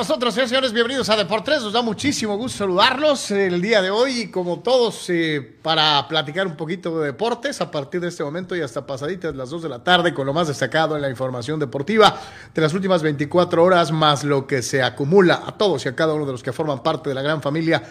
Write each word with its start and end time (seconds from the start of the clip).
Nosotros, 0.00 0.32
señores, 0.32 0.48
señores. 0.48 0.72
Bienvenidos 0.72 1.10
a 1.10 1.16
Deportes. 1.16 1.60
Nos 1.60 1.74
da 1.74 1.82
muchísimo 1.82 2.34
gusto 2.38 2.56
saludarlos 2.56 3.30
el 3.32 3.60
día 3.60 3.82
de 3.82 3.90
hoy, 3.90 4.30
como 4.30 4.60
todos, 4.60 5.10
eh, 5.10 5.56
para 5.60 6.08
platicar 6.08 6.46
un 6.46 6.56
poquito 6.56 6.98
de 7.00 7.08
deportes 7.08 7.60
a 7.60 7.70
partir 7.70 8.00
de 8.00 8.08
este 8.08 8.24
momento 8.24 8.56
y 8.56 8.62
hasta 8.62 8.86
pasaditas 8.86 9.36
las 9.36 9.50
2 9.50 9.64
de 9.64 9.68
la 9.68 9.84
tarde, 9.84 10.14
con 10.14 10.24
lo 10.24 10.32
más 10.32 10.48
destacado 10.48 10.96
en 10.96 11.02
la 11.02 11.10
información 11.10 11.60
deportiva 11.60 12.18
de 12.54 12.62
las 12.62 12.72
últimas 12.72 13.02
24 13.02 13.62
horas, 13.62 13.92
más 13.92 14.24
lo 14.24 14.46
que 14.46 14.62
se 14.62 14.82
acumula 14.82 15.42
a 15.46 15.58
todos 15.58 15.84
y 15.84 15.90
a 15.90 15.94
cada 15.94 16.14
uno 16.14 16.24
de 16.24 16.32
los 16.32 16.42
que 16.42 16.54
forman 16.54 16.82
parte 16.82 17.10
de 17.10 17.14
la 17.14 17.20
gran 17.20 17.42
familia 17.42 17.82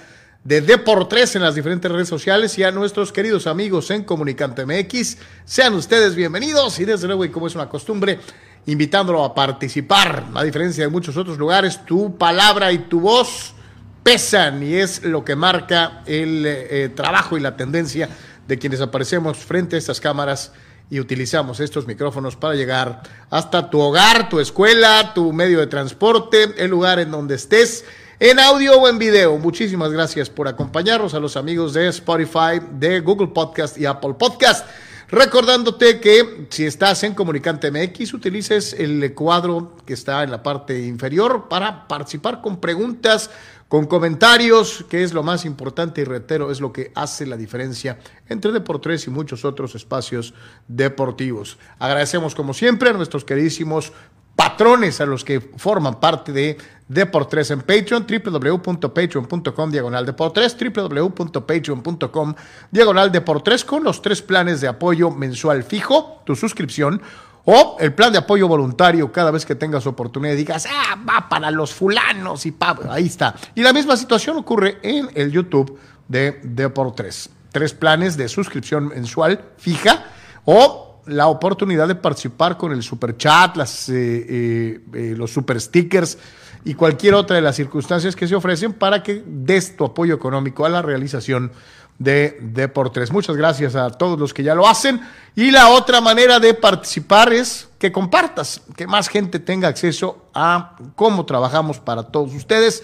de 0.43 0.61
Deportes 0.61 1.35
en 1.35 1.43
las 1.43 1.53
diferentes 1.53 1.91
redes 1.91 2.07
sociales 2.07 2.57
y 2.57 2.63
a 2.63 2.71
nuestros 2.71 3.11
queridos 3.11 3.45
amigos 3.45 3.91
en 3.91 4.03
Comunicante 4.03 4.65
MX. 4.65 5.17
Sean 5.45 5.75
ustedes 5.75 6.15
bienvenidos 6.15 6.79
y 6.79 6.85
desde 6.85 7.05
luego, 7.05 7.23
y 7.23 7.29
como 7.29 7.45
es 7.45 7.53
una 7.53 7.69
costumbre, 7.69 8.19
invitándolo 8.65 9.23
a 9.23 9.33
participar. 9.33 10.25
A 10.35 10.43
diferencia 10.43 10.83
de 10.83 10.89
muchos 10.89 11.17
otros 11.17 11.37
lugares, 11.37 11.85
tu 11.85 12.17
palabra 12.17 12.71
y 12.71 12.79
tu 12.79 12.99
voz 12.99 13.53
pesan 14.03 14.63
y 14.63 14.75
es 14.75 15.03
lo 15.03 15.23
que 15.25 15.35
marca 15.35 16.03
el 16.05 16.43
eh, 16.45 16.89
trabajo 16.95 17.37
y 17.37 17.41
la 17.41 17.55
tendencia 17.55 18.09
de 18.47 18.57
quienes 18.57 18.81
aparecemos 18.81 19.37
frente 19.37 19.75
a 19.75 19.79
estas 19.79 19.99
cámaras 19.99 20.51
y 20.89 20.99
utilizamos 20.99 21.59
estos 21.59 21.85
micrófonos 21.85 22.35
para 22.35 22.55
llegar 22.55 23.03
hasta 23.29 23.69
tu 23.69 23.79
hogar, 23.79 24.29
tu 24.29 24.39
escuela, 24.39 25.13
tu 25.13 25.31
medio 25.31 25.59
de 25.59 25.67
transporte, 25.67 26.55
el 26.57 26.71
lugar 26.71 26.99
en 26.99 27.11
donde 27.11 27.35
estés, 27.35 27.85
en 28.19 28.39
audio 28.39 28.79
o 28.79 28.89
en 28.89 28.97
video. 28.97 29.37
Muchísimas 29.37 29.91
gracias 29.91 30.29
por 30.29 30.47
acompañarnos 30.47 31.13
a 31.13 31.19
los 31.19 31.37
amigos 31.37 31.73
de 31.73 31.87
Spotify, 31.89 32.59
de 32.71 33.01
Google 33.01 33.27
Podcast 33.27 33.77
y 33.77 33.85
Apple 33.85 34.15
Podcast. 34.17 34.65
Recordándote 35.11 35.99
que 35.99 36.45
si 36.51 36.67
estás 36.67 37.03
en 37.03 37.15
Comunicante 37.15 37.71
MX, 37.71 38.13
utilices 38.13 38.73
el 38.73 39.11
cuadro 39.15 39.75
que 39.83 39.93
está 39.93 40.21
en 40.21 40.29
la 40.29 40.43
parte 40.43 40.85
inferior 40.85 41.47
para 41.49 41.87
participar 41.87 42.41
con 42.41 42.61
preguntas, 42.61 43.31
con 43.67 43.87
comentarios, 43.87 44.85
que 44.87 45.01
es 45.03 45.11
lo 45.11 45.23
más 45.23 45.45
importante 45.45 46.01
y 46.01 46.03
reitero, 46.03 46.51
es 46.51 46.61
lo 46.61 46.71
que 46.71 46.91
hace 46.93 47.25
la 47.25 47.37
diferencia 47.37 47.97
entre 48.27 48.51
Deportes 48.51 49.07
y 49.07 49.09
muchos 49.09 49.45
otros 49.45 49.73
espacios 49.73 50.35
deportivos. 50.67 51.57
Agradecemos 51.79 52.35
como 52.35 52.53
siempre 52.53 52.91
a 52.91 52.93
nuestros 52.93 53.25
queridísimos 53.25 53.93
patrones 54.35 55.01
a 55.01 55.07
los 55.07 55.25
que 55.25 55.41
forman 55.41 55.99
parte 55.99 56.31
de 56.31 56.57
Deportes 56.89 57.51
en 57.51 57.61
Patreon, 57.61 58.07
www.patreon.com 58.07 59.71
diagonal 59.71 60.05
Deportes, 60.07 60.57
www.patreon.com 60.59 62.33
diagonal 62.71 63.11
Deportes 63.11 63.63
con 63.63 63.83
los 63.83 64.01
tres 64.01 64.23
planes 64.23 64.59
de 64.59 64.69
apoyo 64.69 65.11
mensual 65.11 65.63
fijo, 65.63 66.23
tu 66.25 66.35
suscripción, 66.35 66.99
o 67.45 67.77
el 67.79 67.93
plan 67.93 68.11
de 68.11 68.17
apoyo 68.17 68.47
voluntario 68.47 69.11
cada 69.11 69.29
vez 69.29 69.45
que 69.45 69.53
tengas 69.53 69.85
oportunidad 69.85 70.33
y 70.33 70.37
digas, 70.37 70.65
ah, 70.67 70.97
va 71.07 71.29
para 71.29 71.51
los 71.51 71.75
fulanos 71.75 72.47
y 72.47 72.51
pa, 72.51 72.75
ahí 72.89 73.05
está. 73.05 73.35
Y 73.53 73.61
la 73.61 73.71
misma 73.71 73.95
situación 73.95 74.37
ocurre 74.37 74.79
en 74.81 75.09
el 75.13 75.31
YouTube 75.31 75.77
de 76.07 76.39
Deportes. 76.41 77.29
Tres 77.51 77.73
planes 77.73 78.17
de 78.17 78.27
suscripción 78.29 78.87
mensual 78.87 79.45
fija 79.57 80.05
o 80.45 81.01
la 81.05 81.27
oportunidad 81.27 81.87
de 81.87 81.95
participar 81.95 82.57
con 82.57 82.71
el 82.71 82.83
super 82.83 83.17
chat, 83.17 83.55
las, 83.57 83.89
eh, 83.89 83.93
eh, 83.95 84.79
eh, 84.93 85.13
los 85.15 85.31
super 85.31 85.59
stickers 85.59 86.17
y 86.65 86.73
cualquier 86.73 87.13
otra 87.13 87.35
de 87.35 87.41
las 87.41 87.55
circunstancias 87.55 88.15
que 88.15 88.27
se 88.27 88.35
ofrecen 88.35 88.73
para 88.73 89.03
que 89.03 89.23
des 89.25 89.75
tu 89.77 89.85
apoyo 89.85 90.13
económico 90.13 90.65
a 90.65 90.69
la 90.69 90.81
realización 90.81 91.51
de 91.97 92.37
Deportes. 92.41 93.11
Muchas 93.11 93.35
gracias 93.35 93.75
a 93.75 93.89
todos 93.89 94.17
los 94.17 94.33
que 94.33 94.43
ya 94.43 94.55
lo 94.55 94.67
hacen. 94.67 95.01
Y 95.35 95.51
la 95.51 95.69
otra 95.69 96.01
manera 96.01 96.39
de 96.39 96.53
participar 96.53 97.33
es 97.33 97.69
que 97.77 97.91
compartas, 97.91 98.61
que 98.75 98.87
más 98.87 99.09
gente 99.09 99.39
tenga 99.39 99.67
acceso 99.67 100.25
a 100.33 100.77
cómo 100.95 101.25
trabajamos 101.25 101.79
para 101.79 102.03
todos 102.03 102.33
ustedes. 102.33 102.83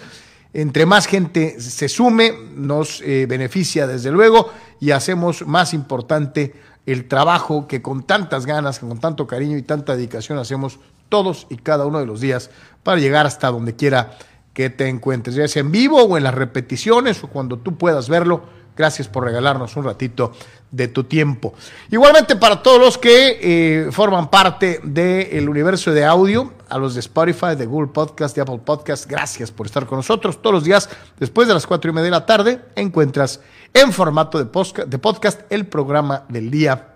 Entre 0.52 0.86
más 0.86 1.06
gente 1.06 1.60
se 1.60 1.88
sume, 1.88 2.34
nos 2.54 3.02
beneficia 3.02 3.86
desde 3.86 4.10
luego 4.10 4.50
y 4.80 4.90
hacemos 4.90 5.46
más 5.46 5.74
importante 5.74 6.54
el 6.86 7.08
trabajo 7.08 7.66
que 7.66 7.82
con 7.82 8.04
tantas 8.04 8.46
ganas, 8.46 8.78
con 8.78 8.98
tanto 9.00 9.26
cariño 9.26 9.58
y 9.58 9.62
tanta 9.62 9.96
dedicación 9.96 10.38
hacemos 10.38 10.78
todos 11.08 11.46
y 11.50 11.56
cada 11.56 11.84
uno 11.86 11.98
de 11.98 12.06
los 12.06 12.20
días 12.20 12.50
para 12.86 13.00
llegar 13.00 13.26
hasta 13.26 13.50
donde 13.50 13.74
quiera 13.74 14.12
que 14.54 14.70
te 14.70 14.86
encuentres, 14.86 15.34
ya 15.34 15.48
sea 15.48 15.58
en 15.58 15.72
vivo 15.72 16.04
o 16.04 16.16
en 16.16 16.22
las 16.22 16.32
repeticiones 16.32 17.22
o 17.24 17.26
cuando 17.26 17.58
tú 17.58 17.76
puedas 17.76 18.08
verlo. 18.08 18.44
Gracias 18.76 19.08
por 19.08 19.24
regalarnos 19.24 19.74
un 19.76 19.82
ratito 19.82 20.30
de 20.70 20.86
tu 20.86 21.02
tiempo. 21.02 21.52
Igualmente 21.90 22.36
para 22.36 22.62
todos 22.62 22.78
los 22.78 22.96
que 22.96 23.40
eh, 23.42 23.90
forman 23.90 24.30
parte 24.30 24.78
del 24.84 25.48
universo 25.48 25.90
de 25.90 26.04
audio, 26.04 26.52
a 26.68 26.78
los 26.78 26.94
de 26.94 27.00
Spotify, 27.00 27.56
de 27.56 27.66
Google 27.66 27.90
Podcast, 27.92 28.36
de 28.36 28.42
Apple 28.42 28.60
Podcast, 28.64 29.10
gracias 29.10 29.50
por 29.50 29.66
estar 29.66 29.84
con 29.84 29.98
nosotros 29.98 30.40
todos 30.40 30.54
los 30.54 30.64
días. 30.64 30.88
Después 31.18 31.48
de 31.48 31.54
las 31.54 31.66
cuatro 31.66 31.90
y 31.90 31.94
media 31.94 32.04
de 32.04 32.10
la 32.12 32.26
tarde, 32.26 32.60
encuentras 32.76 33.40
en 33.74 33.92
formato 33.92 34.38
de 34.38 34.44
podcast, 34.44 34.88
de 34.88 34.98
podcast 35.00 35.40
el 35.50 35.66
programa 35.66 36.22
del 36.28 36.52
día 36.52 36.94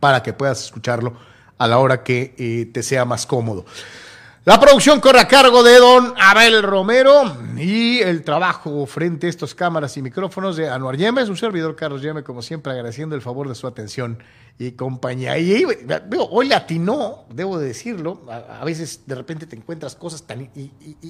para 0.00 0.20
que 0.20 0.32
puedas 0.32 0.64
escucharlo 0.64 1.12
a 1.58 1.68
la 1.68 1.78
hora 1.78 2.02
que 2.02 2.34
eh, 2.38 2.68
te 2.72 2.82
sea 2.82 3.04
más 3.04 3.24
cómodo. 3.24 3.64
La 4.44 4.58
producción 4.58 4.98
corre 4.98 5.20
a 5.20 5.28
cargo 5.28 5.62
de 5.62 5.78
don 5.78 6.14
Abel 6.18 6.64
Romero 6.64 7.32
y 7.56 8.00
el 8.00 8.24
trabajo 8.24 8.86
frente 8.86 9.28
a 9.28 9.30
estas 9.30 9.54
cámaras 9.54 9.96
y 9.96 10.02
micrófonos 10.02 10.56
de 10.56 10.68
Anuar 10.68 10.96
Yeme, 10.96 11.24
su 11.26 11.36
servidor 11.36 11.76
Carlos 11.76 12.02
Yeme, 12.02 12.24
como 12.24 12.42
siempre 12.42 12.72
agradeciendo 12.72 13.14
el 13.14 13.22
favor 13.22 13.48
de 13.48 13.54
su 13.54 13.68
atención 13.68 14.20
y 14.58 14.72
compañía. 14.72 15.38
Y 15.38 15.64
hoy 16.28 16.48
le 16.48 16.56
atinó, 16.56 17.24
debo 17.30 17.56
de 17.56 17.68
decirlo, 17.68 18.20
a, 18.28 18.64
veces 18.64 19.06
de 19.06 19.14
repente 19.14 19.46
te 19.46 19.54
encuentras 19.54 19.94
cosas 19.94 20.24
tan 20.24 20.50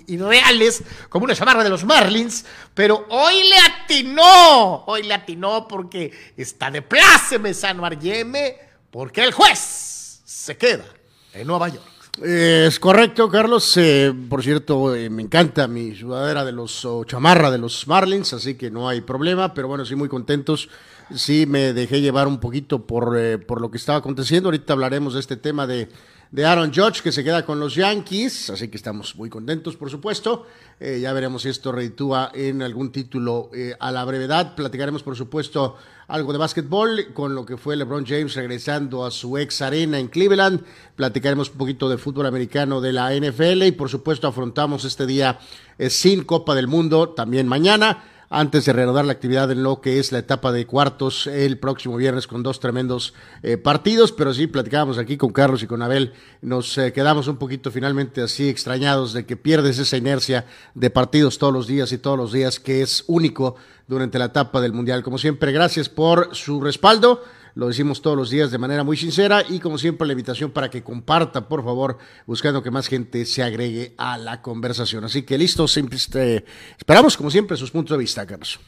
irreales 0.06 0.83
como 1.09 1.24
una 1.24 1.34
chamarra 1.34 1.65
de 1.65 1.71
los 1.71 1.84
Marlins, 1.84 2.45
pero 2.74 3.07
hoy 3.09 3.48
le 3.48 3.57
atinó, 3.57 4.84
hoy 4.84 5.04
le 5.04 5.15
atinó 5.15 5.66
porque 5.66 6.12
está 6.36 6.71
de 6.71 6.83
pláceme 6.83 7.53
Anuar 7.62 7.98
Yeme, 7.98 8.59
porque 8.91 9.24
el 9.24 9.33
juez 9.33 10.21
se 10.22 10.54
queda 10.59 10.84
en 11.33 11.47
Nueva 11.47 11.71
York. 11.71 12.02
Es 12.20 12.78
correcto, 12.78 13.30
Carlos. 13.30 13.74
Eh, 13.78 14.12
por 14.28 14.42
cierto, 14.42 14.94
eh, 14.94 15.09
me 15.09 15.22
encanta 15.22 15.66
mi 15.66 15.94
sudadera 15.94 16.44
de 16.44 16.53
los 16.53 16.84
o 16.84 17.04
chamarra 17.04 17.50
de 17.50 17.56
los 17.56 17.88
Marlins, 17.88 18.34
así 18.34 18.54
que 18.54 18.70
no 18.70 18.86
hay 18.88 19.00
problema. 19.00 19.54
Pero 19.54 19.68
bueno, 19.68 19.86
sí, 19.86 19.94
muy 19.94 20.09
contentos. 20.09 20.68
Sí, 21.14 21.47
me 21.47 21.72
dejé 21.72 22.03
llevar 22.03 22.28
un 22.28 22.38
poquito 22.38 22.86
por, 22.86 23.16
eh, 23.18 23.38
por 23.38 23.62
lo 23.62 23.70
que 23.70 23.78
estaba 23.78 23.98
aconteciendo. 23.98 24.48
Ahorita 24.48 24.74
hablaremos 24.74 25.14
de 25.14 25.20
este 25.20 25.36
tema 25.36 25.66
de, 25.66 25.88
de 26.33 26.45
Aaron 26.45 26.73
Judge, 26.75 27.03
que 27.03 27.13
se 27.13 27.23
queda 27.23 27.45
con 27.45 27.61
los 27.61 27.77
Yankees. 27.77 28.51
Así 28.51 28.69
que 28.69 28.77
estamos 28.77 29.15
muy 29.15 29.31
contentos, 29.31 29.77
por 29.77 29.91
supuesto. 29.91 30.47
ya 30.81 31.13
veremos 31.13 31.43
si 31.43 31.51
esto 31.51 31.71
reditúa 31.71 32.33
en 32.34 32.63
algún 32.63 32.91
título 32.91 33.51
a 33.79 33.93
la 33.93 34.05
brevedad. 34.05 34.57
Platicaremos, 34.57 35.03
por 35.03 35.15
supuesto, 35.15 35.77
algo 36.13 36.33
de 36.33 36.39
básquetbol 36.39 37.13
con 37.15 37.34
lo 37.34 37.47
que 37.47 37.57
fue 37.57 37.75
LeBron 37.75 38.05
James 38.05 38.34
regresando 38.34 39.05
a 39.05 39.11
su 39.11 39.39
ex 39.39 39.63
arena 39.63 39.99
en 39.99 40.09
Cleveland. 40.09 40.63
Platicaremos 40.95 41.51
un 41.51 41.57
poquito 41.57 41.89
de 41.89 41.97
fútbol 41.97 42.27
americano 42.27 42.83
de 42.83 42.93
la 42.93 43.15
NFL 43.15 43.63
y 43.63 43.73
por 43.73 43.89
supuesto 43.89 44.29
afrontamos 44.29 44.84
este 44.84 45.07
día 45.07 45.39
eh, 45.79 45.89
sin 45.89 46.25
Copa 46.25 46.55
del 46.55 46.67
Mundo 46.67 47.11
también 47.11 47.49
mañana 47.49 48.05
antes 48.33 48.65
de 48.65 48.73
reanudar 48.73 49.05
la 49.05 49.13
actividad 49.13 49.51
en 49.51 49.63
lo 49.63 49.83
que 49.83 49.99
es 49.99 50.11
la 50.11 50.19
etapa 50.19 50.53
de 50.53 50.67
cuartos 50.67 51.27
el 51.27 51.59
próximo 51.59 51.97
viernes 51.99 52.27
con 52.27 52.43
dos 52.43 52.61
tremendos 52.61 53.13
eh, 53.43 53.59
partidos, 53.59 54.11
pero 54.11 54.33
sí 54.33 54.47
platicábamos 54.47 54.97
aquí 54.97 55.19
con 55.19 55.33
Carlos 55.33 55.63
y 55.63 55.67
con 55.67 55.83
Abel, 55.83 56.15
nos 56.41 56.79
eh, 56.79 56.95
quedamos 56.95 57.29
un 57.29 57.37
poquito 57.37 57.71
finalmente 57.71 58.23
así 58.23 58.49
extrañados 58.49 59.13
de 59.13 59.27
que 59.27 59.37
pierdes 59.37 59.79
esa 59.79 59.99
inercia 59.99 60.47
de 60.75 60.89
partidos 60.89 61.37
todos 61.37 61.53
los 61.53 61.67
días 61.67 61.93
y 61.93 61.99
todos 61.99 62.17
los 62.17 62.33
días 62.33 62.59
que 62.59 62.81
es 62.81 63.05
único 63.07 63.57
durante 63.87 64.19
la 64.19 64.27
etapa 64.27 64.63
del 64.63 64.73
Mundial. 64.73 65.03
Como 65.03 65.19
siempre, 65.19 65.53
gracias 65.53 65.91
por 65.91 66.34
su 66.34 66.61
respaldo. 66.63 67.23
Lo 67.54 67.69
decimos 67.69 68.01
todos 68.01 68.16
los 68.16 68.31
días 68.31 68.51
de 68.51 68.59
manera 68.59 68.83
muy 68.83 68.97
sincera 68.97 69.45
y 69.47 69.60
como 69.60 69.77
siempre 69.77 70.07
la 70.07 70.15
invitación 70.15 70.51
para 70.51 70.71
que 70.71 70.83
comparta, 70.83 71.49
por 71.49 71.63
favor, 71.63 71.99
buscando 72.27 72.63
que 72.63 72.71
más 72.71 72.89
gente 72.89 73.27
se 73.27 73.43
agregue 73.43 73.95
a 73.99 74.16
la 74.16 74.41
conversación. 74.41 75.04
Así 75.04 75.22
que 75.22 75.37
listo, 75.37 75.66
este, 75.66 76.45
esperamos 76.78 77.16
como 77.16 77.31
siempre 77.31 77.57
sus 77.57 77.71
puntos 77.71 77.97
de 77.97 78.01
vista, 78.01 78.27
Carlos. 78.27 78.59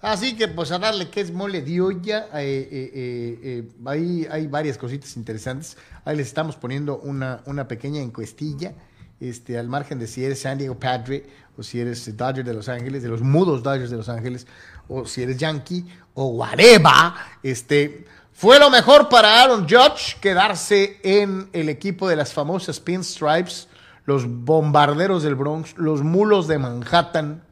Así 0.00 0.36
que 0.36 0.48
pues 0.48 0.72
a 0.72 0.78
darle 0.78 1.08
que 1.08 1.20
es 1.20 1.32
mole 1.32 1.62
de 1.62 1.80
olla, 1.80 2.28
eh, 2.34 2.68
eh, 2.70 3.40
eh, 3.42 3.68
ahí 3.86 4.26
hay 4.30 4.46
varias 4.46 4.76
cositas 4.76 5.16
interesantes. 5.16 5.76
Ahí 6.04 6.16
les 6.16 6.26
estamos 6.26 6.56
poniendo 6.56 6.98
una, 6.98 7.42
una 7.46 7.66
pequeña 7.66 8.02
encuestilla, 8.02 8.74
este, 9.20 9.58
al 9.58 9.68
margen 9.68 9.98
de 9.98 10.06
si 10.06 10.24
eres 10.24 10.40
San 10.40 10.58
Diego 10.58 10.78
Padre 10.78 11.26
o 11.56 11.62
si 11.62 11.80
eres 11.80 12.16
Dodger 12.16 12.44
de 12.44 12.52
Los 12.52 12.68
Ángeles, 12.68 13.02
de 13.02 13.08
los 13.08 13.22
mudos 13.22 13.62
Dodgers 13.62 13.90
de 13.90 13.96
Los 13.96 14.08
Ángeles, 14.08 14.46
o 14.88 15.06
si 15.06 15.22
eres 15.22 15.38
Yankee 15.38 15.86
o 16.14 16.26
whatever, 16.28 17.12
este, 17.42 18.04
fue 18.36 18.58
lo 18.58 18.68
mejor 18.68 19.08
para 19.08 19.42
Aaron 19.42 19.62
Judge 19.62 20.20
quedarse 20.20 21.00
en 21.02 21.48
el 21.54 21.70
equipo 21.70 22.06
de 22.06 22.16
las 22.16 22.34
famosas 22.34 22.80
Pinstripes, 22.80 23.66
los 24.04 24.28
bombarderos 24.28 25.22
del 25.22 25.34
Bronx, 25.34 25.74
los 25.78 26.02
mulos 26.02 26.46
de 26.46 26.58
Manhattan. 26.58 27.42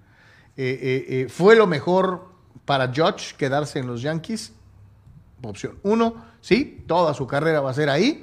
fue 0.55 1.57
lo 1.57 1.67
mejor 1.67 2.29
para 2.67 2.89
Judge 2.89 3.35
quedarse 3.39 3.79
en 3.79 3.87
los 3.87 4.03
Yankees? 4.03 4.53
Opción 5.43 5.79
uno, 5.85 6.23
sí, 6.43 6.85
toda 6.87 7.15
su 7.15 7.27
carrera 7.27 7.63
va 7.63 7.71
a 7.71 7.75
ser 7.75 7.89
ahí. 7.89 8.23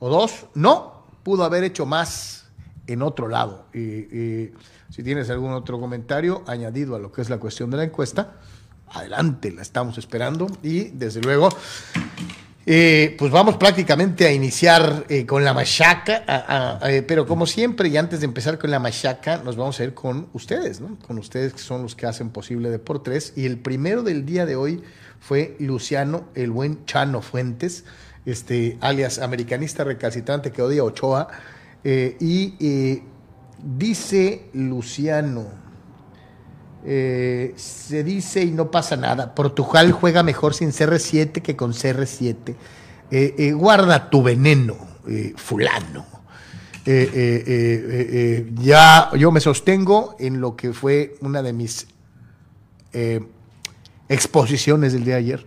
O 0.00 0.08
dos, 0.08 0.46
no, 0.54 1.04
pudo 1.22 1.44
haber 1.44 1.62
hecho 1.62 1.86
más 1.86 2.48
en 2.88 3.02
otro 3.02 3.28
lado. 3.28 3.66
Si 3.72 5.02
tienes 5.04 5.30
algún 5.30 5.52
otro 5.52 5.78
comentario 5.78 6.42
añadido 6.48 6.96
a 6.96 6.98
lo 6.98 7.12
que 7.12 7.22
es 7.22 7.30
la 7.30 7.38
cuestión 7.38 7.70
de 7.70 7.76
la 7.76 7.84
encuesta, 7.84 8.34
adelante, 8.90 9.50
la 9.52 9.62
estamos 9.62 9.98
esperando. 9.98 10.46
Y 10.62 10.84
desde 10.90 11.20
luego, 11.20 11.48
eh, 12.66 13.16
pues 13.18 13.32
vamos 13.32 13.56
prácticamente 13.56 14.26
a 14.26 14.32
iniciar 14.32 15.04
eh, 15.08 15.24
con 15.24 15.44
la 15.44 15.54
machaca, 15.54 16.78
eh, 16.84 17.02
pero 17.02 17.26
como 17.26 17.46
siempre, 17.46 17.88
y 17.88 17.96
antes 17.96 18.20
de 18.20 18.26
empezar 18.26 18.58
con 18.58 18.70
la 18.70 18.78
machaca, 18.78 19.38
nos 19.38 19.56
vamos 19.56 19.80
a 19.80 19.84
ir 19.84 19.94
con 19.94 20.28
ustedes, 20.34 20.80
¿no? 20.80 20.98
Con 21.06 21.18
ustedes 21.18 21.54
que 21.54 21.58
son 21.58 21.82
los 21.82 21.94
que 21.94 22.06
hacen 22.06 22.30
posible 22.30 22.70
Deportes. 22.70 23.32
Y 23.36 23.46
el 23.46 23.58
primero 23.58 24.02
del 24.02 24.26
día 24.26 24.46
de 24.46 24.56
hoy 24.56 24.82
fue 25.20 25.56
Luciano, 25.58 26.28
el 26.34 26.50
buen 26.50 26.84
Chano 26.84 27.22
Fuentes, 27.22 27.84
este, 28.26 28.76
alias 28.80 29.18
americanista 29.18 29.82
recalcitrante 29.84 30.52
que 30.52 30.62
odia 30.62 30.84
Ochoa. 30.84 31.28
y 31.82 33.02
dice 33.62 34.50
Luciano. 34.52 35.69
Eh, 36.84 37.52
se 37.56 38.02
dice 38.04 38.42
y 38.42 38.52
no 38.52 38.70
pasa 38.70 38.96
nada. 38.96 39.34
Portugal 39.34 39.92
juega 39.92 40.22
mejor 40.22 40.54
sin 40.54 40.70
CR7 40.70 41.42
que 41.42 41.56
con 41.56 41.72
CR7. 41.72 42.54
Eh, 43.10 43.34
eh, 43.38 43.52
guarda 43.52 44.08
tu 44.08 44.22
veneno, 44.22 44.76
fulano. 45.36 46.06
ya 48.62 49.10
yo 49.16 49.30
me 49.32 49.40
sostengo 49.40 50.16
en 50.18 50.40
lo 50.40 50.56
que 50.56 50.72
fue 50.72 51.16
una 51.20 51.42
de 51.42 51.52
mis 51.52 51.86
exposiciones 54.08 54.92
del 54.92 55.04
día 55.04 55.14
de 55.14 55.20
ayer. 55.20 55.46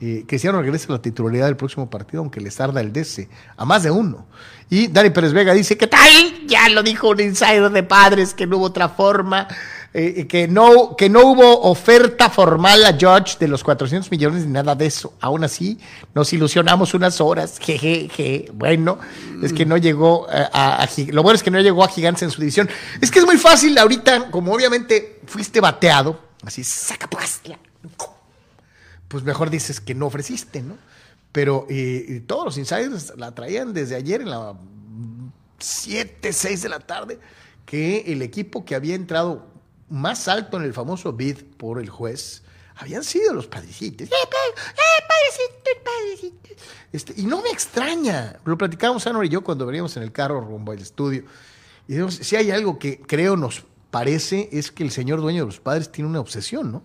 hicieron 0.00 0.62
regrese 0.62 0.86
a 0.88 0.92
la 0.92 1.02
titularidad 1.02 1.46
del 1.46 1.56
próximo 1.56 1.88
partido, 1.88 2.20
aunque 2.22 2.40
les 2.40 2.56
tarda 2.56 2.80
el 2.80 2.92
DC, 2.92 3.28
a 3.56 3.64
más 3.64 3.82
de 3.82 3.90
uno. 3.90 4.26
Y 4.68 4.88
Dani 4.88 5.10
Pérez 5.10 5.32
Vega 5.32 5.52
dice, 5.52 5.76
¿qué 5.76 5.86
tal? 5.86 6.10
Ya 6.48 6.68
lo 6.70 6.82
dijo 6.82 7.10
un 7.10 7.20
insider 7.20 7.70
de 7.70 7.82
padres, 7.82 8.34
que 8.34 8.46
no 8.46 8.56
hubo 8.56 8.66
otra 8.66 8.88
forma. 8.88 9.46
Eh, 9.98 10.26
que, 10.26 10.46
no, 10.46 10.94
que 10.94 11.08
no 11.08 11.24
hubo 11.24 11.62
oferta 11.62 12.28
formal 12.28 12.84
a 12.84 12.92
George 12.98 13.38
de 13.40 13.48
los 13.48 13.64
400 13.64 14.10
millones 14.10 14.44
ni 14.44 14.52
nada 14.52 14.74
de 14.74 14.84
eso. 14.84 15.14
Aún 15.22 15.42
así, 15.42 15.78
nos 16.14 16.30
ilusionamos 16.34 16.92
unas 16.92 17.18
horas. 17.22 17.58
Jejeje. 17.62 18.50
Bueno, 18.52 18.98
es 19.42 19.54
que 19.54 19.64
no 19.64 19.78
llegó 19.78 20.26
eh, 20.30 20.46
a, 20.52 20.86
Lo 21.06 21.22
bueno 21.22 21.36
es 21.36 21.42
que 21.42 21.50
no 21.50 21.58
llegó 21.60 21.82
a 21.82 21.88
Gigantes 21.88 22.24
en 22.24 22.30
su 22.30 22.42
división. 22.42 22.68
Es 23.00 23.10
que 23.10 23.20
es 23.20 23.24
muy 23.24 23.38
fácil 23.38 23.78
ahorita, 23.78 24.30
como 24.30 24.52
obviamente 24.52 25.20
fuiste 25.24 25.62
bateado, 25.62 26.20
así, 26.44 26.62
saca 26.62 27.08
pues. 27.08 27.40
Pues 29.08 29.24
mejor 29.24 29.48
dices 29.48 29.80
que 29.80 29.94
no 29.94 30.08
ofreciste, 30.08 30.60
¿no? 30.60 30.76
Pero 31.32 31.66
eh, 31.70 32.22
todos 32.26 32.44
los 32.44 32.58
insiders 32.58 33.14
la 33.16 33.34
traían 33.34 33.72
desde 33.72 33.96
ayer 33.96 34.20
en 34.20 34.28
la 34.28 34.52
7, 35.58 36.34
6 36.34 36.62
de 36.62 36.68
la 36.68 36.80
tarde, 36.80 37.18
que 37.64 38.04
el 38.08 38.20
equipo 38.20 38.66
que 38.66 38.74
había 38.74 38.94
entrado 38.94 39.55
más 39.88 40.28
alto 40.28 40.56
en 40.56 40.64
el 40.64 40.72
famoso 40.72 41.12
bid 41.12 41.38
por 41.56 41.80
el 41.80 41.88
juez 41.88 42.42
habían 42.76 43.04
sido 43.04 43.32
los 43.32 43.46
padrecitos. 43.46 44.08
¡Eh, 44.08 44.12
eh, 44.12 46.32
este, 46.92 47.14
y 47.16 47.26
no 47.26 47.42
me 47.42 47.50
extraña. 47.50 48.36
Lo 48.44 48.56
platicábamos 48.56 49.06
Anor 49.06 49.24
y 49.24 49.28
yo 49.28 49.42
cuando 49.42 49.66
veníamos 49.66 49.96
en 49.96 50.02
el 50.02 50.12
carro 50.12 50.40
rumbo 50.40 50.72
al 50.72 50.78
estudio. 50.78 51.24
Y 51.88 51.92
decimos, 51.92 52.14
si 52.14 52.36
hay 52.36 52.50
algo 52.50 52.78
que 52.78 53.00
creo 53.00 53.36
nos 53.36 53.64
parece 53.90 54.48
es 54.52 54.70
que 54.70 54.82
el 54.82 54.90
señor 54.90 55.20
dueño 55.20 55.42
de 55.42 55.46
los 55.46 55.60
padres 55.60 55.90
tiene 55.90 56.10
una 56.10 56.20
obsesión, 56.20 56.72
¿no? 56.72 56.82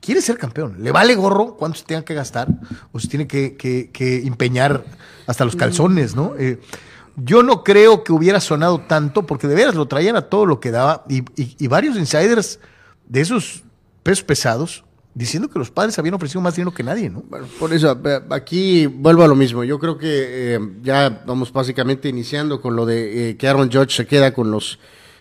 Quiere 0.00 0.22
ser 0.22 0.38
campeón. 0.38 0.82
Le 0.82 0.92
vale 0.92 1.14
gorro 1.14 1.56
cuánto 1.56 1.78
se 1.78 1.84
tenga 1.84 2.04
que 2.04 2.14
gastar 2.14 2.48
o 2.92 3.00
se 3.00 3.08
tiene 3.08 3.26
que, 3.26 3.56
que, 3.56 4.26
empeñar 4.26 4.84
hasta 5.26 5.44
los 5.44 5.56
calzones, 5.56 6.14
¿no? 6.14 6.34
Eh, 6.38 6.60
yo 7.24 7.42
no 7.42 7.64
creo 7.64 8.04
que 8.04 8.12
hubiera 8.12 8.40
sonado 8.40 8.78
tanto, 8.80 9.26
porque 9.26 9.48
de 9.48 9.54
veras 9.54 9.74
lo 9.74 9.86
traían 9.86 10.16
a 10.16 10.22
todo 10.22 10.46
lo 10.46 10.60
que 10.60 10.70
daba, 10.70 11.04
y, 11.08 11.66
varios 11.66 11.96
insiders 11.96 12.60
de 13.06 13.20
esos 13.20 13.62
pesos 14.02 14.24
pesados 14.24 14.84
diciendo 15.14 15.48
que 15.48 15.58
los 15.58 15.70
padres 15.70 15.98
habían 15.98 16.14
ofrecido 16.14 16.40
más 16.40 16.54
dinero 16.54 16.72
que 16.72 16.84
nadie, 16.84 17.10
¿no? 17.10 17.24
Bueno, 17.28 17.46
por 17.58 17.72
eso, 17.72 17.98
aquí 18.30 18.86
vuelvo 18.86 19.24
a 19.24 19.26
lo 19.26 19.34
mismo. 19.34 19.64
Yo 19.64 19.78
creo 19.80 19.98
que 19.98 20.54
eh, 20.54 20.60
ya 20.82 21.24
vamos 21.26 21.52
básicamente 21.52 22.08
iniciando 22.08 22.60
con 22.60 22.76
lo 22.76 22.86
de 22.86 23.30
eh, 23.30 23.36
que 23.36 23.48
Aaron 23.48 23.70
Judge 23.70 23.96
se 23.96 24.06
queda 24.06 24.32
con 24.32 24.52
los 24.52 24.78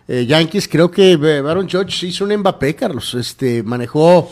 eh, 0.07 0.27
Yankees. 0.27 0.67
Creo 0.67 0.91
que 0.91 1.13
Aaron 1.13 1.67
Judge 1.67 2.05
hizo 2.05 2.25
un 2.25 2.35
Mbappé, 2.37 2.75
Carlos. 2.75 3.15
Este, 3.15 3.63
manejó 3.63 4.29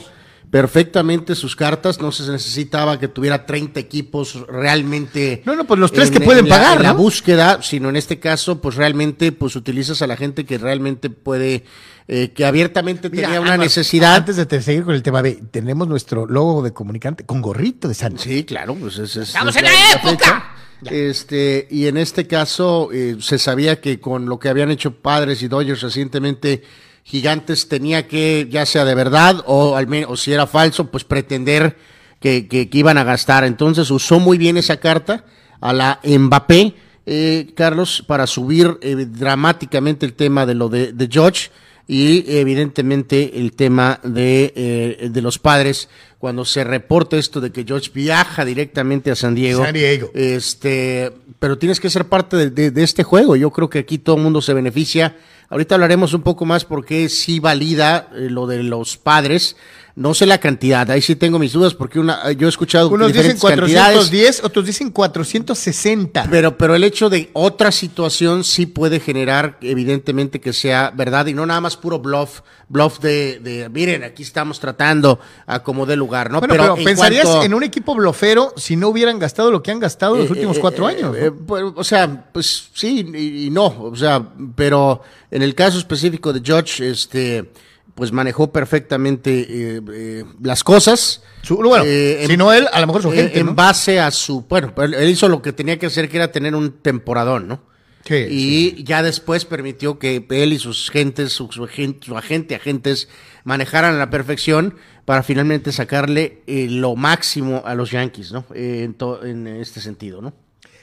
perfectamente 0.49 1.35
sus 1.35 1.55
cartas, 1.55 1.99
no 1.99 2.11
se 2.11 2.31
necesitaba 2.31 2.99
que 2.99 3.07
tuviera 3.07 3.45
30 3.45 3.79
equipos 3.79 4.45
realmente. 4.47 5.41
No, 5.45 5.55
no, 5.55 5.65
pues 5.65 5.79
los 5.79 5.91
tres 5.91 6.11
que 6.11 6.21
pueden 6.21 6.47
pagar. 6.47 6.77
La, 6.77 6.89
la 6.89 6.93
búsqueda, 6.93 7.61
sino 7.61 7.89
en 7.89 7.95
este 7.95 8.19
caso, 8.19 8.61
pues 8.61 8.75
realmente, 8.75 9.31
pues 9.31 9.55
utilizas 9.55 10.01
a 10.01 10.07
la 10.07 10.17
gente 10.17 10.45
que 10.45 10.57
realmente 10.57 11.09
puede, 11.09 11.65
eh, 12.07 12.31
que 12.31 12.45
abiertamente 12.45 13.09
tenía 13.09 13.41
una 13.41 13.57
necesidad. 13.57 14.15
Antes 14.15 14.35
de 14.35 14.61
seguir 14.61 14.83
con 14.83 14.95
el 14.95 15.03
tema, 15.03 15.21
B, 15.21 15.41
tenemos 15.51 15.87
nuestro 15.87 16.25
logo 16.25 16.61
de 16.61 16.73
comunicante 16.73 17.25
con 17.25 17.41
gorrito 17.41 17.87
de 17.87 17.93
Santos. 17.93 18.21
Sí, 18.21 18.43
claro, 18.43 18.75
pues 18.75 18.97
es. 18.97 19.15
¡Estamos 19.17 19.55
en 19.55 19.63
la, 19.63 19.71
época! 19.93 20.55
Este, 20.85 21.67
y 21.71 21.87
en 21.87 21.97
este 21.97 22.27
caso, 22.27 22.89
eh, 22.91 23.17
se 23.19 23.39
sabía 23.39 23.81
que 23.81 23.99
con 23.99 24.25
lo 24.25 24.39
que 24.39 24.49
habían 24.49 24.71
hecho 24.71 24.95
Padres 24.95 25.41
y 25.41 25.47
Dodgers 25.47 25.81
recientemente, 25.81 26.63
Gigantes 27.05 27.69
tenía 27.69 28.07
que, 28.07 28.47
ya 28.49 28.65
sea 28.65 28.83
de 28.83 28.95
verdad 28.95 29.43
o 29.45 29.75
al 29.75 29.85
menos, 29.85 30.09
o 30.09 30.17
si 30.17 30.33
era 30.33 30.47
falso, 30.47 30.89
pues 30.89 31.03
pretender 31.03 31.77
que, 32.19 32.47
que, 32.47 32.67
iban 32.73 32.97
a 32.97 33.03
gastar. 33.03 33.43
Entonces 33.43 33.91
usó 33.91 34.19
muy 34.19 34.39
bien 34.39 34.57
esa 34.57 34.77
carta 34.77 35.23
a 35.61 35.71
la 35.71 35.99
Mbappé, 36.03 36.73
eh, 37.05 37.53
Carlos, 37.55 38.03
para 38.07 38.25
subir 38.25 38.79
eh, 38.81 39.05
dramáticamente 39.07 40.07
el 40.07 40.13
tema 40.13 40.47
de 40.47 40.55
lo 40.55 40.67
de, 40.67 40.93
de 40.93 41.07
George 41.07 41.51
y 41.87 42.25
evidentemente 42.27 43.39
el 43.39 43.51
tema 43.51 43.99
de, 44.03 44.51
eh, 44.55 45.09
de 45.11 45.21
los 45.21 45.37
padres 45.37 45.87
cuando 46.17 46.43
se 46.43 46.63
reporta 46.63 47.17
esto 47.17 47.39
de 47.39 47.51
que 47.51 47.63
George 47.63 47.91
viaja 47.93 48.43
directamente 48.43 49.11
a 49.11 49.15
San 49.15 49.35
Diego. 49.35 49.63
San 49.63 49.75
Diego. 49.75 50.09
Este, 50.15 51.11
pero 51.37 51.59
tienes 51.59 51.79
que 51.79 51.91
ser 51.91 52.05
parte 52.05 52.49
de, 52.49 52.71
de 52.71 52.83
este 52.83 53.03
juego. 53.03 53.35
Yo 53.35 53.51
creo 53.51 53.69
que 53.69 53.77
aquí 53.77 53.99
todo 53.99 54.15
el 54.15 54.23
mundo 54.23 54.41
se 54.41 54.55
beneficia 54.55 55.15
Ahorita 55.49 55.75
hablaremos 55.75 56.13
un 56.13 56.21
poco 56.21 56.45
más 56.45 56.65
porque 56.65 57.07
sí 57.09 57.39
valida 57.39 58.09
eh, 58.13 58.29
lo 58.29 58.47
de 58.47 58.63
los 58.63 58.97
padres. 58.97 59.55
No 59.97 60.13
sé 60.13 60.25
la 60.25 60.39
cantidad, 60.39 60.91
ahí 60.91 61.01
sí 61.01 61.15
tengo 61.15 61.39
mis 61.39 61.53
dudas 61.53 61.73
porque 61.73 62.01
una, 62.01 62.29
yo 62.33 62.47
he 62.47 62.49
escuchado 62.49 62.89
Unos 62.89 63.13
dicen 63.13 63.37
410, 63.37 64.43
otros 64.43 64.65
dicen 64.65 64.91
460. 64.91 66.27
Pero, 66.29 66.57
pero 66.57 66.75
el 66.75 66.83
hecho 66.83 67.09
de 67.09 67.29
otra 67.31 67.71
situación 67.71 68.43
sí 68.43 68.65
puede 68.65 68.99
generar 68.99 69.57
evidentemente 69.61 70.41
que 70.41 70.51
sea 70.51 70.91
verdad 70.93 71.27
y 71.27 71.33
no 71.33 71.45
nada 71.45 71.61
más 71.61 71.77
puro 71.77 71.99
bluff, 71.99 72.41
bluff 72.67 72.99
de, 72.99 73.39
de 73.39 73.69
miren, 73.69 74.03
aquí 74.03 74.23
estamos 74.23 74.59
tratando 74.59 75.17
a 75.45 75.63
como 75.63 75.85
de 75.85 75.95
lugar, 75.95 76.29
¿no? 76.29 76.41
pero, 76.41 76.75
pensarías 76.75 77.45
en 77.45 77.53
un 77.53 77.63
equipo 77.63 77.95
blofero 77.95 78.53
si 78.57 78.75
no 78.75 78.89
hubieran 78.89 79.17
gastado 79.17 79.49
lo 79.49 79.63
que 79.63 79.71
han 79.71 79.79
gastado 79.79 80.17
los 80.17 80.27
eh, 80.27 80.33
últimos 80.33 80.57
eh, 80.57 80.59
cuatro 80.59 80.87
años. 80.87 81.15
Pues, 81.47 81.63
o 81.73 81.83
sea, 81.85 82.25
pues 82.33 82.67
sí 82.73 83.09
y, 83.15 83.45
y 83.45 83.49
no, 83.49 83.67
o 83.67 83.95
sea, 83.95 84.21
pero 84.55 85.03
en 85.31 85.41
el 85.41 85.55
caso 85.55 85.77
específico 85.77 86.33
de 86.33 86.41
George, 86.43 86.89
este 86.89 87.49
pues 87.95 88.11
manejó 88.11 88.51
perfectamente 88.51 89.39
eh, 89.39 89.81
eh, 89.93 90.23
las 90.41 90.63
cosas. 90.63 91.23
bueno, 91.49 91.85
eh, 91.87 92.25
si 92.27 92.35
no 92.35 92.51
él, 92.51 92.67
a 92.71 92.81
lo 92.81 92.87
mejor 92.87 93.01
su 93.01 93.11
gente. 93.11 93.39
En 93.39 93.55
base 93.55 93.99
a 94.01 94.11
su. 94.11 94.41
Bueno, 94.41 94.73
él 94.77 95.09
hizo 95.09 95.29
lo 95.29 95.41
que 95.41 95.53
tenía 95.53 95.79
que 95.79 95.85
hacer, 95.85 96.09
que 96.09 96.17
era 96.17 96.31
tener 96.31 96.53
un 96.55 96.73
temporadón, 96.73 97.47
¿no? 97.47 97.63
Sí, 98.03 98.27
y 98.29 98.83
ya 98.83 99.01
después 99.01 99.45
permitió 99.45 99.97
que 99.97 100.27
él 100.29 100.53
y 100.53 100.59
sus 100.59 100.91
gentes, 100.91 101.31
su, 101.31 101.47
agente, 101.63 102.53
agentes, 102.53 103.07
manejaran 103.45 103.95
a 103.95 103.97
la 103.97 104.11
perfección 104.11 104.75
para 105.05 105.23
finalmente 105.23 105.71
sacarle 105.71 106.43
lo 106.45 106.95
máximo 106.95 107.63
a 107.65 107.73
los 107.73 107.89
Yankees, 107.89 108.31
¿no? 108.31 108.45
en, 108.53 108.95
en 109.23 109.47
este 109.47 109.81
sentido, 109.81 110.21
¿no? 110.21 110.35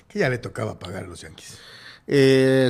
Que 0.08 0.18
ya 0.18 0.28
le 0.28 0.38
tocaba 0.38 0.80
pagar 0.80 1.04
a 1.04 1.06
los 1.06 1.20
Yankees. 1.20 1.58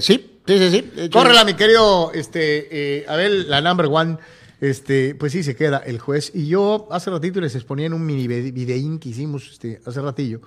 sí, 0.05 0.32
Sí, 0.47 0.59
sí, 0.59 0.71
sí. 0.71 1.09
Córrela, 1.11 1.45
mi 1.45 1.55
querido 1.55 2.13
este, 2.13 3.01
eh, 3.01 3.05
Abel, 3.09 3.49
la 3.49 3.61
number 3.61 3.87
one. 3.87 4.19
Este, 4.61 5.17
pues 5.17 5.33
sí, 5.33 5.43
se 5.43 5.57
queda 5.57 5.79
el 5.79 5.99
juez. 5.99 6.31
Y 6.35 6.47
yo 6.47 6.87
hace 6.93 7.11
ratito 7.11 7.41
les 7.41 7.55
exponía 7.57 7.87
en 7.87 7.95
un 7.95 8.07
mini 8.07 8.29
videín 8.29 9.01
que 9.01 9.09
hicimos 9.09 9.51
este, 9.51 9.81
hace 9.85 10.01
ratillo. 10.01 10.41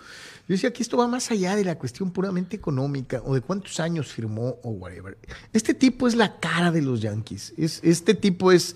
Yo 0.48 0.54
decía 0.54 0.72
que 0.72 0.84
esto 0.84 0.96
va 0.96 1.08
más 1.08 1.32
allá 1.32 1.56
de 1.56 1.66
la 1.66 1.78
cuestión 1.78 2.12
puramente 2.12 2.56
económica 2.56 3.22
o 3.26 3.34
de 3.34 3.42
cuántos 3.42 3.80
años 3.80 4.08
firmó 4.08 4.60
o 4.64 4.70
whatever. 4.70 5.18
Este 5.52 5.74
tipo 5.74 6.08
es 6.08 6.16
la 6.16 6.40
cara 6.40 6.72
de 6.72 6.82
los 6.82 7.02
Yankees. 7.02 7.54
Es, 7.58 7.82
este 7.84 8.14
tipo 8.14 8.52
es, 8.52 8.76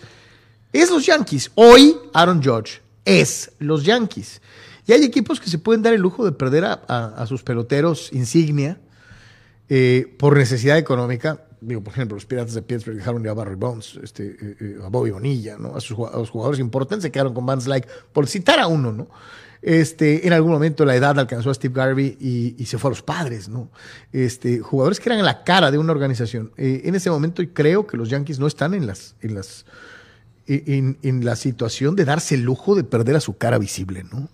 es 0.74 0.90
los 0.90 1.06
Yankees. 1.06 1.52
Hoy, 1.56 1.96
Aaron 2.12 2.44
Judge 2.44 2.82
es 3.06 3.52
los 3.60 3.86
Yankees. 3.86 4.42
Y 4.88 4.94
hay 4.94 5.04
equipos 5.04 5.40
que 5.40 5.50
se 5.50 5.60
pueden 5.60 5.84
dar 5.84 5.94
el 5.94 6.02
lujo 6.02 6.26
de 6.26 6.32
perder 6.32 6.66
a, 6.66 7.26
sus 7.28 7.44
peloteros 7.44 8.12
insignia 8.12 8.80
eh, 9.70 10.16
por 10.18 10.36
necesidad 10.38 10.78
económica 10.78 11.46
digo, 11.62 11.82
por 11.82 11.94
ejemplo, 11.94 12.16
los 12.16 12.26
Piratas 12.26 12.54
de 12.54 12.62
Pittsburgh 12.62 12.98
dejaron 12.98 13.24
ya 13.24 13.32
a 13.32 13.34
Barry 13.34 13.56
Bones, 13.56 14.00
este, 14.02 14.28
eh, 14.28 14.56
eh, 14.60 14.78
a 14.84 14.88
Bobby 14.90 15.12
Bonilla, 15.12 15.58
¿no? 15.58 15.76
A, 15.76 15.82
sus, 15.82 15.98
los 15.98 16.30
jugadores 16.30 16.60
importantes 16.60 17.04
se 17.04 17.12
quedaron 17.12 17.34
con 17.34 17.46
bands 17.46 17.68
like, 17.68 17.88
por 18.14 18.28
citar 18.28 18.60
a 18.60 18.68
uno, 18.68 18.92
¿no? 18.92 19.10
Este, 19.62 20.26
en 20.26 20.32
algún 20.32 20.54
momento 20.54 20.86
la 20.86 20.96
edad 20.96 21.20
alcanzó 21.20 21.50
a 21.50 21.54
Steve 21.54 21.74
Garvey 21.74 22.18
y, 22.58 22.66
se 22.66 22.78
fue 22.78 22.90
a 22.90 22.92
los 22.92 23.02
padres, 23.02 23.50
¿no? 23.50 23.70
Este, 24.14 24.60
jugadores 24.60 25.02
que 25.02 25.10
eran 25.10 25.24
la 25.26 25.44
cara 25.44 25.70
de 25.70 25.78
una 25.78 25.92
organización. 25.92 26.54
En 26.56 26.96
ese 26.96 27.10
momento 27.10 27.44
creo 27.54 27.86
que 27.86 27.98
los 27.98 28.10
Yankees 28.10 28.40
no 28.40 28.48
están 28.48 28.74
en 28.74 28.88
las, 28.88 29.16
en 29.20 29.36
las, 29.36 29.66
en, 30.48 30.98
en 31.02 31.26
la 31.26 31.36
situación 31.36 31.98
de 31.98 32.06
darse 32.06 32.36
el 32.36 32.44
lujo 32.44 32.74
de 32.74 32.86
perder 32.86 33.18
a 33.18 33.20
su 33.20 33.38
cara 33.38 33.58
visible, 33.58 34.06
¿no? 34.10 34.30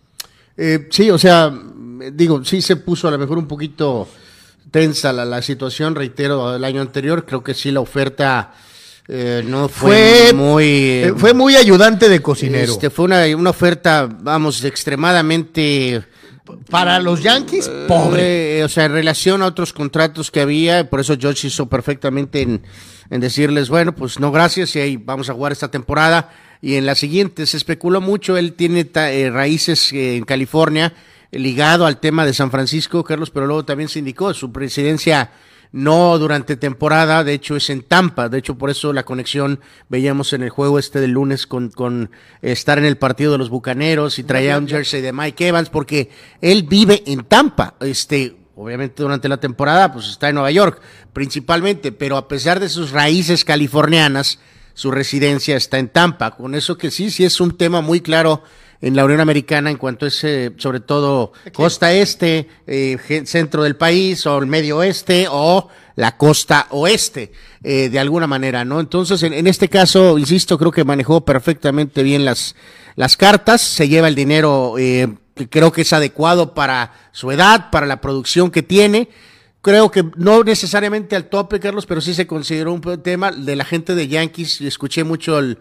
sí, 0.90 1.10
o 1.10 1.18
sea, 1.18 1.52
digo, 2.14 2.46
sí 2.46 2.62
se 2.62 2.78
puso 2.78 3.08
a 3.08 3.12
lo 3.12 3.18
mejor 3.18 3.38
un 3.38 3.48
poquito 3.48 4.08
tensa 4.72 5.14
la, 5.14 5.42
situación, 5.42 5.96
reitero, 5.96 6.52
del 6.52 6.64
año 6.64 6.82
anterior. 6.82 7.26
Creo 7.26 7.44
que 7.44 7.54
sí, 7.54 7.72
la 7.72 7.80
oferta 7.80 8.54
eh, 9.08 9.44
no 9.46 9.70
fue, 9.70 10.34
muy. 10.34 10.66
Eh, 10.66 11.14
fue 11.16 11.34
muy 11.34 11.56
ayudante 11.56 12.10
de 12.10 12.22
cocinero. 12.22 12.74
Este, 12.74 12.90
fue 12.90 13.06
una, 13.06 13.26
una 13.36 13.52
oferta, 13.52 14.10
vamos, 14.22 14.64
extremadamente. 14.64 16.04
Para 16.70 17.00
los 17.00 17.24
Yankees, 17.24 17.68
eh, 17.68 17.86
pobre. 17.88 18.64
o 18.64 18.70
sea, 18.70 18.86
en 18.86 18.92
relación 18.92 19.42
a 19.42 19.48
otros 19.48 19.74
contratos 19.74 20.30
que 20.30 20.42
había, 20.42 20.88
por 20.90 21.00
eso 21.00 21.16
George 21.20 21.48
hizo 21.48 21.68
perfectamente 21.68 22.42
en, 22.42 22.62
en 23.10 23.20
decirles, 23.20 23.70
bueno, 23.70 23.96
pues 23.96 24.20
no 24.20 24.32
gracias 24.32 24.76
y 24.76 24.80
ahí 24.80 24.98
vamos 24.98 25.30
a 25.30 25.34
jugar 25.34 25.52
esta 25.52 25.72
temporada. 25.72 26.30
Y 26.62 26.76
en 26.76 26.86
la 26.86 26.94
siguiente 26.94 27.48
se 27.48 27.58
especuló 27.58 28.00
mucho, 28.00 28.38
él 28.38 28.54
tiene 28.54 28.88
raíces 29.32 29.92
en 29.92 30.24
California 30.24 30.94
ligado 31.38 31.86
al 31.86 32.00
tema 32.00 32.26
de 32.26 32.34
San 32.34 32.52
Francisco, 32.52 33.04
Carlos, 33.04 33.30
pero 33.30 33.46
luego 33.46 33.66
también 33.66 33.90
se 33.90 34.00
indicó 34.00 34.34
su 34.34 34.52
presidencia 34.52 35.32
no 35.72 36.18
durante 36.18 36.56
temporada, 36.56 37.26
de 37.26 37.34
hecho 37.34 37.58
es 37.58 37.70
en 37.70 37.82
Tampa, 37.82 38.30
de 38.30 38.38
hecho 38.38 38.58
por 38.58 38.70
eso 38.70 38.94
la 38.94 39.04
conexión 39.04 39.60
veíamos 39.90 40.32
en 40.32 40.44
el 40.44 40.50
juego 40.50 40.80
este 40.80 41.02
del 41.02 41.12
lunes 41.12 41.48
con, 41.48 41.70
con 41.70 42.12
estar 42.42 42.78
en 42.78 42.86
el 42.86 42.98
partido 42.98 43.34
de 43.34 43.40
los 43.40 43.50
Bucaneros 43.50 44.18
y 44.18 44.24
traía 44.24 44.58
un 44.58 44.70
jersey 44.70 45.02
de 45.02 45.12
Mike 45.12 45.50
Evans 45.50 45.70
porque 45.70 46.10
él 46.40 46.64
vive 46.64 47.04
en 47.06 47.26
Tampa, 47.26 47.76
este 47.82 48.38
obviamente 48.56 49.04
durante 49.04 49.28
la 49.28 49.38
temporada 49.38 49.92
pues 49.92 50.08
está 50.08 50.30
en 50.30 50.36
Nueva 50.36 50.52
York 50.52 50.80
principalmente, 51.12 51.92
pero 51.92 52.16
a 52.16 52.30
pesar 52.30 52.62
de 52.62 52.70
sus 52.70 52.92
raíces 52.92 53.44
californianas, 53.44 54.40
su 54.74 54.92
residencia 54.92 55.58
está 55.58 55.78
en 55.78 55.90
Tampa, 55.90 56.38
con 56.38 56.56
eso 56.56 56.78
que 56.78 56.90
sí, 56.90 57.12
sí 57.12 57.26
es 57.26 57.42
un 57.42 57.58
tema 57.58 57.82
muy 57.82 58.00
claro 58.00 58.44
en 58.82 58.96
la 58.96 59.06
Unión 59.06 59.20
Americana 59.20 59.72
en 59.72 59.78
cuanto 59.78 60.06
es 60.06 60.24
eh, 60.24 60.52
sobre 60.58 60.80
todo 60.80 61.34
costa 61.54 61.94
este, 61.94 62.48
eh, 62.68 63.24
centro 63.26 63.64
del 63.64 63.76
país 63.76 64.26
o 64.26 64.38
el 64.38 64.48
medio 64.48 64.78
oeste 64.78 65.28
o 65.30 65.70
la 65.96 66.18
costa 66.18 66.68
oeste, 66.72 67.32
eh, 67.64 67.90
de 67.90 68.00
alguna 68.00 68.28
manera, 68.28 68.66
¿no? 68.66 68.82
Entonces, 68.82 69.24
en, 69.24 69.48
este 69.48 69.70
caso, 69.70 70.18
insisto, 70.18 70.58
creo 70.58 70.72
que 70.72 70.84
manejó 70.84 71.24
perfectamente 71.24 72.04
bien 72.04 72.26
las, 72.26 72.56
las 72.96 73.16
cartas, 73.16 73.62
se 73.62 73.88
lleva 73.88 74.10
el 74.10 74.16
dinero 74.16 74.76
que 74.76 75.50
creo 75.50 75.72
que 75.72 75.82
es 75.82 75.94
adecuado 75.94 76.54
para 76.54 76.94
su 77.14 77.32
edad, 77.32 77.70
para 77.72 77.86
la 77.86 78.02
producción 78.02 78.52
que 78.52 78.62
tiene 78.62 79.10
creo 79.66 79.90
que 79.90 80.06
no 80.16 80.44
necesariamente 80.44 81.16
al 81.16 81.26
tope, 81.26 81.60
Carlos, 81.60 81.88
pero 81.88 82.00
sí 82.00 82.14
se 82.14 82.28
consideró 82.28 82.72
un 82.72 82.82
tema 83.02 83.32
de 83.32 83.56
la 83.56 83.66
gente 83.66 83.96
de 83.96 84.08
Yankees. 84.08 84.62
Escuché 84.62 85.04
mucho 85.04 85.40
el, 85.40 85.58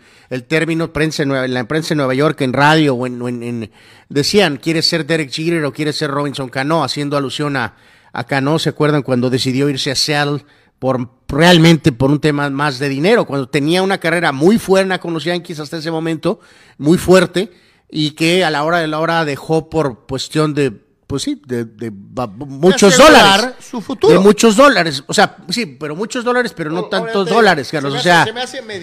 término 0.47 0.93
prensa 0.93 1.23
en, 1.23 1.55
la 1.55 1.65
prensa 1.65 1.95
en 1.95 1.99
Nueva 1.99 2.13
York, 2.13 2.39
en 2.43 2.53
radio, 2.53 2.97
o 2.97 3.07
en, 3.07 3.71
decían, 4.11 4.59
¿quiere 4.59 4.83
ser 4.83 5.07
Derek 5.07 5.31
Jeter 5.31 5.65
o 5.65 5.73
quiere 5.73 5.95
ser 5.95 6.11
Robinson 6.11 6.51
Cano? 6.51 6.85
Haciendo 6.85 7.17
alusión 7.17 7.57
a, 7.57 7.77
a 8.13 8.25
Cano, 8.25 8.59
¿se 8.59 8.69
acuerdan 8.69 9.01
cuando 9.01 9.31
decidió 9.31 9.71
irse 9.71 9.91
a 9.91 9.95
Seattle? 9.95 10.45
Por, 10.79 11.09
realmente 11.27 11.91
por 11.91 12.11
un 12.11 12.21
tema 12.21 12.51
más 12.51 12.79
de 12.79 12.91
dinero, 12.91 13.25
cuando 13.25 13.49
tenía 13.49 13.83
una 13.83 13.97
carrera 13.97 14.33
muy 14.33 14.59
fuerte 14.59 14.99
con 14.99 15.15
los 15.15 15.25
Yankees 15.25 15.61
hasta 15.61 15.79
ese 15.79 15.91
momento, 15.91 16.41
muy 16.77 16.99
fuerte, 16.99 17.51
y 17.89 18.11
que 18.11 18.45
a 18.45 18.51
la 18.51 18.65
hora 18.65 18.81
de 18.81 18.87
la 18.87 19.01
hora 19.01 19.25
dejó 19.25 19.71
por 19.71 20.07
cuestión 20.07 20.53
de 20.53 20.84
pues 21.07 21.23
sí, 21.23 21.41
de, 21.47 21.91
muchos 21.91 22.97
dólares. 22.97 23.55
Su 23.61 23.81
futuro. 23.81 24.13
De 24.13 24.19
muchos 24.19 24.57
dólares. 24.57 25.05
O 25.07 25.15
sea, 25.15 25.37
sí, 25.51 25.67
pero 25.67 25.95
muchos 25.95 26.25
dólares, 26.25 26.53
pero 26.57 26.71
no 26.71 26.85
tantos 26.87 27.29
dólares, 27.29 27.69
Carlos. 27.71 27.95
o 27.95 28.01
sea, 28.01 28.27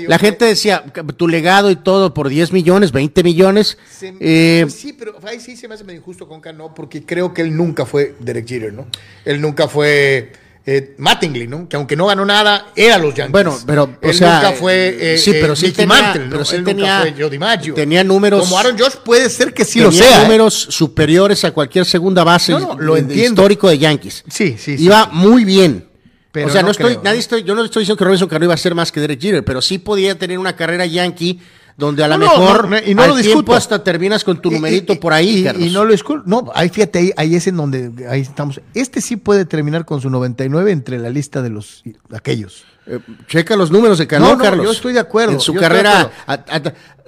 la 0.08 0.20
gente 0.20 0.46
decía, 0.46 0.84
tu 1.18 1.28
legado 1.28 1.72
y 1.72 1.76
todo 1.76 2.14
por 2.14 2.30
10 2.30 2.52
millones, 2.52 2.92
20 2.92 3.24
millones. 3.24 3.78
Eh, 4.02 4.62
pues 4.64 4.76
sí, 4.76 4.94
pero 4.94 5.16
ahí 5.24 5.40
sí 5.40 5.56
se 5.56 5.68
me 5.68 5.76
hace 5.76 5.84
medio 5.84 6.00
injusto 6.00 6.28
con 6.28 6.42
Cano, 6.42 6.74
porque 6.74 7.06
creo 7.06 7.34
que 7.34 7.42
él 7.42 7.56
nunca 7.56 7.86
fue 7.86 8.16
Derek 8.20 8.48
Jeter, 8.48 8.74
¿no? 8.74 8.88
Él 9.26 9.42
nunca 9.42 9.68
fue 9.68 10.32
eh, 10.66 10.94
Mattingly, 10.98 11.48
¿no? 11.48 11.68
Que 11.68 11.76
aunque 11.76 11.96
no 11.96 12.06
ganó 12.06 12.24
nada, 12.24 12.68
era 12.76 12.98
los 12.98 13.16
Yankees. 13.16 13.32
Bueno, 13.32 13.58
pero 13.66 13.90
él 14.02 14.12
nunca 14.20 14.52
fue 14.52 15.14
eh, 15.14 15.18
sí, 15.18 15.32
pero 15.34 15.56
sí 15.56 15.72
tenía, 15.72 15.88
Mantle, 15.88 16.28
pero 16.30 16.46
sí 16.46 16.58
tenía, 16.64 17.00
nunca 17.00 17.12
fue 17.12 17.22
Joe 17.22 17.30
DiMaggio. 17.32 17.74
Tenía 17.74 18.04
números 18.04 18.42
como 18.42 18.60
Aaron 18.60 18.78
Josh 18.78 18.96
puede 19.04 19.30
ser 19.30 19.54
que 19.54 19.66
sí 19.66 19.80
lo 19.80 19.92
sea. 19.92 20.20
¿eh? 20.20 20.24
números 20.24 20.54
superiores 20.54 21.44
a 21.46 21.52
cualquier 21.52 21.86
segunda 21.86 22.24
base 22.24 22.52
no, 22.52 22.78
lo 22.78 22.96
entiendo. 22.96 23.42
histórico 23.42 23.70
de 23.70 23.80
Yankees. 23.80 24.24
Sí, 24.30 24.56
sí, 24.58 24.78
sí. 24.78 24.84
Iba 24.84 25.08
muy 25.08 25.46
bien. 25.46 25.88
Pero 26.32 26.48
o 26.48 26.50
sea, 26.50 26.62
no, 26.62 26.72
estoy, 26.72 26.98
nadie 27.04 27.20
estoy, 27.20 27.44
yo 27.44 27.56
no 27.56 27.66
estoy 27.66 27.82
diciendo 27.82 27.98
que 27.98 28.06
Robinson 28.06 28.30
Cano 28.30 28.46
iba 28.46 28.54
a 28.54 28.58
ser 28.58 28.74
más 28.74 28.92
que 28.92 29.02
Derek 29.02 29.20
Jeter, 29.20 29.44
pero 29.44 29.62
sí 29.62 29.80
podía 29.80 30.18
tener 30.18 30.40
una 30.40 30.56
carrera 30.56 30.86
Yankee 30.86 31.42
donde 31.78 32.04
a 32.04 32.08
lo 32.08 32.18
mejor 32.18 32.70
y 32.86 32.94
no 32.94 33.08
lo 33.08 33.16
disculpo. 33.16 33.54
hasta 33.54 33.84
terminas 33.84 34.24
con 34.24 34.42
tu 34.42 34.52
numerito 34.52 35.00
por 35.00 35.14
ahí, 35.14 35.48
y, 35.60 35.70
no 35.70 35.86
lo 35.86 35.92
disculpo. 35.92 36.24
No, 36.28 36.52
ahí 36.54 36.70
fíjate, 36.70 37.00
ahí, 37.00 37.12
ahí, 37.18 37.36
es 37.36 37.48
en 37.48 37.58
donde 37.58 37.92
ahí 38.10 38.22
estamos. 38.22 38.62
Este 38.74 39.02
sí 39.02 39.16
puede 39.16 39.46
terminar 39.46 39.86
con 39.86 40.02
su 40.02 40.10
99 40.10 40.72
entre 40.72 41.00
la 41.00 41.10
lista 41.10 41.42
de 41.42 41.50
los 41.50 41.84
aquellos. 42.14 42.66
Eh, 42.88 43.00
checa 43.28 43.56
los 43.56 43.72
números 43.72 43.98
de 43.98 44.08
Cano, 44.08 44.38
Carlos. 44.38 44.66
Yo 44.66 44.72
estoy 44.72 44.94
de 44.94 45.00
acuerdo. 45.00 45.34
En 45.34 45.40
su 45.40 45.54
carrera, 45.54 46.12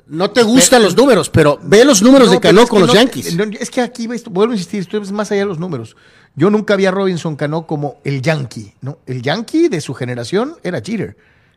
no 0.07 0.31
te 0.31 0.43
gustan 0.43 0.83
los 0.83 0.95
números, 0.95 1.29
pero 1.29 1.59
ve 1.63 1.83
los 1.85 2.01
números 2.01 2.31
de 2.31 2.39
Cano 2.39 2.67
con 2.67 2.81
los 2.81 2.93
Yankees. 2.93 3.37
es 3.59 3.69
que 3.69 3.81
aquí, 3.81 4.07
vuelvo 4.07 4.51
a 4.51 4.55
insistir, 4.55 4.81
estoy 4.81 4.99
más 5.11 5.31
allá 5.31 5.41
de 5.41 5.47
los 5.47 5.59
números. 5.59 5.95
Yo 6.35 6.49
nunca 6.49 6.75
vi 6.75 6.85
a 6.85 6.91
Robinson 6.91 7.35
Cano 7.35 7.67
como 7.67 7.97
el 8.03 8.21
Yankee, 8.21 8.73
¿no? 8.81 8.97
El 9.05 9.21
Yankee 9.21 9.67
de 9.67 9.81
su 9.81 9.93
generación 9.93 10.55
era 10.63 10.81
Jeter. 10.81 11.15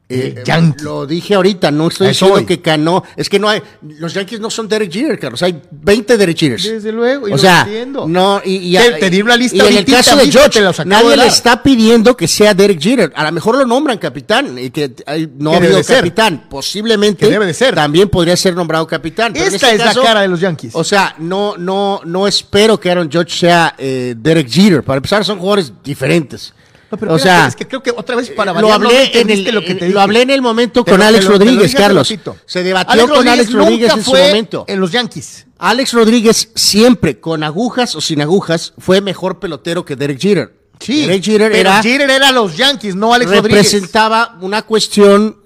Eh, 0.08 0.42
Yankee. 0.44 0.84
Lo 0.84 1.04
dije 1.04 1.34
ahorita, 1.34 1.72
no 1.72 1.88
estoy 1.88 2.08
diciendo 2.08 2.46
que 2.46 2.60
Cano. 2.60 3.02
Es 3.16 3.28
que 3.28 3.40
no 3.40 3.48
hay. 3.48 3.60
Los 3.98 4.14
Yankees 4.14 4.38
no 4.38 4.50
son 4.50 4.68
Derek 4.68 4.92
Jeter, 4.92 5.18
Carlos. 5.18 5.42
Hay 5.42 5.60
20 5.68 6.16
Derek 6.16 6.36
Jeters. 6.36 6.62
Desde 6.62 6.92
luego. 6.92 7.28
Y 7.28 7.32
o 7.32 7.38
sea, 7.38 7.66
no. 7.88 8.40
Y, 8.44 8.76
te, 9.00 9.10
di 9.10 9.20
una 9.20 9.36
lista. 9.36 9.56
Y 9.56 9.60
en 9.60 9.76
el 9.78 9.84
caso 9.84 10.16
de 10.16 10.30
George, 10.30 10.60
nadie 10.84 11.16
le 11.16 11.26
está 11.26 11.60
pidiendo 11.60 12.16
que 12.16 12.28
sea 12.28 12.54
Derek 12.54 12.80
Jeter. 12.80 13.12
A 13.16 13.24
lo 13.24 13.32
mejor 13.32 13.58
lo 13.58 13.66
nombran 13.66 13.98
capitán 13.98 14.56
y 14.56 14.70
que 14.70 14.92
no 15.38 15.52
ha 15.52 15.56
habido 15.56 15.82
capitán. 15.82 16.46
Posiblemente. 16.48 17.28
debe 17.28 17.46
de 17.46 17.54
ser. 17.54 17.74
También 17.74 18.08
podría 18.08 18.36
ser 18.36 18.54
nombrado 18.54 18.86
capitán. 18.86 19.34
Esta 19.34 19.72
este 19.72 19.74
es 19.74 19.96
la 19.96 20.02
cara 20.02 20.20
de 20.20 20.28
los 20.28 20.40
Yankees. 20.40 20.72
O 20.74 20.84
sea, 20.84 21.16
no, 21.18 21.56
no, 21.56 22.00
no 22.04 22.28
espero 22.28 22.78
que 22.78 22.90
Aaron 22.90 23.10
George 23.10 23.36
sea 23.36 23.74
eh, 23.76 24.14
Derek 24.16 24.48
Jeter. 24.48 24.84
Para 24.84 24.98
empezar, 24.98 25.24
son 25.24 25.38
jugadores 25.38 25.72
diferentes 25.82 26.52
o 26.90 27.18
sea, 27.18 27.48
es 27.48 27.56
que 27.56 27.66
creo 27.66 27.82
que 27.82 27.90
otra 27.90 28.16
vez 28.16 28.30
para 28.30 28.52
lo 28.60 28.72
hablé 28.72 29.20
en 29.20 29.30
el, 29.30 29.44
lo, 29.44 29.64
que 29.64 29.74
te 29.74 29.88
lo 29.88 30.00
hablé 30.00 30.22
en 30.22 30.30
el 30.30 30.42
momento 30.42 30.84
con 30.84 31.02
Alex 31.02 31.24
Rodríguez, 31.24 31.74
Carlos. 31.74 32.12
Se 32.46 32.62
debatió 32.62 33.08
con 33.08 33.26
Alex 33.26 33.52
Rodríguez 33.52 33.92
en 33.92 34.04
su 34.04 34.10
momento. 34.12 34.64
En 34.68 34.80
los 34.80 34.92
Yankees. 34.92 35.46
Alex 35.58 35.92
Rodríguez 35.94 36.50
siempre, 36.54 37.18
con 37.18 37.42
agujas 37.42 37.94
o 37.94 38.00
sin 38.00 38.20
agujas, 38.20 38.74
fue 38.78 39.00
mejor 39.00 39.40
pelotero 39.40 39.84
que 39.84 39.96
Derek 39.96 40.20
Jeter. 40.20 40.54
Sí, 40.78 41.06
Derek 41.06 41.22
Jeter 41.22 41.50
pero 41.50 41.70
era, 41.70 41.82
Jeter 41.82 42.10
era 42.10 42.30
los 42.32 42.56
Yankees, 42.56 42.94
no 42.94 43.14
Alex 43.14 43.30
Rodríguez. 43.30 43.72
Representaba 43.72 44.36
una 44.40 44.62
cuestión 44.62 45.38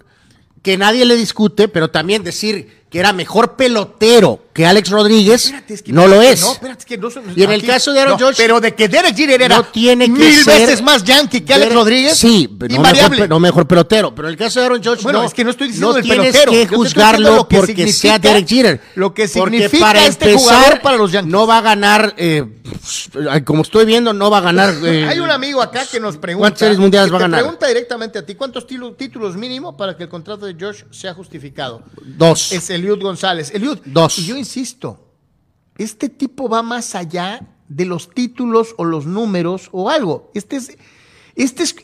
que 0.63 0.77
nadie 0.77 1.05
le 1.05 1.17
discute, 1.17 1.69
pero 1.69 1.91
también 1.91 2.25
decir 2.25 2.80
que 2.91 2.99
era 2.99 3.13
mejor 3.13 3.55
pelotero 3.57 4.41
que 4.53 4.67
Alex 4.67 4.91
Rodríguez, 4.91 5.45
Espérate, 5.45 5.75
es 5.75 5.83
que- 5.83 5.93
no 5.93 6.09
lo 6.09 6.21
es. 6.21 6.41
No, 6.43 6.53
espérate, 6.53 6.81
es 6.81 6.85
que 6.87 6.99
no 6.99 7.09
Y 7.37 7.45
en 7.45 7.53
el 7.53 7.65
caso 7.65 7.93
de 7.93 8.01
Aaron 8.01 8.19
Judge- 8.19 8.35
Pero 8.37 8.61
de 8.61 8.75
que 8.75 8.89
Derek 8.89 9.17
Jeter 9.17 9.43
era 9.43 9.57
no 9.59 9.65
tiene 9.67 10.07
que 10.07 10.11
mil 10.11 10.35
ser- 10.45 10.61
veces 10.63 10.83
más 10.83 11.05
yankee 11.05 11.43
que 11.43 11.55
Alex 11.55 11.71
Derek- 11.71 11.75
Rodríguez. 11.75 12.19
Sí, 12.19 12.49
no 12.69 12.81
mejor, 12.83 13.29
no 13.29 13.39
mejor 13.41 13.67
pelotero. 13.69 14.13
Pero 14.13 14.27
en 14.27 14.33
el 14.33 14.39
caso 14.39 14.59
de 14.59 14.67
Aaron 14.67 14.83
George, 14.83 15.05
Bueno, 15.05 15.21
no, 15.21 15.25
es 15.25 15.33
que 15.35 15.45
no 15.45 15.51
estoy 15.51 15.69
diciendo 15.69 15.89
no 15.89 15.95
del 15.95 16.03
tienes 16.03 16.33
pelotero. 16.37 16.51
Que 16.53 16.67
juzgarlo 16.77 17.37
lo 17.37 17.49
que 17.49 17.57
porque 17.59 17.93
sea 17.93 18.19
Derek 18.19 18.47
Jeter. 18.49 18.81
lo 18.97 19.15
que 19.15 19.29
Porque 19.29 19.59
significa 19.59 19.87
para 19.87 20.05
este 20.07 20.33
empezar, 20.33 20.57
jugador 20.57 20.81
para 20.83 20.97
los 20.97 21.13
Yankees. 21.13 21.31
No 21.33 21.47
va 21.47 21.59
a 21.59 21.63
ganar, 21.63 22.15
eh, 22.19 22.45
como 23.45 23.63
estoy 23.63 23.85
viendo, 23.85 24.13
no 24.13 24.31
va 24.31 24.39
a 24.39 24.41
ganar. 24.43 24.75
eh, 24.85 25.07
Hay 25.09 25.21
un 25.21 25.31
amigo 25.31 25.63
acá 25.63 25.87
que 25.91 26.01
nos 26.01 26.17
pregunta. 26.17 26.41
¿Cuántas 26.43 26.59
series 26.59 26.79
mundiales 26.79 27.07
que 27.09 27.13
va 27.13 27.19
a 27.19 27.21
te 27.21 27.25
ganar? 27.25 27.41
pregunta 27.41 27.67
directamente 27.69 28.19
a 28.19 28.27
ti, 28.27 28.35
¿cuántos 28.35 28.67
títulos 28.67 29.37
mínimo 29.37 29.77
para 29.77 29.97
que 29.97 30.03
el 30.03 30.09
contrato 30.09 30.45
de 30.45 30.57
George 30.59 30.85
sea 30.91 31.15
justificado? 31.15 31.83
Dos. 32.03 32.51
Es 32.53 32.69
Eliud 32.81 33.01
González. 33.01 33.51
Eliud, 33.55 33.79
Dos. 33.85 34.19
Y 34.19 34.27
yo 34.27 34.37
insisto, 34.37 34.99
este 35.79 36.09
tipo 36.09 36.49
va 36.49 36.63
más 36.63 36.95
allá 36.95 37.41
de 37.69 37.85
los 37.85 38.11
títulos 38.11 38.75
o 38.77 38.85
los 38.85 39.07
números 39.07 39.69
o 39.73 39.89
algo. 39.89 40.31
Este 40.35 40.57
es, 40.57 40.77
este 41.37 41.63
es, 41.63 41.77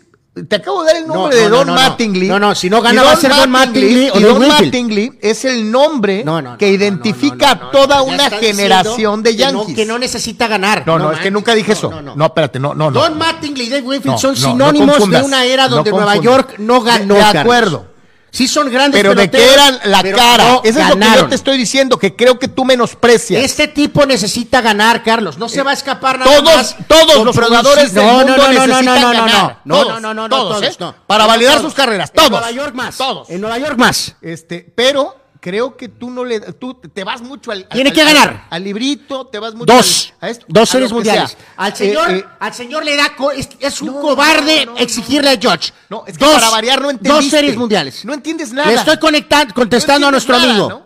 te 0.48 0.56
acabo 0.56 0.82
de 0.82 0.88
dar 0.88 0.96
el 0.96 1.06
No, 1.06 1.14
nombre 1.14 1.36
no, 1.36 1.42
de 1.42 1.48
no, 1.48 1.56
Don 1.56 1.66
no, 1.68 1.74
no. 1.74 1.80
Mattingly. 1.80 2.28
No, 2.28 2.38
no, 2.38 2.54
si 2.54 2.68
no 2.68 2.82
gana 2.82 3.02
va 3.02 3.12
a 3.12 3.16
ser 3.16 3.34
Don 3.34 3.50
Mattingly 3.50 4.10
y 4.14 4.20
Don. 4.20 4.46
Mattingly 4.46 5.18
es 5.22 5.44
el 5.46 5.70
nombre 5.70 6.22
No, 6.24 6.42
no, 6.42 6.50
no, 6.52 6.58
que 6.58 6.68
identifica 6.68 7.52
a 7.52 7.70
toda 7.70 8.02
una 8.02 8.28
generación 8.28 9.22
de 9.22 9.36
Yankees. 9.36 9.66
Que 9.66 9.70
no, 9.72 9.76
que 9.76 9.86
no 9.86 9.98
necesita 9.98 10.46
ganar. 10.48 10.82
no, 10.86 10.98
no, 10.98 11.12
es 11.12 11.20
que 11.20 11.30
nunca 11.30 11.54
dije 11.54 11.72
eso. 11.72 11.90
No, 11.90 12.02
no. 12.02 12.16
No, 12.16 12.26
espérate, 12.26 12.58
no, 12.58 12.74
no. 12.74 12.90
Don 12.90 13.16
Mattingly 13.16 13.64
y 13.64 13.68
Dave 13.70 13.82
Winfield 13.82 14.18
son 14.18 14.36
sinónimos 14.36 15.08
de 15.08 15.22
una 15.22 15.44
era 15.44 15.68
donde 15.68 15.90
Nueva. 15.90 16.16
York 16.16 16.56
no 16.58 16.80
ganó. 16.82 17.14
De 17.14 17.22
acuerdo. 17.22 17.95
Sí 18.30 18.46
son 18.48 18.70
grandes 18.70 19.00
Pero 19.00 19.14
de 19.14 19.28
peloteros, 19.28 19.54
eran 19.54 19.80
la 19.90 20.02
cara. 20.02 20.44
no 20.44 20.60
Eso 20.62 20.78
es 20.80 20.88
lo 20.90 20.96
que 20.98 21.06
yo 21.16 21.28
te 21.28 21.34
estoy 21.36 21.56
diciendo, 21.56 21.98
que 21.98 22.14
creo 22.14 22.38
que 22.38 22.48
tú 22.48 22.64
menosprecias. 22.64 23.42
Este 23.42 23.66
tipo 23.68 24.04
necesita 24.04 24.60
ganar, 24.60 25.02
Carlos. 25.02 25.38
No 25.38 25.48
se 25.48 25.62
va 25.62 25.70
a 25.70 25.74
escapar 25.74 26.18
nada 26.18 26.30
todos, 26.30 26.54
más 26.54 26.76
todos 26.86 27.24
los 27.24 27.34
jugadores 27.36 27.94
del 27.94 28.04
No, 28.04 28.12
mundo 28.12 28.36
no, 28.36 28.42
no, 28.42 28.48
necesitan 28.52 28.84
no, 28.84 28.92
no, 28.94 29.00
no, 29.00 29.12
ganar. 29.12 29.60
no, 29.64 29.74
Todos, 29.82 30.00
no, 30.02 30.14
no, 30.14 30.28
todos, 30.28 30.60
todos, 30.60 30.94
¿eh? 30.94 30.96
Para 31.06 31.26
validar 31.26 31.54
Todos. 31.54 31.66
sus 31.66 31.74
carreras, 31.74 32.10
En 32.10 32.16
todos. 32.16 32.30
Nueva 32.30 32.50
York 32.50 32.74
más. 32.74 32.96
Todos. 32.96 33.30
En 33.30 33.40
Nueva 33.40 33.58
York 33.58 33.76
más. 33.78 34.16
Este, 34.20 34.66
pero 34.74 35.16
creo 35.46 35.76
que 35.76 35.88
tú 35.88 36.10
no 36.10 36.24
le 36.24 36.40
tú 36.40 36.74
te 36.74 37.04
vas 37.04 37.22
mucho 37.22 37.52
al, 37.52 37.68
Tiene 37.68 37.90
al- 37.90 37.94
que 37.94 38.02
ganar. 38.04 38.46
al, 38.50 38.64
librito, 38.64 39.28
te 39.28 39.38
vas 39.38 39.54
mucho 39.54 39.72
Dos. 39.72 40.12
al- 40.18 40.26
a 40.28 40.30
esto, 40.32 40.44
Dos 40.48 40.68
series 40.68 40.90
mundiales. 40.90 41.30
sea. 41.30 41.38
Al 41.56 41.72
Eh, 41.72 41.76
señor, 41.76 42.10
eh, 42.10 42.24
al 42.40 42.52
señor 42.52 42.84
le 42.84 42.96
da 42.96 43.14
co- 43.14 43.30
es, 43.30 43.48
es 43.60 43.80
un 43.80 43.92
No, 43.94 44.00
cobarde 44.00 44.66
no, 44.66 44.72
no, 44.72 44.78
exigirle 44.78 45.30
a 45.30 45.38
George. 45.38 45.70
No, 45.88 46.02
es 46.04 46.18
que 46.18 46.24
dos, 46.24 46.34
para 46.34 46.50
variar 46.50 46.82
no 46.82 46.90
entendiste. 46.90 47.22
Dos 47.22 47.30
series 47.30 47.56
mundiales. 47.56 48.04
No 48.04 48.12
entiendes 48.12 48.52
nada. 48.52 48.66
Le 48.72 48.74
estoy 48.74 48.98
conectando, 48.98 49.54
contestando 49.54 50.08
a 50.08 50.10
nuestro 50.10 50.34
amigo. 50.34 50.82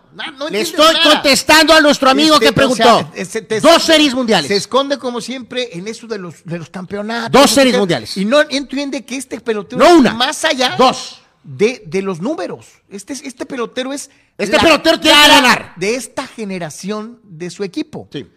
Le 0.51 0.61
estoy 0.61 0.93
nada. 0.93 1.11
contestando 1.13 1.73
a 1.73 1.81
nuestro 1.81 2.07
amigo 2.11 2.35
Este, 2.35 2.45
que 2.45 2.53
preguntó. 2.53 2.97
o 2.97 2.99
sea, 2.99 3.11
ese- 3.15 3.41
te- 3.41 3.61
dos 3.61 3.81
series 3.81 4.13
mundiales. 4.13 4.47
Se 4.47 4.57
esconde 4.57 4.99
como 4.99 5.21
siempre 5.21 5.69
en 5.75 5.87
eso 5.87 6.05
de 6.05 6.19
los, 6.19 6.35
de 6.45 6.59
los 6.59 6.69
campeonatos. 6.69 7.31
Dos 7.31 7.49
series 7.49 7.75
mundiales. 7.79 8.15
Y 8.15 8.25
no 8.25 8.41
entiende 8.47 9.03
que 9.05 9.15
este 9.15 9.39
pelotero 9.39 9.79
No 9.81 9.87
es 9.89 9.95
una. 9.95 10.13
más 10.13 10.45
allá 10.45 10.75
Dos. 10.77 11.17
De, 11.43 11.81
de 11.87 12.03
los 12.03 12.21
números. 12.21 12.67
Este, 12.87 13.13
es- 13.13 13.23
este 13.23 13.47
pelotero 13.47 13.91
es 13.93 14.11
Este 14.43 14.57
la 14.57 14.63
pelotero 14.63 14.99
tiene 14.99 15.17
que 15.21 15.27
ganar. 15.27 15.73
de 15.75 15.95
esta 15.95 16.27
generación 16.27 17.19
de 17.23 17.49
su 17.49 17.63
equipo. 17.63 18.07
Sí. 18.11 18.27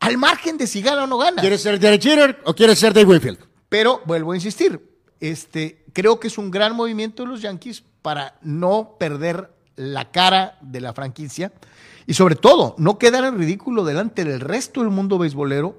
Al 0.00 0.18
margen 0.18 0.58
de 0.58 0.66
si 0.66 0.82
gana 0.82 1.04
o 1.04 1.06
no 1.06 1.18
gana. 1.18 1.40
¿Quieres 1.40 1.62
ser 1.62 1.78
Derek 1.78 2.02
Jeter 2.02 2.40
o 2.44 2.54
quieres 2.54 2.78
ser 2.78 2.92
Dave 2.92 3.06
Winfield? 3.06 3.38
Pero 3.68 4.02
vuelvo 4.04 4.32
a 4.32 4.36
insistir, 4.36 4.80
este, 5.20 5.84
creo 5.92 6.20
que 6.20 6.28
es 6.28 6.38
un 6.38 6.50
gran 6.50 6.76
movimiento 6.76 7.22
de 7.22 7.30
los 7.30 7.42
Yankees 7.42 7.82
para 8.02 8.36
no 8.42 8.96
perder 8.98 9.50
la 9.76 10.10
cara 10.10 10.58
de 10.60 10.80
la 10.80 10.92
franquicia 10.92 11.52
y 12.06 12.14
sobre 12.14 12.36
todo 12.36 12.74
no 12.78 12.98
quedar 12.98 13.24
en 13.24 13.38
ridículo 13.38 13.84
delante 13.84 14.24
del 14.24 14.40
resto 14.40 14.80
del 14.80 14.90
mundo 14.90 15.18
beisbolero 15.18 15.76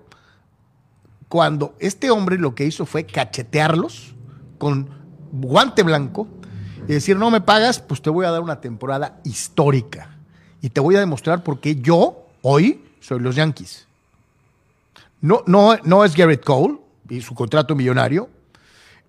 cuando 1.30 1.76
este 1.80 2.10
hombre 2.12 2.38
lo 2.38 2.56
que 2.56 2.66
hizo 2.66 2.86
fue 2.86 3.06
cachetearlos 3.06 4.16
con 4.58 4.90
guante 5.32 5.84
blanco 5.84 6.28
y 6.88 6.94
decir 6.94 7.18
no 7.18 7.32
me 7.32 7.42
pagas, 7.42 7.80
pues 7.80 8.02
te 8.02 8.10
voy 8.10 8.26
a 8.26 8.32
dar 8.32 8.42
una 8.42 8.62
temporada 8.62 9.20
histórica 9.24 10.16
y 10.62 10.70
te 10.70 10.80
voy 10.80 10.96
a 10.96 11.00
demostrar 11.00 11.44
por 11.44 11.60
qué 11.60 11.76
yo 11.76 12.28
hoy 12.42 12.84
soy 13.00 13.20
los 13.20 13.36
Yankees. 13.36 13.88
No, 15.22 15.44
no, 15.48 15.76
no 15.84 16.06
es 16.06 16.16
Garrett 16.16 16.44
Cole 16.44 16.78
y 17.10 17.22
su 17.22 17.34
contrato 17.34 17.76
millonario. 17.76 18.30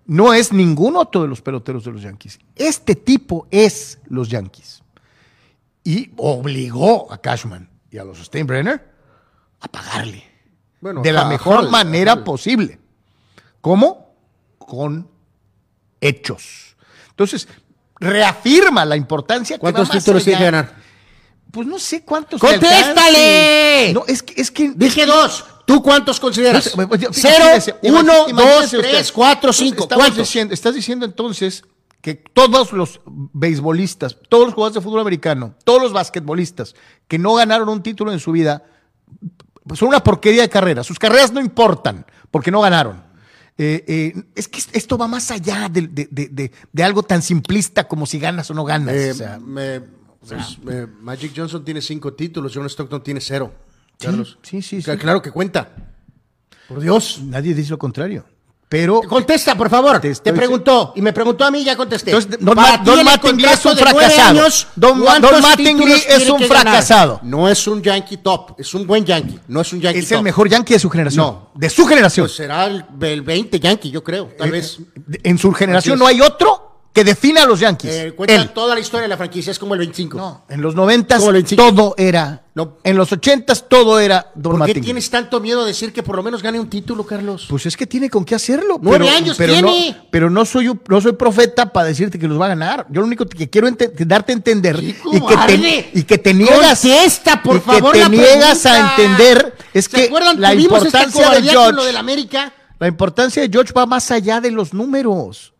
No 0.05 0.33
es 0.33 0.53
ningún 0.53 0.95
otro 0.95 1.21
de 1.21 1.27
los 1.27 1.41
peloteros 1.41 1.83
de 1.83 1.91
los 1.91 2.01
Yankees. 2.01 2.39
Este 2.55 2.95
tipo 2.95 3.47
es 3.51 3.99
los 4.07 4.29
Yankees. 4.29 4.81
Y 5.83 6.11
obligó 6.17 7.11
a 7.11 7.17
Cashman 7.19 7.69
y 7.91 7.97
a 7.97 8.03
los 8.03 8.17
Steinbrenner 8.19 8.93
a 9.59 9.67
pagarle. 9.67 10.23
Bueno, 10.79 11.01
de 11.01 11.11
la 11.11 11.21
a 11.21 11.29
mejor 11.29 11.65
a 11.65 11.69
manera 11.69 12.23
posible. 12.23 12.79
¿Cómo? 13.61 14.15
Con 14.57 15.07
hechos. 15.99 16.75
Entonces, 17.09 17.47
reafirma 17.99 18.85
la 18.85 18.95
importancia 18.95 19.57
que 19.57 19.65
va 19.65 19.71
¿Cuántos 19.71 19.89
títulos 19.89 20.23
tiene 20.23 20.39
que 20.39 20.45
ganar? 20.45 20.75
Pues 21.51 21.65
no 21.65 21.79
sé 21.79 22.03
cuántos. 22.03 22.39
¡Contéstale! 22.41 23.93
No, 23.93 24.03
es 24.07 24.21
que, 24.21 24.39
es 24.39 24.51
que 24.51 24.71
Dije 24.75 25.05
dos. 25.05 25.45
¿Tú 25.65 25.81
cuántos 25.83 26.19
consideras? 26.19 26.77
no 26.77 26.87
pues, 26.87 27.07
Cero, 27.11 27.45
uno, 27.83 28.27
dos, 28.33 28.65
usted. 28.65 28.79
tres, 28.79 29.11
cuatro, 29.11 29.51
cinco. 29.51 29.87
¿Cuántos? 29.87 30.17
Diciendo, 30.17 30.53
estás 30.53 30.73
diciendo 30.73 31.05
entonces 31.05 31.63
que 32.01 32.15
todos 32.15 32.71
los 32.71 33.01
beisbolistas, 33.05 34.17
todos 34.29 34.45
los 34.45 34.53
jugadores 34.53 34.75
de 34.75 34.81
fútbol 34.81 35.01
americano, 35.01 35.55
todos 35.65 35.81
los 35.81 35.91
basquetbolistas 35.91 36.73
que 37.07 37.19
no 37.19 37.33
ganaron 37.33 37.67
un 37.67 37.83
título 37.83 38.13
en 38.13 38.19
su 38.19 38.31
vida, 38.31 38.63
son 39.73 39.89
una 39.89 40.01
porquería 40.01 40.43
de 40.43 40.49
carrera. 40.49 40.85
Sus 40.85 40.99
carreras 40.99 41.33
no 41.33 41.41
importan 41.41 42.05
porque 42.31 42.49
no 42.49 42.61
ganaron. 42.61 43.03
Eh, 43.57 43.83
eh, 43.87 44.23
es 44.35 44.47
que 44.47 44.59
esto 44.73 44.97
va 44.97 45.07
más 45.07 45.31
allá 45.31 45.67
de, 45.69 45.87
de- 45.87 46.07
de- 46.11 46.51
de- 46.71 46.83
algo 46.83 47.01
tan 47.03 47.21
simplista 47.21 47.87
como 47.87 48.05
si 48.05 48.19
ganas 48.19 48.49
o 48.51 48.53
no 48.53 48.63
ganas. 48.63 48.93
Eh, 48.95 49.11
o 49.11 49.15
sea, 49.15 49.39
me- 49.39 49.81
pues, 49.81 50.87
Magic 51.01 51.31
Johnson 51.35 51.63
tiene 51.65 51.81
cinco 51.81 52.13
títulos, 52.13 52.51
John 52.53 52.65
Stockton 52.67 53.01
tiene 53.03 53.19
cero. 53.21 53.53
Carlos. 53.99 54.37
sí, 54.43 54.61
sí, 54.61 54.83
Ca- 54.83 54.93
sí. 54.93 54.99
Claro 54.99 55.21
que 55.23 55.31
cuenta. 55.31 55.73
Por 56.67 56.81
Dios. 56.81 57.19
nadie 57.23 57.55
dice 57.55 57.71
lo 57.71 57.79
contrario. 57.79 58.25
Pero 58.69 59.01
Contesta, 59.07 59.55
por 59.55 59.69
favor. 59.69 60.01
Te 60.01 60.33
preguntó 60.33 60.91
y 60.95 61.01
me 61.01 61.13
preguntó 61.13 61.45
a 61.45 61.51
mí 61.51 61.63
ya 61.63 61.77
contesté. 61.77 62.11
Entonces, 62.11 62.37
Don, 62.41 62.53
Ma- 62.55 62.81
Mattingly 62.83 63.45
es 63.45 63.65
un 63.65 63.77
fracasado. 63.77 64.29
años, 64.41 64.67
Don, 64.75 64.99
¿cuántos 65.01 65.31
Don 65.31 65.41
Mattingly 65.41 65.93
es 66.09 66.29
un 66.29 66.41
ganar? 66.41 66.47
fracasado. 66.49 67.19
No 67.23 67.47
es 67.47 67.65
un 67.65 67.81
Yankee 67.81 68.17
top, 68.17 68.59
es 68.59 68.73
un 68.73 68.85
buen 68.85 69.05
Yankee. 69.05 69.39
No 69.47 69.61
es 69.61 69.71
un 69.71 69.79
Yankee 69.79 69.99
Es 69.99 70.09
top. 70.09 70.17
el 70.17 70.23
mejor 70.25 70.49
Yankee 70.49 70.73
de 70.73 70.79
su 70.79 70.89
generación. 70.89 71.25
No. 71.25 71.51
De 71.55 71.69
su 71.69 71.85
generación. 71.85 72.25
Pues 72.25 72.35
será 72.35 72.65
el, 72.65 72.83
el 73.01 73.21
20 73.21 73.57
Yankee, 73.57 73.89
yo 73.89 74.03
creo. 74.03 74.25
Tal 74.37 74.49
Eh, 74.49 74.51
vez. 74.51 74.77
de- 74.95 75.21
En 75.23 75.37
su 75.37 75.53
generación 75.53 75.97
no 75.97 76.05
hay 76.05 76.19
otro 76.19 76.66
que 76.97 77.03
defina 77.03 77.43
a 77.43 77.45
los 77.45 77.59
Yankees. 77.59 77.91
Eh, 77.93 78.11
cuenta 78.13 78.33
Él. 78.35 78.49
toda 78.49 78.73
la 78.73 78.81
historia 78.81 79.03
de 79.03 79.07
la 79.09 79.17
franquicia, 79.17 79.51
es 79.51 79.59
como 79.59 79.75
el 79.75 79.79
25. 79.79 80.17
No, 80.17 80.45
en 80.49 80.61
los 80.61 80.73
noventas 80.73 81.19
Como 81.19 81.29
el 81.29 81.35
25. 81.35 81.63
todo 81.63 81.95
era. 81.97 82.43
No. 82.55 82.77
En 82.83 82.97
los 82.97 83.11
ochentas 83.11 83.69
todo 83.69 83.99
era 83.99 84.31
Don 84.33 84.57
¿Por 84.57 84.65
qué 84.65 84.81
tienes 84.81 85.07
tanto 85.11 85.39
miedo 85.39 85.61
de 85.61 85.67
decir 85.67 85.93
que 85.93 86.01
por 86.01 86.15
lo 86.15 86.23
menos 86.23 86.41
gane 86.41 86.59
un 86.59 86.67
título, 86.71 87.05
Carlos? 87.05 87.45
Pues 87.47 87.67
es 87.67 87.77
que 87.77 87.85
tiene 87.85 88.09
con 88.09 88.25
qué 88.25 88.33
hacerlo. 88.33 88.79
Nueve 88.81 89.05
pero- 89.05 89.15
años 89.17 89.35
pero 89.37 89.53
tiene. 89.53 89.91
No, 89.91 90.05
pero 90.09 90.29
no 90.31 90.43
soy, 90.43 90.71
no 90.87 90.99
soy 91.01 91.11
profeta 91.13 91.71
para 91.71 91.85
decirte 91.87 92.17
que 92.17 92.27
los 92.27 92.41
va 92.41 92.45
a 92.45 92.49
ganar. 92.49 92.87
Yo 92.89 93.01
lo 93.01 93.05
único 93.05 93.27
que 93.27 93.47
quiero 93.47 93.67
ente- 93.67 93.91
darte 94.07 94.31
a 94.31 94.35
entender 94.35 94.79
y 94.83 94.93
que, 94.93 95.37
te, 95.47 95.89
y 95.93 96.03
que 96.03 96.17
te 96.17 96.33
niegas, 96.33 96.81
Contesta, 96.81 97.43
por 97.43 97.57
y 97.57 97.59
que 97.59 97.65
favor, 97.65 97.91
te 97.93 97.99
la 97.99 98.09
niegas 98.09 98.65
a 98.65 98.89
entender 98.95 99.55
es 99.71 99.85
¿Se 99.85 99.91
que 99.91 100.03
acuerdan? 100.05 100.41
la 100.41 100.53
esta 100.53 100.61
importancia 100.63 101.29
de 101.29 101.35
con 101.35 101.45
lo 101.45 101.51
George, 101.51 101.85
del 101.85 101.97
América. 101.97 102.53
la 102.79 102.87
importancia 102.87 103.43
de 103.43 103.49
George 103.51 103.71
va 103.71 103.85
más 103.85 104.09
allá 104.09 104.41
de 104.41 104.49
los 104.49 104.73
números. 104.73 105.53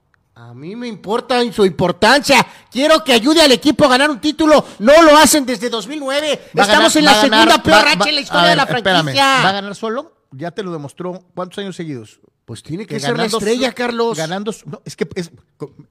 A 0.48 0.54
mí 0.54 0.78
me 0.78 0.88
importa 0.88 1.42
su 1.52 1.66
importancia. 1.66 2.46
Quiero 2.72 3.04
que 3.04 3.12
ayude 3.12 3.42
al 3.42 3.52
equipo 3.52 3.84
a 3.84 3.90
ganar 3.90 4.10
un 4.10 4.22
título. 4.22 4.64
No 4.80 5.02
lo 5.02 5.18
hacen 5.18 5.46
desde 5.46 5.70
2009. 5.70 6.52
Va 6.58 6.64
a 6.64 6.66
Estamos 6.68 6.94
ganar- 6.94 6.98
en 6.98 7.04
la 7.06 7.14
segunda 7.16 7.38
ganar- 7.46 7.64
peor 7.64 7.76
va- 7.78 7.82
racha 7.84 8.00
va- 8.00 8.10
en 8.10 8.16
la 8.16 8.22
historia 8.22 8.50
de 8.50 8.56
la 8.56 8.64
espérame, 8.64 8.84
franquicia. 9.04 9.26
¿Va 9.44 9.50
a 9.50 9.52
ganar 9.52 9.76
solo? 9.76 10.14
Ya 10.32 10.52
te 10.52 10.64
lo 10.64 10.72
demostró. 10.72 11.22
¿Cuántos 11.36 11.58
años 11.60 11.76
seguidos? 11.76 12.22
Pues 12.46 12.64
tiene 12.64 12.86
que, 12.86 12.96
Que 12.96 13.00
ser 13.02 13.18
la 13.18 13.26
estrella, 13.26 13.74
Carlos. 13.74 14.18
Ganando. 14.18 14.54
No, 14.66 14.82
es 14.86 14.96
que 14.96 15.06
es 15.16 15.32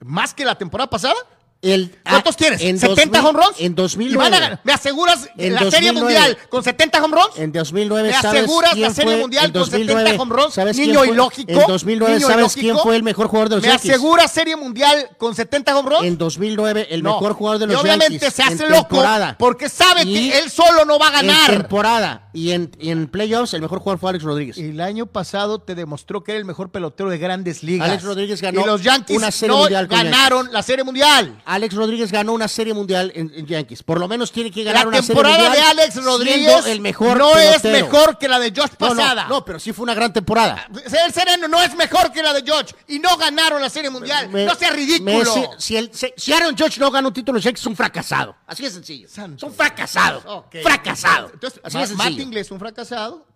más 0.03 0.33
que 0.33 0.47
la 0.47 0.55
temporada 0.57 0.89
pasada. 0.89 1.15
El, 1.63 1.99
¿Cuántos 2.05 2.35
ah, 2.35 2.39
tienes? 2.39 2.61
en 2.61 2.79
¿70 2.79 3.11
2000 3.11 3.17
home 3.27 3.41
runs? 3.43 3.59
En 3.59 3.73
Y 3.73 3.75
2009. 3.75 4.17
van 4.25 4.35
a 4.35 4.41
ganar. 4.41 4.61
¿Me 4.63 4.73
aseguras 4.73 5.29
En 5.37 5.55
la 5.55 5.61
Serie 5.71 5.91
2009. 5.93 6.01
Mundial 6.01 6.39
con 6.49 6.63
70 6.63 7.05
home 7.05 7.17
runs? 7.17 7.39
En 7.39 7.53
2009, 7.53 8.09
¿Me 8.09 8.15
¿sabes 8.15 8.43
aseguras 8.43 8.79
la 8.79 8.91
Serie 8.91 9.13
fue? 9.13 9.21
Mundial 9.21 9.45
En 9.47 9.53
con 9.53 9.65
70 9.65 9.93
2009, 9.95 10.19
home 10.21 10.35
runs? 10.37 10.55
¿sabes 10.55 10.77
quién 10.77 10.89
Niño 10.89 10.99
fue? 11.01 11.09
ilógico. 11.09 11.51
En 11.53 11.67
2009, 11.67 12.15
niño 12.15 12.27
¿sabes 12.27 12.39
ilógico. 12.57 12.61
quién 12.61 12.79
fue 12.79 12.97
el 12.97 13.03
mejor 13.03 13.27
jugador 13.29 13.49
de 13.49 13.57
los 13.57 13.63
¿Me 13.65 13.69
Yankees? 13.71 13.91
aseguras 13.91 14.33
Serie 14.33 14.55
Mundial 14.57 15.11
con 15.19 15.35
70 15.35 15.77
home 15.79 15.91
runs? 15.91 16.05
En 16.07 16.19
2009, 16.19 16.87
el 16.91 17.03
No. 17.03 17.15
mejor 17.15 17.33
jugador 17.33 17.59
de 17.61 17.65
Y 17.65 17.69
los 17.69 17.81
obviamente 17.83 18.13
Yankees. 18.13 18.35
se 18.35 18.43
hace 18.43 18.65
en 18.65 18.71
loco 18.71 19.03
porque 19.39 19.69
sabe 19.69 20.03
Y 20.03 20.31
que 20.31 20.39
él 20.39 20.51
solo 20.51 20.85
no 20.85 20.99
va 20.99 21.09
a 21.09 21.21
En 21.21 21.27
ganar. 21.27 21.51
temporada. 21.51 22.29
Y 22.33 22.51
en, 22.53 22.71
y 22.79 22.91
en 22.91 23.09
playoffs, 23.09 23.55
el 23.55 23.63
mejor 23.63 23.79
jugador 23.79 23.99
fue 23.99 24.11
Alex 24.11 24.25
Rodríguez. 24.25 24.59
El 24.59 24.79
año 24.81 25.07
pasado 25.07 25.59
te 25.59 25.75
demostró 25.75 26.23
que 26.23 26.33
era 26.33 26.39
el 26.39 26.45
mejor 26.45 26.71
pelotero 26.71 27.09
de 27.09 27.17
grandes 27.19 27.63
ligas. 27.63 27.89
Alex 27.89 28.03
Rodríguez 28.05 28.43
ganó 28.43 28.61
Y 28.61 28.65
los 28.67 28.83
Yankees 28.83 29.17
una 29.17 29.31
Serie 29.31 29.55
no 29.55 29.61
Mundial 29.63 29.87
ganaron 29.87 30.53
la 30.53 30.63
Serie 30.63 30.85
Mundial. 30.85 31.43
Alex 31.57 31.75
Rodríguez 31.75 32.13
ganó 32.13 32.33
una 32.33 32.49
serie 32.49 32.73
mundial 32.73 33.11
en, 33.15 33.33
en 33.35 33.47
Yankees. 33.47 33.83
Por 33.83 33.99
lo 33.99 34.07
menos 34.09 34.31
tiene 34.33 34.51
que 34.51 34.63
ganar 34.65 34.83
La 34.85 34.89
una 34.89 34.97
serie 35.03 35.09
temporada 35.09 35.45
mundial. 35.45 35.53
de 35.77 35.83
Alex 35.83 36.05
Rodríguez 36.05 36.67
el 36.67 36.81
mejor 36.81 37.19
no 37.19 37.37
es 37.37 37.65
mejor 37.65 38.19
que 38.19 38.29
la 38.29 38.39
de 38.39 38.51
No, 38.53 38.65
no, 38.65 38.69
pasada. 38.79 39.27
No, 39.29 39.45
pero 39.45 39.59
sí 39.59 39.73
fue 39.73 39.83
una 39.83 39.95
gran 39.95 40.13
temporada. 40.13 40.69
El 41.07 41.13
Sereno 41.13 41.49
no 41.49 41.61
es 41.63 41.75
mejor 41.75 42.13
que 42.13 42.23
la 42.23 42.33
de 42.33 42.43
George 42.43 42.75
y 42.89 42.99
no 42.99 43.17
ganaron 43.17 43.61
la 43.61 43.69
Serie 43.69 43.91
Mundial. 43.91 44.29
Me- 44.29 44.45
no 44.45 44.55
sea 44.55 44.71
ridículo. 44.71 45.55
Si, 45.59 45.77
el- 45.77 45.91
si- 45.93 46.33
Aaron 46.33 46.57
Judge 46.57 46.79
no 46.79 46.91
gana 46.91 47.09
un 47.09 47.15
título, 47.15 47.37
los 47.37 47.45
Yankees 47.45 47.61
es 47.63 47.67
un 47.67 47.77
fracasado. 47.77 48.37
Así 48.47 48.63
de 48.63 48.71
sencillo. 48.71 49.09
Santo 49.09 49.41
Son 49.47 49.55
fracasados. 49.55 50.23
Ok. 50.27 50.57
Fracasado. 50.63 51.31
Entonces, 51.33 51.61
Así 51.65 51.79
de 51.79 51.87
sencillo. 51.87 52.11
Matt 52.11 52.21
Inglés 52.21 52.51
un 52.51 52.59
fracasado. 52.59 53.27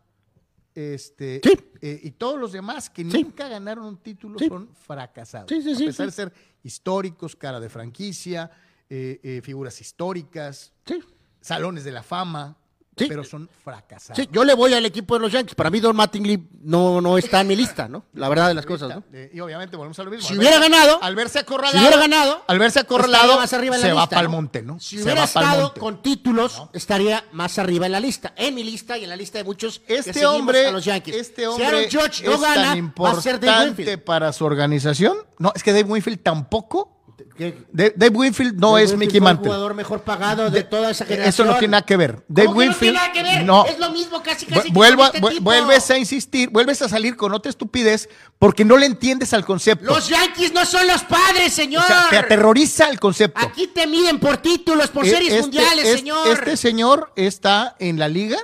Este, 0.94 1.40
Sí. 1.42 1.52
eh, 1.82 2.00
y 2.04 2.10
todos 2.12 2.38
los 2.40 2.52
demás 2.52 2.88
que 2.88 3.02
Sí. 3.04 3.22
nunca 3.22 3.48
ganaron 3.48 3.84
un 3.84 3.98
título 3.98 4.38
Sí. 4.38 4.48
son 4.48 4.68
fracasados. 4.74 5.50
A 5.52 5.54
pesar 5.54 6.06
de 6.06 6.12
ser 6.12 6.32
históricos, 6.62 7.36
cara 7.36 7.60
de 7.60 7.68
franquicia, 7.68 8.50
eh, 8.88 9.20
eh, 9.22 9.40
figuras 9.42 9.80
históricas, 9.80 10.72
salones 11.40 11.84
de 11.84 11.92
la 11.92 12.02
fama, 12.02 12.56
Sí. 13.00 13.08
pero 13.08 13.24
son 13.24 13.48
fracasados. 13.64 14.16
Sí, 14.22 14.28
yo 14.32 14.44
le 14.44 14.54
voy 14.54 14.72
al 14.74 14.84
equipo 14.86 15.14
de 15.14 15.20
los 15.20 15.32
Yankees. 15.32 15.54
Para 15.54 15.70
mí, 15.70 15.80
Don 15.80 15.96
Mattingly 15.96 16.48
no, 16.62 17.00
no 17.00 17.18
está 17.18 17.40
en 17.40 17.48
mi 17.48 17.56
lista, 17.56 17.88
¿no? 17.88 18.04
La 18.14 18.28
verdad 18.28 18.48
de 18.48 18.54
las 18.54 18.66
cosas, 18.66 18.94
¿no? 18.94 19.02
Eh, 19.12 19.30
y 19.32 19.40
obviamente 19.40 19.76
volvemos 19.76 19.98
a 19.98 20.04
lo 20.04 20.10
mismo. 20.10 20.26
Si 20.26 20.34
Al 20.34 20.38
hubiera 20.38 20.58
ganado, 20.58 21.02
al 21.02 21.16
verse 21.16 21.38
acorralado, 21.38 21.78
si 21.78 21.78
hubiera 21.78 21.96
ganado, 21.96 22.42
al 22.46 22.58
verse 22.58 22.80
acorralado, 22.80 23.36
más 23.36 23.52
arriba 23.52 23.76
en 23.76 23.82
la 23.82 23.88
se 23.88 23.92
va 23.92 24.08
para 24.08 24.20
el 24.22 24.28
monte, 24.28 24.62
¿no? 24.62 24.78
Si 24.80 24.96
Se 24.96 25.04
hubiera 25.04 25.24
estado 25.24 25.74
con 25.74 26.02
títulos, 26.02 26.62
estaría 26.72 27.24
más 27.32 27.58
arriba 27.58 27.86
en 27.86 27.92
la 27.92 28.00
lista. 28.00 28.32
En 28.36 28.54
mi 28.54 28.64
lista 28.64 28.98
y 28.98 29.04
en 29.04 29.10
la 29.10 29.16
lista 29.16 29.38
de 29.38 29.44
muchos 29.44 29.82
Este 29.86 30.26
hombre, 30.26 30.66
a 30.66 30.72
los 30.72 30.84
Yankees. 30.84 31.16
este 31.16 31.42
si 31.42 31.46
hombre 31.46 31.66
Aaron 31.66 31.84
Judge 31.84 32.24
no 32.24 32.32
es 32.34 32.40
gana, 32.40 32.74
tan 32.74 32.92
va 33.02 33.10
a 33.10 33.20
ser 33.20 33.40
Dave 33.40 33.68
importante 33.68 33.98
para 33.98 34.32
su 34.32 34.44
organización. 34.44 35.16
No, 35.38 35.52
es 35.54 35.62
que 35.62 35.72
Dave 35.72 35.84
Winfield 35.90 36.22
tampoco. 36.22 36.99
¿Qué? 37.36 37.58
Dave, 37.72 37.92
Dave 37.96 38.16
Winfield 38.16 38.54
no 38.58 38.72
Dave 38.72 38.82
es 38.84 38.90
Winfield 38.90 38.98
Mickey 39.00 39.20
fue 39.20 39.28
el 39.30 39.34
Mantle. 39.34 39.46
jugador 39.48 39.74
mejor 39.74 40.02
pagado 40.02 40.50
de 40.50 40.58
De- 40.58 40.64
toda 40.64 40.90
esa 40.90 41.04
Eso 41.04 41.12
generación. 41.14 41.46
no 41.48 41.52
tiene 41.58 41.72
nada 41.72 41.82
que 41.86 41.96
ver. 41.96 42.22
Dave 42.28 42.46
¿Cómo 42.48 42.58
que 42.60 42.66
no 42.66 42.70
Winfield. 42.72 42.78
tiene 42.80 42.98
nada 42.98 43.12
que 43.12 43.22
ver? 43.22 43.44
no. 43.44 43.66
Es 43.66 43.78
lo 43.78 43.90
mismo 43.90 44.22
casi 44.22 44.46
casi. 44.46 44.46
Que 44.46 44.58
este 44.58 45.20
tipo. 45.28 45.40
vuelves 45.42 45.90
a 45.90 45.98
insistir, 45.98 46.50
vuelves 46.50 46.82
a 46.82 46.88
salir 46.88 47.16
con 47.16 47.32
otra 47.34 47.50
estupidez 47.50 48.08
porque 48.38 48.64
no 48.64 48.76
le 48.76 48.86
entiendes 48.86 49.32
al 49.32 49.44
concepto. 49.44 49.86
Los 49.86 50.08
Yankees 50.08 50.52
no 50.52 50.64
son 50.66 50.86
los 50.86 51.02
padres, 51.04 51.52
señor. 51.52 51.82
o 51.82 51.86
sea, 51.86 52.06
te 52.10 52.18
aterroriza 52.18 52.88
el 52.88 53.00
concepto. 53.00 53.40
Aquí 53.40 53.66
te 53.68 53.86
miden 53.86 54.18
por 54.20 54.36
títulos, 54.38 54.88
por 54.90 55.06
Eh, 55.06 55.10
series 55.10 55.30
este- 55.32 55.42
mundiales, 55.42 55.84
este- 55.86 55.98
señor. 55.98 56.28
Este 56.28 56.56
señor 56.56 57.12
está 57.16 57.76
en 57.78 57.98
la 57.98 58.08
liga 58.08 58.38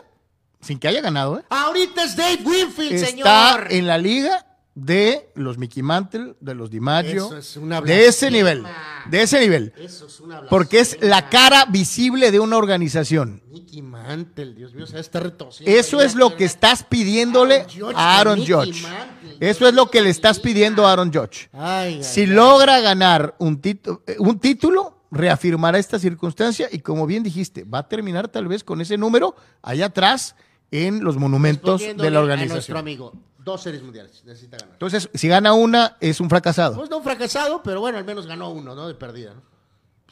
sin 0.60 0.78
que 0.78 0.88
haya 0.88 1.00
ganado, 1.00 1.38
¿eh? 1.38 1.42
Ahorita 1.48 2.02
es 2.02 2.16
Dave 2.16 2.40
Winfield, 2.44 2.92
está 2.94 3.06
señor. 3.06 3.66
en 3.72 3.86
la 3.86 3.98
liga 3.98 4.45
de 4.76 5.30
los 5.34 5.56
Mickey 5.56 5.82
Mantle, 5.82 6.34
de 6.38 6.54
los 6.54 6.70
DiMaggio, 6.70 7.28
Eso 7.28 7.38
es 7.38 7.56
una 7.56 7.80
de 7.80 8.06
ese 8.06 8.30
nivel, 8.30 8.62
de 9.10 9.22
ese 9.22 9.40
nivel, 9.40 9.72
Eso 9.78 10.06
es 10.06 10.20
una 10.20 10.42
porque 10.42 10.80
es 10.80 10.98
la 11.00 11.30
cara 11.30 11.64
visible 11.64 12.30
de 12.30 12.40
una 12.40 12.58
organización. 12.58 13.42
Mickey 13.50 13.80
Mantle, 13.80 14.52
Dios 14.52 14.74
mío, 14.74 14.86
se 14.86 15.00
está 15.00 15.18
retorciendo. 15.20 15.74
Eso 15.74 16.02
es 16.02 16.14
lo 16.14 16.36
que 16.36 16.44
estás 16.44 16.82
pidiéndole 16.84 17.62
Aaron 17.62 17.94
a 17.96 18.18
Aaron 18.20 18.38
Judge. 18.40 18.82
Mantle. 18.82 19.36
Eso 19.40 19.66
es 19.66 19.72
lo 19.72 19.90
que 19.90 20.02
le 20.02 20.10
estás 20.10 20.40
pidiendo 20.40 20.86
a 20.86 20.92
Aaron 20.92 21.10
Judge. 21.10 21.48
Ay, 21.54 21.94
ay, 21.94 22.04
Si 22.04 22.20
ay. 22.20 22.26
logra 22.26 22.78
ganar 22.80 23.34
un, 23.38 23.58
eh, 23.64 23.80
un 24.18 24.38
título, 24.38 25.00
reafirmará 25.10 25.78
esta 25.78 25.98
circunstancia 25.98 26.68
y 26.70 26.80
como 26.80 27.06
bien 27.06 27.22
dijiste, 27.22 27.64
va 27.64 27.78
a 27.78 27.88
terminar 27.88 28.28
tal 28.28 28.46
vez 28.46 28.62
con 28.62 28.82
ese 28.82 28.98
número 28.98 29.34
allá 29.62 29.86
atrás 29.86 30.36
en 30.70 31.02
los 31.02 31.16
monumentos 31.16 31.80
de 31.80 31.86
la 31.86 31.92
A 31.92 31.96
nuestro 31.96 32.20
organización. 32.20 32.76
amigo, 32.76 33.12
dos 33.46 33.62
series 33.62 33.80
mundiales 33.82 34.24
necesita 34.24 34.58
ganar. 34.58 34.74
Entonces, 34.74 35.08
si 35.14 35.28
gana 35.28 35.54
una, 35.54 35.96
es 36.00 36.20
un 36.20 36.28
fracasado. 36.28 36.74
Pues 36.74 36.90
no 36.90 36.98
un 36.98 37.04
fracasado, 37.04 37.62
pero 37.62 37.80
bueno, 37.80 37.96
al 37.96 38.04
menos 38.04 38.26
ganó 38.26 38.50
uno, 38.50 38.74
¿no? 38.74 38.88
De 38.88 38.94
perdida, 38.94 39.34
¿no? 39.34 39.42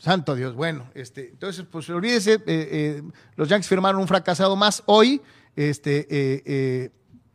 Santo 0.00 0.34
Dios, 0.34 0.54
bueno, 0.54 0.88
este, 0.94 1.30
entonces, 1.30 1.64
pues 1.70 1.88
olvídese, 1.90 2.34
eh, 2.34 2.42
eh, 2.46 3.02
los 3.36 3.48
Yankees 3.48 3.68
firmaron 3.68 4.00
un 4.00 4.06
fracasado 4.06 4.54
más 4.54 4.82
hoy, 4.86 5.20
este, 5.56 6.06
eh, 6.10 6.90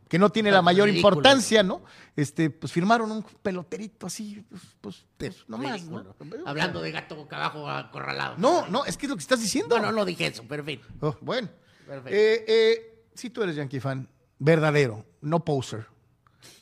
que 0.08 0.18
no 0.18 0.30
tiene 0.30 0.50
la 0.50 0.62
mayor 0.62 0.86
ridículo. 0.86 1.16
importancia, 1.16 1.62
¿no? 1.62 1.82
Este, 2.16 2.48
pues 2.48 2.72
firmaron 2.72 3.10
un 3.10 3.22
peloterito 3.42 4.06
así, 4.06 4.44
pues, 4.48 4.62
pues, 4.80 5.04
pues, 5.18 5.44
no. 5.48 5.58
Hablando 6.46 6.80
de 6.80 6.92
gato 6.92 7.16
boca 7.16 7.36
abajo 7.36 7.68
acorralado. 7.68 8.36
No, 8.38 8.66
no, 8.68 8.86
es 8.86 8.96
que 8.96 9.06
es 9.06 9.10
lo 9.10 9.16
que 9.16 9.22
estás 9.22 9.40
diciendo. 9.40 9.76
No, 9.76 9.86
no, 9.86 9.92
no 9.92 10.04
dije 10.04 10.26
eso, 10.26 10.44
pero 10.48 10.62
en 10.62 10.66
fin. 10.66 10.80
Oh, 11.00 11.14
bueno. 11.20 11.48
Perfecto. 11.86 12.88
Si 13.14 13.30
tú 13.30 13.42
eres 13.42 13.56
Yankee 13.56 13.80
fan, 13.80 14.08
verdadero, 14.38 15.04
no 15.20 15.44
poser. 15.44 15.86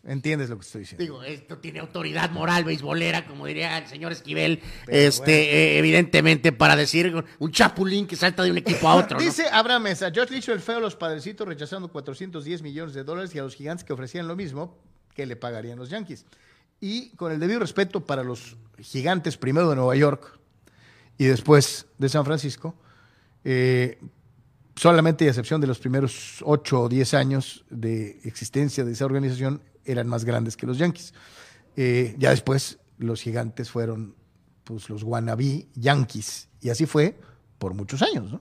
Entiendes 0.08 0.48
lo 0.48 0.56
que 0.56 0.62
estoy 0.62 0.80
diciendo. 0.80 1.02
Digo, 1.02 1.22
esto 1.22 1.58
tiene 1.58 1.80
autoridad 1.80 2.30
moral 2.30 2.64
beisbolera, 2.64 3.26
como 3.26 3.44
diría 3.44 3.76
el 3.76 3.86
señor 3.86 4.10
Esquivel, 4.10 4.62
este, 4.86 5.32
eh, 5.74 5.78
evidentemente, 5.78 6.50
para 6.50 6.76
decir 6.76 7.24
un 7.38 7.52
chapulín 7.52 8.06
que 8.06 8.16
salta 8.16 8.42
de 8.42 8.50
un 8.50 8.56
equipo 8.56 8.88
a 8.88 8.94
otro. 8.94 9.18
¿no? 9.18 9.22
Dice 9.22 9.44
Abraham 9.52 9.82
Mesa, 9.82 10.10
George 10.10 10.34
hizo 10.38 10.54
el 10.54 10.60
feo 10.60 10.78
a 10.78 10.80
los 10.80 10.96
padrecitos 10.96 11.46
rechazando 11.46 11.88
410 11.88 12.62
millones 12.62 12.94
de 12.94 13.04
dólares 13.04 13.34
y 13.34 13.38
a 13.38 13.42
los 13.42 13.54
gigantes 13.54 13.84
que 13.84 13.92
ofrecían 13.92 14.26
lo 14.26 14.34
mismo, 14.34 14.78
que 15.14 15.26
le 15.26 15.36
pagarían 15.36 15.78
los 15.78 15.90
Yankees. 15.90 16.24
Y 16.80 17.10
con 17.10 17.30
el 17.30 17.38
debido 17.38 17.60
respeto 17.60 18.06
para 18.06 18.24
los 18.24 18.56
gigantes, 18.80 19.36
primero 19.36 19.68
de 19.68 19.76
Nueva 19.76 19.94
York 19.94 20.38
y 21.18 21.26
después 21.26 21.84
de 21.98 22.08
San 22.08 22.24
Francisco, 22.24 22.74
eh, 23.44 23.98
solamente 24.74 25.24
y 25.24 25.28
a 25.28 25.32
excepción 25.32 25.60
de 25.60 25.66
los 25.66 25.80
primeros 25.80 26.38
8 26.46 26.82
o 26.82 26.88
10 26.88 27.12
años 27.12 27.66
de 27.68 28.20
existencia 28.24 28.84
de 28.84 28.92
esa 28.92 29.04
organización, 29.04 29.60
eran 29.90 30.06
más 30.06 30.24
grandes 30.24 30.56
que 30.56 30.66
los 30.66 30.78
Yankees. 30.78 31.14
Eh, 31.76 32.14
ya 32.18 32.30
después 32.30 32.78
los 32.98 33.22
gigantes 33.22 33.70
fueron 33.70 34.14
pues, 34.64 34.88
los 34.88 35.02
wannabe 35.02 35.66
Yankees. 35.74 36.48
Y 36.60 36.70
así 36.70 36.86
fue 36.86 37.18
por 37.58 37.74
muchos 37.74 38.02
años. 38.02 38.30
¿no? 38.32 38.40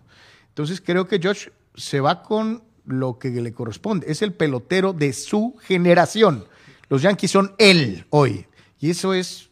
Entonces 0.50 0.82
creo 0.82 1.08
que 1.08 1.20
Josh 1.22 1.48
se 1.76 2.00
va 2.00 2.24
con 2.24 2.64
lo 2.86 3.20
que 3.20 3.30
le 3.30 3.54
corresponde. 3.54 4.10
Es 4.12 4.22
el 4.22 4.34
pelotero 4.34 4.94
de 4.94 5.14
su 5.14 5.56
generación. 5.62 6.46
Los 6.90 7.02
Yankees 7.02 7.32
son 7.32 7.54
él 7.58 8.06
hoy. 8.10 8.48
Y 8.80 8.90
eso 8.90 9.14
es, 9.14 9.50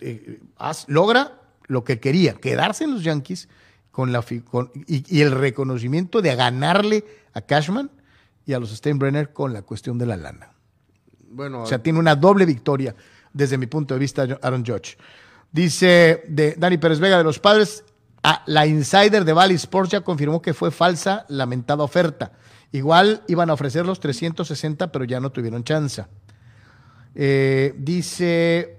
eh, 0.00 0.40
logra 0.86 1.40
lo 1.66 1.84
que 1.84 1.98
quería, 2.00 2.34
quedarse 2.34 2.84
en 2.84 2.92
los 2.94 3.04
Yankees 3.04 3.48
con 3.90 4.12
la, 4.12 4.24
con- 4.44 4.70
y 4.86 5.20
el 5.20 5.30
reconocimiento 5.32 6.22
de 6.22 6.34
ganarle 6.34 7.04
a 7.34 7.40
Cashman 7.40 7.90
y 8.46 8.52
a 8.52 8.58
los 8.58 8.70
Steinbrenner 8.70 9.32
con 9.32 9.52
la 9.52 9.62
cuestión 9.62 9.98
de 9.98 10.06
la 10.06 10.16
lana. 10.16 10.51
Bueno, 11.32 11.62
O 11.62 11.66
sea, 11.66 11.82
tiene 11.82 11.98
una 11.98 12.14
doble 12.14 12.44
victoria 12.46 12.94
desde 13.32 13.56
mi 13.58 13.66
punto 13.66 13.94
de 13.94 14.00
vista 14.00 14.26
Aaron 14.42 14.64
Judge. 14.64 14.96
Dice 15.50 16.24
de 16.28 16.54
Dani 16.58 16.78
Pérez 16.78 17.00
Vega 17.00 17.18
de 17.18 17.24
los 17.24 17.38
Padres, 17.38 17.84
ah, 18.22 18.42
la 18.46 18.66
insider 18.66 19.24
de 19.24 19.32
Valley 19.32 19.56
Sports 19.56 19.90
ya 19.90 20.00
confirmó 20.02 20.40
que 20.42 20.54
fue 20.54 20.70
falsa 20.70 21.24
lamentada 21.28 21.82
oferta. 21.82 22.32
Igual 22.72 23.22
iban 23.28 23.50
a 23.50 23.52
ofrecer 23.52 23.84
los 23.84 24.00
360, 24.00 24.90
pero 24.92 25.04
ya 25.04 25.20
no 25.20 25.30
tuvieron 25.30 25.64
chance. 25.64 26.04
Eh, 27.14 27.74
dice 27.76 28.78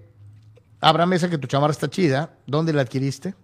Abraham 0.82 1.10
Mesa 1.10 1.30
que 1.30 1.38
tu 1.38 1.48
chamarra 1.48 1.72
está 1.72 1.90
chida. 1.90 2.36
¿Dónde 2.48 2.74
la 2.74 2.82
adquiriste? 2.82 3.36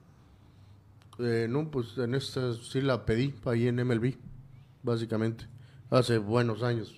eh, 1.19 1.47
no, 1.49 1.69
pues 1.69 1.97
en 1.97 2.15
esta 2.15 2.53
sí 2.53 2.81
la 2.81 3.05
pedí, 3.05 3.35
ahí 3.45 3.67
en 3.67 3.75
MLB, 3.75 4.15
básicamente, 4.83 5.47
hace 5.89 6.17
buenos 6.17 6.63
años. 6.63 6.95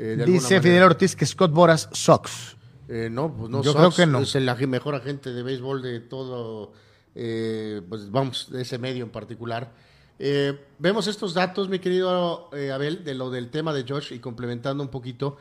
Eh, 0.00 0.22
Dice. 0.24 0.60
Fidel 0.60 0.84
Ortiz 0.84 1.16
que 1.16 1.26
Scott 1.26 1.52
Boras 1.52 1.88
sucks. 1.92 2.56
Eh, 2.88 3.08
no, 3.10 3.34
pues 3.34 3.50
no. 3.50 3.62
Yo 3.62 3.74
creo 3.74 3.90
que 3.90 4.06
no. 4.06 4.20
Es 4.20 4.34
el 4.36 4.48
mejor 4.68 4.94
agente 4.94 5.32
de 5.32 5.42
béisbol 5.42 5.82
de 5.82 6.00
todo, 6.00 6.72
eh, 7.16 7.82
pues 7.88 8.10
vamos, 8.10 8.48
de 8.50 8.62
ese 8.62 8.78
medio 8.78 9.04
en 9.04 9.10
particular. 9.10 9.72
Eh, 10.20 10.56
vemos 10.78 11.06
estos 11.08 11.34
datos, 11.34 11.68
mi 11.68 11.80
querido 11.80 12.48
Abel, 12.72 13.02
de 13.04 13.14
lo 13.14 13.30
del 13.30 13.50
tema 13.50 13.72
de 13.74 13.84
Josh 13.86 14.12
y 14.12 14.20
complementando 14.20 14.82
un 14.82 14.88
poquito. 14.88 15.36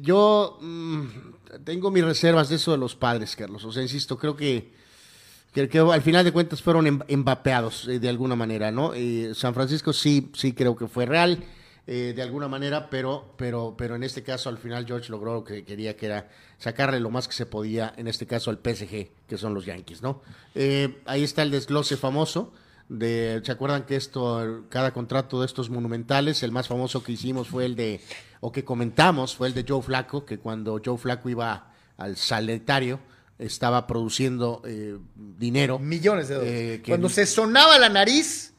Yo 0.00 0.58
mm, 0.60 1.02
tengo 1.64 1.90
mis 1.90 2.04
reservas 2.04 2.48
de 2.48 2.56
eso 2.56 2.70
de 2.70 2.78
los 2.78 2.94
padres, 2.94 3.36
Carlos. 3.36 3.64
O 3.64 3.72
sea, 3.72 3.82
insisto, 3.82 4.16
creo 4.16 4.34
que, 4.36 4.72
que, 5.52 5.68
que 5.68 5.78
al 5.78 6.02
final 6.02 6.24
de 6.24 6.32
cuentas 6.32 6.62
fueron 6.62 6.86
em- 6.86 7.00
embapeados 7.08 7.86
eh, 7.88 7.98
de 7.98 8.08
alguna 8.08 8.34
manera, 8.36 8.70
¿no? 8.70 8.92
Eh, 8.94 9.32
San 9.34 9.52
Francisco 9.54 9.92
sí, 9.92 10.30
sí 10.34 10.52
creo 10.52 10.74
que 10.76 10.86
fue 10.86 11.04
real 11.04 11.44
eh, 11.86 12.12
de 12.14 12.22
alguna 12.22 12.48
manera, 12.48 12.88
pero, 12.90 13.34
pero, 13.36 13.74
pero 13.76 13.96
en 13.96 14.02
este 14.04 14.22
caso 14.22 14.48
al 14.48 14.58
final 14.58 14.86
George 14.86 15.10
logró 15.10 15.34
lo 15.34 15.44
que 15.44 15.64
quería, 15.64 15.96
que 15.96 16.06
era 16.06 16.28
sacarle 16.58 17.00
lo 17.00 17.10
más 17.10 17.26
que 17.28 17.34
se 17.34 17.46
podía, 17.46 17.92
en 17.96 18.06
este 18.08 18.26
caso 18.26 18.50
al 18.50 18.58
PSG, 18.58 19.10
que 19.26 19.36
son 19.38 19.52
los 19.54 19.64
Yankees, 19.66 20.00
¿no? 20.02 20.22
Eh, 20.54 21.00
ahí 21.06 21.22
está 21.24 21.42
el 21.42 21.50
desglose 21.50 21.96
famoso. 21.96 22.52
De, 22.88 23.40
¿Se 23.44 23.50
acuerdan 23.52 23.84
que 23.86 23.96
esto, 23.96 24.64
cada 24.68 24.92
contrato 24.92 25.40
de 25.40 25.46
estos 25.46 25.70
monumentales, 25.70 26.42
el 26.42 26.52
más 26.52 26.68
famoso 26.68 27.02
que 27.02 27.12
hicimos 27.12 27.48
fue 27.48 27.64
el 27.64 27.74
de, 27.74 28.00
o 28.40 28.52
que 28.52 28.64
comentamos, 28.64 29.34
fue 29.34 29.48
el 29.48 29.54
de 29.54 29.64
Joe 29.66 29.80
Flaco, 29.82 30.26
que 30.26 30.38
cuando 30.38 30.78
Joe 30.84 30.98
Flaco 30.98 31.30
iba 31.30 31.72
al 31.96 32.16
sanitario, 32.16 33.00
estaba 33.38 33.86
produciendo 33.86 34.60
eh, 34.66 34.98
dinero. 35.16 35.78
Millones 35.78 36.28
de 36.28 36.34
dólares. 36.34 36.54
Eh, 36.54 36.82
que- 36.84 36.90
Cuando 36.90 37.08
se 37.08 37.24
sonaba 37.24 37.78
la 37.78 37.88
nariz, 37.88 38.51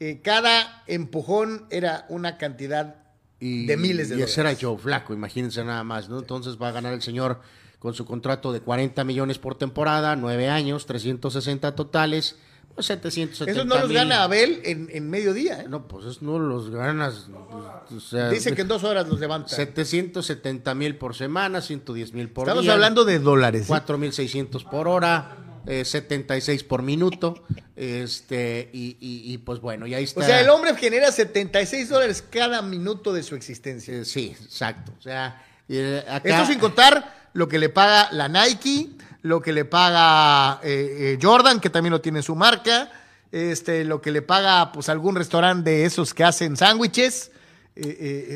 eh, 0.00 0.20
cada 0.22 0.82
empujón 0.86 1.66
era 1.70 2.06
una 2.08 2.36
cantidad 2.38 2.96
Y, 3.40 3.66
de 3.66 3.76
miles 3.76 4.08
de 4.08 4.18
y 4.18 4.22
ese 4.22 4.40
era 4.40 4.50
dólares. 4.50 4.58
Joe 4.62 4.78
Flaco, 4.78 5.14
imagínense 5.14 5.64
nada 5.64 5.84
más, 5.84 6.08
¿no? 6.08 6.18
Entonces 6.18 6.56
va 6.60 6.68
a 6.68 6.72
ganar 6.72 6.92
el 6.92 7.02
señor 7.02 7.40
con 7.78 7.94
su 7.94 8.04
contrato 8.06 8.52
de 8.52 8.60
40 8.60 9.04
millones 9.04 9.38
por 9.38 9.56
temporada, 9.56 10.16
9 10.16 10.48
años, 10.48 10.86
360 10.86 11.74
totales, 11.74 12.36
pues 12.74 12.86
770 12.86 13.52
Eso 13.52 13.64
no 13.66 13.76
los 13.78 13.88
mil. 13.88 13.96
gana 13.96 14.22
Abel 14.24 14.60
en, 14.64 14.88
en 14.92 15.08
mediodía. 15.08 15.60
¿eh? 15.62 15.66
No, 15.68 15.86
pues 15.88 16.04
eso 16.06 16.18
no 16.22 16.38
los 16.38 16.68
ganas. 16.70 17.28
o 17.94 18.00
sea, 18.00 18.28
Dice 18.30 18.54
que 18.54 18.62
en 18.62 18.68
dos 18.68 18.84
horas 18.84 19.08
los 19.08 19.18
levanta. 19.20 19.48
770 19.48 20.74
mil 20.74 20.96
por 20.96 21.14
semana, 21.14 21.60
110 21.62 22.12
mil 22.12 22.28
por 22.30 22.44
Estamos 22.48 22.64
día. 22.64 22.72
hablando 22.74 23.04
de 23.04 23.18
dólares. 23.18 23.68
¿eh? 23.70 23.72
4.600 23.72 24.68
por 24.68 24.88
hora, 24.88 25.36
eh, 25.66 25.84
76 25.84 26.62
por 26.64 26.82
minuto, 26.82 27.44
este, 27.74 28.70
y, 28.72 28.96
y- 29.00 29.32
y, 29.32 29.38
pues 29.38 29.60
bueno, 29.60 29.86
y 29.86 29.94
ahí 29.94 30.04
está. 30.04 30.20
O 30.20 30.22
sea, 30.24 30.40
el 30.40 30.48
hombre 30.48 30.74
genera 30.76 31.10
76 31.12 31.88
dólares 31.88 32.22
cada 32.28 32.62
minuto 32.62 33.12
de 33.12 33.22
su 33.22 33.34
existencia. 33.34 33.94
Eh, 33.94 34.04
sí, 34.04 34.34
exacto. 34.40 34.92
O 34.98 35.02
sea, 35.02 35.42
eh, 35.68 36.04
acá... 36.08 36.28
Esto 36.28 36.46
sin 36.46 36.58
contar 36.58 37.28
lo 37.32 37.48
que 37.48 37.58
le 37.58 37.68
paga 37.68 38.08
la 38.12 38.28
Nike, 38.28 38.90
lo 39.22 39.40
que 39.42 39.52
le 39.52 39.64
paga 39.64 40.60
eh, 40.62 41.14
eh, 41.14 41.18
Jordan, 41.20 41.60
que 41.60 41.70
también 41.70 41.92
lo 41.92 42.00
tiene 42.00 42.20
en 42.20 42.22
su 42.22 42.34
marca, 42.36 42.90
este, 43.32 43.84
lo 43.84 44.00
que 44.00 44.10
le 44.12 44.22
paga 44.22 44.70
pues 44.72 44.88
algún 44.88 45.16
restaurante 45.16 45.70
de 45.70 45.84
esos 45.84 46.14
que 46.14 46.24
hacen 46.24 46.56
sándwiches. 46.56 47.32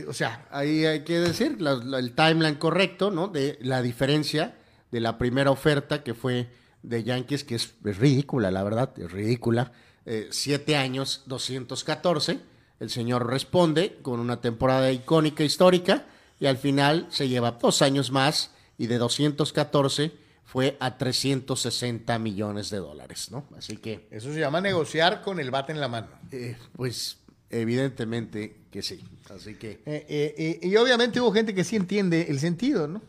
o 0.08 0.12
sea, 0.12 0.46
Ahí 0.50 0.84
hay 0.84 1.04
que 1.04 1.18
decir 1.20 1.60
la- 1.62 1.74
la- 1.76 1.98
el 1.98 2.12
timeline 2.14 2.56
correcto, 2.56 3.10
¿no? 3.10 3.28
De 3.28 3.56
la 3.62 3.80
diferencia 3.82 4.54
de 4.90 5.00
la 5.00 5.16
primera 5.16 5.50
oferta 5.50 6.02
que 6.02 6.12
fue 6.14 6.48
de 6.82 7.04
Yankees, 7.04 7.44
que 7.44 7.54
es, 7.56 7.74
es 7.84 7.98
ridícula, 7.98 8.50
la 8.50 8.62
verdad, 8.62 8.92
es 8.98 9.10
ridícula. 9.10 9.72
Eh, 10.06 10.28
siete 10.30 10.76
años, 10.76 11.22
214. 11.26 12.40
El 12.78 12.90
señor 12.90 13.26
responde 13.26 13.98
con 14.02 14.20
una 14.20 14.40
temporada 14.40 14.90
icónica, 14.90 15.44
histórica, 15.44 16.06
y 16.38 16.46
al 16.46 16.56
final 16.56 17.06
se 17.10 17.28
lleva 17.28 17.52
dos 17.52 17.82
años 17.82 18.10
más 18.10 18.52
y 18.78 18.86
de 18.86 18.96
214 18.96 20.12
fue 20.44 20.76
a 20.80 20.96
360 20.96 22.18
millones 22.18 22.70
de 22.70 22.78
dólares, 22.78 23.30
¿no? 23.30 23.44
Así 23.56 23.76
que, 23.76 24.08
eso 24.10 24.32
se 24.32 24.40
llama 24.40 24.60
negociar 24.60 25.22
con 25.22 25.38
el 25.38 25.50
bate 25.50 25.72
en 25.72 25.80
la 25.80 25.88
mano. 25.88 26.08
eh, 26.32 26.56
pues, 26.74 27.18
evidentemente 27.50 28.56
que 28.70 28.82
sí. 28.82 29.04
Así 29.28 29.54
que. 29.56 29.80
Eh, 29.84 30.58
y 30.62 30.74
obviamente 30.76 31.20
hubo 31.20 31.32
gente 31.32 31.54
que 31.54 31.62
sí 31.62 31.76
entiende 31.76 32.26
el 32.30 32.40
sentido, 32.40 32.88
¿no? 32.88 33.02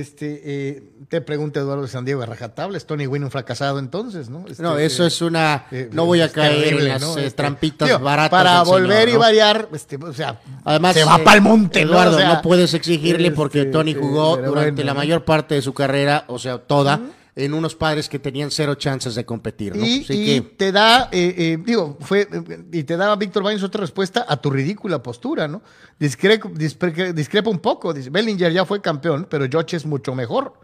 Este, 0.00 0.40
eh, 0.44 0.82
te 1.08 1.20
pregunta 1.20 1.60
Eduardo 1.60 1.82
de 1.82 1.88
San 1.88 2.04
Diego 2.04 2.20
de 2.20 2.26
Rajatabla, 2.26 2.76
¿es 2.76 2.84
Tony 2.84 3.06
Wynn 3.06 3.22
un 3.24 3.30
fracasado 3.30 3.78
entonces, 3.78 4.28
no? 4.28 4.44
Este, 4.48 4.60
No, 4.60 4.76
eso 4.76 5.04
eh, 5.04 5.06
es 5.06 5.22
una. 5.22 5.66
eh, 5.70 5.88
No 5.92 6.04
voy 6.04 6.20
a 6.20 6.32
caer 6.32 6.52
terrible, 6.64 6.82
en 6.86 6.88
las 6.88 7.02
¿no? 7.02 7.16
eh, 7.16 7.26
Este, 7.26 7.36
trampitas 7.36 8.00
baratas. 8.00 8.30
Para 8.30 8.62
volver 8.64 8.90
señor, 9.02 9.08
y 9.08 9.12
¿no? 9.12 9.18
variar, 9.20 9.68
este, 9.72 9.96
o 9.96 10.12
sea, 10.12 10.40
Además, 10.64 10.94
se 10.94 11.04
va 11.04 11.18
para 11.18 11.36
el 11.36 11.42
monte, 11.42 11.84
¿no? 11.84 11.92
Eduardo, 11.92 12.16
O 12.16 12.18
sea, 12.18 12.34
no 12.34 12.42
puedes 12.42 12.74
exigirle 12.74 13.30
porque 13.30 13.60
este, 13.60 13.70
Tony 13.72 13.94
jugó 13.94 14.36
durante 14.36 14.72
bueno, 14.72 14.84
la 14.84 14.94
mayor 14.94 15.24
parte 15.24 15.54
de 15.54 15.62
su 15.62 15.72
carrera, 15.74 16.24
o 16.26 16.40
sea, 16.40 16.58
toda, 16.58 17.00
en 17.36 17.52
unos 17.52 17.74
padres 17.74 18.08
que 18.08 18.18
tenían 18.20 18.50
cero 18.52 18.76
chances 18.76 19.14
de 19.16 19.24
competir, 19.24 19.74
¿no? 19.76 19.84
Y, 19.84 20.00
Así 20.04 20.12
y 20.12 20.40
que. 20.40 20.48
te 20.56 20.72
da, 20.72 21.08
eh, 21.10 21.34
eh, 21.36 21.58
digo, 21.64 21.98
fue, 22.00 22.28
eh, 22.30 22.64
y 22.72 22.84
te 22.84 22.96
da 22.96 23.14
Víctor 23.16 23.42
Baños 23.42 23.62
otra 23.64 23.80
respuesta 23.80 24.24
a 24.28 24.36
tu 24.36 24.50
ridícula 24.50 25.02
postura, 25.02 25.48
¿no? 25.48 25.60
Discre- 25.98 26.40
dispre- 26.40 27.12
discrepa 27.12 27.50
un 27.50 27.58
poco, 27.58 27.92
dice, 27.92 28.10
Bellinger 28.10 28.52
ya 28.52 28.64
fue 28.64 28.80
campeón, 28.80 29.26
pero 29.28 29.46
George 29.50 29.76
es 29.76 29.84
mucho 29.84 30.14
mejor. 30.14 30.54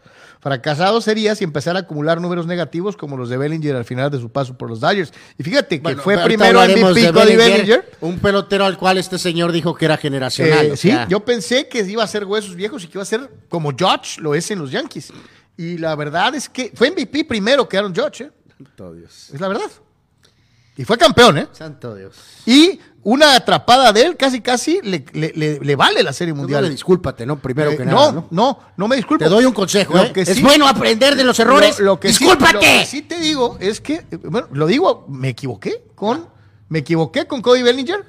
Fracasado 0.41 1.01
sería 1.03 1.35
si 1.35 1.45
empezara 1.45 1.81
a 1.81 1.83
acumular 1.83 2.19
números 2.21 2.47
negativos 2.47 2.97
como 2.97 3.17
los 3.19 3.29
de 3.29 3.37
Bellinger 3.37 3.77
al 3.77 3.85
final 3.85 4.11
de 4.11 4.19
su 4.19 4.31
paso 4.31 4.57
por 4.57 4.71
los 4.71 4.81
Dodgers. 4.81 5.13
Y 5.37 5.43
fíjate 5.43 5.77
que 5.79 5.83
Bueno, 5.83 6.03
fue 6.03 6.17
primero 6.19 6.61
hablaremos 6.61 6.93
MVP 6.93 7.01
de 7.03 7.13
Cody 7.13 7.37
Bellinger, 7.37 7.51
Bellinger. 7.53 7.91
Un 8.01 8.19
pelotero 8.21 8.65
al 8.65 8.79
cual 8.79 8.97
este 8.97 9.19
señor 9.19 9.53
dijo 9.53 9.75
que 9.75 9.85
era 9.85 9.99
generacional. 9.99 10.67
Eh, 10.67 10.77
sí, 10.79 10.89
sea, 10.89 11.07
yo 11.09 11.21
pensé 11.27 11.69
que 11.69 11.81
iba 11.81 12.03
a 12.03 12.07
ser 12.07 12.25
huesos 12.25 12.55
viejos 12.57 12.85
y 12.85 12.87
que 12.87 12.93
iba 12.97 13.03
a 13.03 13.07
ser 13.07 13.29
como 13.51 13.73
George 13.77 14.19
lo 14.21 14.35
es 14.35 14.51
en 14.51 14.61
los 14.61 14.71
Yankees. 14.71 15.13
Y 15.63 15.77
la 15.79 15.95
verdad 15.95 16.35
es 16.35 16.49
que 16.49 16.73
fue 16.75 16.91
MVP 16.91 17.25
primero 17.27 17.69
que 17.69 17.77
Aaron 17.77 17.95
George, 17.95 18.25
¿eh? 18.25 18.31
Santo 18.57 18.95
Dios. 18.95 19.31
es 19.33 19.41
la 19.41 19.49
verdad. 19.49 19.71
Y 20.77 20.85
fue 20.85 20.97
campeón, 20.97 21.37
¿eh? 21.37 21.49
Santo 21.53 21.95
Dios. 21.95 22.15
Y 22.47 22.81
una 23.03 23.35
atrapada 23.35 23.93
de 23.93 24.03
él 24.03 24.17
casi 24.17 24.41
casi 24.41 24.81
le, 24.83 25.05
le- 25.13 25.33
le- 25.35 25.59
le 25.61 25.77
vale 25.77 26.03
la 26.03 26.13
Serie 26.15 26.33
Mundial. 26.33 26.61
Mundial. 26.63 26.73
discúlpate, 26.75 27.27
¿no? 27.27 27.39
Primero 27.39 27.73
Eh, 27.73 27.77
que 27.77 27.85
no, 27.85 27.93
nada. 27.93 28.13
no, 28.13 28.29
¿no? 28.31 28.59
no, 28.77 28.89
me 28.89 28.97
disculpo. 28.97 29.23
Te 29.23 29.29
doy 29.29 29.45
un 29.45 29.53
consejo, 29.53 29.99
¿eh? 29.99 30.13
que 30.15 30.23
es 30.23 30.29
sí- 30.31 30.43
bueno 30.43 30.67
aprender 30.67 31.15
de 31.17 31.25
los 31.25 31.39
errores. 31.41 31.79
Lo, 31.79 31.85
lo 31.87 32.01
que 32.01 32.13
sí- 32.13 32.25
¡Discúlpate! 32.25 32.55
lo 32.55 32.61
que 32.61 32.87
sí 32.87 33.03
te 33.03 33.19
digo 33.21 33.59
es 33.61 33.81
que, 33.83 33.95
eh, 34.11 34.17
bueno, 34.25 34.49
lo 34.53 34.67
digo, 34.67 35.05
me 35.09 35.29
equivoqué 35.31 35.85
con, 35.95 36.27
me 36.71 36.79
equivoqué 36.79 37.27
con 37.27 37.43
Cody 37.43 37.63
Bellinger, 37.63 38.05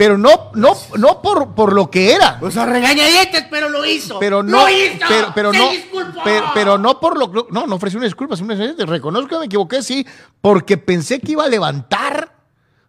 pero 0.00 0.16
no, 0.16 0.50
no, 0.54 0.72
no 0.96 1.20
por, 1.20 1.54
por 1.54 1.74
lo 1.74 1.90
que 1.90 2.14
era. 2.14 2.40
Pues 2.40 2.56
a 2.56 2.64
regañadientes, 2.64 3.44
pero 3.50 3.68
lo 3.68 3.84
hizo. 3.84 4.18
pero 4.18 4.42
no, 4.42 4.62
¡Lo 4.62 4.68
hizo! 4.70 5.04
pero, 5.06 5.32
pero 5.34 5.52
¡Se 5.52 5.58
no, 5.58 5.70
disculpó! 5.72 6.20
pero, 6.24 6.46
pero 6.54 6.78
no 6.78 6.98
por 6.98 7.18
lo, 7.18 7.46
no, 7.50 7.66
no 7.66 7.74
ofrecí 7.74 7.98
una 7.98 8.06
disculpa, 8.06 8.34
simplemente 8.34 8.86
reconozco 8.86 9.28
que 9.28 9.38
me 9.40 9.44
equivoqué, 9.44 9.82
sí, 9.82 10.06
porque 10.40 10.78
pensé 10.78 11.20
que 11.20 11.32
iba 11.32 11.44
a 11.44 11.48
levantar 11.48 12.34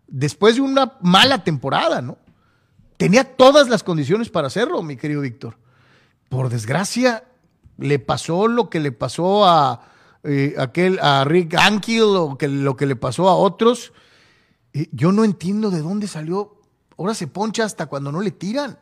después 0.07 0.55
de 0.55 0.61
una 0.61 0.93
mala 1.01 1.43
temporada, 1.43 2.01
¿no? 2.01 2.17
Tenía 2.95 3.25
todas 3.25 3.67
las 3.67 3.83
condiciones 3.83 4.29
para 4.29 4.47
hacerlo, 4.47 4.81
mi 4.81 4.95
querido 4.95 5.19
Víctor. 5.19 5.57
Por 6.29 6.47
desgracia, 6.47 7.25
le 7.77 7.99
pasó 7.99 8.47
lo 8.47 8.69
que 8.69 8.79
le 8.79 8.93
pasó 8.93 9.43
a 9.45 9.81
eh, 10.23 10.55
aquel, 10.57 10.97
a 11.01 11.25
Rick 11.25 11.55
Ankiel, 11.55 12.03
o 12.03 12.37
que, 12.37 12.47
lo 12.47 12.77
que 12.77 12.85
le 12.85 12.95
pasó 12.95 13.27
a 13.27 13.35
otros. 13.35 13.91
Eh, 14.71 14.87
yo 14.93 15.11
no 15.11 15.25
entiendo 15.25 15.71
de 15.71 15.81
dónde 15.81 16.07
salió. 16.07 16.60
Ahora 17.01 17.15
se 17.15 17.27
poncha 17.27 17.65
hasta 17.65 17.87
cuando 17.87 18.11
no 18.11 18.21
le 18.21 18.31
tiran 18.31 18.77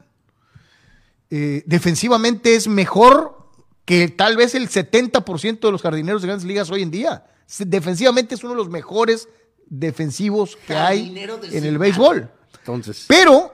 eh, 1.29 1.63
defensivamente 1.65 2.55
es 2.55 2.67
mejor 2.67 3.37
que 3.85 4.07
tal 4.09 4.35
vez 4.35 4.55
el 4.55 4.67
70% 4.67 5.59
de 5.59 5.71
los 5.71 5.81
jardineros 5.81 6.21
de 6.21 6.27
grandes 6.27 6.45
ligas 6.45 6.69
hoy 6.71 6.81
en 6.81 6.91
día. 6.91 7.25
Defensivamente 7.59 8.35
es 8.35 8.43
uno 8.43 8.53
de 8.53 8.57
los 8.57 8.69
mejores 8.69 9.29
defensivos 9.67 10.57
que 10.67 10.75
hay 10.75 10.99
Jardinero 10.99 11.39
en 11.43 11.63
el 11.63 11.77
béisbol. 11.77 12.29
Entonces. 12.59 13.05
Pero, 13.07 13.53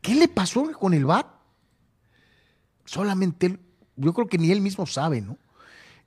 ¿qué 0.00 0.14
le 0.14 0.28
pasó 0.28 0.70
con 0.72 0.94
el 0.94 1.04
bat? 1.04 1.26
Solamente 2.84 3.46
él, 3.46 3.60
yo 3.96 4.12
creo 4.12 4.26
que 4.26 4.38
ni 4.38 4.50
él 4.50 4.60
mismo 4.60 4.86
sabe, 4.86 5.20
¿no? 5.20 5.38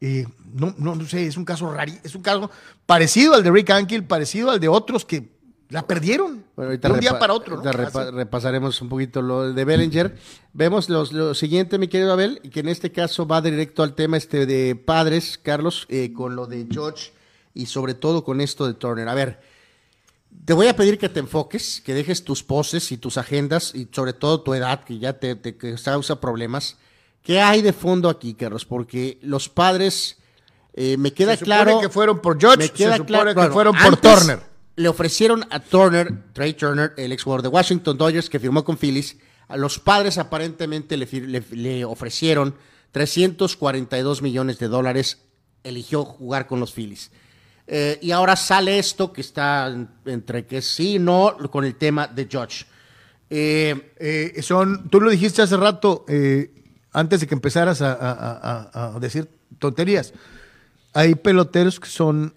Eh, 0.01 0.25
no, 0.53 0.73
no, 0.77 0.95
no 0.95 1.05
sé, 1.05 1.27
es 1.27 1.35
un 1.35 1.43
caso 1.45 1.71
raro, 1.71 1.91
es 2.03 2.15
un 2.15 2.21
caso 2.21 2.49
parecido 2.85 3.33
al 3.33 3.43
de 3.43 3.51
Rick 3.51 3.69
Ankiel, 3.71 4.05
parecido 4.05 4.49
al 4.49 4.59
de 4.59 4.67
otros 4.67 5.05
que 5.05 5.38
la 5.69 5.85
perdieron 5.85 6.43
Bueno, 6.55 6.75
de 6.75 6.91
un 6.91 6.99
día 6.99 7.19
para 7.19 7.33
otro, 7.33 7.61
repasaremos 8.11 8.81
un 8.81 8.89
poquito 8.89 9.21
lo 9.21 9.53
de 9.53 9.65
Bellinger. 9.65 10.17
Vemos 10.53 10.89
los- 10.89 11.11
lo 11.13 11.33
siguiente, 11.35 11.77
mi 11.77 11.87
querido 11.87 12.11
Abel, 12.11 12.41
que 12.51 12.61
en 12.61 12.69
este 12.69 12.91
caso 12.91 13.27
va 13.27 13.39
directo 13.41 13.83
al 13.83 13.93
tema 13.93 14.17
este 14.17 14.45
de 14.47 14.75
padres, 14.75 15.39
Carlos, 15.41 15.85
eh, 15.89 16.11
con 16.11 16.35
lo 16.35 16.47
de 16.47 16.67
George 16.71 17.11
y 17.53 17.67
sobre 17.67 17.93
todo 17.93 18.23
con 18.23 18.41
esto 18.41 18.65
de 18.65 18.73
Turner. 18.73 19.07
A 19.09 19.13
ver, 19.13 19.39
te 20.45 20.53
voy 20.53 20.67
a 20.67 20.75
pedir 20.75 20.97
que 20.97 21.09
te 21.09 21.19
enfoques, 21.19 21.81
que 21.85 21.93
dejes 21.93 22.23
tus 22.23 22.41
poses 22.43 22.91
y 22.91 22.97
tus 22.97 23.17
agendas 23.17 23.73
y 23.75 23.87
sobre 23.91 24.13
todo 24.13 24.41
tu 24.41 24.55
edad, 24.55 24.83
que 24.83 24.97
ya 24.97 25.13
te, 25.19 25.37
causa 25.83 26.19
problemas. 26.19 26.77
¿Qué 27.21 27.41
hay 27.41 27.61
de 27.61 27.73
fondo 27.73 28.09
aquí, 28.09 28.33
Carlos? 28.33 28.65
Porque 28.65 29.19
los 29.21 29.49
padres, 29.49 30.17
eh, 30.73 30.97
me 30.97 31.13
queda 31.13 31.33
Se 31.33 31.39
supone 31.45 31.63
claro... 31.63 31.79
que 31.81 31.89
fueron 31.89 32.19
por 32.21 32.39
George, 32.39 32.57
Me 32.57 32.69
queda 32.69 32.93
se 32.93 32.97
supone 32.99 33.33
claro- 33.33 33.35
que 33.49 33.53
fueron 33.53 33.75
por 33.75 33.85
antes 33.93 34.01
Turner. 34.01 34.48
Le 34.79 34.87
ofrecieron 34.87 35.45
a 35.49 35.59
Turner, 35.59 36.31
Trey 36.31 36.53
Turner, 36.53 36.93
el 36.95 37.11
ex 37.11 37.23
jugador 37.23 37.41
de 37.41 37.49
Washington 37.49 37.97
Dodgers 37.97 38.29
que 38.29 38.39
firmó 38.39 38.63
con 38.63 38.77
Phillies. 38.77 39.17
A 39.49 39.57
los 39.57 39.77
padres 39.77 40.17
aparentemente 40.17 40.95
le, 40.95 41.05
fir- 41.05 41.25
le- 41.25 41.43
le 41.51 41.83
ofrecieron 41.83 42.55
342 42.93 44.21
millones 44.21 44.57
de 44.57 44.69
dólares. 44.69 45.19
Eligió 45.65 46.05
jugar 46.05 46.47
con 46.47 46.61
los 46.61 46.71
Phillies. 46.73 47.11
Eh, 47.67 47.99
y 48.01 48.11
ahora 48.11 48.37
sale 48.37 48.79
esto 48.79 49.11
que 49.11 49.19
está 49.19 49.67
en- 49.67 49.89
entre 50.05 50.45
que 50.45 50.61
sí 50.61 50.95
y 50.95 50.99
no 50.99 51.35
con 51.51 51.65
el 51.65 51.75
tema 51.75 52.07
de 52.07 52.29
Judge. 52.31 52.65
Eh, 53.29 53.91
Eh, 53.99 54.41
son, 54.41 54.87
tú 54.89 55.01
lo 55.01 55.09
dijiste 55.11 55.41
hace 55.41 55.57
rato, 55.57 56.05
antes 56.93 57.19
de 57.19 57.27
que 57.27 57.35
empezaras 57.35 57.81
a, 57.81 57.91
a- 57.91 58.69
a- 58.73 58.95
a 58.95 58.99
decir 59.01 59.27
tonterías. 59.59 60.13
Hay 60.93 61.15
peloteros 61.15 61.81
que 61.81 61.89
son 61.89 62.33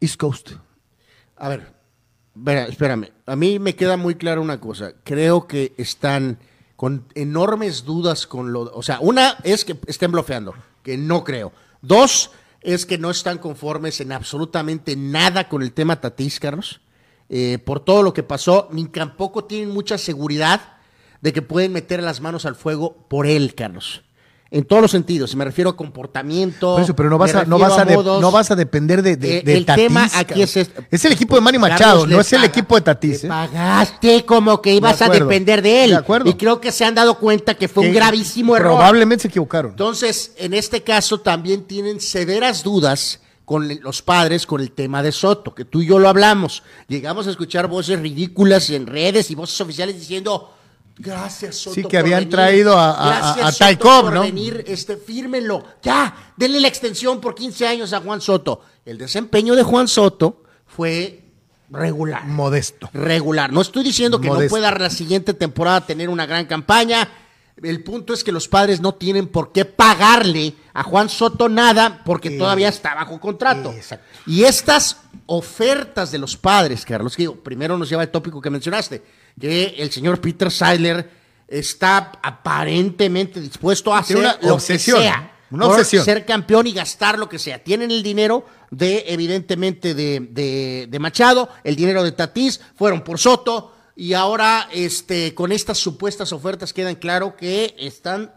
East 0.00 0.18
Coast. 0.20 0.52
A 1.36 1.48
ver, 1.48 1.79
espérame. 2.46 3.10
A 3.26 3.36
mí 3.36 3.58
me 3.58 3.74
queda 3.74 3.96
muy 3.96 4.14
clara 4.14 4.40
una 4.40 4.60
cosa. 4.60 4.92
Creo 5.04 5.46
que 5.46 5.74
están 5.76 6.38
con 6.76 7.06
enormes 7.14 7.84
dudas 7.84 8.26
con 8.26 8.52
lo. 8.52 8.62
O 8.74 8.82
sea, 8.82 9.00
una 9.00 9.36
es 9.44 9.64
que 9.64 9.76
estén 9.86 10.12
bloqueando, 10.12 10.54
que 10.82 10.96
no 10.96 11.24
creo. 11.24 11.52
Dos 11.82 12.30
es 12.60 12.86
que 12.86 12.98
no 12.98 13.10
están 13.10 13.38
conformes 13.38 14.00
en 14.00 14.12
absolutamente 14.12 14.96
nada 14.96 15.48
con 15.48 15.62
el 15.62 15.72
tema 15.72 16.00
Tatís, 16.00 16.40
Carlos. 16.40 16.80
eh, 17.32 17.58
por 17.64 17.80
todo 17.80 18.02
lo 18.02 18.12
que 18.12 18.24
pasó, 18.24 18.68
ni 18.72 18.86
tampoco 18.86 19.44
tienen 19.44 19.70
mucha 19.70 19.98
seguridad 19.98 20.60
de 21.20 21.32
que 21.32 21.42
pueden 21.42 21.72
meter 21.72 22.02
las 22.02 22.20
manos 22.20 22.44
al 22.44 22.56
fuego 22.56 23.06
por 23.08 23.26
él, 23.26 23.54
Carlos. 23.54 24.02
En 24.52 24.64
todos 24.64 24.82
los 24.82 24.90
sentidos, 24.90 25.36
me 25.36 25.44
refiero 25.44 25.70
a 25.70 25.76
comportamiento. 25.76 26.72
Por 26.74 26.82
eso, 26.82 26.96
pero 26.96 27.08
no 27.08 27.18
vas, 27.18 27.32
a, 27.36 27.44
no, 27.44 27.56
vas 27.56 27.78
a 27.78 27.84
de- 27.84 27.94
no 27.96 28.32
vas 28.32 28.50
a 28.50 28.56
depender 28.56 29.00
de, 29.00 29.16
de, 29.16 29.38
Eh, 29.38 29.42
de 29.44 29.56
el 29.56 29.64
tema 29.64 30.08
aquí 30.12 30.42
es 30.42 30.56
este. 30.56 30.86
Es 30.90 31.04
el 31.04 31.12
equipo 31.12 31.36
de 31.36 31.40
Manny 31.40 31.58
Machado, 31.58 32.04
no 32.04 32.20
es 32.20 32.32
el 32.32 32.42
equipo 32.42 32.74
de 32.74 32.80
Tatís. 32.80 33.22
¿eh? 33.24 33.28
pagaste 33.28 34.24
como 34.24 34.60
que 34.60 34.74
ibas 34.74 34.98
De 34.98 35.04
a 35.04 35.08
depender 35.08 35.62
de 35.62 35.84
él. 35.84 35.90
de 35.90 35.96
acuerdo. 35.96 36.28
Y 36.28 36.34
creo 36.34 36.60
que 36.60 36.72
se 36.72 36.84
han 36.84 36.96
dado 36.96 37.18
cuenta 37.18 37.54
que 37.54 37.68
fue 37.68 37.86
un 37.86 37.94
gravísimo 37.94 38.56
error. 38.56 38.72
Probablemente 38.72 39.22
se 39.22 39.28
equivocaron. 39.28 39.70
Entonces, 39.70 40.32
en 40.36 40.52
este 40.54 40.82
caso 40.82 41.20
también 41.20 41.64
tienen 41.64 42.00
severas 42.00 42.64
dudas 42.64 43.20
con 43.44 43.68
los 43.82 44.02
padres 44.02 44.46
con 44.46 44.60
el 44.60 44.72
tema 44.72 45.00
de 45.02 45.12
Soto, 45.12 45.54
que 45.54 45.64
tú 45.64 45.80
y 45.82 45.86
yo 45.86 45.98
lo 46.00 46.08
hablamos. 46.08 46.62
Llegamos 46.88 47.26
a 47.26 47.30
escuchar 47.30 47.68
voces 47.68 48.00
ridículas 48.00 48.68
en 48.70 48.86
redes 48.88 49.30
y 49.30 49.34
voces 49.36 49.60
oficiales 49.60 49.96
diciendo, 49.96 50.52
gracias 51.00 51.56
Soto. 51.56 51.74
Sí, 51.74 51.82
que 51.82 51.88
por 51.88 51.96
habían 51.98 52.20
venir. 52.20 52.30
traído 52.30 52.76
a- 52.78 52.90
a- 52.90 53.06
Gracias, 53.18 53.46
a 53.46 53.52
Soto, 53.52 53.58
Taikov, 53.64 54.02
por 54.04 54.12
¿no? 54.14 54.20
venir, 54.22 54.64
este, 54.66 54.96
fírmenlo. 54.96 55.64
Ya, 55.82 56.32
denle 56.36 56.60
la 56.60 56.68
extensión 56.68 57.20
por 57.20 57.34
15 57.34 57.66
años 57.66 57.92
a 57.92 58.00
Juan 58.00 58.20
Soto. 58.20 58.60
El 58.84 58.98
desempeño 58.98 59.54
de 59.54 59.62
Juan 59.62 59.88
Soto 59.88 60.42
fue 60.66 61.24
regular 61.70 62.26
Modesto. 62.26 62.90
regular. 62.92 63.52
No 63.52 63.60
estoy 63.60 63.84
diciendo 63.84 64.20
que 64.20 64.28
no 64.28 64.40
pueda 64.48 64.70
la 64.72 64.90
siguiente 64.90 65.34
temporada 65.34 65.86
tener 65.86 66.08
una 66.08 66.26
gran 66.26 66.46
campaña. 66.46 67.08
El 67.62 67.84
punto 67.84 68.14
es 68.14 68.24
que 68.24 68.32
los 68.32 68.48
padres 68.48 68.80
no 68.80 68.94
tienen 68.94 69.26
por 69.28 69.52
qué 69.52 69.66
pagarle 69.66 70.54
a 70.72 70.82
Juan 70.82 71.08
Soto 71.10 71.48
nada 71.48 72.02
porque 72.06 72.34
Eh, 72.34 72.38
todavía 72.38 72.68
está 72.68 72.94
bajo 72.94 73.20
contrato. 73.20 73.70
exacto. 73.72 74.06
Y 74.26 74.44
estas 74.44 74.96
ofertas 75.26 76.10
de 76.10 76.18
los 76.18 76.36
padres, 76.36 76.84
Carlos, 76.84 77.14
que 77.14 77.22
digo, 77.24 77.36
primero 77.36 77.76
nos 77.78 77.88
lleva 77.90 78.02
el 78.02 78.10
tópico 78.10 78.40
que 78.40 78.48
mencionaste, 78.50 79.02
que 79.38 79.74
el 79.78 79.90
señor 79.90 80.20
Peter 80.20 80.50
Seiler 80.50 81.10
está 81.48 82.12
aparentemente 82.22 83.40
dispuesto 83.40 83.92
a 83.94 83.98
hacer 83.98 84.16
una 84.18 84.38
lo 84.42 84.54
obsesión, 84.54 84.98
que 84.98 85.02
sea. 85.04 85.32
una 85.50 85.66
por 85.66 85.74
obsesión. 85.76 86.04
ser 86.04 86.24
campeón 86.24 86.66
y 86.66 86.72
gastar 86.72 87.18
lo 87.18 87.28
que 87.28 87.38
sea. 87.38 87.62
Tienen 87.62 87.90
el 87.90 88.02
dinero 88.02 88.46
de, 88.70 89.04
evidentemente, 89.08 89.94
de, 89.94 90.20
de- 90.30 90.86
de 90.88 90.98
Machado, 90.98 91.48
el 91.64 91.74
dinero 91.76 92.02
de 92.02 92.12
Tatís, 92.12 92.60
fueron 92.76 93.02
por 93.02 93.18
Soto, 93.18 93.74
y 93.96 94.14
ahora, 94.14 94.68
este, 94.72 95.34
con 95.34 95.52
estas 95.52 95.78
supuestas 95.78 96.32
ofertas 96.32 96.72
quedan 96.72 96.94
claro 96.94 97.36
que 97.36 97.74
están. 97.78 98.32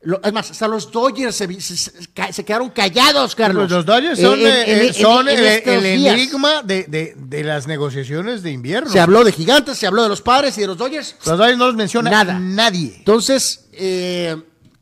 Es 0.00 0.32
más, 0.32 0.50
hasta 0.50 0.68
los 0.68 0.90
Dodgers 0.92 1.34
se, 1.34 1.60
se- 1.60 2.44
quedaron 2.44 2.70
callados, 2.70 3.34
Carlos. 3.34 3.68
Los 3.70 3.84
Dodgers 3.84 4.20
son, 4.20 4.38
En- 4.38 4.46
en- 4.46 4.52
eh, 4.52 4.86
en- 4.88 4.94
son 4.94 5.28
en 5.28 5.38
el, 5.38 5.86
enigma 5.86 6.62
de, 6.62 6.84
de- 6.84 7.14
de 7.16 7.44
las 7.44 7.66
negociaciones 7.66 8.42
de 8.42 8.52
invierno. 8.52 8.90
Se 8.90 9.00
habló 9.00 9.24
de 9.24 9.32
gigantes, 9.32 9.76
se 9.76 9.86
habló 9.86 10.04
de 10.04 10.08
los 10.08 10.22
padres 10.22 10.56
y 10.56 10.60
de 10.60 10.68
los 10.68 10.78
Dodgers. 10.78 11.16
Los 11.26 11.36
Dodgers 11.38 11.58
no 11.58 11.66
los 11.66 11.74
menciona 11.74 12.10
Nada. 12.10 12.38
nadie. 12.38 12.94
Entonces, 12.98 13.66
eh, 13.72 14.36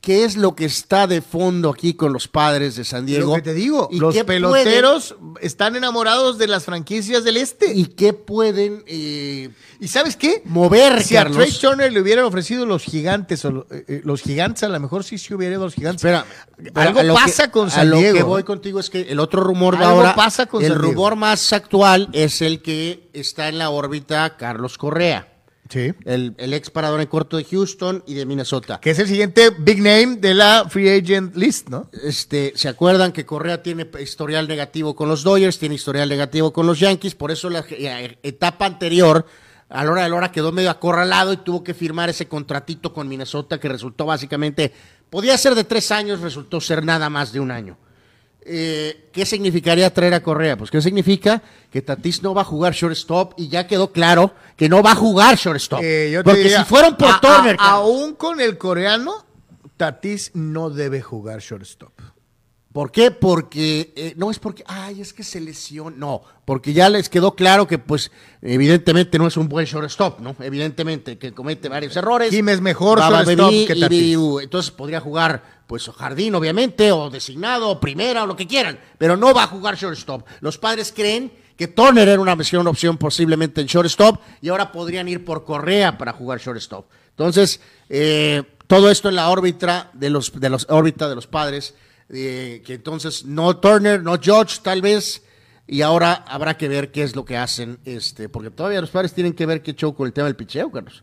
¿qué 0.06 0.22
es 0.22 0.36
lo 0.36 0.54
que 0.54 0.66
está 0.66 1.08
de 1.08 1.20
fondo 1.20 1.68
aquí 1.70 1.94
con 1.94 2.12
los 2.12 2.28
padres 2.28 2.76
de 2.76 2.84
San 2.84 3.04
Diego? 3.06 3.30
Lo 3.30 3.34
que 3.34 3.42
te 3.42 3.54
digo, 3.54 3.88
¿Y 3.90 3.98
los 3.98 4.16
peloteros 4.18 5.16
están 5.40 5.74
enamorados 5.74 6.38
de 6.38 6.46
las 6.46 6.64
franquicias 6.64 7.24
del 7.24 7.36
este. 7.38 7.74
¿Y 7.74 7.86
qué 7.86 8.12
pueden 8.12 8.84
eh, 8.86 9.50
¿Y 9.80 9.88
sabes 9.88 10.14
qué? 10.16 10.42
mover, 10.44 11.02
Si 11.02 11.16
a? 11.16 11.28
Trey 11.28 11.50
Turner 11.50 11.92
le 11.92 12.00
hubieran 12.00 12.24
ofrecido 12.24 12.66
los 12.66 12.84
gigantes, 12.84 13.44
o 13.44 13.50
lo- 13.50 13.66
eh, 13.72 13.84
eh, 13.88 14.00
los 14.04 14.22
gigantes 14.22 14.62
a 14.62 14.68
lo 14.68 14.78
mejor 14.78 15.02
sí 15.02 15.18
se 15.18 15.34
hubiera 15.34 15.54
ido 15.54 15.62
a 15.62 15.66
los 15.66 15.74
gigantes. 15.74 16.04
Espera, 16.04 16.24
algo 16.76 17.00
a 17.00 17.02
lo 17.02 17.14
pasa 17.14 17.46
que- 17.46 17.50
con 17.50 17.66
A 17.66 17.70
San 17.72 17.90
lo 17.90 17.98
Diego. 17.98 18.16
que 18.16 18.22
voy 18.22 18.44
contigo 18.44 18.78
es 18.78 18.90
que 18.90 19.00
el 19.02 19.18
otro 19.18 19.42
rumor 19.42 19.76
de 19.76 19.84
Algo 19.86 19.96
ahora, 19.98 20.14
pasa 20.14 20.46
con 20.46 20.62
el 20.62 20.68
San 20.70 20.78
Diego. 20.80 20.92
rumor 20.92 21.16
más 21.16 21.52
actual 21.52 22.08
es 22.12 22.42
el 22.42 22.62
que 22.62 23.10
está 23.12 23.48
en 23.48 23.58
la 23.58 23.70
órbita 23.70 24.36
Carlos 24.36 24.78
Correa, 24.78 25.32
Sí. 25.68 25.92
el, 26.04 26.34
el 26.38 26.54
ex 26.54 26.70
parador 26.70 27.00
en 27.00 27.06
corto 27.06 27.36
de 27.36 27.44
Houston 27.44 28.02
y 28.06 28.14
de 28.14 28.26
Minnesota. 28.26 28.78
Que 28.80 28.90
es 28.90 28.98
el 28.98 29.08
siguiente 29.08 29.50
big 29.50 29.78
name 29.78 30.16
de 30.16 30.34
la 30.34 30.66
free 30.68 30.88
agent 30.88 31.34
list, 31.36 31.68
¿no? 31.68 31.90
Este, 32.04 32.52
¿Se 32.54 32.68
acuerdan 32.68 33.12
que 33.12 33.26
Correa 33.26 33.62
tiene 33.62 33.88
historial 34.00 34.48
negativo 34.48 34.94
con 34.94 35.08
los 35.08 35.22
Dodgers, 35.22 35.58
tiene 35.58 35.74
historial 35.74 36.08
negativo 36.08 36.52
con 36.52 36.66
los 36.66 36.78
Yankees? 36.80 37.14
Por 37.14 37.30
eso 37.30 37.50
la 37.50 37.64
etapa 38.22 38.66
anterior, 38.66 39.26
a 39.68 39.84
la 39.84 39.90
hora 39.90 40.02
de 40.04 40.08
la 40.10 40.16
hora, 40.16 40.32
quedó 40.32 40.52
medio 40.52 40.70
acorralado 40.70 41.32
y 41.32 41.38
tuvo 41.38 41.64
que 41.64 41.74
firmar 41.74 42.08
ese 42.08 42.28
contratito 42.28 42.92
con 42.92 43.08
Minnesota 43.08 43.58
que 43.58 43.68
resultó 43.68 44.06
básicamente, 44.06 44.72
podía 45.10 45.36
ser 45.38 45.54
de 45.54 45.64
tres 45.64 45.90
años, 45.90 46.20
resultó 46.20 46.60
ser 46.60 46.84
nada 46.84 47.10
más 47.10 47.32
de 47.32 47.40
un 47.40 47.50
año. 47.50 47.76
Eh, 48.48 49.08
¿Qué 49.12 49.26
significaría 49.26 49.92
traer 49.92 50.14
a 50.14 50.22
Correa? 50.22 50.56
Pues, 50.56 50.70
¿qué 50.70 50.80
significa? 50.80 51.42
Que 51.72 51.82
Tatis 51.82 52.22
no 52.22 52.32
va 52.32 52.42
a 52.42 52.44
jugar 52.44 52.72
shortstop 52.74 53.32
y 53.36 53.48
ya 53.48 53.66
quedó 53.66 53.90
claro 53.90 54.32
que 54.56 54.68
no 54.68 54.82
va 54.82 54.92
a 54.92 54.94
jugar 54.94 55.36
shortstop. 55.36 55.80
Eh, 55.82 56.10
yo 56.12 56.20
te 56.20 56.24
Porque 56.24 56.40
diría, 56.42 56.58
si 56.60 56.64
fueron 56.64 56.96
por 56.96 57.08
a- 57.10 57.20
Turner, 57.20 57.56
aún 57.58 58.14
con 58.14 58.40
el 58.40 58.56
coreano, 58.56 59.26
Tatis 59.76 60.30
no 60.34 60.70
debe 60.70 61.02
jugar 61.02 61.40
shortstop. 61.40 61.92
¿Por 62.76 62.92
qué? 62.92 63.10
Porque 63.10 63.94
eh, 63.96 64.12
no 64.18 64.30
es 64.30 64.38
porque, 64.38 64.62
ay, 64.66 65.00
es 65.00 65.14
que 65.14 65.24
se 65.24 65.40
lesionó. 65.40 65.96
No, 65.96 66.22
porque 66.44 66.74
ya 66.74 66.90
les 66.90 67.08
quedó 67.08 67.34
claro 67.34 67.66
que, 67.66 67.78
pues, 67.78 68.10
evidentemente 68.42 69.18
no 69.18 69.26
es 69.26 69.38
un 69.38 69.48
buen 69.48 69.64
shortstop, 69.64 70.20
¿no? 70.20 70.36
Evidentemente 70.40 71.16
que 71.16 71.32
comete 71.32 71.70
varios 71.70 71.96
errores. 71.96 72.28
Kim 72.28 72.46
es 72.50 72.60
mejor 72.60 72.98
Baba 72.98 73.24
shortstop 73.24 73.50
Bebí 73.50 73.64
que 73.64 73.76
Tatis. 73.76 73.98
Biu. 73.98 74.40
Entonces 74.40 74.70
podría 74.72 75.00
jugar, 75.00 75.62
pues, 75.66 75.88
jardín, 75.88 76.34
obviamente, 76.34 76.92
o 76.92 77.08
designado, 77.08 77.70
o 77.70 77.80
primera, 77.80 78.24
o 78.24 78.26
lo 78.26 78.36
que 78.36 78.46
quieran. 78.46 78.78
Pero 78.98 79.16
no 79.16 79.32
va 79.32 79.44
a 79.44 79.46
jugar 79.46 79.76
shortstop. 79.76 80.26
Los 80.40 80.58
padres 80.58 80.92
creen 80.94 81.32
que 81.56 81.68
Turner 81.68 82.06
era 82.06 82.20
una 82.20 82.34
opción, 82.34 82.60
una 82.60 82.72
opción 82.72 82.98
posiblemente 82.98 83.62
en 83.62 83.68
shortstop 83.68 84.20
y 84.42 84.50
ahora 84.50 84.70
podrían 84.70 85.08
ir 85.08 85.24
por 85.24 85.46
Correa 85.46 85.96
para 85.96 86.12
jugar 86.12 86.40
shortstop. 86.40 86.84
Entonces, 87.08 87.58
eh, 87.88 88.42
todo 88.66 88.90
esto 88.90 89.08
en 89.08 89.14
la 89.14 89.30
órbita 89.30 89.88
de 89.94 90.10
los, 90.10 90.38
de 90.38 90.50
los, 90.50 90.66
órbita 90.68 91.08
de 91.08 91.14
los 91.14 91.26
padres, 91.26 91.74
eh, 92.10 92.62
que 92.64 92.74
entonces 92.74 93.24
no 93.24 93.56
Turner, 93.58 94.02
no 94.02 94.18
George 94.20 94.60
tal 94.62 94.82
vez, 94.82 95.22
y 95.66 95.82
ahora 95.82 96.24
habrá 96.28 96.56
que 96.56 96.68
ver 96.68 96.92
qué 96.92 97.02
es 97.02 97.16
lo 97.16 97.24
que 97.24 97.36
hacen, 97.36 97.78
este, 97.84 98.28
porque 98.28 98.50
todavía 98.50 98.80
los 98.80 98.90
padres 98.90 99.12
tienen 99.12 99.32
que 99.32 99.46
ver 99.46 99.62
qué 99.62 99.74
show 99.74 99.94
con 99.94 100.06
el 100.06 100.12
tema 100.12 100.26
del 100.26 100.36
picheo, 100.36 100.70
Carlos. 100.70 101.02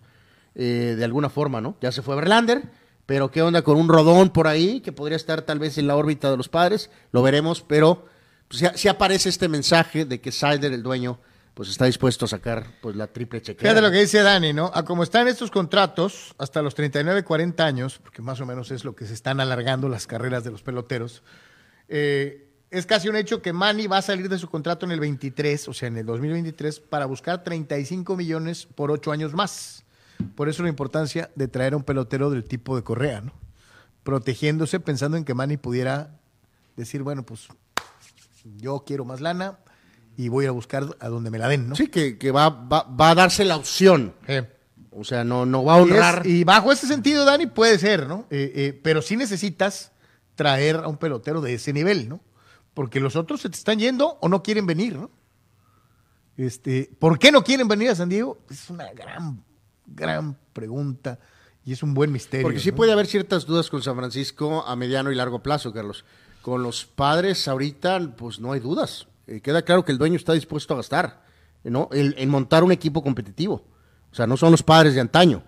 Eh, 0.55 0.95
de 0.97 1.03
alguna 1.03 1.29
forma, 1.29 1.61
¿no? 1.61 1.77
Ya 1.81 1.91
se 1.91 2.03
fue 2.03 2.15
Verlander, 2.15 2.61
pero 3.05 3.31
qué 3.31 3.41
onda 3.41 3.63
con 3.63 3.75
un 3.75 3.89
rodón 3.89 4.29
por 4.29 4.47
ahí 4.47 4.81
que 4.81 4.91
podría 4.91 5.15
estar 5.15 5.41
tal 5.41 5.59
vez 5.59 5.77
en 5.77 5.87
la 5.87 5.95
órbita 5.95 6.29
de 6.29 6.37
los 6.37 6.47
padres, 6.47 6.89
lo 7.11 7.23
veremos, 7.23 7.61
pero 7.61 8.05
pues, 8.47 8.71
si, 8.75 8.87
aparece 8.87 9.29
este 9.29 9.49
mensaje 9.49 10.05
de 10.05 10.21
que 10.21 10.31
Sider, 10.31 10.71
el 10.71 10.83
dueño, 10.83 11.19
pues 11.53 11.69
está 11.69 11.85
dispuesto 11.85 12.25
a 12.25 12.27
sacar 12.27 12.65
pues 12.81 12.95
la 12.95 13.07
triple 13.07 13.41
chequera. 13.41 13.69
Fíjate 13.69 13.81
lo 13.81 13.91
que 13.91 14.01
dice 14.01 14.23
Dani, 14.23 14.53
¿no? 14.53 14.71
A 14.73 14.83
como 14.83 15.03
están 15.03 15.27
estos 15.27 15.51
contratos, 15.51 16.33
hasta 16.37 16.61
los 16.61 16.73
39, 16.73 17.23
40 17.23 17.65
años, 17.65 17.99
porque 18.01 18.21
más 18.21 18.39
o 18.41 18.45
menos 18.45 18.71
es 18.71 18.83
lo 18.83 18.95
que 18.95 19.05
se 19.05 19.13
están 19.13 19.39
alargando 19.39 19.87
las 19.87 20.07
carreras 20.07 20.43
de 20.43 20.51
los 20.51 20.63
peloteros, 20.63 21.23
eh, 21.89 22.49
es 22.71 22.87
casi 22.87 23.07
un 23.07 23.15
hecho 23.15 23.41
que 23.43 23.53
Manny 23.53 23.85
va 23.85 23.99
a 23.99 24.01
salir 24.01 24.29
de 24.29 24.39
su 24.39 24.49
contrato 24.49 24.87
en 24.87 24.91
el 24.93 24.99
23, 24.99 25.67
o 25.67 25.73
sea, 25.73 25.89
en 25.89 25.97
el 25.97 26.07
2023, 26.07 26.79
para 26.79 27.05
buscar 27.05 27.43
35 27.43 28.15
millones 28.17 28.65
por 28.65 28.89
8 28.89 29.11
años 29.11 29.33
más. 29.33 29.85
Por 30.35 30.49
eso 30.49 30.63
la 30.63 30.69
importancia 30.69 31.29
de 31.35 31.47
traer 31.47 31.73
a 31.73 31.77
un 31.77 31.83
pelotero 31.83 32.31
del 32.31 32.45
tipo 32.45 32.75
de 32.75 32.83
Correa, 32.83 33.21
¿no? 33.21 33.33
Protegiéndose, 34.03 34.79
pensando 34.79 35.17
en 35.17 35.23
que 35.23 35.35
Manny 35.35 35.57
pudiera 35.57 36.19
decir, 36.75 37.03
bueno, 37.03 37.23
pues 37.23 37.47
yo 38.43 38.83
quiero 38.87 39.05
más 39.05 39.21
lana 39.21 39.59
y 40.17 40.27
voy 40.29 40.45
a 40.45 40.51
buscar 40.51 40.95
a 40.99 41.09
donde 41.09 41.29
me 41.31 41.37
la 41.39 41.47
den, 41.47 41.69
¿no? 41.69 41.75
Sí, 41.75 41.87
que, 41.87 42.17
que 42.17 42.31
va, 42.31 42.49
va, 42.49 42.83
va 42.83 43.11
a 43.11 43.15
darse 43.15 43.45
la 43.45 43.55
opción. 43.57 44.13
Eh. 44.27 44.47
O 44.91 45.03
sea, 45.03 45.23
no, 45.23 45.45
no 45.45 45.63
va 45.63 45.75
a 45.75 45.79
Y, 45.79 45.85
es- 45.85 45.91
honrar. 45.91 46.27
y 46.27 46.43
bajo 46.43 46.71
ese 46.71 46.85
sentido, 46.87 47.25
Dani, 47.25 47.47
puede 47.47 47.79
ser, 47.79 48.07
¿no? 48.07 48.27
Eh, 48.29 48.51
eh, 48.55 48.79
pero 48.83 49.01
sí 49.01 49.17
necesitas 49.17 49.91
traer 50.35 50.75
a 50.77 50.87
un 50.87 50.97
pelotero 50.97 51.41
de 51.41 51.55
ese 51.55 51.73
nivel, 51.73 52.07
¿no? 52.09 52.21
Porque 52.75 52.99
los 52.99 53.15
otros 53.15 53.41
se 53.41 53.49
te 53.49 53.57
están 53.57 53.79
yendo 53.79 54.17
o 54.21 54.29
no 54.29 54.43
quieren 54.43 54.65
venir, 54.67 54.95
¿no? 54.97 55.09
Este, 56.37 56.89
¿Por 56.99 57.19
qué 57.19 57.31
no 57.31 57.43
quieren 57.43 57.67
venir 57.67 57.89
a 57.89 57.95
San 57.95 58.09
Diego? 58.09 58.39
Es 58.49 58.69
una 58.69 58.91
gran, 58.93 59.43
gran 59.85 60.37
pregunta 60.53 61.19
y 61.65 61.73
es 61.73 61.83
un 61.83 61.93
buen 61.93 62.11
misterio. 62.11 62.45
Porque 62.45 62.59
sí 62.59 62.71
¿no? 62.71 62.75
puede 62.75 62.91
haber 62.91 63.05
ciertas 63.05 63.45
dudas 63.45 63.69
con 63.69 63.81
San 63.83 63.95
Francisco 63.95 64.63
a 64.65 64.75
mediano 64.75 65.11
y 65.11 65.15
largo 65.15 65.43
plazo, 65.43 65.71
Carlos. 65.73 66.05
Con 66.41 66.63
los 66.63 66.85
padres 66.85 67.47
ahorita, 67.47 68.15
pues 68.17 68.39
no 68.39 68.51
hay 68.51 68.59
dudas. 68.59 69.07
Eh, 69.27 69.41
queda 69.41 69.61
claro 69.61 69.85
que 69.85 69.91
el 69.91 69.97
dueño 69.97 70.15
está 70.15 70.33
dispuesto 70.33 70.73
a 70.73 70.77
gastar, 70.77 71.21
¿no? 71.63 71.89
El- 71.91 72.15
en 72.17 72.29
montar 72.29 72.63
un 72.63 72.71
equipo 72.71 73.01
competitivo. 73.01 73.63
O 74.11 74.15
sea, 74.15 74.27
no 74.27 74.37
son 74.37 74.51
los 74.51 74.61
padres 74.63 74.93
de 74.95 75.01
antaño. 75.01 75.43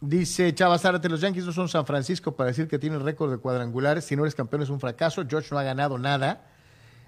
Dice 0.00 0.54
Chava 0.54 0.78
los 1.10 1.20
Yankees 1.20 1.44
no 1.44 1.52
son 1.52 1.68
San 1.68 1.84
Francisco 1.84 2.34
para 2.34 2.48
decir 2.48 2.68
que 2.68 2.78
tienen 2.78 3.04
récord 3.04 3.30
de 3.30 3.36
cuadrangulares. 3.38 4.04
Si 4.04 4.16
no 4.16 4.22
eres 4.22 4.34
campeón 4.34 4.62
es 4.62 4.70
un 4.70 4.80
fracaso. 4.80 5.24
George 5.28 5.48
no 5.50 5.58
ha 5.58 5.62
ganado 5.62 5.98
nada. 5.98 6.46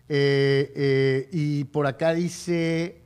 Eh, 0.08 0.72
eh, 0.76 1.28
y 1.32 1.64
por 1.64 1.86
acá 1.86 2.12
dice 2.12 3.00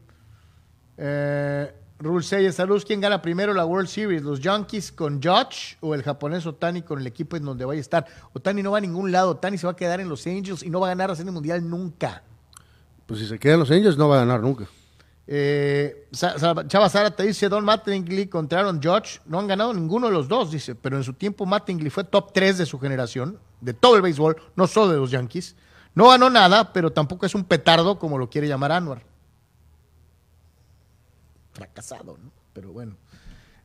eh, 0.97 1.73
Rule 2.01 2.23
saludos. 2.25 2.85
¿Quién 2.85 3.01
gana 3.01 3.23
primero 3.23 3.55
la 3.55 3.65
World 3.65 3.89
Series? 3.89 4.23
¿Los 4.23 4.41
Yankees 4.41 4.91
con 4.91 5.23
George 5.23 5.77
o 5.81 5.95
el 5.95 6.03
japonés 6.03 6.47
Otani 6.47 6.83
con 6.83 6.99
el 6.99 7.07
equipo 7.07 7.37
en 7.37 7.45
donde 7.45 7.65
vaya 7.65 7.79
a 7.79 7.81
estar? 7.81 8.07
Otani 8.33 8.63
no 8.63 8.73
va 8.73 8.79
a 8.79 8.81
ningún 8.81 9.13
lado. 9.13 9.31
Otani 9.31 9.57
se 9.57 9.67
va 9.67 9.73
a 9.75 9.77
quedar 9.77 10.01
en 10.01 10.09
los 10.09 10.27
Angels 10.27 10.63
y 10.65 10.71
no 10.71 10.81
va 10.81 10.89
a 10.89 10.91
ganar 10.91 11.11
la 11.11 11.17
Serie 11.17 11.31
Mundial 11.31 11.69
nunca. 11.69 12.23
Pues 13.07 13.21
si 13.21 13.27
se 13.27 13.39
quedan 13.39 13.61
los 13.61 13.71
Angels 13.71 13.97
no 13.97 14.09
va 14.09 14.17
a 14.17 14.21
ganar 14.21 14.41
nunca. 14.41 14.67
Eh, 15.29 16.09
Chava 16.13 16.89
Sara 16.89 17.11
te 17.11 17.25
dice, 17.25 17.49
Don 17.49 17.65
Mattingly 17.65 18.29
contra 18.29 18.61
Aaron 18.61 18.81
Judge, 18.83 19.21
no 19.27 19.41
han 19.41 19.47
ganado 19.47 19.75
ninguno 19.75 20.07
de 20.07 20.13
los 20.13 20.29
dos, 20.29 20.53
dice, 20.53 20.75
pero 20.75 20.97
en 20.97 21.05
su 21.05 21.15
tiempo 21.15 21.47
Mattingly 21.47 21.91
fue 21.91 22.05
top 22.05 22.33
3 22.33 22.59
de 22.59 22.67
su 22.67 22.79
generación, 22.79 23.39
de 23.61 23.75
todo 23.75 23.97
el 23.97 24.03
béisbol, 24.03 24.37
no 24.55 24.67
solo 24.67 24.93
de 24.93 24.99
los 24.99 25.11
Yankees. 25.11 25.57
No 25.95 26.11
ganó 26.11 26.29
nada, 26.29 26.73
pero 26.73 26.93
tampoco 26.93 27.27
es 27.27 27.35
un 27.35 27.45
petardo 27.45 27.99
como 27.99 28.19
lo 28.19 28.29
quiere 28.29 28.47
llamar 28.47 28.71
Anwar. 28.71 29.03
Fracasado, 31.53 32.19
¿no? 32.23 32.31
Pero 32.53 32.71
bueno. 32.71 32.97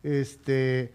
Este, 0.01 0.93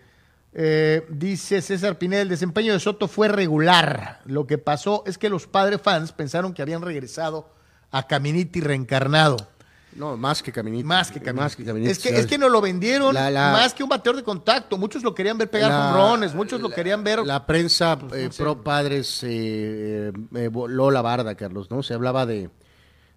eh, 0.55 1.07
dice 1.11 1.61
César 1.61 1.99
Pineda, 1.99 2.23
el 2.23 2.31
desempeño 2.31 2.73
de 2.73 2.81
Soto 2.81 3.07
fue 3.07 3.29
regular. 3.29 4.23
Lo 4.25 4.47
que 4.47 4.57
pasó 4.57 5.05
es 5.07 5.19
que 5.19 5.29
los 5.29 5.47
padres 5.47 5.83
fans 5.83 6.13
pensaron 6.13 6.55
que 6.55 6.63
habían 6.63 6.81
regresado 6.81 7.51
a 7.91 8.07
Caminiti 8.07 8.61
reencarnado. 8.61 9.37
No, 9.97 10.17
más 10.17 10.43
que 10.43 10.53
Caminiti. 10.53 10.85
Más 10.85 11.11
que 11.11 11.21
Caminiti. 11.21 11.91
Es, 11.91 11.99
que, 11.99 12.11
es 12.11 12.27
que 12.27 12.37
nos 12.37 12.51
lo 12.51 12.61
vendieron 12.61 13.15
más 13.15 13.73
que 13.73 13.83
un 13.83 13.89
bateador 13.89 14.17
de 14.17 14.23
contacto. 14.23 14.77
Muchos 14.77 15.03
lo 15.03 15.15
querían 15.15 15.39
ver 15.39 15.51
pegar 15.51 15.73
hombrones, 15.73 16.35
muchos 16.35 16.61
lo 16.61 16.69
querían 16.69 17.03
ver. 17.03 17.25
La 17.25 17.47
prensa 17.47 17.99
pues, 17.99 18.13
eh, 18.23 18.31
pro 18.37 18.63
padres 18.63 19.21
eh, 19.23 20.13
eh, 20.35 20.49
voló 20.49 20.91
la 20.91 21.03
barda, 21.03 21.35
Carlos, 21.35 21.71
¿no? 21.71 21.83
Se 21.83 21.95
hablaba 21.95 22.27
de, 22.27 22.51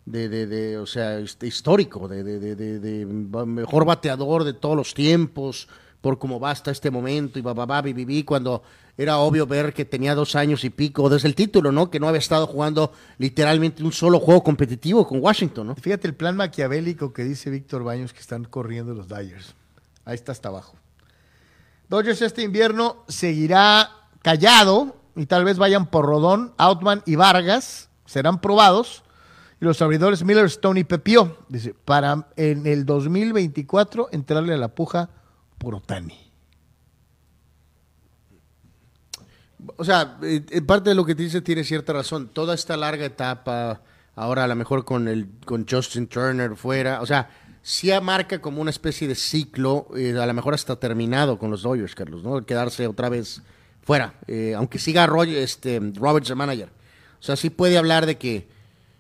de, 0.06 0.30
de, 0.30 0.78
o 0.78 0.86
sea, 0.86 1.20
histórico, 1.20 2.08
de, 2.08 2.24
de, 2.24 2.56
de, 2.56 3.06
mejor 3.06 3.86
bateador 3.86 4.44
de 4.44 4.54
todos 4.54 4.76
los 4.76 4.94
tiempos, 4.94 5.68
por 6.02 6.18
cómo 6.18 6.40
va 6.40 6.52
hasta 6.52 6.72
este 6.72 6.90
momento, 6.90 7.40
y 7.40 7.42
va, 7.42 7.54
va, 7.54 7.66
va, 7.66 7.84
cuando 8.26 8.64
era 9.00 9.18
obvio 9.20 9.48
ver 9.48 9.74
que 9.74 9.86
tenía 9.86 10.14
dos 10.14 10.36
años 10.36 10.66
y 10.66 10.70
pico 10.70 11.08
desde 11.08 11.30
el 11.30 11.34
título, 11.34 11.72
¿no? 11.72 11.90
Que 11.90 12.02
no 12.02 12.10
había 12.10 12.20
estado 12.20 12.46
jugando 12.46 12.92
literalmente 13.18 13.82
un 13.82 13.94
solo 13.94 14.20
juego 14.20 14.44
competitivo 14.44 15.08
con 15.08 15.24
Washington, 15.24 15.68
¿no? 15.68 15.76
Fíjate 15.76 16.06
el 16.06 16.16
plan 16.16 16.36
maquiavélico 16.36 17.14
que 17.14 17.24
dice 17.24 17.50
Víctor 17.50 17.86
Baños 17.86 18.12
que 18.12 18.20
están 18.20 18.44
corriendo 18.44 18.94
los 18.94 19.08
Dyers. 19.08 19.56
Ahí 20.04 20.16
está 20.16 20.34
hasta 20.34 20.50
abajo. 20.50 20.76
Dodgers 21.88 22.22
este 22.22 22.42
invierno 22.42 23.06
seguirá 23.08 23.90
callado 24.22 24.98
y 25.16 25.28
tal 25.28 25.46
vez 25.46 25.58
vayan 25.58 25.86
por 25.86 26.06
Rodón, 26.06 26.54
Outman 26.58 27.02
y 27.06 27.16
Vargas, 27.16 27.88
serán 28.06 28.42
probados. 28.42 29.06
Y 29.62 29.66
los 29.66 29.82
abridores 29.82 30.26
Miller, 30.26 30.44
Stone 30.48 30.78
y 30.78 30.84
Pepio, 30.84 31.38
dice, 31.48 31.74
para 31.86 32.28
en 32.36 32.68
el 32.68 32.86
2024 32.86 34.10
entrarle 34.12 34.56
a 34.56 34.58
la 34.58 34.68
puja 34.68 35.10
por 35.58 35.74
Otani. 35.76 36.29
O 39.76 39.84
sea, 39.84 40.18
en 40.22 40.46
eh, 40.50 40.62
parte 40.62 40.90
de 40.90 40.96
lo 40.96 41.06
que 41.06 41.16
te 41.16 41.24
dice 41.24 41.42
tiene 41.42 41.64
cierta 41.64 41.94
razón. 41.94 42.30
Toda 42.30 42.56
esta 42.56 42.78
larga 42.78 43.06
etapa, 43.06 43.82
ahora 44.16 44.44
a 44.44 44.48
lo 44.48 44.56
mejor 44.56 44.86
con, 44.86 45.08
el, 45.08 45.28
con 45.46 45.66
Justin 45.70 46.08
Turner 46.08 46.56
fuera, 46.56 47.02
o 47.02 47.06
sea, 47.06 47.30
sí 47.62 47.92
marca 48.02 48.42
como 48.42 48.62
una 48.62 48.72
especie 48.72 49.08
de 49.08 49.16
ciclo, 49.16 49.88
eh, 49.96 50.18
a 50.18 50.26
lo 50.26 50.34
mejor 50.34 50.54
hasta 50.54 50.78
terminado 50.78 51.38
con 51.38 51.52
los 51.52 51.62
Dodgers, 51.62 51.96
Carlos, 51.96 52.24
¿no? 52.24 52.46
Quedarse 52.46 52.88
otra 52.88 53.10
vez 53.10 53.42
fuera, 53.82 54.16
eh, 54.28 54.54
aunque 54.56 54.80
siga 54.80 55.08
Roy, 55.08 55.36
este, 55.36 55.80
Roberts 55.96 56.30
el 56.30 56.36
manager. 56.36 56.70
O 57.20 57.24
sea, 57.24 57.36
sí 57.36 57.50
puede 57.50 57.78
hablar 57.78 58.06
de 58.06 58.18
que, 58.18 58.48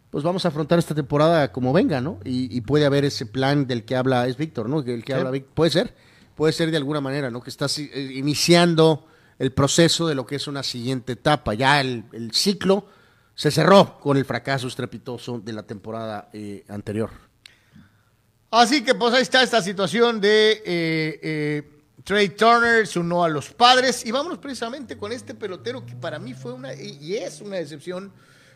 pues 0.09 0.23
vamos 0.23 0.43
a 0.45 0.49
afrontar 0.49 0.79
esta 0.79 0.95
temporada 0.95 1.51
como 1.51 1.71
venga, 1.71 2.01
¿no? 2.01 2.19
Y, 2.25 2.59
puede 2.61 2.85
haber 2.85 3.05
ese 3.05 3.25
plan 3.25 3.67
del 3.67 3.85
que 3.85 3.95
habla, 3.95 4.27
es 4.27 4.37
Víctor, 4.37 4.67
¿no? 4.67 4.81
El 4.81 5.03
que 5.03 5.13
habla, 5.13 5.31
puede 5.53 5.71
ser, 5.71 5.93
puede 6.35 6.51
ser 6.51 6.71
de 6.71 6.77
alguna 6.77 6.99
manera, 6.99 7.29
¿no? 7.29 7.41
Que 7.41 7.49
estás 7.49 7.77
iniciando 7.77 9.05
el 9.39 9.53
proceso 9.53 10.05
de 10.05 10.15
lo 10.15 10.25
que 10.25 10.35
es 10.35 10.47
una 10.47 10.61
siguiente 10.61 11.13
etapa. 11.13 11.53
Ya 11.53 11.79
el, 11.79 12.03
ciclo 12.33 12.87
se 13.33 13.49
cerró 13.49 13.97
con 13.99 14.17
el 14.17 14.25
fracaso 14.25 14.67
estrepitoso 14.67 15.39
de 15.39 15.53
la 15.53 15.63
temporada 15.63 16.29
eh, 16.33 16.65
anterior. 16.67 17.09
Así 18.51 18.83
que 18.83 18.93
pues 18.93 19.13
ahí 19.13 19.21
está 19.21 19.41
esta 19.41 19.61
situación 19.61 20.19
de 20.19 20.51
eh, 20.51 21.19
eh, 21.23 21.71
Trey 22.03 22.29
Turner, 22.29 22.85
se 22.85 22.99
unió 22.99 23.23
a 23.23 23.29
los 23.29 23.49
padres 23.51 24.05
y 24.05 24.11
vámonos 24.11 24.39
precisamente 24.39 24.97
con 24.97 25.11
este 25.11 25.35
pelotero 25.35 25.85
que 25.85 25.95
para 25.95 26.19
mí 26.19 26.33
fue 26.33 26.51
una 26.51 26.73
y 26.73 27.15
es 27.15 27.39
una 27.39 27.55
decepción. 27.55 28.11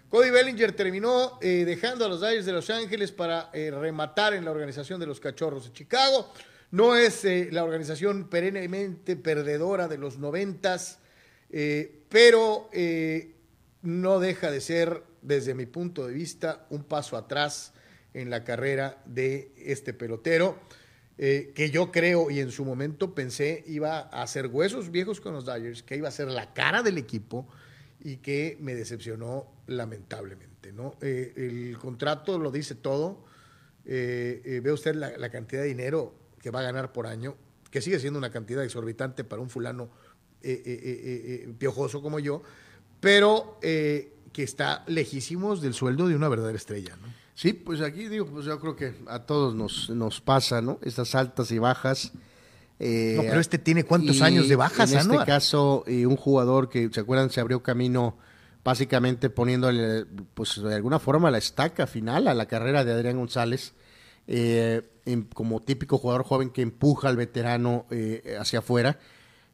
Cody 0.10 0.32
Bellinger 0.32 0.76
terminó 0.76 1.40
dejando 1.42 2.06
a 2.06 2.08
los 2.08 2.20
Dodgers 2.20 2.46
de 2.46 2.52
Los 2.52 2.70
Ángeles 2.70 3.12
para 3.12 3.50
rematar 3.52 4.36
en 4.36 4.46
la 4.46 4.52
organización 4.52 5.00
de 5.00 5.08
los 5.08 5.20
Cachorros 5.20 5.66
de 5.66 5.74
Chicago. 5.74 6.32
No 6.74 6.96
es 6.96 7.24
eh, 7.24 7.50
la 7.52 7.64
organización 7.64 8.30
perennemente 8.30 9.16
perdedora 9.16 9.88
de 9.88 10.00
los 10.00 10.18
noventas, 10.18 10.98
eh, 11.52 12.02
pero 12.10 12.68
eh, 12.74 13.36
no 13.84 14.20
deja 14.20 14.50
de 14.50 14.60
ser, 14.60 15.04
desde 15.22 15.54
mi 15.54 15.68
punto 15.68 16.08
de 16.08 16.16
vista, 16.16 16.66
un 16.72 16.84
paso 16.84 17.16
atrás 17.16 17.74
en 18.16 18.32
la 18.32 18.44
carrera 18.44 19.04
de 19.06 19.52
este 19.56 19.94
pelotero, 19.94 20.58
que 21.16 21.70
yo 21.72 21.92
creo 21.92 22.32
y 22.32 22.40
en 22.40 22.50
su 22.50 22.66
momento 22.66 23.14
pensé 23.14 23.64
iba 23.68 24.00
a 24.00 24.24
hacer 24.24 24.48
huesos 24.48 24.90
viejos 24.90 25.22
con 25.22 25.34
los 25.34 25.46
Dodgers, 25.46 25.84
que 25.84 25.96
iba 25.96 26.08
a 26.08 26.12
ser 26.12 26.28
la 26.28 26.56
cara 26.56 26.82
del 26.82 26.98
equipo 26.98 27.48
y 28.00 28.18
que 28.18 28.58
me 28.60 28.74
decepcionó 28.74 29.46
lamentablemente. 29.68 30.74
¿no? 30.74 30.96
el 31.02 31.78
contrato 31.80 32.40
lo 32.40 32.50
dice 32.50 32.74
todo. 32.74 33.26
ve 33.86 34.72
usted 34.74 34.96
la, 34.96 35.16
la 35.18 35.30
cantidad 35.30 35.62
de 35.62 35.68
dinero 35.68 36.23
que 36.44 36.52
va 36.52 36.60
a 36.60 36.64
ganar 36.64 36.92
por 36.92 37.08
año, 37.08 37.36
que 37.72 37.82
sigue 37.82 38.00
siendo 38.00 38.20
una 38.20 38.30
cantidad 38.30 38.64
exorbitante 38.64 39.24
para 39.24 39.42
un 39.42 39.50
fulano 39.50 39.90
eh, 40.42 40.62
eh, 40.66 41.46
eh, 41.48 41.54
piojoso 41.58 42.02
como 42.02 42.20
yo, 42.20 42.44
pero 43.00 43.58
que 43.62 44.44
está 44.44 44.84
lejísimos 44.88 45.62
del 45.62 45.74
sueldo 45.74 46.08
de 46.08 46.16
una 46.16 46.28
verdadera 46.28 46.58
estrella, 46.58 46.98
¿no? 47.02 47.08
Sí, 47.34 47.54
pues 47.54 47.82
aquí 47.82 48.10
digo, 48.10 48.28
pues 48.28 48.46
yo 48.46 48.60
creo 48.60 48.76
que 48.76 48.94
a 49.08 49.20
todos 49.20 49.56
nos, 49.56 49.90
nos 49.90 50.22
pasa, 50.22 50.62
¿no? 50.62 50.80
Estas 50.84 51.16
altas 51.16 51.50
y 51.52 51.58
bajas. 51.58 52.12
no, 52.14 53.22
pero 53.22 53.40
este 53.40 53.58
tiene 53.58 53.86
cuántos 53.86 54.22
años 54.22 54.50
de 54.50 54.56
bajas, 54.56 54.92
En 54.92 55.00
este 55.00 55.26
caso, 55.26 55.86
un 55.88 56.18
jugador 56.18 56.70
que, 56.70 56.90
¿se 56.92 57.00
acuerdan? 57.00 57.30
Se 57.30 57.40
abrió 57.40 57.64
camino 57.64 58.18
básicamente 58.64 59.30
poniéndole, 59.30 60.06
pues 60.34 60.62
de 60.62 60.76
alguna 60.76 61.00
forma, 61.00 61.32
la 61.32 61.38
estaca 61.38 61.88
final 61.88 62.28
a 62.28 62.34
la 62.34 62.48
carrera 62.48 62.84
de 62.84 62.92
Adrián 62.92 63.18
González 63.18 63.74
eh, 64.28 64.82
como 65.34 65.62
típico 65.62 65.98
jugador 65.98 66.24
joven 66.24 66.50
que 66.50 66.62
empuja 66.62 67.10
al 67.10 67.18
veterano 67.18 67.86
eh, 67.92 68.38
hacia 68.40 68.60
afuera, 68.60 69.00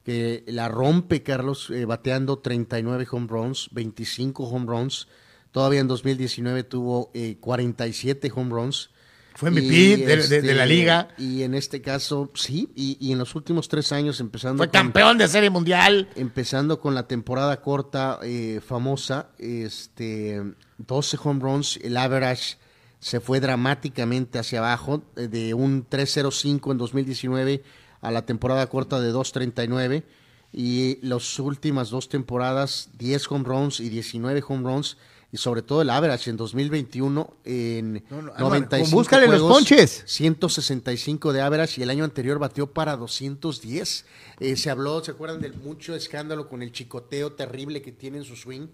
que 0.03 0.43
la 0.47 0.67
rompe 0.67 1.23
Carlos 1.23 1.69
eh, 1.71 1.85
bateando 1.85 2.39
39 2.39 3.07
home 3.11 3.27
runs, 3.27 3.69
25 3.71 4.43
home 4.43 4.67
runs, 4.67 5.07
todavía 5.51 5.79
en 5.79 5.87
2019 5.87 6.63
tuvo 6.63 7.11
47 7.39 8.31
home 8.33 8.51
runs. 8.51 8.91
Fue 9.35 9.51
MVP 9.51 9.97
de, 10.05 10.17
la 10.17 10.23
este, 10.23 10.65
liga. 10.65 11.07
Y 11.17 11.43
en 11.43 11.55
este 11.55 11.81
caso, 11.81 12.29
sí, 12.35 12.69
y, 12.75 13.11
en 13.11 13.19
los 13.19 13.35
últimos 13.35 13.69
tres 13.69 13.93
años 13.93 14.19
empezando... 14.19 14.57
Fue 14.57 14.69
campeón 14.69 15.17
de 15.17 15.29
serie 15.29 15.49
mundial. 15.49 16.09
Empezando 16.15 16.81
con 16.81 16.93
la 16.93 17.07
temporada 17.07 17.61
corta 17.61 18.19
famosa, 18.65 19.29
este, 19.37 20.43
12 20.77 21.17
home 21.23 21.39
runs, 21.39 21.79
el 21.81 21.95
average 21.95 22.57
se 22.99 23.19
fue 23.19 23.39
dramáticamente 23.39 24.39
hacia 24.39 24.59
abajo, 24.59 25.03
eh, 25.15 25.27
de 25.27 25.53
un 25.53 25.87
3.05 25.87 26.71
en 26.71 26.77
2019 26.77 27.63
a 28.01 28.11
la 28.11 28.25
temporada 28.25 28.67
corta 28.67 28.99
de 28.99 29.13
2.39 29.13 30.03
y 30.51 30.99
las 31.05 31.37
últimas 31.39 31.89
dos 31.89 32.09
temporadas 32.09 32.89
10 32.97 33.31
home 33.31 33.45
runs 33.45 33.79
y 33.79 33.89
19 33.89 34.43
home 34.47 34.63
runs 34.63 34.97
y 35.31 35.37
sobre 35.37 35.61
todo 35.61 35.83
el 35.83 35.91
average 35.91 36.31
en 36.31 36.37
2021 36.37 37.37
en 37.45 38.03
no, 38.09 38.21
no, 38.23 38.33
95 38.35 38.95
búscale 38.95 39.27
los 39.27 39.41
ponches. 39.41 40.03
165 40.07 41.33
de 41.33 41.41
average 41.41 41.79
y 41.79 41.83
el 41.83 41.91
año 41.91 42.03
anterior 42.03 42.39
batió 42.39 42.73
para 42.73 42.97
210 42.97 44.05
eh, 44.39 44.55
se 44.55 44.69
habló 44.71 45.03
se 45.03 45.11
acuerdan 45.11 45.39
del 45.39 45.53
mucho 45.53 45.93
escándalo 45.93 46.49
con 46.49 46.63
el 46.63 46.71
chicoteo 46.71 47.33
terrible 47.33 47.83
que 47.83 47.91
tiene 47.91 48.17
en 48.17 48.23
su 48.23 48.35
swing 48.35 48.69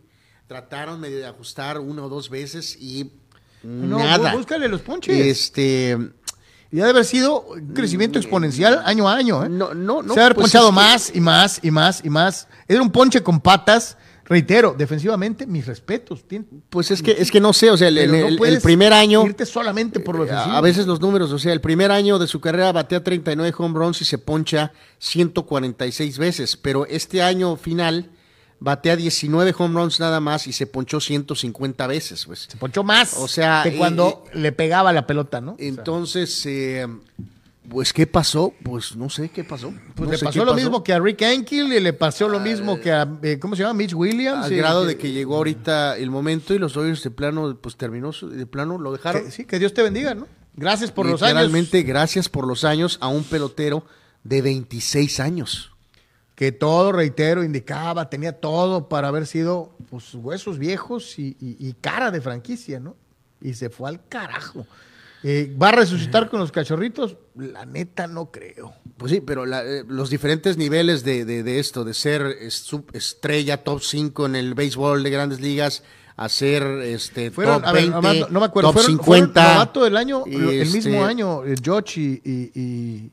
trataron 0.48 1.02
medio 1.02 1.18
de 1.18 1.26
ajustar 1.26 1.80
una 1.80 2.06
o 2.06 2.10
dos 2.10 2.30
veces 2.30 2.78
y 2.80 3.12
no, 3.66 3.98
Nada. 3.98 4.36
Búscale 4.36 4.68
los 4.68 4.82
ponches. 4.82 5.16
Este. 5.16 5.98
Y 6.72 6.82
ha 6.82 6.84
de 6.86 6.90
haber 6.90 7.06
sido 7.06 7.42
un 7.42 7.74
crecimiento 7.74 8.20
exponencial 8.20 8.82
año 8.86 9.08
a 9.08 9.16
año. 9.16 9.44
¿eh? 9.46 9.50
No, 9.50 9.74
no, 9.74 10.02
no. 10.02 10.14
Se 10.14 10.20
ha 10.20 10.26
haber 10.26 10.36
pues 10.36 10.46
ponchado 10.46 10.72
más 10.72 11.12
y 11.14 11.22
más 11.22 11.60
y 11.64 11.72
más 11.72 12.04
y 12.04 12.10
más. 12.10 12.48
Era 12.68 12.82
un 12.82 12.92
ponche 12.92 13.22
con 13.24 13.40
patas. 13.40 13.98
Reitero, 14.28 14.74
defensivamente, 14.76 15.46
mis 15.46 15.68
respetos. 15.68 16.26
Pues 16.72 16.90
es 16.90 17.04
que, 17.04 17.12
es 17.12 17.30
que 17.30 17.40
no 17.40 17.54
sé, 17.54 17.70
o 17.70 17.78
sea, 17.78 17.90
el, 17.90 17.98
el, 18.00 18.62
primer 18.62 18.92
año. 18.92 19.24
Irte 19.24 19.46
solamente 19.46 20.00
por 20.00 20.18
lo 20.18 20.26
eh, 20.26 20.32
A 20.32 20.62
veces 20.62 20.88
los 20.88 21.00
números, 21.00 21.32
o 21.32 21.38
sea, 21.38 21.54
el 21.54 21.62
primer 21.62 21.92
año 21.92 22.18
de 22.18 22.26
su 22.26 22.42
carrera 22.42 22.72
batea 22.72 23.04
39 23.04 23.54
home 23.56 23.78
runs 23.78 24.02
y 24.02 24.06
se 24.06 24.18
poncha 24.18 24.72
146 24.98 26.18
veces, 26.18 26.58
pero 26.58 26.88
este 26.88 27.22
año 27.22 27.56
final 27.56 28.10
batea 28.60 28.96
19 28.96 29.54
home 29.58 29.80
runs 29.80 30.00
nada 30.00 30.20
más 30.20 30.48
y 30.48 30.54
se 30.54 30.68
ponchó 30.68 31.00
150 31.00 31.88
veces, 31.88 32.26
pues. 32.26 32.48
Se 32.50 32.58
ponchó 32.58 32.84
más. 32.84 33.16
O 33.18 33.28
sea, 33.28 33.62
que 33.64 33.76
cuando 33.78 34.24
le 34.34 34.52
pegaba 34.52 34.94
la 34.94 35.06
pelota, 35.08 35.42
¿no? 35.42 35.56
Entonces, 35.60 36.46
eh, 36.46 36.88
pues, 37.70 37.94
¿qué 37.94 38.08
pasó? 38.08 38.54
Pues 38.64 38.96
no 38.96 39.10
sé 39.10 39.30
qué 39.30 39.44
pasó. 39.44 39.74
Pues 39.96 40.10
le 40.10 40.18
pasó 40.18 40.46
lo 40.46 40.54
mismo 40.54 40.84
que 40.84 40.94
a 40.94 41.00
Rick 41.00 41.24
Ankill 41.24 41.74
y 41.74 41.80
le 41.80 41.94
pasó 41.94 42.28
lo 42.28 42.40
mismo 42.40 42.80
que 42.80 42.92
a, 42.92 43.08
eh, 43.22 43.40
¿cómo 43.40 43.56
se 43.56 43.64
llama? 43.64 43.74
Mitch 43.74 43.94
Williams. 43.94 44.46
Al 44.46 44.56
grado 44.56 44.86
de 44.86 44.98
que 44.98 45.12
llegó 45.12 45.38
ahorita 45.38 45.98
el 45.98 46.12
momento 46.12 46.54
y 46.54 46.60
los 46.60 46.74
Dodgers 46.74 47.04
de 47.04 47.12
plano, 47.12 47.58
pues 47.60 47.76
terminó, 47.76 48.12
de 48.12 48.46
plano 48.46 48.78
lo 48.78 48.92
dejaron. 48.92 49.32
sí, 49.32 49.46
que 49.46 49.60
Dios 49.60 49.74
te 49.74 49.82
bendiga, 49.82 50.14
¿no? 50.14 50.28
Gracias 50.56 50.92
por 50.92 51.06
los 51.06 51.22
años. 51.22 51.34
Literalmente, 51.34 51.84
gracias 51.84 52.30
por 52.30 52.48
los 52.48 52.64
años 52.64 52.98
a 53.02 53.08
un 53.08 53.24
pelotero 53.24 53.86
de 54.24 54.42
26 54.42 55.20
años. 55.20 55.75
Que 56.36 56.52
todo, 56.52 56.92
reitero, 56.92 57.44
indicaba, 57.44 58.10
tenía 58.10 58.34
todo 58.34 58.90
para 58.90 59.08
haber 59.08 59.26
sido 59.26 59.76
pues, 59.90 60.14
huesos 60.16 60.60
viejos 60.60 61.18
y, 61.18 61.38
y- 61.40 61.56
y 61.60 61.74
cara 61.80 62.12
de 62.12 62.20
franquicia, 62.22 62.80
¿no? 62.80 62.96
Y 63.42 63.54
se 63.54 63.70
fue 63.70 63.90
al 63.90 64.06
carajo. 64.08 64.68
Eh, 65.24 65.56
¿Va 65.60 65.70
a 65.70 65.72
resucitar 65.72 66.30
con 66.30 66.40
los 66.40 66.52
cachorritos? 66.52 67.16
La 67.36 67.66
neta 67.66 68.06
no 68.08 68.32
creo. 68.32 68.74
Pues 68.98 69.12
sí, 69.12 69.22
pero 69.22 69.46
la- 69.46 69.64
eh, 69.64 69.84
los 69.88 70.10
diferentes 70.10 70.58
niveles 70.58 71.04
de, 71.04 71.26
de- 71.26 71.42
de 71.42 71.60
esto, 71.60 71.84
de 71.84 71.94
ser 71.94 72.52
sub- 72.52 72.90
estrella 72.94 73.64
top 73.64 73.82
5 73.82 74.26
en 74.28 74.36
el 74.36 74.54
béisbol 74.54 75.04
de 75.04 75.10
grandes 75.10 75.40
ligas, 75.42 75.84
a 76.18 76.30
ser 76.30 76.64
este, 76.84 77.32
Fueron, 77.32 77.62
top 77.62 77.68
a 77.70 77.72
ver, 77.72 77.82
20, 77.90 77.96
nomás 77.96 78.32
no, 78.32 78.40
me 78.40 78.46
acuerdo, 78.46 78.70
top 78.70 78.74
fueron, 78.82 78.92
50. 78.92 79.34
fueron 79.34 79.54
novato 79.54 79.84
del 79.84 79.98
año, 79.98 80.24
el 80.26 80.50
este, 80.62 80.78
mismo 80.78 81.04
año, 81.06 81.44
eh, 81.46 81.56
George 81.62 82.00
y, 82.02 82.22
y- 82.24 82.52
y- 82.56 83.12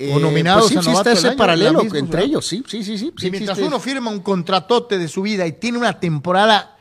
eh, 0.00 0.12
o 0.14 0.18
nominados 0.20 0.72
pues 0.72 0.84
sí, 0.84 0.90
a 0.90 1.02
del 1.02 1.12
ese 1.16 1.28
año, 1.28 1.36
paralelo 1.36 1.82
misma, 1.82 1.98
entre 1.98 2.24
ellos, 2.24 2.46
sí, 2.46 2.62
sí, 2.66 2.84
sí, 2.84 2.96
sí. 2.98 3.06
y 3.18 3.30
mientras 3.30 3.58
existe. 3.58 3.64
uno 3.66 3.80
firma 3.80 4.10
un 4.10 4.20
contratote 4.20 4.96
de 4.98 5.08
su 5.08 5.22
vida 5.22 5.46
y 5.46 5.52
tiene 5.52 5.76
una 5.78 5.98
temporada 5.98 6.76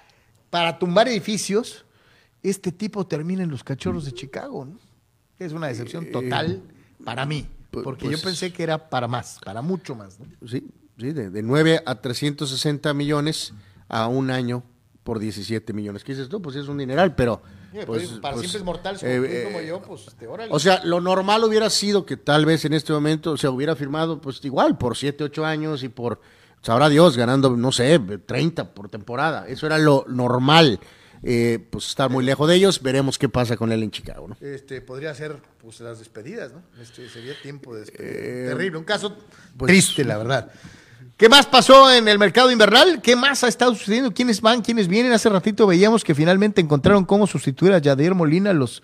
para 0.49 0.78
tumbar 0.78 1.07
edificios, 1.07 1.86
este 2.43 2.72
tipo 2.72 3.07
termina 3.07 3.43
en 3.43 3.49
los 3.49 3.63
cachorros 3.63 4.05
de 4.05 4.11
Chicago, 4.13 4.65
¿no? 4.65 4.80
Es 5.39 5.51
una 5.51 5.68
decepción 5.68 6.11
total 6.11 6.61
para 7.03 7.26
mí, 7.26 7.47
pu- 7.72 7.84
porque 7.84 8.05
pues- 8.05 8.18
yo 8.20 8.24
pensé 8.24 8.53
que 8.53 8.63
era 8.63 8.89
para 8.89 9.07
más, 9.07 9.39
para 9.43 9.61
mucho 9.61 9.95
más. 9.95 10.20
¿no? 10.20 10.26
Sí, 10.47 10.63
sí, 10.97 11.11
de, 11.11 11.30
de 11.30 11.41
9 11.43 11.82
a 11.86 11.95
360 12.01 12.93
millones 12.93 13.53
a 13.89 14.07
un 14.07 14.30
año 14.32 14.63
por 15.03 15.20
17 15.20 15.74
millones. 15.74 16.03
¿Qué 16.03 16.13
dices 16.13 16.30
tú? 16.30 16.41
Pues 16.41 16.55
es 16.55 16.68
un 16.68 16.78
dineral, 16.78 17.15
pero... 17.15 17.41
pues, 17.86 18.07
para 18.22 18.36
pues, 18.36 18.45
simples 18.45 18.63
mortales 18.63 19.03
eh, 19.03 19.18
tú 19.18 19.26
eh, 19.26 19.43
como 19.45 19.61
yo, 19.61 19.82
pues 19.82 20.05
te 20.18 20.28
órale. 20.28 20.53
O 20.53 20.59
sea, 20.59 20.82
lo 20.84 21.01
normal 21.01 21.43
hubiera 21.43 21.70
sido 21.70 22.05
que 22.05 22.18
tal 22.18 22.45
vez 22.45 22.65
en 22.65 22.74
este 22.74 22.93
momento 22.93 23.38
se 23.38 23.47
hubiera 23.47 23.76
firmado, 23.76 24.22
pues 24.22 24.43
igual, 24.43 24.78
por 24.78 24.97
7, 24.97 25.24
8 25.24 25.45
años 25.45 25.84
y 25.84 25.89
por, 25.89 26.22
sabrá 26.61 26.89
Dios, 26.89 27.18
ganando, 27.18 27.55
no 27.55 27.72
sé, 27.72 27.99
30 27.99 28.74
por 28.74 28.89
temporada. 28.89 29.47
Eso 29.47 29.65
era 29.65 29.78
lo 29.78 30.05
normal. 30.07 30.80
Eh, 31.24 31.65
pues 31.72 31.88
está 31.88 32.09
muy 32.09 32.24
lejos 32.24 32.47
de 32.47 32.55
ellos. 32.55 32.82
Veremos 32.82 33.18
qué 33.18 33.30
pasa 33.30 33.57
con 33.57 33.72
él 33.72 33.84
en 33.84 33.91
Chicago, 33.91 34.28
¿no? 34.28 34.38
este 34.39 34.82
podría 34.82 35.13
ser 35.15 35.36
pues 35.57 35.80
las 35.80 35.99
despedidas, 35.99 36.51
¿no? 36.53 36.61
Este 36.82 37.09
sería 37.09 37.34
tiempo 37.41 37.76
de. 37.76 37.84
Eh, 37.97 38.45
Terrible, 38.49 38.78
un 38.78 38.84
caso 38.84 39.18
pues- 39.57 39.70
triste, 39.70 40.03
la 40.03 40.18
verdad. 40.18 40.51
¿Qué 41.18 41.30
más 41.30 41.47
pasó 41.47 41.91
en 41.91 42.07
el 42.07 42.20
mercado 42.20 42.51
invernal? 42.51 43.01
¿Qué 43.01 43.15
más 43.15 43.43
ha 43.43 43.47
estado 43.47 43.74
sucediendo? 43.74 44.13
¿Quiénes 44.13 44.39
van? 44.39 44.61
¿Quiénes 44.61 44.88
vienen? 44.88 45.11
Hace 45.13 45.30
ratito 45.30 45.65
veíamos 45.65 46.03
que 46.03 46.13
finalmente 46.13 46.61
encontraron 46.61 47.05
cómo 47.05 47.26
sustituir 47.26 47.74
a 47.74 47.80
Yadier 47.80 48.13
Molina 48.13 48.53
los, 48.53 48.84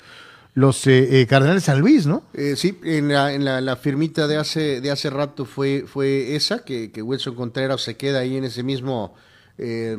los 0.55 0.87
eh, 0.87 1.21
eh, 1.21 1.27
Cardenales 1.27 1.61
de 1.61 1.65
San 1.67 1.79
Luis, 1.79 2.07
¿no? 2.07 2.23
Eh, 2.33 2.55
sí, 2.57 2.79
en, 2.83 3.09
la, 3.09 3.33
en 3.33 3.45
la, 3.45 3.75
firmita 3.75 4.25
de 4.25 4.37
hace, 4.37 4.81
de 4.81 4.89
hace 4.89 5.11
rato 5.11 5.45
fue, 5.45 5.85
fue 5.87 6.35
esa, 6.35 6.65
que, 6.65 6.91
que 6.91 7.03
Wilson 7.03 7.35
Contreras 7.35 7.81
se 7.81 7.97
queda 7.97 8.21
ahí 8.21 8.35
en 8.35 8.45
ese 8.45 8.63
mismo 8.63 9.13
eh, 9.59 9.95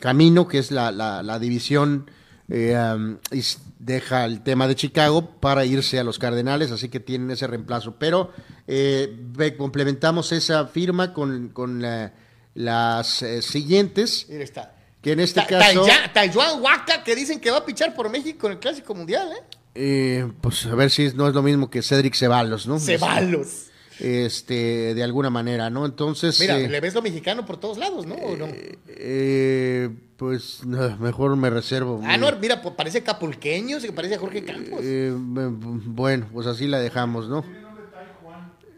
camino, 0.00 0.48
que 0.48 0.58
es 0.58 0.70
la, 0.72 0.92
la 0.92 1.38
división, 1.38 2.10
eh, 2.50 2.76
um, 2.94 3.16
y 3.32 3.42
deja 3.78 4.24
el 4.26 4.42
tema 4.42 4.66
de 4.68 4.74
Chicago 4.74 5.30
para 5.40 5.64
irse 5.64 5.98
a 5.98 6.04
los 6.04 6.18
Cardenales, 6.18 6.70
así 6.70 6.88
que 6.88 7.00
tienen 7.00 7.30
ese 7.30 7.46
reemplazo. 7.46 7.96
Pero 7.98 8.32
eh, 8.66 9.16
complementamos 9.56 10.32
esa 10.32 10.66
firma 10.66 11.12
con, 11.14 11.48
con 11.48 11.80
la- 11.80 12.12
las 12.54 13.22
eh, 13.22 13.40
siguientes, 13.42 14.26
Mira, 14.28 14.42
está. 14.44 14.74
que 15.00 15.12
en 15.12 15.20
este 15.20 15.40
Ta- 15.40 15.46
caso... 15.46 15.86
Taijuan 16.12 16.60
Huaca, 16.60 17.02
que 17.04 17.14
dicen 17.14 17.40
que 17.40 17.50
va 17.50 17.58
a 17.58 17.64
pichar 17.64 17.94
por 17.94 18.10
México 18.10 18.46
en 18.48 18.54
el 18.54 18.58
Clásico 18.58 18.94
Mundial, 18.94 19.28
¿eh? 19.32 19.42
eh, 19.76 20.32
pues 20.40 20.66
a 20.66 20.74
ver 20.74 20.90
si 20.90 21.12
no 21.14 21.28
es 21.28 21.34
lo 21.34 21.42
mismo 21.42 21.70
que 21.70 21.80
Cedric 21.80 22.14
Ceballos, 22.16 22.66
¿no? 22.66 22.78
Ceballos. 22.80 23.66
Este, 24.00 24.94
de 24.94 25.02
alguna 25.02 25.30
manera, 25.30 25.68
¿no? 25.70 25.84
Entonces... 25.86 26.38
Mira, 26.40 26.58
eh, 26.58 26.68
le 26.68 26.80
ves 26.80 26.94
lo 26.94 27.02
mexicano 27.02 27.44
por 27.44 27.58
todos 27.58 27.78
lados, 27.78 28.06
¿no? 28.06 28.14
¿O 28.14 28.36
no? 28.36 28.46
Eh, 28.88 29.90
pues 30.16 30.64
no, 30.64 30.96
mejor 30.98 31.36
me 31.36 31.50
reservo. 31.50 32.00
Ah, 32.04 32.16
no, 32.16 32.28
mira, 32.40 32.62
pues 32.62 32.74
parece 32.74 33.02
capulqueño, 33.02 33.80
se 33.80 33.92
parece 33.92 34.14
a 34.14 34.18
Jorge 34.18 34.44
Campos. 34.44 34.80
Eh, 34.82 35.12
bueno, 35.14 36.26
pues 36.32 36.46
así 36.46 36.66
la 36.66 36.78
dejamos, 36.78 37.28
¿no? 37.28 37.44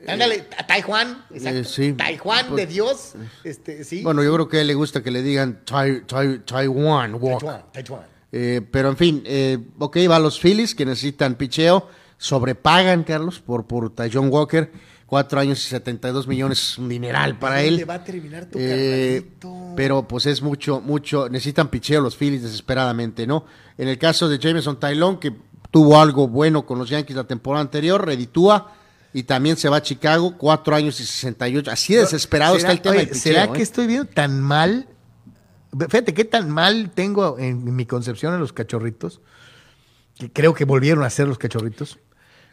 Ándale, 0.07 0.49
a 0.59 0.67
Taijuan, 0.67 1.25
exacto. 1.31 1.59
eh, 1.61 1.65
sí. 1.65 1.95
Pues- 2.49 2.57
de 2.57 2.67
Dios, 2.67 3.13
este, 3.45 3.85
sí. 3.85 4.03
Bueno, 4.03 4.25
yo 4.25 4.35
creo 4.35 4.49
que 4.49 4.57
a 4.57 4.61
él 4.63 4.67
le 4.67 4.75
gusta 4.75 5.01
que 5.03 5.13
le 5.13 5.23
digan 5.23 5.61
Tai- 5.65 6.03
Tai- 6.07 6.41
Taiwan 6.45 7.15
Walk. 7.21 7.45
Eh, 8.33 8.63
pero 8.71 8.89
en 8.89 8.97
fin, 8.97 9.23
eh, 9.27 9.59
ok, 9.79 9.99
va 10.11 10.17
a 10.17 10.19
los 10.19 10.41
Phillies 10.41 10.75
que 10.75 10.85
necesitan 10.87 11.37
picheo, 11.37 11.89
sobrepagan, 12.19 13.05
Carlos, 13.05 13.39
por, 13.41 13.67
por 13.67 13.93
John 14.13 14.29
Walker, 14.31 14.73
cuatro 15.13 15.39
años 15.41 15.63
y 15.67 15.69
72 15.69 16.27
millones, 16.27 16.79
un 16.79 16.89
dineral 16.89 17.39
para 17.39 17.57
¿Dónde 17.57 17.83
él. 17.83 17.91
va 17.91 17.95
a 17.97 18.03
terminar 18.03 18.47
tu 18.47 18.59
Eh, 18.59 19.23
pero 19.77 20.09
pues 20.09 20.25
es 20.25 20.41
mucho, 20.41 20.81
mucho, 20.81 21.29
necesitan 21.29 21.69
picheo 21.69 22.01
los 22.01 22.17
Phillies 22.17 22.43
desesperadamente, 22.43 23.27
¿no? 23.27 23.45
En 23.77 23.89
el 23.89 23.99
caso 23.99 24.27
de 24.27 24.39
Jameson 24.39 24.81
Tylon, 24.81 25.21
que 25.21 25.35
tuvo 25.71 26.01
algo 26.01 26.29
bueno 26.29 26.65
con 26.65 26.79
los 26.79 26.89
Yankees 26.89 27.15
la 27.15 27.25
temporada 27.25 27.61
anterior, 27.61 28.03
reditúa 28.07 28.73
y 29.13 29.25
también 29.25 29.59
se 29.59 29.69
va 29.69 29.77
a 29.77 29.83
Chicago, 29.83 30.39
cuatro 30.39 30.75
años 30.75 30.99
y 30.99 31.05
68. 31.05 31.71
Así 31.71 31.93
de 31.93 32.01
desesperado 32.01 32.57
está 32.57 32.69
¿Será- 32.69 32.73
el 32.73 32.81
tema 32.81 32.93
oye, 32.93 33.01
del 33.01 33.09
picheo. 33.11 33.21
¿Será 33.35 33.45
¿eh? 33.45 33.51
que 33.53 33.63
estoy 33.63 33.87
viendo 33.89 34.07
tan 34.07 34.41
mal? 34.41 34.89
Fíjate 35.79 36.15
qué 36.15 36.25
tan 36.25 36.49
mal 36.49 36.91
tengo 36.95 37.39
en 37.39 37.77
mi 37.77 37.85
concepción 37.85 38.33
a 38.33 38.39
los 38.39 38.55
cachorritos, 38.55 39.21
que 40.19 40.33
creo 40.33 40.55
que 40.55 40.65
volvieron 40.65 41.05
a 41.05 41.11
ser 41.11 41.29
los 41.29 41.37
cachorritos. 41.37 41.99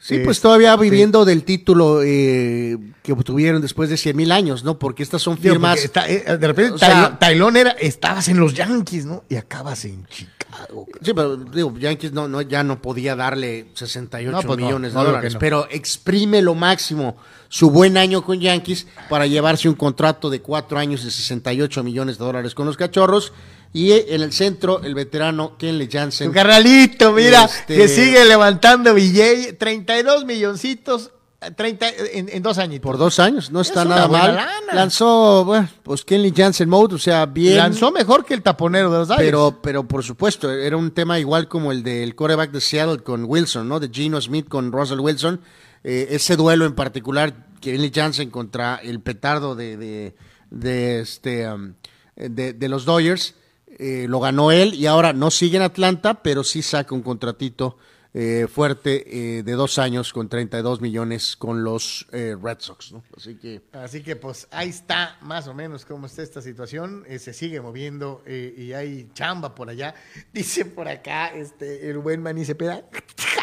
Sí, 0.02 0.20
pues 0.24 0.39
todavía 0.39 0.76
viviendo 0.78 1.26
del 1.26 1.43
título 1.43 2.02
eh, 2.04 2.78
que 3.04 3.12
obtuvieron 3.12 3.62
después 3.62 3.89
de 3.89 3.97
100 3.97 4.16
mil 4.16 4.32
años, 4.32 4.64
¿no? 4.64 4.80
Porque 4.80 5.04
estas 5.04 5.22
son 5.22 5.38
firmas. 5.38 5.84
está- 5.84 6.08
eh, 6.10 6.38
de 6.38 6.47
repente 6.47 6.74
o 6.74 6.78
sea- 6.78 7.20
Tailón- 7.20 7.58
era, 7.58 7.72
estabas 7.72 8.30
en 8.30 8.39
los 8.39 8.54
Yankees, 8.54 9.06
¿no? 9.06 9.24
Y 9.28 9.36
acabas 9.36 9.84
en 9.86 10.06
Chicago. 10.06 10.88
Sí, 11.04 11.14
pero 11.14 11.36
digo, 11.36 11.78
Yankees 11.78 12.14
no, 12.14 12.28
no, 12.30 12.41
ya 12.41 12.64
no 12.64 12.82
podía 12.82 13.16
darle 13.16 13.68
68 13.74 14.32
No, 14.32 14.41
pues 14.41 14.58
millones 14.58 14.93
no, 14.93 15.02
de 15.02 15.06
dólares, 15.08 15.36
pero 15.39 15.68
exprime 15.70 16.41
lo 16.41 16.56
máximo 16.56 17.18
su 17.50 17.70
buen 17.70 17.97
año 17.97 18.24
con 18.24 18.39
Yankees 18.39 18.88
para 19.10 19.28
llevarse 19.28 19.68
un 19.68 19.76
contrato 19.76 20.30
de 20.30 20.41
cuatro 20.41 20.80
años 20.80 21.04
de 21.04 21.12
68 21.12 21.84
millones 21.84 22.18
de 22.18 22.26
dólares 22.26 22.56
con 22.56 22.66
los 22.66 22.78
cachorros. 22.78 23.34
Y 23.72 23.91
eh, 23.91 24.05
en 24.09 24.22
el 24.22 24.34
centro, 24.34 24.82
el 24.84 24.95
veterano 24.95 25.57
Kenley 25.57 25.88
Jansen. 25.91 26.28
Tu 26.30 26.34
carnalito, 26.34 27.11
mira, 27.13 27.45
Este- 27.45 27.76
que 27.78 27.88
sigue 27.88 28.26
levantando 28.26 28.93
billete, 28.93 29.53
32 29.53 30.26
milloncitos 30.26 31.11
30, 31.55 31.88
en, 32.13 32.28
en 32.34 32.43
dos 32.43 32.57
años. 32.57 32.80
Por 32.82 32.97
dos 32.97 33.17
años, 33.20 33.49
no 33.51 33.61
está 33.61 33.84
Es 33.84 33.88
nada 33.88 34.07
mal. 34.09 34.36
lana. 34.36 34.51
Lanzó, 34.74 35.45
bueno, 35.45 35.70
pues 35.84 36.03
Kenley 36.03 36.34
Jansen 36.36 36.67
Mode, 36.67 36.95
o 36.95 36.97
sea, 36.97 37.26
bien. 37.28 37.55
Lanzó 37.57 37.91
mejor 37.91 38.26
que 38.26 38.34
el 38.34 38.41
taponero 38.41 38.91
de 38.91 38.97
los 38.97 39.07
Dodgers. 39.07 39.26
Pero, 39.26 39.59
pero 39.61 39.88
por 39.88 40.03
supuesto, 40.03 40.51
era 40.51 40.76
un 40.76 40.91
tema 40.91 41.17
igual 41.20 41.47
como 41.47 41.72
el 41.72 41.82
del 41.82 42.13
quarterback 42.15 42.51
de 42.51 42.59
Seattle 42.59 42.99
con 43.03 43.24
Wilson, 43.26 43.70
¿no? 43.70 43.80
De 43.80 43.88
Gino 43.89 44.20
Smith 44.20 44.49
con 44.49 44.72
Russell 44.74 44.99
Wilson. 44.99 45.39
Eh, 45.86 46.07
ese 46.09 46.36
duelo 46.36 46.65
en 46.65 46.74
particular, 46.76 47.34
Kenley 47.61 47.91
Jansen 47.93 48.32
contra 48.32 48.76
el 48.84 48.99
petardo 48.99 49.55
de, 49.55 49.78
de, 49.78 50.15
de 50.49 50.99
este, 50.99 51.49
um, 51.49 51.74
de, 52.17 52.51
de 52.51 52.67
los 52.67 52.84
Dodgers, 52.84 53.36
eh, 53.82 54.07
lo 54.09 54.19
ganó 54.19 54.51
él 54.51 54.73
y 54.73 54.88
ahora 54.88 55.13
no 55.13 55.32
sigue 55.32 55.55
en 55.55 55.63
Atlanta, 55.63 56.21
pero 56.21 56.43
sí 56.43 56.61
saca 56.61 56.93
un 56.93 57.01
contratito 57.01 57.77
eh, 58.13 58.47
fuerte 58.51 59.38
eh, 59.38 59.43
de 59.43 59.51
dos 59.53 59.80
años 59.80 60.11
con 60.11 60.27
32 60.27 60.82
millones 60.82 61.38
con 61.38 61.63
los 61.63 62.05
Red 62.11 62.57
Sox, 62.59 62.91
¿no? 62.91 63.03
Así 63.15 63.36
que... 63.36 63.61
Así 63.71 64.03
que 64.03 64.17
pues 64.17 64.49
ahí 64.51 64.67
está 64.67 65.17
más 65.21 65.47
o 65.47 65.53
menos 65.53 65.86
cómo 65.86 66.07
está 66.07 66.23
esta 66.23 66.41
situación. 66.41 67.05
Se 67.19 67.34
sigue 67.34 67.61
moviendo 67.61 68.21
y 68.27 68.73
hay 68.73 69.09
chamba 69.13 69.55
por 69.55 69.69
allá. 69.69 69.95
Dice 70.34 70.65
por 70.65 70.89
acá 70.89 71.27
este 71.27 71.89
el 71.89 71.99
buen 71.99 72.21
Maní 72.21 72.43
Cepeda. 72.43 72.84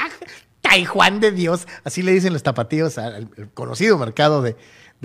Taijuan 0.61 1.21
de 1.21 1.31
Dios. 1.31 1.67
Así 1.85 2.03
le 2.03 2.13
dicen 2.13 2.35
los 2.35 2.43
tapatíos 2.43 2.99
al 2.99 3.31
conocido 3.55 3.97
mercado 3.97 4.43
de, 4.43 4.57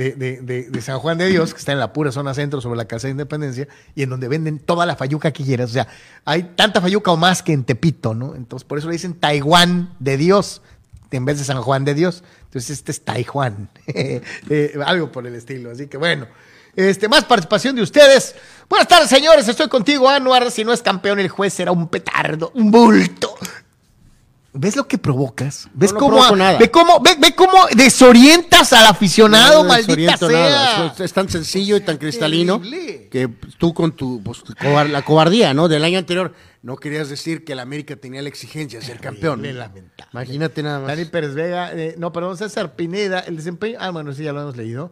de, 0.04 0.12
de- 0.14 0.42
de- 0.42 0.70
de 0.70 0.82
San 0.82 1.00
Juan 1.00 1.18
de 1.18 1.28
Dios, 1.28 1.54
que 1.54 1.60
está 1.60 1.72
en 1.72 1.80
la 1.80 1.94
pura 1.94 2.12
zona 2.12 2.34
centro 2.34 2.62
sobre 2.62 2.78
la 2.78 2.86
Casa 2.86 3.08
de 3.08 3.12
Independencia, 3.12 3.68
y 3.96 4.04
en 4.04 4.10
donde 4.10 4.28
venden 4.28 4.60
toda 4.60 4.86
la 4.86 4.96
fayuca 4.96 5.32
que 5.32 5.44
quieras. 5.44 5.70
O 5.70 5.74
sea, 5.74 5.88
hay 6.26 6.44
tanta 6.56 6.82
fayuca 6.82 7.12
o 7.12 7.18
más 7.18 7.44
que 7.44 7.54
en 7.54 7.64
Tepito, 7.64 8.14
¿no? 8.14 8.36
Entonces 8.36 8.66
por 8.68 8.78
eso 8.78 8.88
le 8.88 8.94
dicen 8.94 9.14
Taiwán 9.14 9.94
de 10.00 10.18
Dios 10.18 10.62
en 11.12 11.26
vez 11.26 11.38
de 11.40 11.44
San 11.44 11.62
Juan 11.62 11.84
de 11.86 11.94
Dios. 11.94 12.24
Entonces 12.46 12.70
este 12.72 12.92
es 12.92 13.02
Taijuan, 13.04 13.70
Eh, 13.88 14.74
algo 14.86 15.12
por 15.12 15.26
el 15.28 15.36
estilo. 15.36 15.72
Así 15.72 15.88
que 15.88 15.98
bueno, 15.98 16.28
este, 16.76 17.08
más 17.10 17.26
participación 17.26 17.76
de 17.76 17.82
ustedes. 17.82 18.34
Buenas 18.70 18.88
tardes, 18.88 19.10
señores. 19.10 19.48
Estoy 19.48 19.68
contigo, 19.68 20.08
Anuar. 20.10 20.50
Si 20.52 20.64
no 20.64 20.72
es 20.72 20.82
campeón, 20.82 21.20
el 21.20 21.28
juez 21.30 21.54
será 21.54 21.72
un 21.74 21.90
petardo, 21.90 22.52
un 22.56 22.72
bulto. 22.72 23.36
¿Ves 24.54 24.76
lo 24.76 24.86
que 24.86 24.98
provocas? 24.98 25.70
¿Ves 25.74 25.94
no 25.94 26.00
cómo, 26.00 26.36
nada. 26.36 26.58
Ve 26.58 26.70
cómo, 26.70 27.00
ve, 27.00 27.16
ve 27.18 27.34
cómo 27.34 27.54
desorientas 27.74 28.74
al 28.74 28.86
aficionado, 28.86 29.64
No 29.64 29.70
maldita 29.70 30.18
sea. 30.18 30.30
nada. 30.30 30.96
Es, 31.00 31.14
tan 31.14 31.30
sencillo 31.30 31.78
y 31.78 31.82
tan 31.82 31.98
cristalino 31.98 32.60
terrible. 32.60 33.08
que 33.10 33.30
tú 33.58 33.74
con 33.74 33.94
tu 33.94 34.22
pues, 34.22 34.44
la 34.90 35.02
cobardía, 35.04 35.54
¿no? 35.54 35.70
Del 35.70 35.86
año 35.86 36.00
anterior 36.00 36.34
no 36.64 36.76
querías 36.76 37.10
decir 37.10 37.46
que 37.46 37.54
el 37.54 37.60
América 37.60 37.96
tenía 37.96 38.22
la 38.22 38.28
exigencia 38.28 38.80
de 38.80 38.86
ser 38.86 39.00
campeón. 39.00 39.42
lamentable. 39.42 40.10
Imagínate 40.12 40.64
nada 40.64 40.80
más. 40.80 40.88
Dani 40.90 41.06
Pérez 41.06 41.34
Vega, 41.34 41.72
eh, 41.74 41.96
no, 41.98 42.12
perdón, 42.12 42.38
César 42.38 42.76
Pineda, 42.76 43.22
el 43.22 43.38
desempeño, 43.38 43.78
ah, 43.80 43.90
bueno, 43.92 44.12
sí, 44.12 44.24
ya 44.24 44.34
lo 44.34 44.42
hemos 44.42 44.58
leído. 44.58 44.92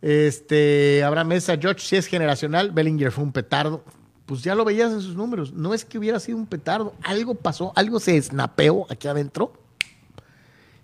Este, 0.00 1.02
Abraham 1.02 1.28
Mesa, 1.28 1.56
George, 1.60 1.80
si 1.80 1.96
es 1.96 2.06
generacional, 2.06 2.70
Bellinger 2.70 3.10
fue 3.10 3.24
un 3.24 3.32
petardo. 3.32 3.84
Pues 4.26 4.42
ya 4.42 4.54
lo 4.56 4.64
veías 4.64 4.92
en 4.92 5.00
sus 5.00 5.14
números. 5.14 5.52
No 5.52 5.72
es 5.72 5.84
que 5.84 5.98
hubiera 5.98 6.18
sido 6.18 6.36
un 6.36 6.46
petardo, 6.46 6.94
algo 7.02 7.34
pasó, 7.34 7.72
algo 7.76 8.00
se 8.00 8.20
snapeó 8.20 8.86
aquí 8.90 9.06
adentro 9.06 9.52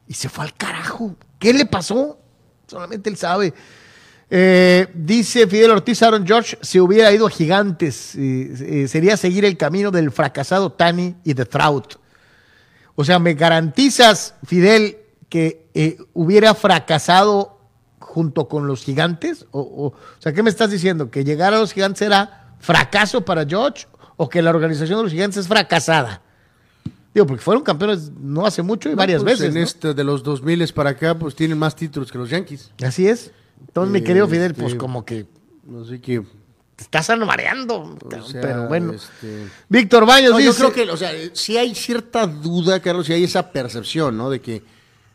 y 0.06 0.14
se 0.14 0.28
fue 0.28 0.44
al 0.44 0.54
carajo. 0.54 1.16
¿Qué 1.38 1.52
le 1.52 1.66
pasó? 1.66 2.18
Solamente 2.68 3.10
él 3.10 3.16
sabe. 3.16 3.52
Eh, 4.30 4.88
dice 4.94 5.46
Fidel 5.46 5.72
Ortiz, 5.72 6.02
Aaron 6.02 6.26
George, 6.26 6.56
si 6.62 6.80
hubiera 6.80 7.12
ido 7.12 7.26
a 7.26 7.30
Gigantes, 7.30 8.14
eh, 8.14 8.54
eh, 8.84 8.88
sería 8.88 9.16
seguir 9.16 9.44
el 9.44 9.58
camino 9.58 9.90
del 9.90 10.10
fracasado 10.10 10.72
Tani 10.72 11.16
y 11.24 11.34
de 11.34 11.44
Trout. 11.44 11.96
O 12.94 13.04
sea, 13.04 13.18
¿me 13.18 13.34
garantizas, 13.34 14.34
Fidel, 14.44 14.98
que 15.28 15.66
hubiera 16.12 16.54
fracasado 16.54 17.58
junto 17.98 18.48
con 18.48 18.66
los 18.66 18.84
gigantes? 18.84 19.46
O, 19.50 19.60
o, 19.60 19.86
o 19.88 19.94
sea, 20.18 20.32
¿qué 20.32 20.42
me 20.42 20.50
estás 20.50 20.70
diciendo? 20.70 21.10
¿Que 21.10 21.24
llegar 21.24 21.52
a 21.52 21.58
los 21.58 21.72
gigantes 21.72 22.02
era 22.02 22.41
fracaso 22.62 23.22
para 23.22 23.44
George 23.44 23.86
o 24.16 24.28
que 24.28 24.40
la 24.40 24.48
organización 24.50 24.98
de 25.00 25.02
los 25.04 25.12
gigantes 25.12 25.36
es 25.38 25.48
fracasada? 25.48 26.22
Digo, 27.12 27.26
porque 27.26 27.42
fueron 27.42 27.62
campeones 27.62 28.10
no 28.18 28.46
hace 28.46 28.62
mucho 28.62 28.88
y 28.88 28.92
No, 28.92 28.96
varias 28.96 29.22
pues, 29.22 29.38
veces. 29.38 29.54
En 29.54 29.60
¿no? 29.60 29.66
este 29.66 29.92
de 29.92 30.02
los 30.04 30.22
2000 30.22 30.66
para 30.72 30.90
acá, 30.90 31.18
pues 31.18 31.34
tienen 31.34 31.58
más 31.58 31.76
títulos 31.76 32.10
que 32.10 32.16
los 32.16 32.30
Yankees. 32.30 32.70
Así 32.82 33.06
es. 33.06 33.32
Entonces, 33.60 33.92
mi 33.92 34.02
querido 34.02 34.26
Fidel, 34.26 34.52
Este, 34.52 34.62
pues 34.62 34.74
como 34.74 35.04
que 35.04 35.26
Así 35.84 35.98
que. 36.00 36.22
te 36.74 36.82
estás 36.82 37.10
mareando. 37.18 37.96
o 38.02 38.22
sea, 38.26 38.40
pero 38.40 38.66
bueno. 38.66 38.94
este, 38.94 39.46
Víctor 39.68 40.06
Baños 40.06 40.30
No, 40.32 40.38
dice... 40.38 40.48
yo 40.50 40.56
creo 40.56 40.72
que, 40.72 40.90
o 40.90 40.96
sea, 40.96 41.12
sí 41.34 41.56
hay 41.58 41.74
cierta 41.74 42.26
duda, 42.26 42.80
Carlos, 42.80 43.08
y 43.10 43.12
hay 43.12 43.24
esa 43.24 43.52
percepción, 43.52 44.16
¿no? 44.16 44.30
De 44.30 44.40
que. 44.40 44.62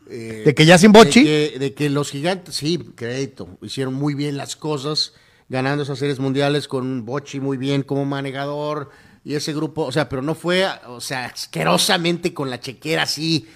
eh, 0.08 0.42
De 0.46 0.54
que 0.54 0.64
ya 0.66 0.78
sin 0.78 0.92
Bocci. 0.92 1.24
De 1.24 1.50
que, 1.52 1.58
de 1.58 1.74
que 1.74 1.90
los 1.90 2.10
gigantes, 2.10 2.54
sí, 2.54 2.78
crédito, 2.94 3.48
hicieron 3.60 3.94
muy 3.94 4.14
bien 4.14 4.36
las 4.36 4.54
cosas, 4.56 5.14
ganando 5.48 5.82
esas 5.82 5.98
series 5.98 6.18
mundiales 6.18 6.68
con 6.68 6.84
un 6.86 7.04
Bochi 7.06 7.40
muy 7.40 7.56
bien 7.56 7.82
como 7.82 8.04
manejador 8.04 8.90
y 9.24 9.34
ese 9.34 9.52
grupo, 9.52 9.84
o 9.84 9.92
sea, 9.92 10.08
pero 10.08 10.22
no 10.22 10.34
fue, 10.34 10.66
o 10.86 11.00
sea, 11.00 11.26
asquerosamente 11.26 12.32
con 12.34 12.50
la 12.50 12.60
chequera 12.60 13.02
así, 13.02 13.46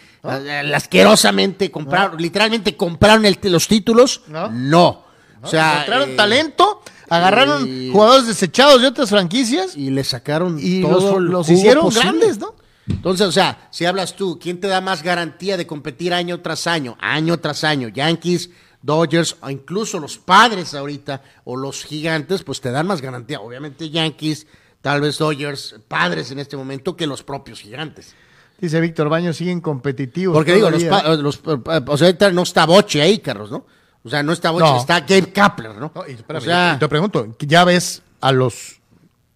asquerosamente 0.74 1.70
compraron, 1.70 2.20
literalmente 2.20 2.76
compraron 2.76 3.24
el- 3.24 3.38
los 3.44 3.68
títulos, 3.68 4.22
¿No? 4.28 4.48
no. 4.50 5.04
O 5.42 5.46
sea, 5.48 5.72
encontraron 5.72 6.10
eh, 6.10 6.14
talento, 6.16 6.82
agarraron 7.08 7.66
y- 7.68 7.90
jugadores 7.90 8.26
desechados 8.28 8.80
de 8.80 8.88
otras 8.88 9.10
franquicias 9.10 9.76
y 9.76 9.90
le 9.90 10.04
sacaron 10.04 10.58
y 10.60 10.82
todo 10.82 11.18
los, 11.18 11.30
los 11.30 11.48
hicieron 11.48 11.84
posible. 11.84 12.04
grandes, 12.10 12.38
¿no? 12.38 12.54
Entonces, 12.88 13.26
o 13.26 13.32
sea, 13.32 13.68
si 13.70 13.84
hablas 13.84 14.14
tú, 14.16 14.38
¿quién 14.40 14.60
te 14.60 14.66
da 14.68 14.80
más 14.80 15.02
garantía 15.02 15.56
de 15.56 15.66
competir 15.66 16.12
año 16.14 16.40
tras 16.40 16.66
año, 16.66 16.96
año 17.00 17.38
tras 17.40 17.64
año? 17.64 17.88
Yankees, 17.88 18.50
Dodgers, 18.82 19.36
o 19.40 19.48
incluso 19.50 19.98
los 20.00 20.18
padres 20.18 20.74
ahorita, 20.74 21.22
o 21.44 21.56
los 21.56 21.84
gigantes, 21.84 22.42
pues 22.42 22.60
te 22.60 22.70
dan 22.70 22.86
más 22.86 23.00
garantía. 23.00 23.40
Obviamente 23.40 23.90
Yankees, 23.90 24.46
tal 24.80 25.00
vez 25.00 25.18
Dodgers, 25.18 25.76
padres 25.88 26.30
en 26.30 26.38
este 26.40 26.56
momento, 26.56 26.96
que 26.96 27.06
los 27.06 27.22
propios 27.22 27.60
gigantes. 27.60 28.14
Dice 28.60 28.80
Víctor 28.80 29.08
Baños, 29.08 29.36
siguen 29.36 29.60
competitivos. 29.60 30.34
Porque 30.36 30.54
digo, 30.54 30.70
los, 30.70 30.84
pa- 30.84 31.16
los- 31.16 31.40
o 31.44 31.96
sea, 31.96 32.30
no 32.32 32.42
está 32.42 32.64
Boche 32.66 33.02
ahí, 33.02 33.18
Carlos, 33.18 33.50
¿no? 33.50 33.66
O 34.04 34.10
sea, 34.10 34.22
no 34.22 34.32
está 34.32 34.50
Boche, 34.50 34.64
No. 34.66 34.76
está 34.78 35.00
Gabe 35.00 35.32
Kapler, 35.32 35.76
¿no? 35.76 35.92
No, 35.94 36.04
y 36.08 36.12
espérame, 36.12 36.42
o 36.42 36.44
sea, 36.44 36.72
y 36.76 36.78
te 36.78 36.88
pregunto, 36.88 37.36
¿ya 37.40 37.64
ves 37.64 38.02
a 38.20 38.30
los 38.32 38.80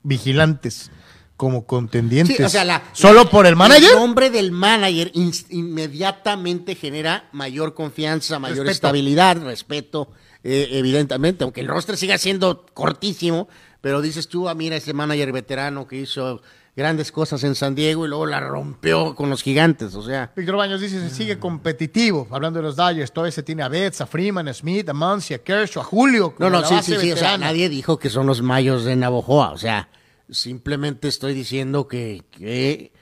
vigilantes 0.03 0.91
como 1.37 1.67
contendientes 1.67 2.37
Sí, 2.37 2.43
o 2.43 2.49
sea, 2.49 2.65
la- 2.65 2.83
solo 2.93 3.29
por 3.29 3.47
el 3.47 3.57
manager? 3.57 3.91
El 3.93 3.97
nombre 3.99 4.31
del 4.31 4.53
manager 4.53 5.11
inmediatamente 5.77 6.75
genera 6.75 7.29
mayor 7.33 7.75
confianza, 7.75 8.39
mayor 8.39 8.59
Respeto. 8.67 8.71
estabilidad, 8.89 9.43
respeto, 9.43 10.11
eh, 10.43 10.69
evidentemente, 10.73 11.45
aunque 11.45 11.61
el 11.61 11.69
roster 11.69 11.97
siga 11.97 12.19
siendo 12.19 12.65
cortísimo, 12.73 13.49
pero 13.81 14.01
dices 14.01 14.29
tú, 14.29 14.49
ah, 14.49 14.55
mira 14.55 14.77
ese 14.77 14.93
manager 14.95 15.33
veterano 15.33 15.87
que 15.87 15.97
hizo 16.01 16.41
grandes 16.75 17.11
cosas 17.11 17.43
en 17.45 17.55
San 17.55 17.75
Diego 17.75 18.05
y 18.05 18.09
luego 18.09 18.27
la 18.27 18.41
rompió 18.41 19.15
con 19.15 19.31
los 19.31 19.43
gigantes, 19.43 19.95
o 19.95 20.03
sea. 20.03 20.33
Víctor 20.37 20.57
Baños 20.57 20.81
dice, 20.81 21.01
se 21.01 21.15
sigue 21.15 21.39
competitivo, 21.39 22.27
hablando 22.31 22.59
de 22.59 22.65
los 22.65 22.77
Dodgers, 22.77 23.13
todavía 23.13 23.33
se 23.33 23.43
tiene 23.43 23.63
a 23.63 23.69
Betts, 23.69 24.01
a 24.03 24.07
Freeman, 24.07 24.49
a 24.49 24.55
Smith, 24.55 24.89
a 24.89 24.93
Muncy, 24.95 25.35
a 25.35 25.39
Kershaw, 25.39 25.83
a 25.83 25.85
Julio. 25.85 26.35
No, 26.39 26.51
no, 26.51 26.65
sí, 26.65 26.75
sí, 26.83 26.95
sí, 27.01 27.13
o 27.13 27.17
sea, 27.17 27.39
nadie 27.39 27.69
dijo 27.69 27.99
que 27.99 28.11
son 28.11 28.27
los 28.27 28.43
mayos 28.43 28.85
de 28.85 28.95
Navojoa, 28.97 29.53
o 29.53 29.59
sea, 29.59 29.89
simplemente 30.31 31.09
estoy 31.09 31.35
diciendo 31.35 31.89
que, 31.89 32.23
que 32.31 32.93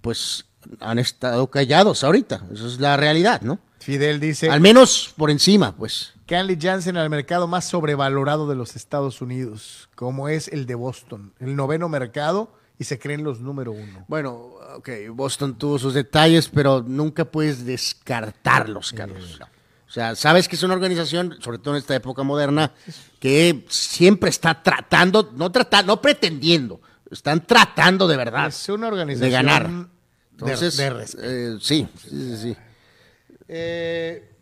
pues 0.00 0.46
han 0.80 0.98
estado 0.98 1.48
callados 1.50 2.04
ahorita, 2.04 2.46
esa 2.52 2.66
es 2.66 2.80
la 2.80 2.96
realidad, 2.96 3.42
¿no? 3.42 3.58
Fidel 3.78 4.18
dice, 4.18 4.50
Al 4.50 4.60
menos 4.60 5.14
por 5.16 5.30
encima, 5.30 5.76
pues. 5.76 6.12
Canley 6.26 6.58
Jansen 6.60 6.96
al 6.96 7.08
mercado 7.08 7.46
más 7.46 7.66
sobrevalorado 7.66 8.48
de 8.48 8.56
los 8.56 8.74
Estados 8.74 9.22
Unidos, 9.22 9.88
como 9.94 10.28
es 10.28 10.48
el 10.48 10.66
de 10.66 10.74
Boston, 10.74 11.32
el 11.38 11.54
noveno 11.54 11.88
mercado 11.88 12.52
y 12.78 12.84
se 12.84 12.98
creen 12.98 13.22
los 13.22 13.40
número 13.40 13.72
uno. 13.72 14.04
Bueno, 14.08 14.54
ok, 14.76 14.90
Boston 15.10 15.56
tuvo 15.56 15.78
sus 15.78 15.94
detalles, 15.94 16.48
pero 16.48 16.82
nunca 16.82 17.24
puedes 17.24 17.64
descartarlos, 17.64 18.92
Carlos. 18.92 19.40
O 19.40 19.55
sea, 19.96 20.14
sabes 20.14 20.46
que 20.48 20.56
es 20.56 20.62
una 20.62 20.74
organización, 20.74 21.36
sobre 21.40 21.58
todo 21.58 21.74
en 21.74 21.78
esta 21.78 21.94
época 21.96 22.22
moderna, 22.22 22.72
que 23.18 23.64
siempre 23.68 24.30
está 24.30 24.62
tratando, 24.62 25.32
no 25.34 25.50
tratando, 25.50 25.94
no 25.94 26.00
pretendiendo, 26.02 26.80
están 27.10 27.46
tratando 27.46 28.06
de 28.06 28.16
verdad 28.16 28.48
Es 28.48 28.68
una 28.68 28.88
organización 28.88 29.28
de 29.28 29.30
ganar. 29.32 29.68
de- 29.70 29.86
Entonces, 30.32 30.76
de 30.76 30.90
respeto. 30.90 31.26
eh, 31.28 31.58
sí, 31.60 31.88
sí, 31.98 32.08
sí, 32.10 32.36
sí. 32.42 32.56
Eh, 33.48 34.32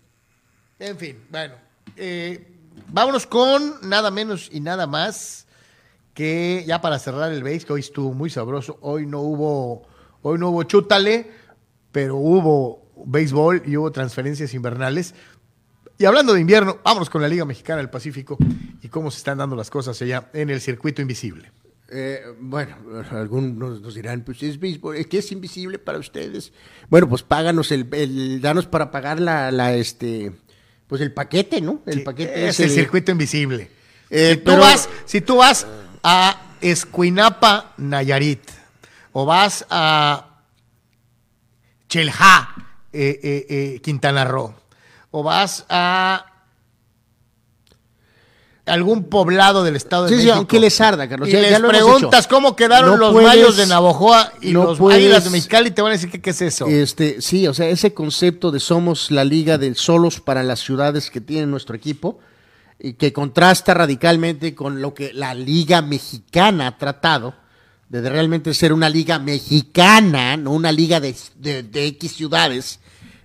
en 0.79 0.99
fin, 0.99 1.19
bueno. 1.31 1.55
eh, 1.97 2.51
vámonos 2.89 3.27
con 3.27 3.89
nada 3.89 4.11
menos 4.11 4.49
y 4.53 4.61
nada 4.61 4.87
más 4.87 5.47
que 6.15 6.65
ya 6.67 6.81
para 6.81 6.99
cerrar 6.99 7.33
el 7.33 7.43
base, 7.43 7.61
que 7.61 7.73
hoy 7.75 7.81
estuvo 7.81 8.13
muy 8.15 8.31
sabroso. 8.31 8.79
Hoy 8.81 9.07
no 9.07 9.21
hubo, 9.21 9.87
hoy 10.23 10.39
no 10.39 10.51
hubo 10.51 10.63
chútale, 10.65 11.31
pero 11.93 12.17
hubo 12.17 12.83
béisbol 13.07 13.63
y 13.67 13.77
hubo 13.77 13.91
transferencias 13.93 14.55
invernales. 14.55 15.15
Y 15.99 16.05
hablando 16.05 16.35
de 16.35 16.41
invierno, 16.41 16.79
vámonos 16.85 17.09
con 17.09 17.23
la 17.23 17.29
Liga 17.29 17.45
Mexicana 17.45 17.79
del 17.79 17.91
Pacífico 17.91 18.37
y 18.83 18.89
cómo 18.89 19.11
se 19.11 19.19
están 19.19 19.39
dando 19.39 19.55
las 19.55 19.71
cosas 19.71 20.01
allá 20.03 20.29
en 20.33 20.51
el 20.51 20.61
circuito 20.61 21.01
invisible. 21.01 21.53
Eh, 21.89 22.21
bueno, 22.41 22.77
algunos 23.11 23.81
nos 23.81 23.95
dirán, 23.95 24.23
pues 24.23 24.43
es 24.43 24.59
que 24.59 25.19
es 25.19 25.33
invisible 25.33 25.79
para 25.79 25.99
ustedes. 25.99 26.53
Bueno, 26.89 27.09
pues 27.09 27.23
páganos 27.23 27.71
el, 27.71 27.89
el 27.93 28.41
danos 28.41 28.67
para 28.67 28.91
pagar 28.91 29.21
la, 29.21 29.53
la 29.53 29.75
este, 29.75 30.33
pues 30.89 31.01
el 31.01 31.13
paquete, 31.13 31.61
¿no? 31.61 31.83
El 31.87 32.03
paquete 32.03 32.49
es 32.49 32.59
el 32.59 32.71
circuito 32.71 33.13
invisible. 33.13 33.71
Eh, 34.11 34.35
si, 34.35 34.41
tú 34.45 34.57
vas, 34.57 34.89
si 35.05 35.21
tú 35.21 35.37
vas 35.37 35.67
a 36.03 36.57
Escuinapa, 36.61 37.75
Nayarit, 37.77 38.43
o 39.13 39.25
vas 39.25 39.65
a 39.71 40.41
Chelja, 41.89 42.55
eh, 42.93 43.21
eh, 43.23 43.47
eh, 43.49 43.81
Quintana 43.81 44.25
Roo, 44.25 44.55
o 45.17 45.23
vas 45.23 45.65
a 45.69 46.27
algún 48.67 49.05
poblado 49.05 49.62
del 49.62 49.77
estado 49.77 50.05
de 50.05 50.09
Sí, 50.09 50.15
sí, 50.15 50.21
México. 50.23 50.37
aunque 50.39 50.59
les 50.59 50.81
arda, 50.81 51.09
Carlos, 51.09 51.29
Y 51.29 51.33
ya- 51.33 51.41
les 51.41 51.61
preguntas 51.61 52.27
cómo 52.27 52.57
quedaron 52.57 52.91
No 52.91 52.97
los 52.97 53.12
puedes- 53.12 53.29
mayos 53.29 53.57
de 53.57 53.67
Navojoa 53.67 54.33
y 54.41 54.51
no 54.53 54.65
los 54.65 54.79
puedes- 54.79 54.99
águilas 54.99 55.23
de 55.25 55.31
Mexicali, 55.31 55.71
te 55.71 55.83
van 55.83 55.91
a 55.91 55.95
decir 55.95 56.11
que 56.11 56.21
qué 56.21 56.31
es 56.31 56.43
eso. 56.43 56.67
Este, 56.67 57.21
sí, 57.21 57.47
o 57.47 57.55
sea, 57.55 57.69
ese 57.69 57.95
concepto 57.95 58.51
de 58.51 58.59
somos 58.59 59.12
la 59.12 59.23
liga 59.25 59.57
de 59.57 59.73
solos 59.77 60.19
para 60.19 60.43
las 60.43 60.59
ciudades 60.61 61.11
que 61.11 61.21
tiene 61.21 61.47
nuestro 61.47 61.77
equipo, 61.77 62.19
y 62.81 62.95
que 62.95 63.12
contrasta 63.12 63.73
radicalmente 63.73 64.55
con 64.57 64.83
lo 64.83 64.95
que 64.95 65.12
la 65.12 65.33
liga 65.35 65.81
mexicana 65.81 66.67
ha 66.67 66.77
tratado, 66.79 67.35
de 67.89 68.09
realmente 68.11 68.53
ser 68.55 68.73
una 68.73 68.89
liga 68.89 69.19
mexicana, 69.21 70.37
no 70.37 70.51
una 70.51 70.73
liga 70.73 70.99
de, 71.01 71.15
de- 71.37 71.62
de 71.62 71.87
X 71.87 72.15
ciudades, 72.17 72.81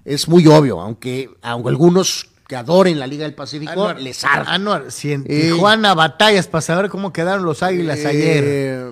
es 0.10 0.28
muy 0.28 0.48
obvio, 0.48 0.82
aunque, 0.82 1.30
aunque 1.42 1.70
algunos 1.70 2.28
que 2.48 2.56
adoren 2.56 3.00
la 3.00 3.06
Liga 3.06 3.24
del 3.24 3.36
Pacífico 3.36 3.72
Anuar, 3.72 4.02
les 4.02 4.24
arda. 4.24 4.52
Anuar, 4.54 4.92
si 4.92 5.14
en 5.14 5.24
Eh, 5.28 5.52
Tijuana 5.52 5.94
batallas 5.94 6.48
para 6.48 6.62
saber 6.62 6.90
cómo 6.90 7.14
quedaron 7.14 7.46
los 7.46 7.62
águilas 7.62 8.04
ayer. 8.06 8.44
Eh, 8.46 8.92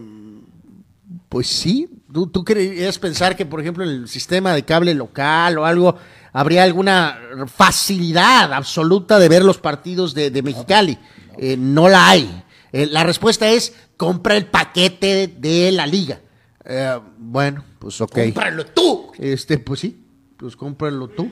Pues 1.29 1.47
sí, 1.47 1.89
¿Tú, 2.13 2.27
tú 2.27 2.45
querías 2.45 2.97
pensar 2.99 3.35
que, 3.35 3.45
por 3.45 3.59
ejemplo, 3.59 3.83
en 3.83 3.89
el 3.89 4.07
sistema 4.07 4.53
de 4.53 4.63
cable 4.63 4.93
local 4.93 5.57
o 5.57 5.65
algo, 5.65 5.97
habría 6.31 6.63
alguna 6.63 7.19
facilidad 7.53 8.53
absoluta 8.53 9.19
de 9.19 9.27
ver 9.27 9.43
los 9.43 9.57
partidos 9.57 10.13
de, 10.13 10.31
de 10.31 10.41
Mexicali. 10.41 10.97
Eh, 11.37 11.57
no 11.57 11.89
la 11.89 12.09
hay. 12.09 12.43
Eh, 12.71 12.85
la 12.85 13.03
respuesta 13.03 13.49
es 13.49 13.73
compra 13.97 14.37
el 14.37 14.45
paquete 14.45 15.27
de, 15.27 15.71
la 15.71 15.85
liga. 15.85 16.19
Eh, 16.63 16.99
bueno, 17.17 17.63
pues 17.79 17.99
ok. 18.01 18.13
Cómpralo 18.13 18.65
tú. 18.67 19.11
Este, 19.17 19.57
pues 19.57 19.79
sí, 19.81 19.97
pues 20.37 20.55
cómpralo 20.55 21.07
tú. 21.09 21.29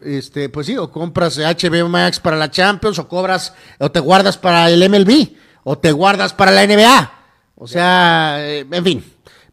Este, 0.00 0.48
pues 0.48 0.66
sí, 0.66 0.76
o 0.76 0.90
compras 0.90 1.38
HBO 1.38 1.88
Max 1.88 2.18
para 2.18 2.36
la 2.36 2.50
Champions, 2.50 2.98
o 2.98 3.08
cobras, 3.08 3.54
o 3.78 3.90
te 3.90 4.00
guardas 4.00 4.36
para 4.36 4.68
el 4.68 4.88
MLB, 4.88 5.36
o 5.62 5.78
te 5.78 5.92
guardas 5.92 6.32
para 6.32 6.50
la 6.50 6.66
NBA. 6.66 7.12
O 7.54 7.68
sea, 7.68 8.36
eh, 8.40 8.66
en 8.68 8.84
fin, 8.84 9.04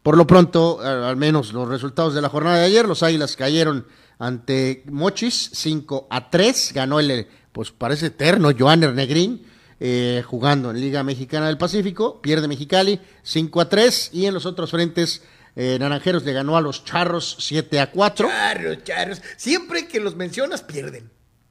por 0.02 0.16
lo 0.16 0.26
pronto, 0.26 0.80
al 0.80 1.16
menos 1.16 1.52
los 1.52 1.68
resultados 1.68 2.14
de 2.14 2.20
la 2.20 2.28
jornada 2.28 2.58
de 2.58 2.64
ayer, 2.64 2.88
los 2.88 3.02
Águilas 3.02 3.36
cayeron 3.36 3.86
ante 4.18 4.82
Mochis 4.90 5.50
5 5.52 6.08
a 6.10 6.30
3, 6.30 6.72
ganó 6.74 6.98
el, 6.98 7.28
pues 7.52 7.70
parece 7.70 8.06
eterno, 8.06 8.50
Joan 8.58 8.80
Negrín, 8.94 9.46
eh, 9.78 10.22
jugando 10.26 10.70
en 10.70 10.80
Liga 10.80 11.02
Mexicana 11.02 11.46
del 11.46 11.56
Pacífico, 11.56 12.20
pierde 12.20 12.48
Mexicali 12.48 13.00
5 13.22 13.60
a 13.60 13.68
3 13.68 14.10
y 14.12 14.26
en 14.26 14.34
los 14.34 14.44
otros 14.44 14.70
frentes 14.70 15.22
eh, 15.56 15.76
Naranjeros 15.78 16.24
le 16.24 16.32
ganó 16.32 16.56
a 16.56 16.60
los 16.60 16.84
Charros 16.84 17.36
7 17.40 17.80
a 17.80 17.90
4. 17.90 18.28
Charros, 18.28 18.84
charros. 18.84 19.22
Siempre 19.36 19.88
que 19.88 20.00
los 20.00 20.16
mencionas, 20.16 20.62
pierden. 20.62 21.10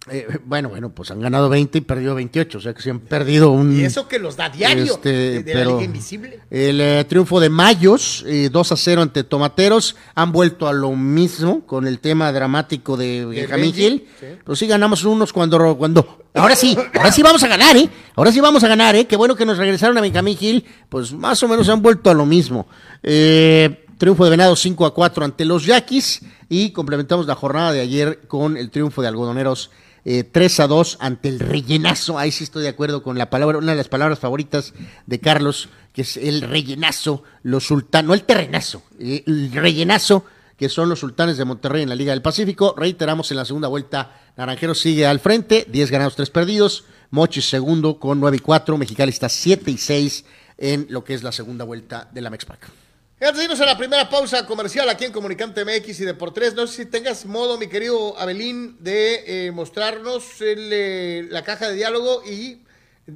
Eh, 0.10 0.26
bueno, 0.46 0.70
bueno, 0.70 0.90
pues 0.90 1.12
han 1.12 1.20
ganado 1.20 1.50
20 1.50 1.78
y 1.78 1.82
perdido 1.82 2.16
28, 2.16 2.58
o 2.58 2.62
sea 2.62 2.74
que 2.74 2.82
se 2.82 2.90
han 2.90 3.00
perdido 3.00 3.52
un... 3.52 3.78
Y 3.78 3.84
eso 3.84 4.08
que 4.08 4.18
los 4.18 4.38
da 4.38 4.50
diario 4.50 4.94
Este, 4.96 5.10
de, 5.10 5.44
de 5.44 5.54
la 5.54 5.66
Liga 5.66 5.84
Invisible. 5.84 6.40
El 6.50 6.80
eh, 6.82 7.04
triunfo 7.04 7.40
de 7.40 7.50
Mayos, 7.50 8.24
eh, 8.26 8.50
2 8.52 8.72
a 8.72 8.78
0 8.78 9.02
ante 9.02 9.24
Tomateros, 9.24 9.98
han 10.16 10.32
vuelto 10.32 10.68
a 10.68 10.74
lo 10.74 10.92
mismo 10.94 11.66
con 11.66 11.86
el 11.86 12.00
tema 12.00 12.32
dramático 12.32 12.96
de 12.96 13.26
Benjamín 13.26 13.74
Gil. 13.74 14.08
sí. 14.20 14.26
Pero 14.44 14.56
sí 14.56 14.68
ganamos 14.68 15.04
unos 15.04 15.34
cuando, 15.34 15.78
cuando... 15.78 16.24
Ahora 16.34 16.56
sí, 16.56 16.78
ahora 16.96 17.12
sí 17.12 17.22
vamos 17.22 17.44
a 17.44 17.48
ganar, 17.48 17.76
¿eh? 17.76 17.90
Ahora 18.16 18.32
sí 18.32 18.40
vamos 18.40 18.64
a 18.64 18.68
ganar, 18.68 18.96
¿eh? 18.96 19.06
Qué 19.06 19.18
bueno 19.18 19.36
que 19.36 19.46
nos 19.46 19.58
regresaron 19.58 19.98
a 19.98 20.02
Benjamín 20.02 20.38
Gil, 20.38 20.64
pues 20.88 21.12
más 21.12 21.44
o 21.44 21.48
menos 21.48 21.68
han 21.70 21.82
vuelto 21.82 22.10
a 22.10 22.14
lo 22.14 22.26
mismo. 22.26 22.68
Eh, 23.04 23.86
triunfo 24.00 24.24
de 24.24 24.30
Venado 24.32 24.56
5 24.56 24.86
a 24.86 24.94
4 24.94 25.26
ante 25.26 25.44
los 25.44 25.66
Yaquis 25.66 26.22
y 26.48 26.72
complementamos 26.72 27.28
la 27.28 27.36
jornada 27.36 27.74
de 27.74 27.82
ayer 27.82 28.22
con 28.28 28.56
el 28.56 28.72
triunfo 28.72 29.02
de 29.02 29.10
Algodoneros 29.10 29.72
eh, 30.06 30.24
3 30.24 30.62
a 30.62 30.68
2 30.68 30.98
ante 31.02 31.28
el 31.28 31.40
rellenazo. 31.40 32.18
Ahí 32.18 32.32
sí 32.32 32.46
estoy 32.46 32.64
de 32.64 32.70
acuerdo 32.70 33.04
con 33.04 33.18
la 33.18 33.30
palabra, 33.30 33.58
una 33.58 33.74
de 33.74 33.78
las 33.78 33.90
palabras 33.90 34.18
favoritas 34.18 34.74
de 35.06 35.20
Carlos, 35.20 35.68
que 35.92 36.04
es 36.04 36.16
el 36.16 36.42
rellenazo, 36.42 37.24
los 37.44 37.68
sultanes, 37.68 38.08
no 38.08 38.14
el 38.14 38.24
terrenazo, 38.24 38.84
eh, 39.00 39.24
el 39.28 39.52
rellenazo, 39.52 40.24
que 40.56 40.70
son 40.70 40.88
los 40.88 41.02
sultanes 41.02 41.38
de 41.38 41.44
Monterrey 41.44 41.84
en 41.84 41.90
la 41.90 41.96
Liga 41.96 42.14
del 42.14 42.22
Pacífico. 42.22 42.74
Reiteramos 42.78 43.30
en 43.32 43.38
la 43.38 43.44
segunda 43.44 43.68
vuelta, 43.68 44.18
Naranjeros 44.38 44.80
sigue 44.80 45.06
al 45.06 45.20
frente, 45.20 45.68
10 45.70 45.92
ganados, 45.92 46.16
3 46.16 46.30
perdidos. 46.30 46.86
Mochis 47.12 47.50
segundo 47.50 48.00
con 48.00 48.22
9 48.22 48.38
y 48.38 48.40
4, 48.40 48.78
Mexicali 48.78 49.10
está 49.10 49.28
7 49.28 49.70
y 49.70 49.78
6 49.78 50.26
en 50.58 50.88
lo 50.90 51.04
que 51.04 51.16
es 51.16 51.24
la 51.24 51.34
segunda 51.34 51.66
vuelta 51.66 52.08
de 52.14 52.22
la 52.22 52.30
Mexpac. 52.30 52.79
Antes 53.22 53.36
de 53.40 53.44
irnos 53.44 53.60
a 53.60 53.66
la 53.66 53.78
primera 53.78 54.10
pausa 54.10 54.46
comercial 54.46 54.88
aquí 54.88 55.04
en 55.04 55.12
Comunicante 55.12 55.66
MX 55.66 56.00
y 56.00 56.06
de 56.06 56.14
por 56.14 56.34
tres, 56.34 56.54
no 56.54 56.66
sé 56.68 56.86
si 56.86 56.90
tengas 56.90 57.26
modo, 57.26 57.58
mi 57.58 57.68
querido 57.68 58.18
Abelín, 58.18 58.78
de 58.80 59.48
eh, 59.48 59.52
mostrarnos 59.52 60.24
eh, 60.40 61.28
la 61.30 61.44
caja 61.44 61.68
de 61.68 61.76
diálogo 61.76 62.24
y 62.26 62.64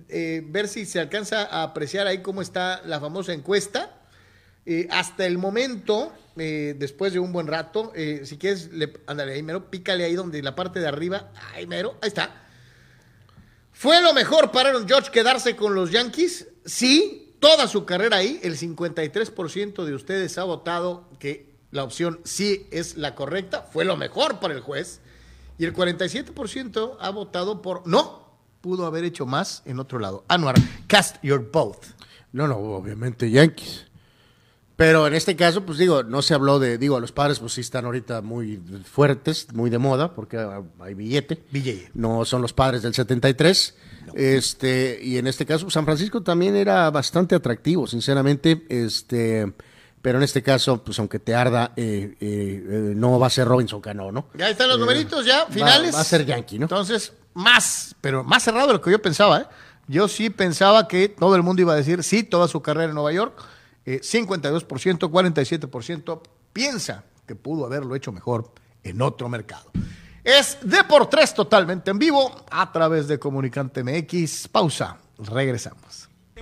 eh, 0.09 0.43
ver 0.45 0.67
si 0.67 0.85
se 0.85 0.99
alcanza 0.99 1.43
a 1.43 1.63
apreciar 1.63 2.05
ahí 2.05 2.21
cómo 2.21 2.41
está 2.41 2.81
la 2.85 2.99
famosa 2.99 3.31
encuesta. 3.31 3.97
Hasta 4.89 5.25
el 5.25 5.37
momento, 5.37 6.13
después 6.35 7.13
de 7.13 7.19
un 7.19 7.31
buen 7.31 7.47
rato, 7.47 7.91
si 8.23 8.37
quieres, 8.37 8.71
le, 8.71 8.93
ándale 9.07 9.33
ahí, 9.33 9.43
mero, 9.43 9.69
pícale 9.69 10.05
ahí 10.05 10.15
donde 10.15 10.41
la 10.41 10.55
parte 10.55 10.79
de 10.79 10.87
arriba, 10.87 11.31
ahí 11.53 11.67
mero, 11.67 11.97
ahí 12.01 12.07
está. 12.07 12.43
¿Fue 13.73 14.01
lo 14.01 14.13
mejor 14.13 14.51
para 14.51 14.69
Aaron 14.69 14.87
George 14.87 15.11
quedarse 15.11 15.57
con 15.57 15.75
los 15.75 15.91
Yankees? 15.91 16.47
Sí, 16.65 17.22
toda 17.43 17.67
su 17.67 17.83
carrera 17.83 18.17
ahí, 18.17 18.39
el 18.41 18.57
53% 18.57 19.83
de 19.83 19.93
ustedes 19.93 20.37
ha 20.37 20.45
votado 20.45 21.09
que 21.19 21.53
la 21.71 21.83
opción 21.83 22.21
sí 22.23 22.67
es 22.71 22.95
la 22.95 23.15
correcta, 23.15 23.67
fue 23.69 23.83
lo 23.83 23.97
mejor 23.97 24.39
para 24.39 24.53
el 24.53 24.61
juez, 24.61 25.01
y 25.57 25.65
el 25.65 25.73
47% 25.73 26.95
ha 27.01 27.09
votado 27.09 27.61
por 27.61 27.85
no, 27.85 28.29
pudo 28.61 28.85
haber 28.85 29.03
hecho 29.03 29.25
más 29.25 29.61
en 29.65 29.81
otro 29.81 29.99
lado. 29.99 30.23
Anuar, 30.29 30.55
cast 30.87 31.17
your 31.21 31.51
vote. 31.51 31.85
No, 32.31 32.47
no, 32.47 32.55
obviamente 32.55 33.29
Yankees. 33.29 33.87
Pero 34.77 35.05
en 35.05 35.13
este 35.13 35.35
caso, 35.35 35.65
pues 35.65 35.77
digo, 35.77 36.01
no 36.01 36.21
se 36.21 36.33
habló 36.33 36.59
de, 36.59 36.77
digo, 36.77 36.97
los 37.01 37.11
padres 37.11 37.39
pues 37.39 37.51
sí 37.51 37.61
están 37.61 37.83
ahorita 37.83 38.21
muy 38.21 38.57
fuertes, 38.89 39.53
muy 39.53 39.69
de 39.69 39.79
moda, 39.79 40.15
porque 40.15 40.37
hay 40.79 40.93
billete. 40.93 41.43
Billete. 41.51 41.91
No 41.93 42.23
son 42.23 42.41
los 42.41 42.53
padres 42.53 42.83
del 42.83 42.93
73. 42.93 43.75
Este, 44.13 44.99
y 45.01 45.17
en 45.17 45.27
este 45.27 45.45
caso, 45.45 45.69
San 45.69 45.85
Francisco 45.85 46.21
también 46.21 46.55
era 46.55 46.89
bastante 46.91 47.35
atractivo, 47.35 47.87
sinceramente. 47.87 48.65
Este, 48.69 49.53
pero 50.01 50.17
en 50.17 50.23
este 50.23 50.43
caso, 50.43 50.83
pues 50.83 50.99
aunque 50.99 51.19
te 51.19 51.33
arda, 51.33 51.71
eh, 51.75 52.15
eh, 52.19 52.63
eh, 52.69 52.93
no 52.95 53.17
va 53.19 53.27
a 53.27 53.29
ser 53.29 53.47
Robinson 53.47 53.79
Cano, 53.81 54.11
¿no? 54.11 54.27
Ya 54.35 54.49
están 54.49 54.67
los 54.69 54.79
numeritos, 54.79 55.25
ya, 55.25 55.45
va- 55.45 55.49
finales. 55.49 55.95
Va, 55.95 56.01
a 56.01 56.03
ser 56.03 56.25
Yankee, 56.25 56.59
¿no? 56.59 56.65
Entonces, 56.65 57.13
más, 57.33 57.95
pero 58.01 58.23
más 58.23 58.43
cerrado 58.43 58.67
de 58.67 58.73
lo 58.73 58.81
que 58.81 58.91
yo 58.91 59.01
pensaba, 59.01 59.39
¿eh? 59.39 59.45
Yo 59.87 60.07
sí 60.07 60.29
pensaba 60.29 60.87
que 60.87 61.09
todo 61.09 61.35
el 61.35 61.43
mundo 61.43 61.61
iba 61.61 61.73
a 61.73 61.75
decir 61.75 62.03
sí, 62.03 62.23
toda 62.23 62.47
su 62.47 62.61
carrera 62.61 62.89
en 62.89 62.95
Nueva 62.95 63.11
York. 63.11 63.41
Eh, 63.85 63.99
52%, 64.01 65.09
47% 65.09 66.21
piensa 66.53 67.03
que 67.27 67.35
pudo 67.35 67.65
haberlo 67.65 67.95
hecho 67.95 68.11
mejor 68.11 68.51
en 68.83 69.01
otro 69.01 69.27
mercado. 69.29 69.71
Es 70.23 70.57
de 70.61 70.83
por 70.85 71.07
tres 71.07 71.33
totalmente 71.33 71.91
en 71.91 71.99
vivo 71.99 72.45
a 72.49 72.71
través 72.71 73.07
de 73.07 73.19
Comunicante 73.19 73.83
MX. 73.83 74.47
Pausa, 74.47 74.97
regresamos. 75.17 76.12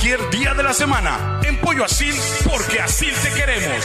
día 0.00 0.54
de 0.54 0.62
la 0.62 0.72
semana. 0.72 1.40
En 1.44 1.60
Pollo 1.60 1.84
Asil, 1.84 2.14
porque 2.48 2.80
así 2.80 3.06
te 3.20 3.30
queremos. 3.30 3.84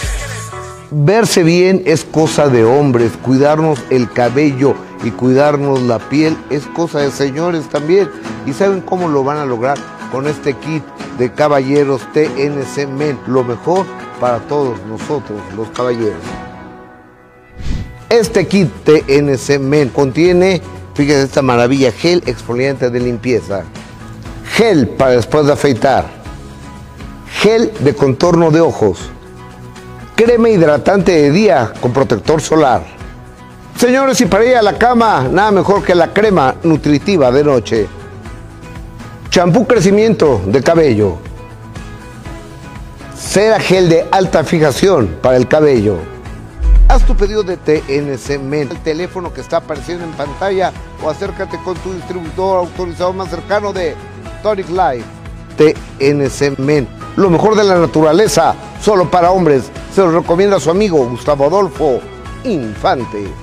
Verse 0.91 1.41
bien 1.41 1.81
es 1.85 2.05
cosa 2.05 2.49
de 2.49 2.63
hombres, 2.63 3.13
cuidarnos 3.23 3.79
el 3.89 4.11
cabello 4.11 4.75
y 5.03 5.09
cuidarnos 5.09 5.81
la 5.81 5.97
piel 5.97 6.37
es 6.51 6.67
cosa 6.67 6.99
de 6.99 7.09
señores 7.09 7.67
también. 7.67 8.11
¿Y 8.45 8.53
saben 8.53 8.81
cómo 8.81 9.09
lo 9.09 9.23
van 9.23 9.37
a 9.37 9.45
lograr? 9.45 9.77
Con 10.11 10.27
este 10.27 10.53
kit 10.53 10.83
de 11.17 11.31
caballeros 11.31 12.01
TNC 12.13 12.87
Men, 12.87 13.19
lo 13.25 13.43
mejor 13.43 13.87
para 14.19 14.37
todos 14.41 14.79
nosotros 14.85 15.41
los 15.57 15.67
caballeros. 15.69 16.21
Este 18.09 18.45
kit 18.45 18.69
TNC 18.83 19.59
Men 19.59 19.89
contiene, 19.89 20.61
fíjense 20.93 21.23
esta 21.23 21.41
maravilla, 21.41 21.91
gel 21.91 22.21
exfoliante 22.27 22.91
de 22.91 22.99
limpieza, 22.99 23.63
gel 24.53 24.87
para 24.87 25.13
después 25.13 25.47
de 25.47 25.53
afeitar, 25.53 26.05
gel 27.41 27.73
de 27.79 27.95
contorno 27.95 28.51
de 28.51 28.61
ojos, 28.61 28.99
crema 30.15 30.47
hidratante 30.47 31.11
de 31.11 31.31
día 31.31 31.73
con 31.81 31.91
protector 31.91 32.39
solar. 32.39 32.83
Señores, 33.75 34.21
y 34.21 34.27
para 34.27 34.45
ir 34.45 34.55
a 34.55 34.61
la 34.61 34.77
cama, 34.77 35.27
nada 35.31 35.49
mejor 35.49 35.83
que 35.83 35.95
la 35.95 36.13
crema 36.13 36.55
nutritiva 36.61 37.31
de 37.31 37.43
noche. 37.43 37.87
Champú 39.31 39.65
crecimiento 39.65 40.39
de 40.45 40.61
cabello. 40.61 41.17
Cera 43.17 43.59
gel 43.59 43.89
de 43.89 44.05
alta 44.11 44.43
fijación 44.43 45.17
para 45.23 45.37
el 45.37 45.47
cabello. 45.47 45.97
Haz 46.89 47.03
tu 47.07 47.15
pedido 47.15 47.41
de 47.41 47.57
TNC 47.57 48.39
Men, 48.39 48.69
el 48.69 48.77
teléfono 48.83 49.33
que 49.33 49.41
está 49.41 49.57
apareciendo 49.57 50.05
en 50.05 50.11
pantalla 50.11 50.71
o 51.03 51.09
acércate 51.09 51.57
con 51.63 51.75
tu 51.77 51.91
distribuidor 51.91 52.59
autorizado 52.59 53.13
más 53.13 53.29
cercano 53.29 53.73
de 53.73 53.95
Life. 54.43 55.05
TNC 55.57 56.59
Men, 56.59 56.87
lo 57.15 57.29
mejor 57.29 57.55
de 57.55 57.63
la 57.63 57.75
naturaleza, 57.75 58.55
solo 58.81 59.09
para 59.09 59.31
hombres. 59.31 59.71
Se 59.95 60.01
lo 60.01 60.11
recomienda 60.11 60.59
su 60.59 60.69
amigo 60.69 61.07
Gustavo 61.07 61.45
Adolfo 61.45 62.01
Infante. 62.43 63.42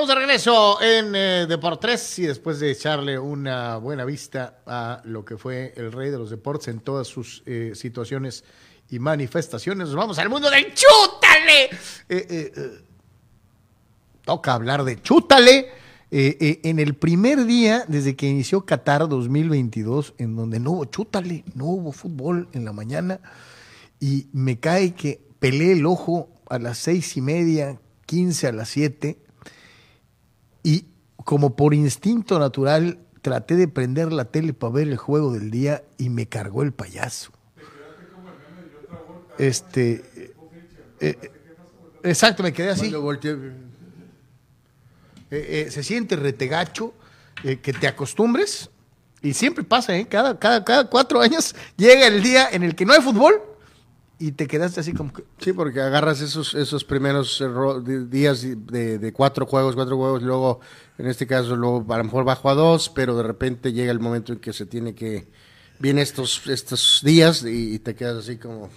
Estamos 0.00 0.16
de 0.16 0.26
regreso 0.26 0.80
en 0.80 1.14
eh, 1.14 1.46
Deportes 1.46 2.18
y 2.18 2.22
después 2.22 2.58
de 2.58 2.70
echarle 2.70 3.18
una 3.18 3.76
buena 3.76 4.06
vista 4.06 4.60
a 4.64 5.02
lo 5.04 5.26
que 5.26 5.36
fue 5.36 5.74
el 5.76 5.92
rey 5.92 6.08
de 6.08 6.16
los 6.16 6.30
deportes 6.30 6.68
en 6.68 6.80
todas 6.80 7.06
sus 7.06 7.42
eh, 7.44 7.72
situaciones 7.74 8.42
y 8.88 8.98
manifestaciones, 8.98 9.88
nos 9.88 9.96
vamos 9.96 10.18
al 10.18 10.30
mundo 10.30 10.48
del 10.48 10.72
chútale. 10.72 11.64
Eh, 11.64 11.70
eh, 12.08 12.52
eh, 12.56 12.80
toca 14.24 14.54
hablar 14.54 14.84
de 14.84 15.02
chútale. 15.02 15.68
Eh, 16.10 16.60
en 16.64 16.78
el 16.78 16.94
primer 16.94 17.44
día, 17.44 17.84
desde 17.86 18.16
que 18.16 18.26
inició 18.26 18.64
Qatar 18.64 19.06
2022, 19.06 20.14
en 20.16 20.34
donde 20.34 20.60
no 20.60 20.70
hubo 20.70 20.86
chútale, 20.86 21.44
no 21.54 21.66
hubo 21.66 21.92
fútbol 21.92 22.48
en 22.54 22.64
la 22.64 22.72
mañana, 22.72 23.20
y 24.00 24.28
me 24.32 24.58
cae 24.58 24.94
que 24.94 25.20
peleé 25.40 25.72
el 25.72 25.84
ojo 25.84 26.30
a 26.48 26.58
las 26.58 26.78
seis 26.78 27.18
y 27.18 27.20
media, 27.20 27.78
quince 28.06 28.46
a 28.46 28.52
las 28.52 28.70
siete, 28.70 29.18
y 30.62 30.86
como 31.24 31.56
por 31.56 31.74
instinto 31.74 32.38
natural 32.38 32.98
traté 33.22 33.56
de 33.56 33.68
prender 33.68 34.12
la 34.12 34.24
tele 34.24 34.52
para 34.54 34.72
ver 34.72 34.88
el 34.88 34.96
juego 34.96 35.32
del 35.32 35.50
día 35.50 35.82
y 35.98 36.08
me 36.08 36.26
cargó 36.26 36.62
el 36.62 36.72
payaso. 36.72 37.32
Este, 39.38 40.04
eh, 40.16 40.34
eh, 41.00 41.30
exacto, 42.02 42.42
me 42.42 42.52
quedé 42.52 42.70
así. 42.70 42.92
Eh, 45.30 45.66
eh, 45.66 45.70
se 45.70 45.82
siente 45.82 46.16
retegacho, 46.16 46.92
eh, 47.44 47.58
que 47.58 47.72
te 47.72 47.86
acostumbres. 47.86 48.70
Y 49.22 49.34
siempre 49.34 49.64
pasa, 49.64 49.96
¿eh? 49.96 50.06
Cada, 50.08 50.38
cada, 50.38 50.64
cada 50.64 50.88
cuatro 50.88 51.20
años 51.20 51.54
llega 51.76 52.06
el 52.06 52.22
día 52.22 52.48
en 52.50 52.62
el 52.62 52.74
que 52.74 52.86
no 52.86 52.94
hay 52.94 53.02
fútbol 53.02 53.40
y 54.20 54.32
te 54.32 54.46
quedaste 54.46 54.80
así 54.80 54.92
como 54.92 55.12
que... 55.12 55.24
Sí, 55.38 55.52
porque 55.54 55.80
agarras 55.80 56.20
esos, 56.20 56.54
esos 56.54 56.84
primeros 56.84 57.40
eh, 57.40 57.46
días 58.06 58.42
de, 58.42 58.98
de 58.98 59.12
cuatro 59.12 59.46
juegos, 59.46 59.74
cuatro 59.74 59.96
juegos, 59.96 60.20
y 60.22 60.26
luego, 60.26 60.60
en 60.98 61.06
este 61.06 61.26
caso, 61.26 61.56
luego 61.56 61.84
a 61.92 61.98
lo 61.98 62.04
mejor 62.04 62.24
bajo 62.24 62.50
a 62.50 62.54
dos, 62.54 62.90
pero 62.90 63.16
de 63.16 63.22
repente 63.22 63.72
llega 63.72 63.90
el 63.90 63.98
momento 63.98 64.32
en 64.34 64.38
que 64.38 64.52
se 64.52 64.66
tiene 64.66 64.94
que. 64.94 65.26
Vienen 65.78 66.02
estos, 66.02 66.46
estos 66.46 67.00
días 67.02 67.42
y, 67.42 67.74
y 67.74 67.78
te 67.78 67.94
quedas 67.94 68.18
así 68.18 68.36
como. 68.36 68.68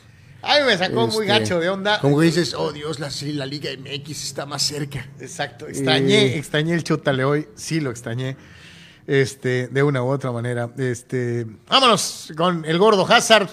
Ay, 0.41 0.63
me 0.65 0.77
sacó 0.77 1.07
muy 1.07 1.25
este, 1.25 1.39
gacho 1.39 1.59
de 1.59 1.69
onda. 1.69 1.99
Como 1.99 2.19
dices, 2.21 2.53
oh 2.53 2.71
Dios, 2.71 2.99
la, 2.99 3.09
sí, 3.09 3.33
la 3.33 3.45
Liga 3.45 3.69
MX 3.77 4.09
está 4.23 4.45
más 4.45 4.61
cerca. 4.63 5.09
Exacto, 5.19 5.67
extrañé, 5.67 6.25
Eh. 6.25 6.37
extrañé 6.37 6.73
el 6.73 6.83
chútale 6.83 7.23
hoy, 7.25 7.47
sí 7.55 7.79
lo 7.81 7.91
extrañé, 7.91 8.35
este, 9.07 9.67
de 9.67 9.83
una 9.83 10.03
u 10.03 10.07
otra 10.07 10.31
manera. 10.31 10.69
Este, 10.77 11.45
vámonos 11.69 12.31
con 12.37 12.65
el 12.65 12.77
gordo 12.77 13.05
Hazard, 13.05 13.49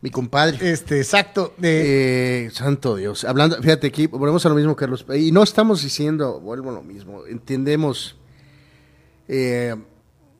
Mi 0.00 0.10
compadre. 0.10 0.70
este, 0.70 0.98
exacto, 0.98 1.54
Eh, 1.60 2.50
santo 2.52 2.94
Dios. 2.96 3.24
Hablando, 3.24 3.60
fíjate 3.60 3.88
aquí, 3.88 4.06
volvemos 4.06 4.46
a 4.46 4.48
lo 4.48 4.54
mismo, 4.54 4.76
Carlos. 4.76 5.04
Y 5.16 5.32
no 5.32 5.42
estamos 5.42 5.82
diciendo, 5.82 6.40
vuelvo 6.40 6.70
a 6.70 6.74
lo 6.74 6.82
mismo. 6.82 7.26
Entendemos. 7.26 8.16
Eh, 9.26 9.74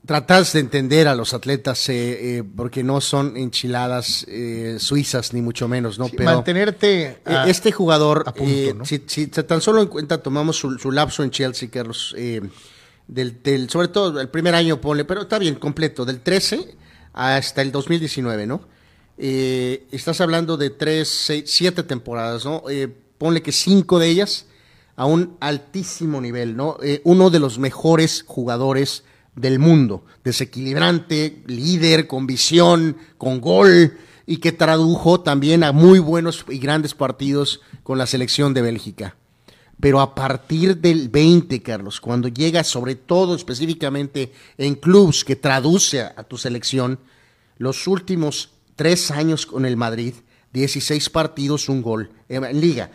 tratas 0.07 0.53
de 0.55 0.61
entender 0.61 1.07
a 1.09 1.15
los 1.15 1.35
atletas 1.35 1.87
eh, 1.91 2.39
eh, 2.39 2.43
porque 2.57 2.83
no 2.83 3.01
son 3.03 3.37
enchiladas 3.37 4.25
eh, 4.29 4.77
suizas, 4.79 5.35
ni 5.35 5.43
mucho 5.43 5.69
menos, 5.69 5.99
¿no? 5.99 6.07
sí, 6.07 6.15
Pero 6.17 6.31
mantenerte 6.37 7.19
a- 7.27 7.47
este 7.49 7.73
jugador, 7.73 8.25
a 8.27 8.33
punto, 8.33 8.75
¿no? 8.75 8.85
si, 8.87 9.03
si 9.07 9.27
tan 9.27 9.61
solo 9.61 9.83
en 9.83 9.89
cuenta 9.89 10.23
tomamos 10.23 10.57
su, 10.57 10.79
su 10.79 10.91
lapso 10.93 11.23
en 11.25 11.31
Chelsea, 11.31 11.69
Carlos, 11.71 12.15
eh, 12.17 12.41
del, 13.07 13.43
del- 13.43 13.69
sobre 13.69 13.89
todo 13.89 14.19
el 14.21 14.31
primer 14.31 14.55
año, 14.55 14.81
ponle, 14.81 15.05
pero 15.05 15.23
está 15.23 15.39
bien, 15.39 15.57
completo, 15.57 16.07
del 16.07 16.21
13 16.21 16.75
hasta 17.13 17.61
el 17.61 17.71
2019, 17.71 18.47
¿no? 18.47 18.63
Eh, 19.21 19.89
estás 19.91 20.21
hablando 20.21 20.57
de 20.57 20.71
tres, 20.71 21.09
seis, 21.09 21.45
siete 21.47 21.83
temporadas, 21.83 22.45
¿no? 22.45 22.62
Eh, 22.71 22.87
ponle 23.19 23.43
que 23.43 23.51
cinco 23.51 23.99
de 23.99 24.09
ellas 24.09 24.47
a 24.95 25.07
un 25.07 25.37
altísimo 25.41 26.21
nivel, 26.21 26.57
¿no? 26.57 26.77
Eh, 26.83 27.01
uno 27.03 27.29
de 27.29 27.41
los 27.41 27.59
mejores 27.59 28.25
jugadores 28.27 29.03
del 29.35 29.59
mundo, 29.59 30.05
desequilibrante, 30.23 31.43
líder, 31.47 32.07
con 32.07 32.29
visión, 32.29 32.97
con 33.16 33.41
gol, 33.41 33.99
y 34.25 34.37
que 34.37 34.53
tradujo 34.53 35.21
también 35.21 35.64
a 35.64 35.73
muy 35.73 35.99
buenos 35.99 36.45
y 36.49 36.59
grandes 36.59 36.95
partidos 36.95 37.61
con 37.83 37.99
la 37.99 38.07
selección 38.07 38.55
de 38.55 38.62
Bélgica. 38.62 39.16
Pero 39.81 40.01
a 40.01 40.14
partir 40.14 40.77
del 40.77 41.09
20, 41.09 41.61
Carlos, 41.62 42.01
cuando 42.01 42.29
llega 42.29 42.62
sobre 42.62 42.95
todo 42.95 43.35
específicamente 43.35 44.33
en 44.59 44.77
clubs 44.77 45.25
que 45.25 45.35
traduce 45.35 46.03
a, 46.03 46.14
a 46.16 46.25
tu 46.25 46.37
selección, 46.37 47.01
los 47.57 47.87
últimos 47.87 48.51
tres 48.79 49.11
años 49.11 49.45
con 49.45 49.66
el 49.66 49.76
Madrid, 49.76 50.14
16 50.53 51.11
partidos, 51.11 51.68
un 51.68 51.83
gol. 51.83 52.11
Eh, 52.29 52.37
En 52.37 52.61
liga, 52.61 52.91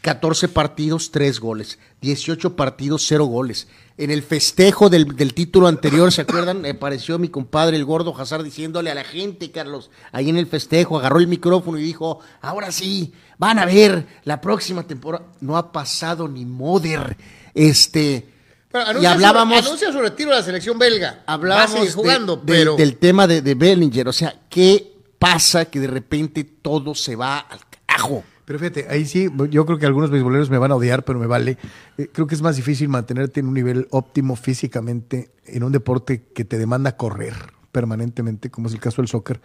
14 0.00 0.48
partidos, 0.48 1.10
tres 1.10 1.38
goles. 1.40 1.78
18 2.00 2.56
partidos, 2.56 3.04
cero 3.06 3.26
goles. 3.26 3.68
En 3.98 4.10
el 4.10 4.22
festejo 4.22 4.88
del, 4.88 5.16
del 5.16 5.34
título 5.34 5.66
anterior, 5.68 6.10
¿se 6.12 6.22
acuerdan? 6.22 6.60
Me 6.62 6.74
pareció 6.74 7.18
mi 7.18 7.28
compadre 7.28 7.76
el 7.76 7.84
gordo 7.84 8.14
Hazard 8.18 8.44
diciéndole 8.44 8.90
a 8.90 8.94
la 8.94 9.04
gente, 9.04 9.50
Carlos, 9.50 9.90
ahí 10.12 10.28
en 10.30 10.36
el 10.38 10.46
festejo, 10.46 10.98
agarró 10.98 11.18
el 11.18 11.26
micrófono 11.28 11.78
y 11.78 11.82
dijo, 11.82 12.20
ahora 12.40 12.72
sí, 12.72 13.12
van 13.38 13.58
a 13.58 13.66
ver 13.66 14.06
la 14.24 14.40
próxima 14.40 14.82
temporada. 14.86 15.26
No 15.40 15.56
ha 15.56 15.70
pasado 15.72 16.28
ni 16.28 16.44
moder. 16.44 17.16
Este. 17.54 18.28
Pero 18.70 19.02
y 19.02 19.06
hablábamos. 19.06 19.60
Su, 19.60 19.66
anuncia 19.68 19.92
su 19.92 19.98
retiro 20.00 20.30
de 20.30 20.36
la 20.36 20.42
selección 20.42 20.78
belga. 20.78 21.22
Hablábamos 21.26 21.86
de- 21.86 21.92
jugando, 21.92 22.36
de- 22.36 22.42
pero 22.44 22.76
del 22.76 22.96
tema 22.98 23.26
de, 23.26 23.40
de 23.42 23.54
Bellinger. 23.54 24.08
O 24.08 24.12
sea, 24.12 24.34
¿qué 24.50 24.92
pasa 25.18 25.64
que 25.66 25.80
de 25.80 25.86
repente 25.88 26.44
todo 26.44 26.94
se 26.94 27.16
va 27.16 27.38
al 27.38 27.60
carajo? 27.86 28.24
Pero 28.44 28.58
fíjate, 28.60 28.86
ahí 28.88 29.06
sí, 29.06 29.28
yo 29.50 29.66
creo 29.66 29.78
que 29.78 29.86
algunos 29.86 30.10
beisboleros 30.10 30.50
me 30.50 30.58
van 30.58 30.70
a 30.70 30.76
odiar, 30.76 31.04
pero 31.04 31.18
me 31.18 31.26
vale. 31.26 31.58
Eh, 31.98 32.08
creo 32.12 32.26
que 32.28 32.36
es 32.36 32.42
más 32.42 32.54
difícil 32.56 32.88
mantenerte 32.88 33.40
en 33.40 33.48
un 33.48 33.54
nivel 33.54 33.88
óptimo 33.90 34.36
físicamente 34.36 35.32
en 35.46 35.64
un 35.64 35.72
deporte 35.72 36.22
que 36.34 36.44
te 36.44 36.56
demanda 36.56 36.96
correr 36.96 37.34
permanentemente, 37.72 38.50
como 38.50 38.68
es 38.68 38.74
el 38.74 38.80
caso 38.80 39.02
del 39.02 39.08
soccer, 39.08 39.40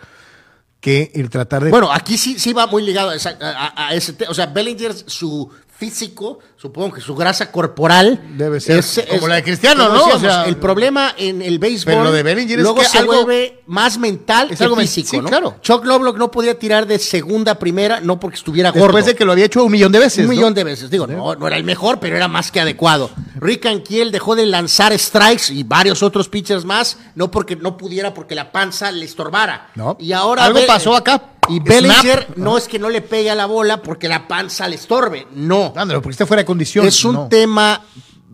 que 0.79 1.11
el 1.15 1.29
tratar 1.29 1.63
de... 1.63 1.69
Bueno, 1.71 1.91
aquí 1.91 2.17
sí, 2.17 2.37
sí 2.39 2.53
va 2.53 2.67
muy 2.67 2.83
ligado 2.83 3.09
a, 3.09 3.15
esa- 3.15 3.37
a- 3.41 3.87
a 3.87 3.93
ese 3.95 4.13
tema. 4.13 4.31
O 4.31 4.33
sea, 4.33 4.45
Bellinger, 4.47 4.93
su 4.93 5.49
físico, 5.85 6.37
supongo 6.57 6.93
que 6.93 7.01
su 7.01 7.15
grasa 7.15 7.51
corporal 7.51 8.21
Debe 8.37 8.59
ser 8.61 8.83
como 9.09 9.27
la 9.27 9.35
de 9.37 9.43
Cristiano, 9.43 9.87
¿no? 9.89 9.93
decíamos, 9.95 10.15
O 10.17 10.19
sea, 10.19 10.45
el 10.45 10.57
problema 10.57 11.15
en 11.17 11.41
el 11.41 11.57
béisbol 11.57 11.91
Pero 11.91 12.03
lo 12.03 12.11
de 12.11 12.21
Bellinger 12.21 12.59
es 12.59 12.63
luego 12.63 12.81
que 12.81 12.85
se 12.85 12.99
algo- 12.99 13.23
vuelve 13.23 13.63
más 13.65 13.97
mental 13.97 14.49
Es 14.51 14.59
que 14.59 14.63
algo 14.65 14.75
físico, 14.75 15.09
sí, 15.09 15.17
¿no? 15.17 15.27
claro. 15.27 15.55
Chuck 15.63 15.83
Lovelock 15.83 16.17
no 16.19 16.29
podía 16.29 16.59
tirar 16.59 16.85
de 16.85 16.99
segunda 16.99 17.53
a 17.53 17.55
primera, 17.59 17.99
no 17.99 18.19
porque 18.19 18.35
estuviera 18.37 18.69
gordo. 18.69 18.83
Después 18.85 19.05
de 19.07 19.15
que 19.15 19.25
lo 19.25 19.31
había 19.31 19.45
hecho 19.45 19.63
un 19.63 19.71
millón 19.71 19.91
de 19.91 19.97
veces. 19.97 20.19
Un 20.19 20.25
¿no? 20.25 20.31
millón 20.33 20.53
de 20.53 20.63
veces. 20.63 20.91
Digo, 20.91 21.07
no, 21.07 21.33
no 21.33 21.47
era 21.47 21.57
el 21.57 21.63
mejor, 21.63 21.99
pero 21.99 22.15
era 22.15 22.27
más 22.27 22.51
que 22.51 22.61
adecuado. 22.61 23.09
Rick 23.37 23.65
Ankiel 23.65 24.11
dejó 24.11 24.35
de 24.35 24.45
lanzar 24.45 24.97
strikes 24.99 25.51
y 25.51 25.63
varios 25.63 26.03
otros 26.03 26.29
pitchers 26.29 26.63
más, 26.63 26.97
no 27.15 27.31
porque 27.31 27.55
no 27.55 27.75
pudiera, 27.75 28.13
porque 28.13 28.35
la 28.35 28.51
panza 28.51 28.91
le 28.91 29.05
estorbara. 29.05 29.71
No. 29.73 29.97
Y 29.99 30.11
ahora 30.13 30.45
Algo 30.45 30.59
pasó 30.67 30.95
acá. 30.95 31.29
Y 31.49 31.57
Snap. 31.57 31.67
Bellinger 31.67 32.27
no 32.37 32.57
es 32.57 32.67
que 32.67 32.79
no 32.79 32.89
le 32.89 33.01
pegue 33.01 33.29
a 33.29 33.35
la 33.35 33.45
bola 33.45 33.81
porque 33.81 34.07
la 34.07 34.27
panza 34.27 34.67
le 34.67 34.75
estorbe. 34.75 35.27
No. 35.33 35.73
Ándale, 35.75 35.99
porque 35.99 36.11
esté 36.11 36.25
fuera 36.25 36.41
de 36.41 36.45
condición. 36.45 36.85
Es 36.85 37.03
un 37.03 37.13
no. 37.13 37.27
tema 37.27 37.81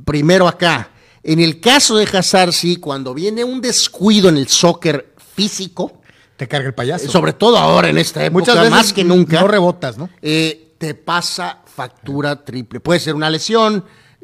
primero 0.06 0.48
acá. 0.48 0.90
En 1.24 1.40
el 1.40 1.60
caso 1.60 1.96
de 1.98 2.06
Hazard, 2.06 2.54
sí, 2.54 2.78
cuando 2.78 3.14
viene 3.14 3.44
un 3.44 3.60
descuido 3.62 4.30
en 4.30 4.38
el 4.38 4.48
soccer 4.48 5.14
físico, 5.36 6.02
Te 6.38 6.48
carga 6.48 6.68
el 6.68 6.74
payaso. 6.74 7.10
sobre 7.12 7.34
todo 7.34 7.58
ahora 7.58 7.90
en 7.90 7.98
esta 7.98 8.24
época, 8.24 8.40
Muchas 8.40 8.56
veces 8.56 8.72
más 8.72 8.94
que 8.94 9.04
nunca, 9.04 9.42
no 9.42 9.48
rebotas, 9.48 9.98
¿no? 9.98 10.10
eh, 10.22 10.76
te 10.78 10.94
pasa 10.94 11.60
factura 11.66 12.44
triple. 12.46 12.80
Puede 12.80 13.00
ser 13.00 13.16
una 13.16 13.30
lesión 13.30 13.84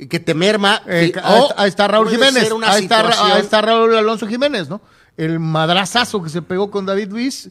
que 0.10 0.20
te 0.20 0.34
merma. 0.34 0.82
Eh, 0.88 1.12
que- 1.14 1.20
ahí, 1.20 1.42
está, 1.42 1.62
ahí 1.62 1.70
está 1.70 1.88
Raúl 1.88 2.10
Jiménez. 2.10 2.50
Ahí 2.66 2.84
está, 2.84 3.34
ahí 3.36 3.42
está 3.42 3.62
Raúl 3.62 3.96
Alonso 3.96 4.28
Jiménez, 4.28 4.70
¿no? 4.70 4.82
El 5.18 5.40
madrazazo 5.40 6.22
que 6.24 6.30
se 6.30 6.42
pegó 6.42 6.72
con 6.72 6.86
David 6.86 7.10
Luis, 7.10 7.50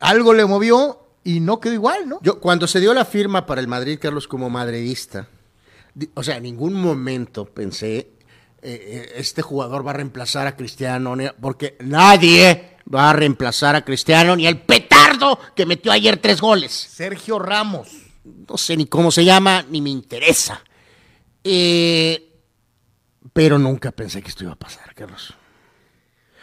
algo 0.00 0.32
le 0.34 0.44
movió 0.46 1.00
y 1.24 1.40
no 1.40 1.60
quedó 1.60 1.74
igual, 1.74 2.08
¿no? 2.08 2.18
Yo, 2.22 2.40
cuando 2.40 2.66
se 2.66 2.80
dio 2.80 2.94
la 2.94 3.04
firma 3.04 3.46
para 3.46 3.60
el 3.60 3.68
Madrid, 3.68 3.98
Carlos, 4.00 4.28
como 4.28 4.48
madridista, 4.50 5.28
di- 5.94 6.10
o 6.14 6.22
sea, 6.22 6.36
en 6.36 6.44
ningún 6.44 6.74
momento 6.74 7.44
pensé, 7.44 7.96
eh, 7.98 8.10
eh, 8.62 9.12
este 9.16 9.42
jugador 9.42 9.86
va 9.86 9.90
a 9.90 9.94
reemplazar 9.94 10.46
a 10.46 10.56
Cristiano, 10.56 11.14
porque 11.40 11.76
nadie 11.80 12.76
va 12.92 13.10
a 13.10 13.12
reemplazar 13.12 13.76
a 13.76 13.84
Cristiano, 13.84 14.34
ni 14.36 14.46
el 14.46 14.60
petardo 14.60 15.38
que 15.54 15.66
metió 15.66 15.92
ayer 15.92 16.16
tres 16.18 16.40
goles. 16.40 16.72
Sergio 16.72 17.38
Ramos. 17.38 17.88
No 18.48 18.56
sé 18.58 18.76
ni 18.76 18.86
cómo 18.86 19.10
se 19.10 19.24
llama, 19.24 19.64
ni 19.70 19.80
me 19.82 19.90
interesa. 19.90 20.62
Eh, 21.44 22.24
pero 23.32 23.58
nunca 23.58 23.90
pensé 23.92 24.22
que 24.22 24.28
esto 24.28 24.44
iba 24.44 24.52
a 24.52 24.58
pasar, 24.58 24.94
Carlos. 24.94 25.34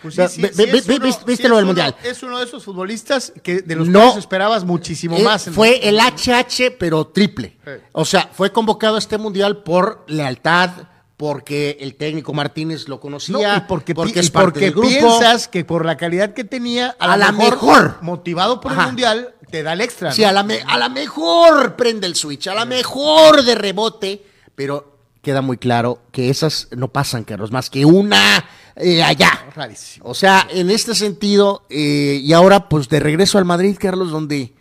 Pues 0.01 0.17
uno- 0.17 1.15
viste 1.25 1.47
lo 1.49 1.55
del 1.55 1.65
uno- 1.65 1.73
Mundial. 1.73 1.95
Es 2.03 2.21
uno 2.23 2.37
de 2.39 2.45
esos 2.45 2.63
futbolistas 2.63 3.33
que 3.43 3.61
de 3.61 3.75
los 3.75 3.87
No. 3.87 3.99
cuales 3.99 4.17
esperabas 4.17 4.63
muchísimo 4.63 5.17
Eh, 5.17 5.23
más. 5.23 5.49
fue 5.51 5.87
el 5.87 5.99
HH, 5.99 6.71
pero 6.77 7.07
triple. 7.07 7.57
O 7.91 8.05
sea, 8.05 8.29
fue 8.33 8.51
convocado 8.51 8.95
a 8.95 8.99
este 8.99 9.17
mundial 9.17 9.63
por 9.63 10.03
lealtad, 10.07 10.69
porque 11.17 11.77
el 11.79 11.95
técnico 11.95 12.33
Martínez 12.33 12.89
lo 12.89 12.95
No, 12.95 12.99
conocía, 13.01 13.55
y 13.57 13.61
porque, 13.67 13.93
es 13.93 14.29
parte 14.29 14.45
porque 14.51 14.59
del 14.65 14.71
grupo. 14.73 14.87
piensas 14.89 15.47
que 15.47 15.63
por 15.63 15.85
la 15.85 15.95
calidad 15.95 16.33
que 16.33 16.43
tenía, 16.43 16.95
a, 16.99 17.05
A 17.05 17.07
la 17.17 17.17
la 17.27 17.31
mejor, 17.31 17.53
mejor. 17.53 17.97
motivado 18.01 18.59
por 18.59 18.73
Ajá. 18.73 18.81
el 18.81 18.87
Mundial, 18.87 19.33
te 19.49 19.63
da 19.63 19.73
el 19.73 19.81
extra. 19.81 20.11
Sí, 20.11 20.23
¿no? 20.23 20.27
a 20.27 20.31
la, 20.33 20.43
me- 20.43 20.61
a 20.67 20.77
la 20.77 20.89
mejor 20.89 21.77
prende 21.77 22.05
el 22.05 22.15
switch, 22.15 22.47
a 22.47 22.53
la 22.53 22.65
mejor 22.65 23.43
de 23.43 23.55
rebote, 23.55 24.25
pero 24.55 24.97
queda 25.21 25.41
muy 25.41 25.57
claro 25.57 26.01
que 26.11 26.29
esas 26.29 26.67
no 26.75 26.89
pasan, 26.89 27.23
Carlos, 27.23 27.49
más 27.51 27.69
que 27.69 27.85
una 27.85 28.45
eh, 28.75 29.03
allá. 29.03 29.31
Rarísimo. 29.55 30.09
O 30.09 30.13
sea, 30.13 30.47
en 30.49 30.69
este 30.69 30.95
sentido, 30.95 31.65
eh, 31.69 32.19
y 32.21 32.33
ahora 32.33 32.67
pues 32.69 32.89
de 32.89 32.99
regreso 32.99 33.37
al 33.37 33.45
Madrid, 33.45 33.77
Carlos, 33.79 34.11
donde, 34.11 34.53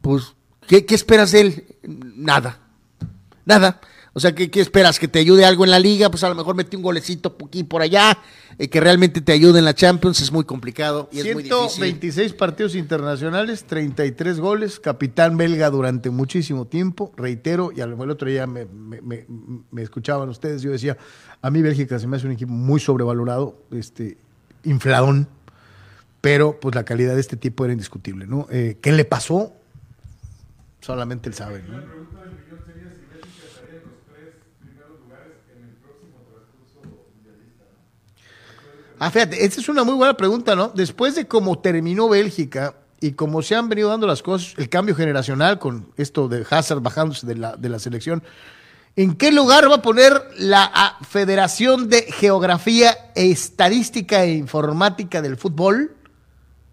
pues, 0.00 0.34
¿qué, 0.66 0.86
qué 0.86 0.94
esperas 0.94 1.32
de 1.32 1.40
él? 1.40 1.64
Nada, 1.82 2.58
nada. 3.44 3.80
O 4.18 4.20
sea, 4.20 4.34
¿qué, 4.34 4.50
qué 4.50 4.60
esperas? 4.60 4.98
¿Que 4.98 5.06
te 5.08 5.20
ayude 5.20 5.44
algo 5.44 5.64
en 5.64 5.70
la 5.70 5.78
liga? 5.78 6.10
Pues 6.10 6.24
a 6.24 6.28
lo 6.28 6.34
mejor 6.34 6.54
metí 6.56 6.76
un 6.76 6.82
golecito 6.82 7.36
aquí 7.46 7.62
por 7.62 7.82
allá, 7.82 8.18
eh, 8.58 8.68
que 8.68 8.80
realmente 8.80 9.20
te 9.20 9.32
ayude 9.32 9.60
en 9.60 9.64
la 9.64 9.74
Champions, 9.74 10.20
es 10.20 10.32
muy 10.32 10.44
complicado 10.44 11.08
y 11.12 11.20
es 11.20 11.24
muy 11.34 11.44
difícil. 11.44 11.84
126 11.84 12.32
partidos 12.34 12.74
internacionales, 12.74 13.64
33 13.64 14.40
goles, 14.40 14.80
capitán 14.80 15.36
belga 15.36 15.70
durante 15.70 16.10
muchísimo 16.10 16.66
tiempo, 16.66 17.12
reitero, 17.16 17.70
y 17.74 17.80
a 17.80 17.86
lo 17.86 17.92
mejor 17.92 18.06
el 18.06 18.10
otro 18.10 18.28
día 18.28 18.46
me- 18.46 18.66
me 19.70 19.82
escuchaban 19.82 20.28
ustedes, 20.28 20.62
yo 20.62 20.72
decía, 20.72 20.96
a 21.40 21.50
mí 21.50 21.62
Bélgica 21.62 21.98
se 21.98 22.06
me 22.08 22.16
hace 22.16 22.26
un 22.26 22.32
equipo 22.32 22.52
muy 22.52 22.80
sobrevalorado, 22.80 23.62
este, 23.70 24.18
infladón, 24.64 25.28
pero 26.20 26.58
pues 26.60 26.74
la 26.74 26.84
calidad 26.84 27.14
de 27.14 27.20
este 27.20 27.36
tipo 27.36 27.64
era 27.64 27.72
indiscutible, 27.72 28.26
¿no? 28.26 28.48
Eh, 28.50 28.76
¿Qué 28.82 28.90
le 28.90 29.04
pasó? 29.04 29.52
Solamente 30.80 31.28
él 31.28 31.34
sabe, 31.36 31.62
¿no? 31.62 31.78
Ah, 39.00 39.10
fíjate, 39.12 39.44
esta 39.44 39.60
es 39.60 39.68
una 39.68 39.84
muy 39.84 39.94
buena 39.94 40.14
pregunta, 40.14 40.56
¿no? 40.56 40.72
Después 40.74 41.14
de 41.14 41.28
cómo 41.28 41.60
terminó 41.60 42.08
Bélgica 42.08 42.74
y 43.00 43.12
cómo 43.12 43.42
se 43.42 43.54
han 43.54 43.68
venido 43.68 43.90
dando 43.90 44.08
las 44.08 44.22
cosas, 44.22 44.54
el 44.56 44.68
cambio 44.68 44.96
generacional 44.96 45.60
con 45.60 45.92
esto 45.96 46.26
de 46.26 46.44
Hazard 46.50 46.80
bajándose 46.80 47.24
de 47.24 47.36
la, 47.36 47.56
de 47.56 47.68
la 47.68 47.78
selección, 47.78 48.24
¿en 48.96 49.14
qué 49.14 49.30
lugar 49.30 49.70
va 49.70 49.76
a 49.76 49.82
poner 49.82 50.20
la 50.36 50.68
ah, 50.74 50.98
Federación 51.08 51.88
de 51.88 52.02
Geografía 52.10 53.12
e 53.14 53.30
Estadística 53.30 54.24
e 54.24 54.32
Informática 54.32 55.22
del 55.22 55.36
Fútbol 55.36 55.94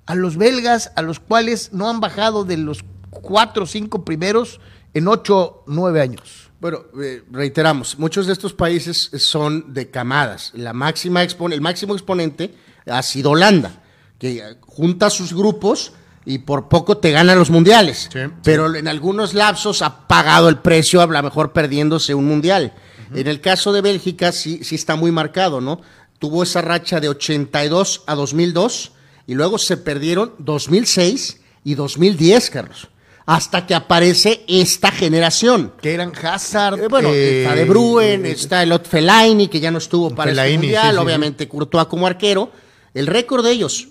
a 0.07 0.15
los 0.15 0.35
belgas, 0.35 0.91
a 0.95 1.03
los 1.03 1.19
cuales 1.19 1.73
no 1.73 1.89
han 1.89 1.99
bajado 1.99 2.43
de 2.43 2.57
los 2.57 2.83
cuatro 3.11 3.65
o 3.65 3.67
cinco 3.67 4.03
primeros 4.03 4.59
en 4.95 5.07
ocho, 5.07 5.63
nueve 5.67 6.01
años? 6.01 6.44
Bueno, 6.65 6.85
eh, 6.99 7.21
reiteramos, 7.31 7.99
muchos 7.99 8.25
de 8.25 8.33
estos 8.33 8.53
países 8.53 9.11
son 9.19 9.71
de 9.71 9.91
camadas. 9.91 10.49
La 10.55 10.73
máxima 10.73 11.23
expon- 11.23 11.53
el 11.53 11.61
máximo 11.61 11.93
exponente 11.93 12.55
ha 12.87 13.03
sido 13.03 13.29
Holanda, 13.29 13.83
que 14.17 14.41
junta 14.61 15.11
sus 15.11 15.31
grupos 15.31 15.93
y 16.25 16.39
por 16.39 16.67
poco 16.67 16.97
te 16.97 17.11
gana 17.11 17.35
los 17.35 17.51
mundiales. 17.51 18.09
Sí, 18.11 18.17
Pero 18.43 18.73
en 18.73 18.87
algunos 18.87 19.35
lapsos 19.35 19.83
ha 19.83 20.07
pagado 20.07 20.49
el 20.49 20.57
precio, 20.57 21.01
a 21.01 21.05
lo 21.05 21.21
mejor 21.21 21.53
perdiéndose 21.53 22.15
un 22.15 22.25
mundial. 22.25 22.73
En 23.13 23.27
el 23.27 23.41
caso 23.41 23.71
de 23.71 23.81
Bélgica 23.81 24.31
sí, 24.31 24.61
sí 24.63 24.73
está 24.73 24.95
muy 24.95 25.11
marcado, 25.11 25.61
¿no? 25.61 25.81
Tuvo 26.17 26.41
esa 26.41 26.61
racha 26.63 26.99
de 26.99 27.09
82 27.09 28.01
a 28.07 28.15
2002 28.15 28.91
y 29.27 29.35
luego 29.35 29.59
se 29.59 29.77
perdieron 29.77 30.33
2006 30.39 31.41
y 31.63 31.75
2010, 31.75 32.49
Carlos. 32.49 32.87
Hasta 33.25 33.65
que 33.65 33.73
aparece 33.73 34.43
esta 34.47 34.91
generación. 34.91 35.73
Que 35.81 35.93
eran 35.93 36.11
Hazard. 36.15 36.79
Eh, 36.79 36.87
bueno, 36.87 37.09
eh, 37.11 37.41
está 37.41 37.55
De 37.55 37.65
Bruyne, 37.65 38.31
está 38.31 38.63
el 38.63 38.71
Ot 38.71 38.87
Fellaini, 38.87 39.47
que 39.47 39.59
ya 39.59 39.71
no 39.71 39.79
estuvo 39.79 40.13
para 40.13 40.29
el 40.31 40.37
Fellaini, 40.37 40.57
mundial, 40.57 40.91
sí, 40.91 40.91
sí, 40.91 40.97
obviamente 40.97 41.47
Courtois 41.47 41.87
como 41.87 42.05
arquero. 42.05 42.51
El 42.93 43.07
récord 43.07 43.43
de 43.43 43.51
ellos, 43.51 43.87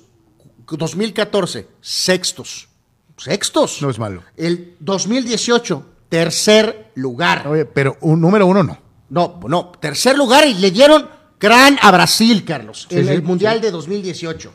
2014, 0.67 1.69
sextos. 1.81 2.69
Sextos. 3.17 3.83
No 3.83 3.91
es 3.91 3.99
malo. 3.99 4.23
El 4.37 4.77
2018, 4.81 5.87
tercer 6.09 6.91
lugar. 6.95 7.47
Oye, 7.47 7.65
pero 7.65 7.97
un 8.01 8.21
número 8.21 8.47
uno 8.47 8.63
no. 8.63 8.79
No, 9.11 9.41
no, 9.47 9.73
tercer 9.81 10.17
lugar 10.17 10.47
y 10.47 10.55
le 10.55 10.71
dieron 10.71 11.09
gran 11.39 11.79
a 11.83 11.91
Brasil, 11.91 12.45
Carlos, 12.45 12.87
en 12.91 13.09
el 13.09 13.23
Mundial 13.23 13.61
de 13.61 13.71
2018. 13.71 14.53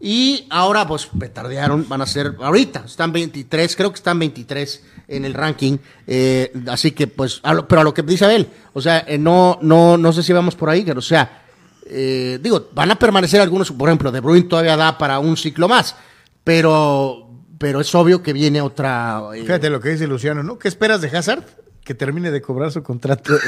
Y 0.00 0.46
ahora, 0.50 0.86
pues, 0.86 1.06
petardearon, 1.18 1.88
van 1.88 2.02
a 2.02 2.06
ser, 2.06 2.36
ahorita, 2.40 2.84
están 2.86 3.12
23, 3.12 3.74
creo 3.76 3.90
que 3.90 3.96
están 3.96 4.18
23 4.18 4.84
en 5.08 5.24
el 5.24 5.34
ranking. 5.34 5.78
eh, 6.06 6.52
así 6.68 6.90
que, 6.92 7.06
pues, 7.06 7.40
a 7.42 7.54
lo- 7.54 7.66
pero 7.66 7.80
a 7.80 7.84
lo 7.84 7.94
que 7.94 8.02
dice 8.02 8.24
Abel, 8.26 8.48
o 8.74 8.80
sea, 8.82 9.04
eh, 9.08 9.18
no, 9.18 9.58
no, 9.62 9.96
no 9.96 10.12
sé 10.12 10.22
si 10.22 10.32
vamos 10.32 10.54
por 10.54 10.68
ahí, 10.70 10.82
pero, 10.84 10.98
o 10.98 11.02
sea, 11.02 11.42
eh, 11.88 12.38
digo, 12.42 12.68
van 12.74 12.90
a 12.90 12.98
permanecer 12.98 13.40
algunos, 13.40 13.70
por 13.72 13.88
ejemplo, 13.88 14.12
De 14.12 14.20
Bruyne 14.20 14.48
todavía 14.48 14.76
da 14.76 14.98
para 14.98 15.18
un 15.18 15.36
ciclo 15.36 15.68
más, 15.68 15.96
pero, 16.44 17.30
pero 17.58 17.80
es 17.80 17.94
obvio 17.94 18.22
que 18.22 18.32
viene 18.32 18.60
otra. 18.60 19.22
eh, 19.34 19.40
Fíjate 19.42 19.70
lo 19.70 19.80
que 19.80 19.90
dice 19.90 20.06
Luciano, 20.06 20.42
¿no? 20.42 20.58
¿Qué 20.58 20.68
esperas 20.68 21.00
de 21.00 21.08
Hazard? 21.16 21.44
Que 21.84 21.94
termine 21.94 22.30
de 22.32 22.42
cobrar 22.42 22.72
su 22.72 22.82
contrato. 22.82 23.34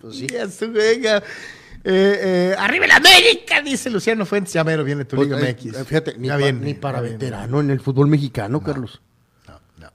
pues, 0.00 0.16
sí. 0.16 0.26
Ya 0.26 0.48
su- 0.48 0.72
venga. 0.72 1.22
Eh, 1.90 2.20
eh, 2.52 2.54
arriba 2.58 2.84
el 2.84 2.90
América, 2.90 3.62
dice 3.62 3.88
Luciano 3.88 4.26
Fuentes. 4.26 4.52
Ya 4.52 4.62
mero 4.62 4.84
viene 4.84 5.06
tu 5.06 5.16
Pues, 5.16 5.28
Liga 5.28 5.40
eh, 5.40 5.54
MX. 5.58 5.86
Fíjate, 5.86 6.18
ni, 6.18 6.28
Ya 6.28 6.34
pa- 6.34 6.38
viene, 6.38 6.60
ni 6.60 6.74
para 6.74 7.00
viene. 7.00 7.16
veterano 7.16 7.60
en 7.60 7.70
el 7.70 7.80
fútbol 7.80 8.08
mexicano, 8.08 8.60
Carlos. 8.62 9.00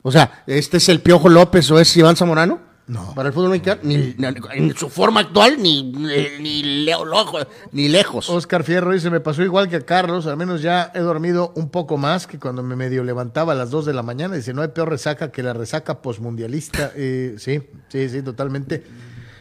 O 0.01 0.11
sea, 0.11 0.43
¿este 0.47 0.77
es 0.77 0.89
el 0.89 1.01
Piojo 1.01 1.29
López 1.29 1.69
o 1.71 1.79
es 1.79 1.95
Iván 1.95 2.15
Zamorano? 2.15 2.59
No. 2.87 3.13
Para 3.15 3.29
el 3.29 3.33
fútbol 3.33 3.51
mexicano, 3.51 3.79
ni, 3.83 3.95
ni- 4.17 4.27
en 4.53 4.75
su 4.75 4.89
forma 4.89 5.21
actual, 5.21 5.55
ni, 5.61 5.83
ni, 5.83 6.07
ni 6.41 6.83
leo- 6.83 7.05
lojo- 7.05 7.47
ni 7.71 7.87
lejos. 7.87 8.29
Oscar 8.29 8.63
Fierro 8.63 8.91
dice, 8.91 9.09
me 9.09 9.21
pasó 9.21 9.41
igual 9.43 9.69
que 9.69 9.77
a 9.77 9.81
Carlos, 9.81 10.25
al 10.27 10.35
menos 10.35 10.61
ya 10.61 10.91
he 10.93 10.99
dormido 10.99 11.53
un 11.55 11.69
poco 11.69 11.95
más 11.97 12.27
que 12.27 12.39
cuando 12.39 12.61
me 12.63 12.75
medio 12.75 13.03
levantaba 13.05 13.53
a 13.53 13.55
las 13.55 13.69
2 13.69 13.85
de 13.85 13.93
la 13.93 14.03
mañana. 14.03 14.35
Dice, 14.35 14.53
no 14.53 14.61
hay 14.63 14.69
peor 14.69 14.89
resaca 14.89 15.31
que 15.31 15.43
la 15.43 15.53
resaca 15.53 16.01
posmundialista. 16.01 16.91
Eh, 16.95 17.35
sí, 17.37 17.61
sí, 17.87 18.09
sí, 18.09 18.21
totalmente. 18.21 18.83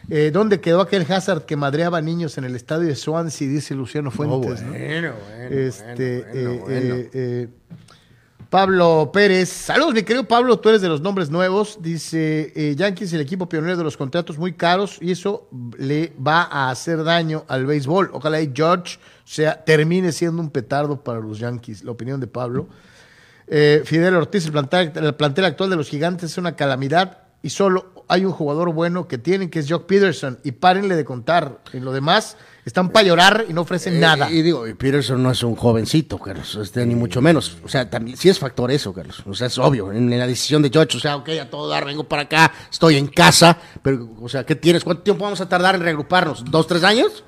Eh, 0.09 0.31
¿Dónde 0.33 0.59
quedó 0.59 0.81
aquel 0.81 1.09
Hazard 1.09 1.43
que 1.45 1.55
madreaba 1.55 2.01
niños 2.01 2.37
en 2.37 2.43
el 2.43 2.55
estadio 2.55 2.87
de 2.87 2.95
Swansea? 2.95 3.47
Dice 3.47 3.73
Luciano 3.73 4.11
Fuentes. 4.11 4.61
¿no? 4.61 4.69
bueno, 4.71 5.13
bueno, 5.29 5.55
Este, 5.55 6.21
bueno, 6.21 6.39
eh, 6.39 6.59
bueno. 6.59 6.95
eh, 7.13 7.47
Pablo 8.49 9.09
Pérez, 9.11 9.49
saludos 9.49 9.95
mi 9.95 10.03
querido 10.03 10.27
Pablo, 10.27 10.59
tú 10.59 10.69
eres 10.69 10.81
de 10.81 10.87
los 10.87 11.01
nombres 11.01 11.31
nuevos, 11.31 11.79
dice 11.81 12.75
Yankees 12.77 13.11
el 13.13 13.21
equipo 13.21 13.49
pionero 13.49 13.77
de 13.77 13.83
los 13.83 13.97
contratos 13.97 14.37
muy 14.37 14.53
caros 14.53 14.99
y 15.01 15.09
eso 15.09 15.49
le 15.79 16.13
va 16.25 16.43
a 16.43 16.69
hacer 16.69 17.03
daño 17.03 17.45
al 17.47 17.65
béisbol. 17.65 18.11
Ojalá 18.13 18.39
y 18.41 18.51
George 18.53 18.99
sea, 19.23 19.63
termine 19.63 20.11
siendo 20.11 20.39
un 20.39 20.51
petardo 20.51 21.03
para 21.03 21.19
los 21.19 21.39
Yankees, 21.39 21.83
la 21.83 21.91
opinión 21.93 22.19
de 22.19 22.27
Pablo. 22.27 22.67
Fidel 23.47 24.15
Ortiz, 24.15 24.45
el 24.45 24.51
plantel, 24.51 24.91
el 24.95 25.15
plantel 25.15 25.45
actual 25.45 25.71
de 25.71 25.75
los 25.75 25.89
gigantes 25.89 26.31
es 26.31 26.37
una 26.37 26.55
calamidad 26.55 27.23
y 27.41 27.49
solo 27.49 28.02
hay 28.13 28.25
un 28.25 28.31
jugador 28.31 28.71
bueno 28.71 29.07
que 29.07 29.17
tienen 29.17 29.49
que 29.49 29.57
es 29.57 29.67
Jock 29.67 29.87
Peterson 29.87 30.37
y 30.43 30.51
párenle 30.51 30.95
de 30.95 31.03
contar, 31.03 31.61
en 31.73 31.83
lo 31.83 31.91
demás 31.91 32.37
están 32.63 32.89
para 32.89 33.07
llorar 33.07 33.45
y 33.49 33.53
no 33.53 33.61
ofrecen 33.61 33.95
Eh, 33.95 33.99
nada. 33.99 34.29
Y 34.29 34.43
digo, 34.43 34.65
Peterson 34.77 35.21
no 35.21 35.31
es 35.31 35.41
un 35.41 35.55
jovencito, 35.55 36.19
Carlos, 36.19 36.55
este, 36.61 36.85
ni 36.85 36.93
mucho 36.93 37.21
menos. 37.23 37.57
O 37.65 37.67
sea, 37.67 37.89
también 37.89 38.15
sí 38.15 38.29
es 38.29 38.37
factor 38.37 38.69
eso, 38.69 38.93
Carlos. 38.93 39.23
O 39.25 39.33
sea, 39.33 39.47
es 39.47 39.57
obvio. 39.57 39.91
En, 39.91 40.15
la 40.15 40.27
decisión 40.27 40.61
de 40.61 40.69
George, 40.69 40.95
o 40.97 40.99
sea, 40.99 41.15
ok, 41.15 41.29
a 41.41 41.49
todo 41.49 41.67
dar, 41.67 41.85
vengo 41.85 42.03
para 42.03 42.21
acá, 42.21 42.53
estoy 42.71 42.97
en 42.97 43.07
casa, 43.07 43.57
pero, 43.81 44.07
o 44.21 44.29
sea, 44.29 44.45
¿qué 44.45 44.55
tienes? 44.55 44.83
¿Cuánto 44.83 45.01
tiempo 45.01 45.23
vamos 45.23 45.41
a 45.41 45.49
tardar 45.49 45.73
en 45.73 45.81
reagruparnos? 45.81 46.45
¿Dos, 46.45 46.67
tres 46.67 46.83
años? 46.83 47.23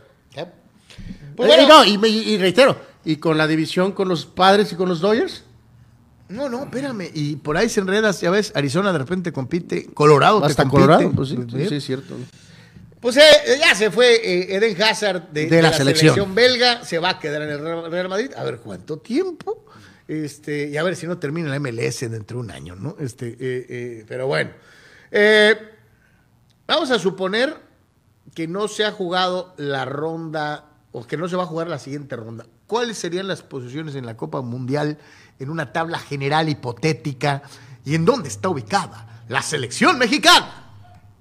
Pues 1.35 1.49
Eh, 1.49 1.57
bueno, 1.57 1.67
no, 1.67 1.83
y, 1.83 1.95
y 2.05 2.37
reitero, 2.37 2.77
¿y 3.03 3.15
con 3.15 3.39
la 3.39 3.47
división 3.47 3.91
con 3.91 4.07
los 4.07 4.27
padres 4.27 4.71
y 4.71 4.75
con 4.75 4.87
los 4.87 5.01
Dodgers? 5.01 5.44
No, 6.29 6.49
no, 6.49 6.63
espérame. 6.63 7.09
Y 7.13 7.35
por 7.35 7.57
ahí 7.57 7.69
se 7.69 7.79
enredas, 7.81 8.21
ya 8.21 8.31
ves, 8.31 8.51
Arizona 8.55 8.91
de 8.91 8.97
repente 8.97 9.31
compite, 9.31 9.85
Colorado 9.93 10.41
te 10.41 10.47
Hasta 10.47 10.63
compite. 10.63 10.81
Colorado, 10.81 11.11
pues 11.11 11.29
sí, 11.29 11.37
sí, 11.49 11.67
sí, 11.69 11.75
es 11.75 11.83
cierto. 11.85 12.15
Pues 12.99 13.17
eh, 13.17 13.21
ya 13.59 13.75
se 13.75 13.91
fue 13.91 14.15
eh, 14.15 14.55
Eden 14.55 14.81
Hazard 14.81 15.29
de, 15.29 15.45
De 15.47 15.61
la 15.61 15.71
selección. 15.71 16.33
belga, 16.33 16.83
se 16.83 16.97
va 16.97 17.09
a 17.11 17.19
quedar 17.19 17.43
en 17.43 17.49
el 17.49 17.91
Real 17.91 18.09
Madrid. 18.09 18.31
A 18.35 18.43
ver 18.43 18.57
cuánto 18.57 18.97
tiempo. 18.97 19.65
Este, 20.07 20.69
y 20.69 20.77
a 20.77 20.83
ver 20.83 20.95
si 20.95 21.07
no 21.07 21.17
termina 21.17 21.49
la 21.49 21.59
MLS 21.59 22.01
dentro 22.01 22.37
de 22.37 22.43
un 22.43 22.51
año, 22.51 22.75
¿no? 22.75 22.95
Este, 22.99 23.29
eh, 23.29 23.37
eh, 23.39 24.05
pero 24.07 24.27
bueno. 24.27 24.51
Eh, 25.11 25.55
vamos 26.67 26.91
a 26.91 26.99
suponer 26.99 27.55
que 28.33 28.47
no 28.47 28.67
se 28.67 28.85
ha 28.85 28.91
jugado 28.91 29.53
la 29.57 29.85
ronda, 29.85 30.69
o 30.91 31.05
que 31.07 31.17
no 31.17 31.27
se 31.27 31.35
va 31.35 31.43
a 31.43 31.47
jugar 31.47 31.67
la 31.67 31.79
siguiente 31.79 32.15
ronda. 32.15 32.45
¿Cuáles 32.67 32.97
serían 32.97 33.27
las 33.27 33.41
posiciones 33.41 33.95
en 33.95 34.05
la 34.05 34.17
Copa 34.17 34.41
Mundial 34.41 34.97
en 35.39 35.49
una 35.49 35.71
tabla 35.73 35.99
general 35.99 36.49
hipotética? 36.49 37.41
¿Y 37.83 37.95
en 37.95 38.05
dónde 38.05 38.29
está 38.29 38.49
ubicada 38.49 39.23
la 39.29 39.41
selección 39.41 39.97
mexicana? 39.97 40.71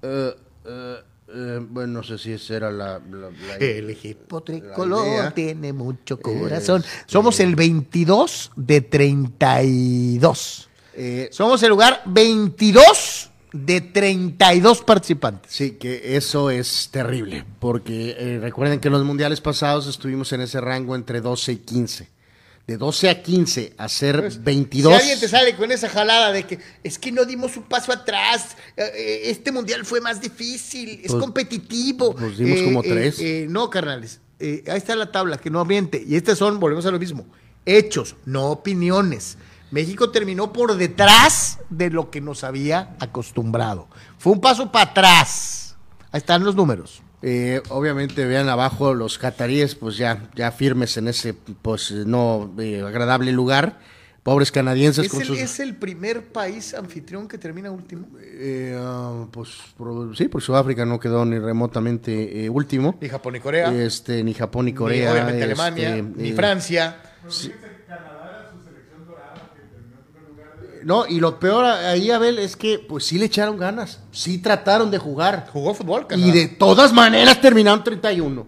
Eh, 0.01 0.35
eh, 0.65 0.95
eh, 1.27 1.59
bueno, 1.69 1.93
no 1.99 2.03
sé 2.03 2.17
si 2.17 2.31
esa 2.33 2.55
era 2.55 2.71
la... 2.71 2.99
la- 2.99 3.29
la- 3.29 3.55
El 3.57 3.89
equipo 3.89 4.41
tricolor 4.43 5.31
tiene 5.33 5.73
mucho 5.73 6.19
corazón. 6.19 6.81
Este- 6.85 7.11
Somos 7.11 7.39
el 7.39 7.55
22 7.55 8.51
de 8.55 8.81
32. 8.81 10.69
Eh, 10.97 11.29
Somos 11.31 11.61
el 11.63 11.69
lugar 11.69 12.01
22 12.05 13.29
de 13.51 13.81
32 13.81 14.81
participantes. 14.81 15.51
Sí, 15.51 15.71
que 15.71 16.15
eso 16.17 16.49
es 16.49 16.89
terrible, 16.91 17.45
porque 17.59 18.15
eh, 18.17 18.39
recuerden 18.41 18.79
que 18.79 18.87
en 18.89 18.93
los 18.93 19.03
mundiales 19.05 19.41
pasados 19.41 19.87
estuvimos 19.87 20.31
en 20.33 20.41
ese 20.41 20.59
rango 20.61 20.95
entre 20.95 21.21
12 21.21 21.51
y 21.53 21.57
15. 21.57 22.09
De 22.67 22.77
12 22.77 23.09
a 23.11 23.21
15 23.21 23.73
a 23.77 23.87
ser 23.87 24.31
22. 24.39 24.91
Si 24.95 24.99
alguien 24.99 25.19
te 25.19 25.27
sale 25.27 25.55
con 25.55 25.71
esa 25.71 25.87
jalada 25.87 26.31
de 26.31 26.45
que 26.47 26.57
es 26.83 26.97
que 26.97 27.11
no 27.11 27.23
dimos 27.25 27.55
un 27.57 27.63
paso 27.63 27.91
atrás, 27.91 28.57
eh, 28.75 28.83
eh, 28.95 29.21
este 29.25 29.51
mundial 29.51 29.85
fue 29.85 30.01
más 30.01 30.19
difícil, 30.19 31.01
es 31.03 31.11
Pues- 31.11 31.21
competitivo. 31.23 32.15
pues 32.15 32.37
dimos 32.37 32.61
como 32.63 32.81
tres. 32.81 33.19
eh, 33.19 33.45
no, 33.47 33.69
carnales, 33.69 34.19
ahí 34.39 34.61
está 34.77 34.95
la 34.95 35.11
tabla, 35.11 35.37
que 35.37 35.51
no 35.51 35.63
miente. 35.63 36.03
Y 36.07 36.15
estas 36.15 36.39
son, 36.39 36.59
volvemos 36.59 36.85
a 36.87 36.91
lo 36.91 36.97
mismo, 36.97 37.27
hechos, 37.67 38.15
no 38.25 38.49
opiniones. 38.49 39.37
México 39.69 40.09
terminó 40.09 40.51
por 40.51 40.75
detrás 40.75 41.59
de 41.69 41.89
lo 41.91 42.09
que 42.09 42.19
nos 42.21 42.43
había 42.43 42.95
acostumbrado. 42.99 43.87
Fue 44.17 44.31
un 44.33 44.41
paso 44.41 44.71
para 44.71 44.89
atrás. 44.89 45.75
Ahí 46.11 46.17
están 46.19 46.43
los 46.43 46.55
números. 46.55 47.01
Eh, 47.27 47.59
obviamente 47.69 48.23
vean 48.25 48.47
abajo 48.49 48.93
los 48.93 49.17
cataríes, 49.17 49.73
pues 49.73 49.97
ya, 49.97 50.29
ya 50.35 50.51
firmes 50.51 50.95
en 50.97 51.07
ese 51.07 51.33
pues 51.33 51.89
no 51.91 52.53
eh, 52.59 52.83
agradable 52.85 53.31
lugar. 53.31 53.79
Pobres 54.21 54.51
canadienses 54.51 55.05
¿Es 55.05 55.11
con 55.11 55.21
el, 55.21 55.27
sus... 55.27 55.37
es 55.39 55.59
el 55.59 55.75
primer 55.75 56.23
país 56.25 56.73
anfitrión 56.75 57.27
que 57.27 57.37
termina 57.39 57.71
último? 57.71 58.07
Eh, 58.21 58.75
ah, 58.79 59.25
pues 59.31 59.49
por- 59.75 60.15
sí, 60.15 60.27
por 60.27 60.41
Sudáfrica 60.43 60.85
no 60.85 60.99
quedó 60.99 61.25
ni 61.25 61.39
remotamente 61.39 62.45
eh, 62.45 62.49
último. 62.49 62.97
Ni 63.01 63.09
Japón 63.09 63.33
ni 63.33 63.39
Corea. 63.39 63.71
Este, 63.73 64.23
ni 64.23 64.33
Japón 64.35 64.65
ni 64.65 64.71
Ni, 64.71 64.77
Corea. 64.77 65.11
obviamente 65.11 65.39
este, 65.39 65.43
Alemania, 65.45 66.05
ni 66.15 66.29
eh, 66.29 66.33
Francia. 66.33 66.95
No, 70.85 71.07
y 71.07 71.19
lo 71.19 71.39
peor 71.39 71.65
ahí, 71.65 72.11
Abel, 72.11 72.37
es 72.37 72.55
que 72.55 72.77
pues 72.77 73.05
sí 73.05 73.17
le 73.17 73.25
echaron 73.25 73.57
ganas, 73.57 74.01
sí 74.11 74.37
trataron 74.37 74.91
de 74.91 74.99
jugar. 74.99 75.47
Jugó 75.51 75.73
fútbol, 75.73 76.05
Canadá. 76.05 76.27
Y 76.27 76.31
de 76.31 76.47
todas 76.47 76.93
maneras 76.93 77.41
terminaron 77.41 77.83
31. 77.83 78.47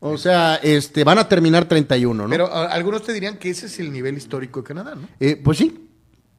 O 0.00 0.18
sea, 0.18 0.56
este, 0.56 1.04
van 1.04 1.18
a 1.18 1.28
terminar 1.28 1.66
31, 1.66 2.24
¿no? 2.24 2.28
Pero 2.30 2.52
a- 2.52 2.66
algunos 2.66 3.02
te 3.04 3.12
dirían 3.12 3.36
que 3.38 3.50
ese 3.50 3.66
es 3.66 3.78
el 3.78 3.92
nivel 3.92 4.16
histórico 4.16 4.60
de 4.62 4.66
Canadá, 4.66 4.94
¿no? 4.96 5.08
Eh, 5.20 5.40
pues 5.42 5.58
sí, 5.58 5.88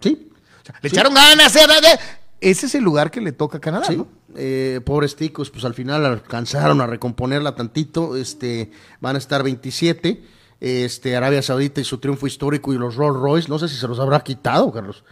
sí. 0.01 0.29
O 0.61 0.65
sea, 0.65 0.75
le 0.81 0.89
echaron 0.89 1.13
ganas. 1.13 1.55
eh, 1.55 1.59
eh, 1.61 1.87
eh. 1.93 1.99
Ese 2.41 2.67
es 2.67 2.75
el 2.75 2.83
lugar 2.83 3.09
que 3.11 3.19
le 3.21 3.31
toca 3.33 3.57
a 3.57 3.61
Canadá, 3.61 3.85
Sí, 3.87 3.97
¿no? 3.97 4.07
eh, 4.35 4.79
pobres 4.85 5.15
ticos, 5.17 5.49
pues 5.49 5.63
al 5.65 5.73
final 5.73 6.05
alcanzaron 6.05 6.79
a 6.79 6.87
recomponerla 6.87 7.55
tantito, 7.55 8.15
este, 8.15 8.71
van 9.01 9.15
a 9.15 9.19
estar 9.19 9.43
27, 9.43 10.23
este, 10.61 11.15
Arabia 11.15 11.41
Saudita 11.41 11.81
y 11.81 11.83
su 11.83 11.97
triunfo 11.99 12.27
histórico 12.27 12.73
y 12.73 12.77
los 12.77 12.95
Rolls 12.95 13.19
Royce, 13.19 13.49
no 13.49 13.59
sé 13.59 13.67
si 13.67 13.75
se 13.75 13.87
los 13.87 13.99
habrá 13.99 14.19
quitado, 14.21 14.71
Carlos. 14.71 15.03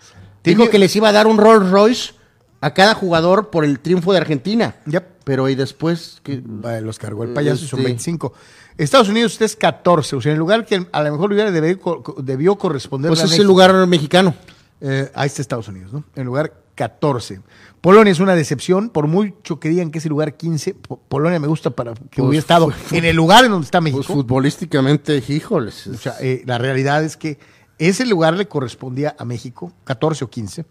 Dijo 0.43 0.69
que 0.69 0.79
les 0.79 0.95
iba 0.95 1.09
a 1.09 1.11
dar 1.11 1.27
un 1.27 1.37
Rolls 1.37 1.69
Royce 1.69 2.13
a 2.61 2.73
cada 2.73 2.93
jugador 2.93 3.49
por 3.49 3.65
el 3.65 3.79
triunfo 3.79 4.11
de 4.13 4.19
Argentina. 4.19 4.75
Yep. 4.85 5.05
Pero 5.23 5.49
y 5.49 5.55
después, 5.55 6.21
que 6.23 6.41
los 6.81 6.97
cargó 6.99 7.23
el 7.23 7.33
payaso 7.33 7.65
son 7.65 7.79
Este- 7.79 7.89
25. 7.89 8.33
Estados 8.77 9.09
Unidos 9.09 9.33
usted 9.33 9.45
es 9.47 9.55
14, 9.55 10.15
o 10.15 10.21
sea, 10.21 10.31
en 10.31 10.35
el 10.35 10.39
lugar 10.39 10.65
que 10.65 10.85
a 10.91 11.03
lo 11.03 11.11
mejor 11.11 11.33
hubiera 11.33 11.51
debió, 11.51 12.03
debió 12.19 12.55
corresponder 12.57 13.09
pues 13.09 13.23
es 13.23 13.39
el 13.39 13.47
lugar 13.47 13.73
mexicano. 13.87 14.35
Eh, 14.79 15.11
ahí 15.15 15.27
está 15.27 15.41
Estados 15.41 15.67
Unidos, 15.67 15.91
¿no? 15.91 16.03
En 16.15 16.25
lugar 16.25 16.53
14. 16.77 17.41
Polonia 17.81 18.11
es 18.11 18.19
una 18.19 18.35
decepción, 18.35 18.89
por 18.89 19.07
mucho 19.07 19.59
que 19.59 19.67
digan 19.69 19.91
que 19.91 19.97
es 19.97 20.05
el 20.05 20.09
lugar 20.11 20.37
15. 20.37 20.75
Po- 20.75 20.99
Polonia 21.09 21.39
me 21.39 21.47
gusta 21.47 21.71
para 21.71 21.93
que 21.93 21.99
Pues, 22.17 22.27
hubiera 22.29 22.39
estado 22.39 22.69
fue- 22.69 22.99
en 22.99 23.05
el 23.05 23.15
lugar 23.15 23.43
en 23.43 23.51
donde 23.51 23.65
está 23.65 23.81
México. 23.81 23.97
Pues 24.05 24.07
futbolísticamente, 24.07 25.21
híjoles. 25.27 25.87
O 25.87 25.95
sea, 25.97 26.13
eh, 26.21 26.43
la 26.45 26.57
realidad 26.57 27.03
es 27.03 27.17
que 27.17 27.39
ese 27.79 28.05
lugar 28.05 28.35
le 28.35 28.47
correspondía 28.47 29.15
a 29.19 29.25
México, 29.25 29.73
14 29.83 30.23
o 30.25 30.29
15. 30.29 30.65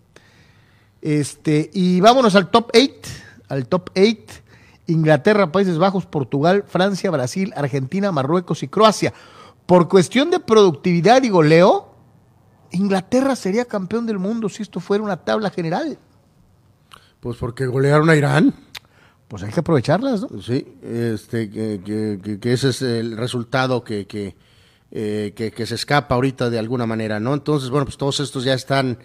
Este, 1.02 1.70
y 1.72 2.00
vámonos 2.00 2.34
al 2.34 2.50
top 2.50 2.70
8, 2.74 2.90
al 3.48 3.66
top 3.66 3.90
8. 3.96 4.42
Inglaterra, 4.88 5.50
Países 5.50 5.78
Bajos, 5.78 6.06
Portugal, 6.06 6.64
Francia, 6.66 7.10
Brasil, 7.10 7.52
Argentina, 7.56 8.12
Marruecos 8.12 8.62
y 8.62 8.68
Croacia. 8.68 9.12
Por 9.66 9.88
cuestión 9.88 10.30
de 10.30 10.38
productividad 10.38 11.22
y 11.24 11.28
goleo, 11.28 11.88
Inglaterra 12.72 13.36
sería 13.36 13.64
campeón 13.64 14.06
del 14.06 14.18
mundo 14.18 14.48
si 14.48 14.62
esto 14.62 14.80
fuera 14.80 15.02
una 15.04 15.16
tabla 15.16 15.50
general. 15.50 15.98
pues 17.20 17.38
porque 17.38 17.66
golearon 17.66 18.08
a 18.10 18.14
Irán. 18.16 18.54
Pues 19.28 19.42
hay 19.42 19.50
que 19.50 19.58
aprovecharlas, 19.60 20.22
¿no? 20.22 20.40
Sí, 20.40 20.64
este, 20.82 21.50
que, 21.50 21.80
que- 21.84 22.38
que- 22.38 22.52
ese 22.52 22.68
es 22.68 22.82
el 22.82 23.16
resultado 23.16 23.82
que, 23.82 24.06
que, 24.06 24.36
eh, 24.92 25.32
que, 25.34 25.50
que 25.50 25.66
se 25.66 25.74
escapa 25.74 26.14
ahorita 26.14 26.48
de 26.50 26.58
alguna 26.60 26.86
manera, 26.86 27.18
¿no? 27.18 27.34
Entonces, 27.34 27.68
bueno, 27.70 27.84
pues 27.86 27.96
todos 27.96 28.20
estos 28.20 28.44
ya 28.44 28.54
están, 28.54 28.98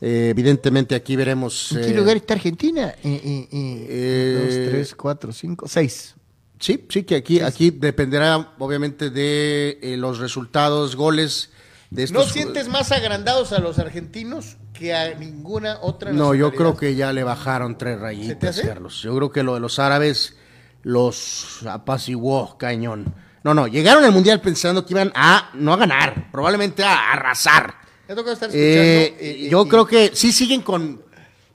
eh, 0.00 0.28
evidentemente 0.30 0.96
aquí 0.96 1.14
veremos... 1.14 1.70
¿En 1.70 1.82
qué 1.82 1.90
eh, 1.90 1.94
lugar 1.96 2.16
está 2.16 2.34
Argentina? 2.34 2.92
Eh, 3.04 4.44
dos, 4.44 4.70
tres, 4.72 4.94
cuatro, 4.96 5.30
cinco, 5.32 5.68
seis. 5.68 6.16
Sí, 6.58 6.84
sí, 6.88 7.04
que 7.04 7.14
aquí, 7.14 7.40
aquí 7.40 7.70
dependerá 7.70 8.54
obviamente 8.58 9.08
de 9.10 9.78
los 9.98 10.18
resultados, 10.18 10.96
goles 10.96 11.50
de 11.90 12.04
estos... 12.04 12.26
¿No 12.26 12.32
sientes 12.32 12.68
más 12.68 12.92
agrandados 12.92 13.52
a 13.52 13.58
los 13.58 13.78
argentinos 13.78 14.56
que 14.72 14.94
a 14.94 15.14
ninguna 15.14 15.78
otra 15.82 16.12
No, 16.12 16.34
yo 16.34 16.52
creo 16.52 16.76
que 16.76 16.94
ya 16.94 17.12
le 17.12 17.24
bajaron 17.24 17.76
tres 17.76 17.94
¿Se 17.94 17.98
te 17.98 18.02
rayitas? 18.02 18.60
Carlos. 18.60 19.02
Yo 19.02 19.14
creo 19.16 19.30
que 19.32 19.42
lo 19.42 19.54
de 19.54 19.60
los 19.60 19.78
árabes 19.78 20.36
los 20.82 21.64
apaciguó, 21.66 22.56
cañón. 22.58 23.14
No, 23.42 23.54
no, 23.54 23.66
llegaron 23.66 24.04
al 24.04 24.12
Mundial 24.12 24.40
pensando 24.40 24.84
que 24.84 24.92
iban 24.94 25.12
a, 25.14 25.50
no 25.54 25.72
a 25.72 25.76
ganar, 25.76 26.30
probablemente 26.30 26.84
a 26.84 27.12
arrasar. 27.12 27.74
Estar. 28.08 28.50
Eh, 28.52 29.16
eh, 29.20 29.48
yo 29.50 29.62
eh, 29.64 29.68
creo 29.68 29.86
que 29.86 30.10
sí 30.14 30.32
siguen 30.32 30.62
con, 30.62 31.00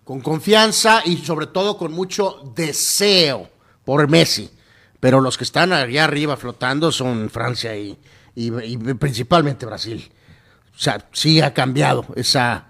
con 0.04 0.22
confianza 0.22 1.02
y 1.06 1.18
sobre 1.18 1.48
todo 1.48 1.78
con 1.78 1.92
mucho 1.92 2.52
deseo 2.56 3.50
por 3.84 4.08
Messi. 4.10 4.50
Pero 5.00 5.22
los 5.22 5.38
que 5.38 5.44
están 5.44 5.74
allá 5.74 6.06
arriba 6.06 6.38
flotando 6.38 6.92
son 6.92 7.30
Francia 7.30 7.76
y, 7.76 7.98
y- 8.36 8.52
y 8.64 8.78
principalmente 8.78 9.66
Brasil. 9.66 10.10
O 10.76 10.80
sea, 10.80 11.08
sí 11.14 11.40
ha 11.42 11.54
cambiado 11.54 12.06
esa 12.16 12.66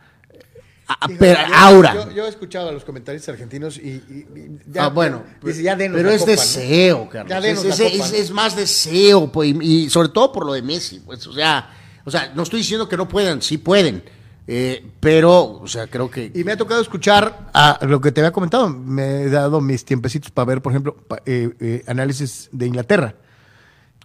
pero- 1.17 1.39
aura. 1.55 1.93
Yo, 1.95 2.11
yo 2.11 2.25
he 2.25 2.29
escuchado 2.29 2.69
a 2.69 2.71
los 2.71 2.85
comentaristas 2.85 3.33
argentinos 3.33 3.77
y, 3.77 3.89
y- 3.89 4.27
y 4.35 4.59
ya, 4.71 4.85
ah, 4.85 4.89
bueno, 4.89 5.23
dice, 5.41 5.63
ya 5.63 5.75
denos 5.75 5.97
pero 5.97 6.09
la 6.09 6.15
es 6.15 6.21
copa, 6.21 6.31
¿no? 6.35 6.41
deseo, 6.41 7.09
Carlos. 7.09 7.29
Ya 7.29 7.37
es, 7.49 7.63
la 7.63 7.69
es- 7.73 7.81
copa, 7.81 7.89
es- 8.05 8.11
¿no? 8.11 8.17
es 8.17 8.31
más 8.31 8.55
deseo, 8.55 9.31
pues, 9.31 9.49
y, 9.49 9.85
y 9.85 9.89
sobre 9.89 10.09
todo 10.09 10.31
por 10.31 10.45
lo 10.45 10.53
de 10.53 10.61
Messi, 10.61 10.99
pues, 10.99 11.25
o 11.25 11.33
sea, 11.33 11.69
o 12.05 12.11
sea, 12.11 12.31
no 12.35 12.43
estoy 12.43 12.59
diciendo 12.59 12.87
que 12.87 12.97
no 12.97 13.07
puedan, 13.07 13.41
sí 13.41 13.57
pueden, 13.57 14.03
Eh, 14.47 14.85
pero, 14.99 15.59
o 15.59 15.67
sea, 15.67 15.87
creo 15.87 16.11
que... 16.11 16.31
Y 16.35 16.43
me 16.43 16.51
ha 16.51 16.55
tocado 16.57 16.79
escuchar 16.79 17.49
a 17.51 17.79
lo 17.81 17.99
que 17.99 18.11
te 18.11 18.21
había 18.21 18.31
comentado. 18.31 18.69
Me 18.69 19.23
he 19.23 19.29
dado 19.31 19.59
mis 19.59 19.83
tiempecitos 19.83 20.29
para 20.29 20.45
ver, 20.45 20.61
por 20.61 20.71
ejemplo, 20.71 20.95
pa- 20.95 21.19
eh, 21.25 21.49
eh, 21.59 21.83
análisis 21.87 22.47
de 22.51 22.67
Inglaterra. 22.67 23.15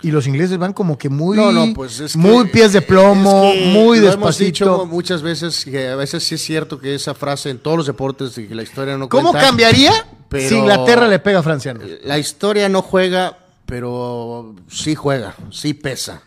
Y 0.03 0.11
los 0.11 0.27
ingleses 0.27 0.57
van 0.57 0.73
como 0.73 0.97
que 0.97 1.09
muy, 1.11 1.37
No, 1.37 1.53
no, 1.53 1.75
pues 1.75 2.01
es 2.01 2.13
que- 2.13 2.19
muy 2.19 2.47
pies 2.49 2.73
de 2.73 2.81
plomo, 2.81 3.51
es 3.53 3.59
que 3.59 3.67
muy 3.67 3.99
lo 4.01 4.11
hemos 4.13 4.39
dicho 4.39 4.65
despacito. 4.65 4.87
muchas 4.87 5.21
veces 5.23 5.65
que 5.65 5.89
a 5.89 5.97
veces 5.97 6.25
sí 6.25 6.37
es 6.37 6.43
cierto 6.43 6.79
que 6.81 6.95
esa 6.95 7.15
frase 7.15 7.51
en 7.51 7.59
todos 7.59 7.77
los 7.77 7.87
deportes 7.87 8.35
de 8.35 8.49
que 8.49 8.55
la 8.55 8.63
historia 8.63 8.97
no 8.97 9.09
¿Cómo 9.11 9.31
cuenta, 9.31 9.49
cambiaría 9.49 9.93
pero- 10.29 10.49
si 10.49 10.55
Inglaterra 10.57 11.07
le 11.07 11.19
pega 11.19 11.41
a 11.41 11.43
Francia? 11.43 11.75
no? 11.75 11.81
La 12.05 12.19
historia 12.19 12.69
no 12.71 12.81
juega, 12.81 13.37
pero 13.67 14.55
sí 14.69 14.95
juega, 14.95 15.35
sí 15.51 15.75
pesa. 15.75 16.23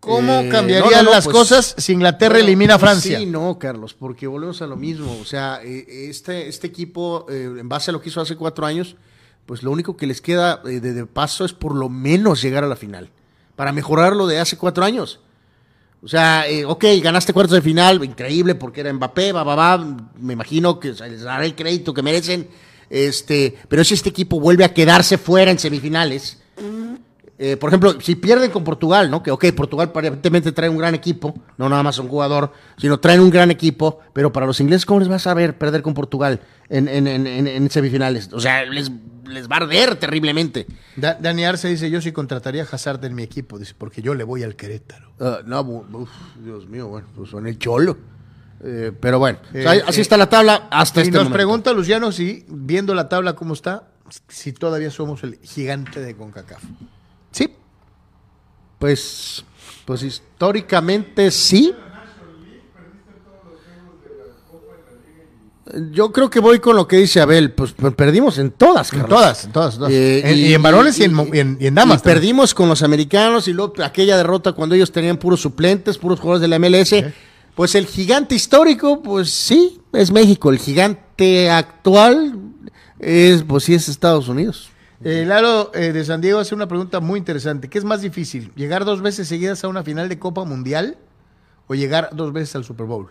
¿Cómo 0.00 0.40
Eh, 0.40 0.48
cambiarían 0.48 1.04
no, 1.04 1.10
no, 1.10 1.10
las 1.10 1.24
pues, 1.24 1.36
cosas 1.36 1.74
si 1.76 1.92
Inglaterra 1.92 2.34
bueno, 2.34 2.46
elimina 2.46 2.74
a 2.74 2.78
pues 2.78 2.90
Francia? 2.92 3.18
Sí, 3.18 3.26
no, 3.26 3.58
Carlos, 3.58 3.94
porque 3.94 4.26
volvemos 4.26 4.62
a 4.62 4.66
lo 4.66 4.76
mismo. 4.76 5.18
O 5.20 5.24
sea, 5.24 5.60
eh, 5.62 6.06
este, 6.08 6.48
este 6.48 6.68
equipo, 6.68 7.26
eh, 7.28 7.52
en 7.58 7.68
base 7.68 7.90
a 7.90 7.92
lo 7.92 8.00
que 8.00 8.08
hizo 8.08 8.20
hace 8.20 8.36
cuatro 8.36 8.64
años, 8.64 8.94
pues 9.44 9.62
lo 9.62 9.70
único 9.70 9.96
que 9.96 10.06
les 10.06 10.20
queda 10.20 10.62
eh, 10.66 10.78
de, 10.80 10.92
de 10.92 11.04
paso 11.06 11.44
es 11.44 11.52
por 11.52 11.74
lo 11.74 11.88
menos 11.88 12.40
llegar 12.40 12.62
a 12.64 12.68
la 12.68 12.76
final, 12.76 13.10
para 13.58 13.72
mejorar 13.72 14.14
lo 14.14 14.28
de 14.28 14.38
hace 14.38 14.56
cuatro 14.56 14.84
años. 14.84 15.18
O 16.00 16.06
sea, 16.06 16.48
eh, 16.48 16.64
ok, 16.64 16.84
ganaste 17.02 17.32
cuartos 17.32 17.56
de 17.56 17.60
final, 17.60 18.04
increíble, 18.04 18.54
porque 18.54 18.82
era 18.82 18.92
Mbappé, 18.92 19.32
va, 19.32 19.78
me 20.16 20.34
imagino 20.34 20.78
que 20.78 20.90
les 20.92 21.22
dará 21.22 21.44
el 21.44 21.56
crédito 21.56 21.92
que 21.92 22.00
merecen, 22.00 22.46
este, 22.88 23.58
pero 23.66 23.82
si 23.82 23.94
este 23.94 24.10
equipo 24.10 24.38
vuelve 24.38 24.62
a 24.62 24.72
quedarse 24.72 25.18
fuera 25.18 25.50
en 25.50 25.58
semifinales, 25.58 26.38
eh, 27.38 27.56
por 27.56 27.70
ejemplo, 27.70 28.00
si 28.00 28.16
pierden 28.16 28.50
con 28.50 28.64
Portugal, 28.64 29.10
¿no? 29.10 29.22
Que, 29.22 29.30
ok, 29.30 29.46
Portugal 29.54 29.88
aparentemente 29.90 30.50
trae 30.52 30.68
un 30.68 30.78
gran 30.78 30.94
equipo, 30.94 31.34
no 31.56 31.68
nada 31.68 31.82
más 31.82 31.98
un 31.98 32.08
jugador, 32.08 32.52
sino 32.78 32.98
traen 32.98 33.20
un 33.20 33.30
gran 33.30 33.50
equipo, 33.50 34.00
pero 34.12 34.32
para 34.32 34.46
los 34.46 34.58
ingleses, 34.60 34.84
¿cómo 34.86 34.98
les 35.00 35.08
vas 35.08 35.26
a 35.26 35.34
ver 35.34 35.56
perder 35.56 35.82
con 35.82 35.94
Portugal 35.94 36.40
en, 36.68 36.88
en- 36.88 37.06
en- 37.06 37.26
en- 37.26 37.46
en 37.46 37.70
semifinales? 37.70 38.32
O 38.32 38.40
sea, 38.40 38.64
les, 38.64 38.90
les 39.26 39.48
va 39.48 39.56
a 39.56 39.60
arder 39.60 39.94
terriblemente. 39.96 40.66
Da- 40.96 41.14
Dani 41.20 41.44
Arce 41.44 41.68
dice, 41.68 41.90
yo 41.90 42.00
sí 42.00 42.10
contrataría 42.12 42.62
a 42.64 42.66
Hazard 42.74 43.04
en 43.04 43.14
mi 43.14 43.22
equipo, 43.22 43.58
dice, 43.58 43.74
porque 43.78 44.02
yo 44.02 44.14
le 44.14 44.24
voy 44.24 44.42
al 44.42 44.56
Querétaro. 44.56 45.12
Ah, 45.20 45.38
no, 45.46 45.60
uf, 45.60 46.10
Dios 46.42 46.66
mío, 46.66 46.88
bueno, 46.88 47.06
pues 47.14 47.30
son 47.30 47.46
el 47.46 47.58
cholo. 47.58 47.96
Eh, 48.64 48.90
pero 48.98 49.20
bueno, 49.20 49.38
o 49.54 49.56
Eh, 49.56 49.62
sea, 49.62 49.72
así 49.86 50.00
está 50.00 50.16
la 50.16 50.28
tabla 50.28 50.66
hasta 50.72 50.98
y 50.98 51.02
este 51.04 51.12
nos 51.12 51.18
momento. 51.26 51.34
pregunta 51.36 51.72
Luciano 51.72 52.10
si, 52.10 52.44
viendo 52.48 52.92
la 52.92 53.08
tabla 53.08 53.34
cómo 53.34 53.54
está, 53.54 53.84
si 54.26 54.52
todavía 54.52 54.90
somos 54.90 55.22
el 55.22 55.38
gigante 55.42 56.00
de 56.00 56.16
CONCACAF. 56.16 56.64
Sí, 57.30 57.48
Pues, 58.78 59.44
pues 59.84 60.02
históricamente 60.02 61.30
sí. 61.30 61.74
Yo 65.92 66.12
creo 66.12 66.30
que 66.30 66.40
voy 66.40 66.60
con 66.60 66.76
lo 66.76 66.88
que 66.88 66.96
dice 66.96 67.20
Abel, 67.20 67.52
pues 67.52 67.72
per- 67.72 67.94
perdimos 67.94 68.38
en 68.38 68.52
todas, 68.52 68.90
En 68.90 69.00
Carlos. 69.00 69.18
todas, 69.18 69.44
en 69.44 69.52
todas, 69.52 69.74
en 69.74 69.78
todas. 69.80 69.92
Eh, 69.92 70.22
En- 70.24 70.38
y 70.38 70.54
en 70.54 70.62
varones 70.62 70.98
y 70.98 71.04
en 71.04 71.58
y 71.60 71.66
en- 71.66 71.74
damas 71.74 72.00
perdimos 72.00 72.54
con 72.54 72.70
los 72.70 72.82
americanos 72.82 73.48
y 73.48 73.52
luego 73.52 73.74
aquella 73.84 74.16
derrota 74.16 74.52
cuando 74.52 74.74
ellos 74.74 74.90
tenían 74.92 75.18
puros 75.18 75.40
suplentes, 75.42 75.98
puros 75.98 76.20
jugadores 76.20 76.40
de 76.40 76.48
la 76.48 76.56
MLS. 76.58 77.12
Pues 77.54 77.74
el 77.74 77.86
gigante 77.86 78.34
histórico, 78.34 79.02
pues 79.02 79.28
sí, 79.30 79.78
es 79.92 80.10
México. 80.10 80.48
El 80.50 80.58
gigante 80.58 81.50
actual 81.50 82.34
es, 82.98 83.42
pues 83.42 83.64
sí, 83.64 83.74
es 83.74 83.88
Estados 83.90 84.28
Unidos. 84.28 84.70
Eh, 85.04 85.24
Lalo 85.24 85.70
eh, 85.74 85.92
de 85.92 86.04
San 86.04 86.20
Diego 86.20 86.40
hace 86.40 86.54
una 86.54 86.66
pregunta 86.66 87.00
muy 87.00 87.18
interesante. 87.18 87.68
¿Qué 87.68 87.78
es 87.78 87.84
más 87.84 88.02
difícil? 88.02 88.52
¿Llegar 88.56 88.84
dos 88.84 89.00
veces 89.00 89.28
seguidas 89.28 89.62
a 89.62 89.68
una 89.68 89.84
final 89.84 90.08
de 90.08 90.18
Copa 90.18 90.44
Mundial 90.44 90.98
o 91.68 91.74
llegar 91.74 92.10
dos 92.12 92.32
veces 92.32 92.56
al 92.56 92.64
Super 92.64 92.86
Bowl? 92.86 93.08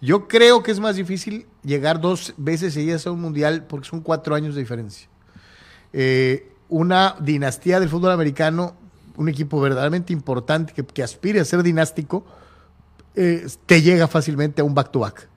Yo 0.00 0.28
creo 0.28 0.62
que 0.62 0.70
es 0.70 0.80
más 0.80 0.96
difícil 0.96 1.46
llegar 1.62 2.00
dos 2.00 2.32
veces 2.36 2.72
seguidas 2.72 3.06
a 3.06 3.10
un 3.10 3.20
Mundial 3.20 3.64
porque 3.68 3.88
son 3.88 4.00
cuatro 4.00 4.34
años 4.34 4.54
de 4.54 4.60
diferencia. 4.62 5.08
Eh, 5.92 6.50
una 6.68 7.16
dinastía 7.20 7.80
del 7.80 7.88
fútbol 7.88 8.12
americano, 8.12 8.74
un 9.16 9.28
equipo 9.28 9.60
verdaderamente 9.60 10.12
importante 10.12 10.72
que, 10.72 10.84
que 10.84 11.02
aspire 11.02 11.40
a 11.40 11.44
ser 11.44 11.62
dinástico, 11.62 12.24
eh, 13.14 13.46
te 13.66 13.82
llega 13.82 14.06
fácilmente 14.06 14.60
a 14.62 14.64
un 14.64 14.74
back-to-back. 14.74 15.28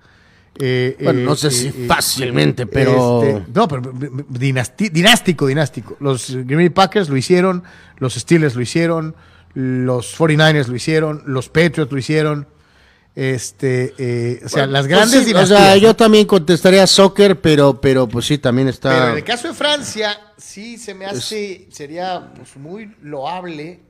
Eh, 0.59 0.97
Bueno, 1.01 1.19
eh, 1.21 1.23
no 1.23 1.35
sé 1.35 1.47
eh, 1.47 1.51
si 1.51 1.67
eh, 1.67 1.85
fácilmente, 1.87 2.65
pero... 2.67 3.23
este, 3.23 3.51
no, 3.53 3.67
pero 3.67 3.81
dinasti- 3.81 4.91
dinástico, 4.91 5.47
dinástico. 5.47 5.95
Los 5.99 6.29
Green 6.31 6.57
Bay 6.57 6.69
Packers 6.69 7.09
lo 7.09 7.17
hicieron, 7.17 7.63
los 7.97 8.15
Steelers 8.15 8.55
lo 8.55 8.61
hicieron, 8.61 9.15
los 9.53 10.17
49ers 10.17 10.67
lo 10.67 10.75
hicieron, 10.75 11.23
los 11.25 11.49
Patriots 11.49 11.91
lo 11.91 11.97
hicieron. 11.97 12.47
Este, 13.13 14.39
o 14.45 14.47
sea, 14.47 14.67
las 14.67 14.83
Pues 14.83 14.89
grandes 14.89 15.19
sí, 15.19 15.25
dinastías. 15.25 15.59
O 15.59 15.63
sea, 15.63 15.77
yo 15.77 15.95
también 15.95 16.25
contestaría 16.25 16.87
soccer, 16.87 17.41
pero, 17.41 17.81
pero 17.81 18.07
pues 18.07 18.25
sí, 18.25 18.37
también 18.37 18.69
está... 18.69 18.89
Pero 18.89 19.09
en 19.09 19.17
el 19.17 19.23
caso 19.23 19.49
de 19.49 19.53
Francia, 19.53 20.17
sí 20.37 20.77
se 20.77 20.93
me 20.93 21.05
hace, 21.05 21.67
sería 21.71 22.31
pues, 22.33 22.55
muy 22.55 22.95
loable, 23.01 23.81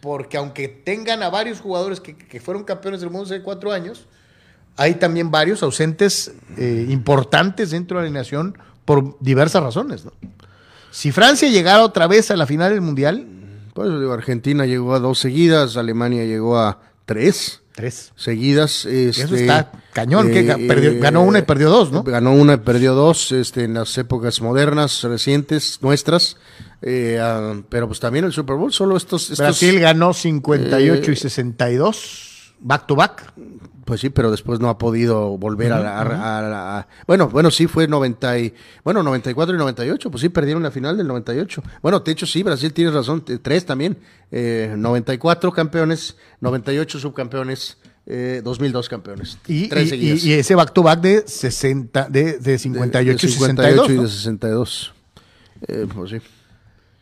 porque 0.00 0.36
aunque 0.36 0.68
tengan 0.68 1.22
a 1.24 1.28
varios 1.28 1.60
jugadores 1.60 2.00
que, 2.00 2.16
que 2.16 2.40
fueron 2.40 2.62
campeones 2.62 3.00
del 3.00 3.10
mundo 3.10 3.26
hace 3.26 3.42
cuatro 3.42 3.72
años, 3.72 4.06
hay 4.76 4.94
también 4.94 5.30
varios 5.30 5.62
ausentes 5.62 6.32
eh, 6.56 6.86
importantes 6.88 7.70
dentro 7.70 7.96
de 7.98 8.02
la 8.02 8.06
alineación 8.06 8.56
por 8.84 9.16
diversas 9.20 9.62
razones. 9.62 10.04
¿no? 10.04 10.12
Si 10.90 11.12
Francia 11.12 11.48
llegara 11.48 11.84
otra 11.84 12.06
vez 12.06 12.30
a 12.30 12.36
la 12.36 12.46
final 12.46 12.72
del 12.72 12.80
Mundial, 12.80 13.26
Por 13.74 13.86
eso 13.86 14.00
digo, 14.00 14.12
Argentina 14.12 14.66
llegó 14.66 14.94
a 14.94 14.98
dos 14.98 15.18
seguidas, 15.18 15.76
Alemania 15.76 16.24
llegó 16.24 16.58
a 16.58 16.80
tres 17.06 17.60
tres. 17.72 18.12
seguidas. 18.16 18.84
Eso 18.84 19.22
este, 19.24 19.40
está 19.42 19.70
cañón, 19.92 20.30
que 20.30 20.42
perdió- 20.66 21.00
ganó 21.00 21.22
una 21.22 21.38
y 21.38 21.42
perdió 21.42 21.70
dos, 21.70 21.90
¿no? 21.92 22.02
Ganó 22.02 22.32
una 22.34 22.54
y 22.54 22.56
perdió 22.58 22.94
dos 22.94 23.32
este, 23.32 23.64
en 23.64 23.74
las 23.74 23.96
épocas 23.96 24.40
modernas, 24.42 25.02
recientes, 25.04 25.78
nuestras. 25.80 26.36
eh, 26.82 27.18
ah, 27.22 27.54
pero 27.68 27.86
pues 27.86 28.00
también 28.00 28.24
el 28.26 28.32
Super 28.32 28.56
Bowl, 28.56 28.72
solo 28.72 28.96
estos... 28.96 29.22
estos 29.30 29.38
Brasil 29.38 29.78
ganó 29.80 30.12
58 30.12 31.10
y 31.10 31.14
Eh, 31.14 31.16
62, 31.16 32.29
back 32.60 32.86
to 32.86 32.94
back. 32.96 33.32
Pues 33.84 34.00
sí, 34.02 34.10
pero 34.10 34.30
después 34.30 34.60
no 34.60 34.68
ha 34.68 34.78
podido 34.78 35.36
volver 35.36 35.72
a, 35.72 35.80
la- 35.80 36.00
a 36.00 36.42
la- 36.42 36.78
a- 36.78 36.88
Bueno, 37.08 37.28
bueno, 37.28 37.50
sí 37.50 37.66
fue 37.66 37.88
90 37.88 38.38
y... 38.38 38.54
Bueno, 38.84 39.02
94 39.02 39.54
y 39.54 39.58
98, 39.58 40.10
pues 40.12 40.20
sí, 40.20 40.28
perdieron 40.28 40.62
la 40.62 40.70
final 40.70 40.96
del 40.96 41.08
98. 41.08 41.60
Bueno, 41.82 41.98
de 41.98 42.12
hecho 42.12 42.24
sí, 42.24 42.44
Brasil 42.44 42.72
tienes 42.72 42.94
razón, 42.94 43.24
tres 43.42 43.66
también. 43.66 43.98
Eh, 44.30 44.72
94 44.76 45.50
campeones, 45.52 46.16
98 46.40 47.00
subcampeones, 47.00 47.78
eh, 48.06 48.42
2002 48.44 48.88
campeones. 48.88 49.38
Y, 49.48 49.66
tres 49.66 49.90
y- 49.92 49.96
y- 49.96 50.18
y 50.28 50.32
ese 50.34 50.54
back 50.54 50.72
to 50.72 50.84
back 50.84 51.00
de 51.00 51.24
60 51.26 52.08
de, 52.10 52.38
de 52.38 52.58
58 52.58 53.26
de 53.26 53.28
y 53.28 53.32
62. 53.36 53.90
y 53.90 53.94
de 53.94 54.08
62. 54.08 54.94
Eh, 55.66 55.86
pues 55.92 56.10
sí. 56.10 56.18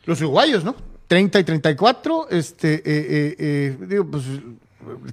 Los 0.07 0.19
uruguayos, 0.23 0.65
¿no? 0.65 0.75
30 1.07 1.39
y 1.41 1.45
34, 1.45 2.29
este, 2.31 2.75
eh, 2.77 2.83
eh, 2.87 3.37
eh, 3.39 3.77
digo, 3.89 4.07
pues 4.07 4.25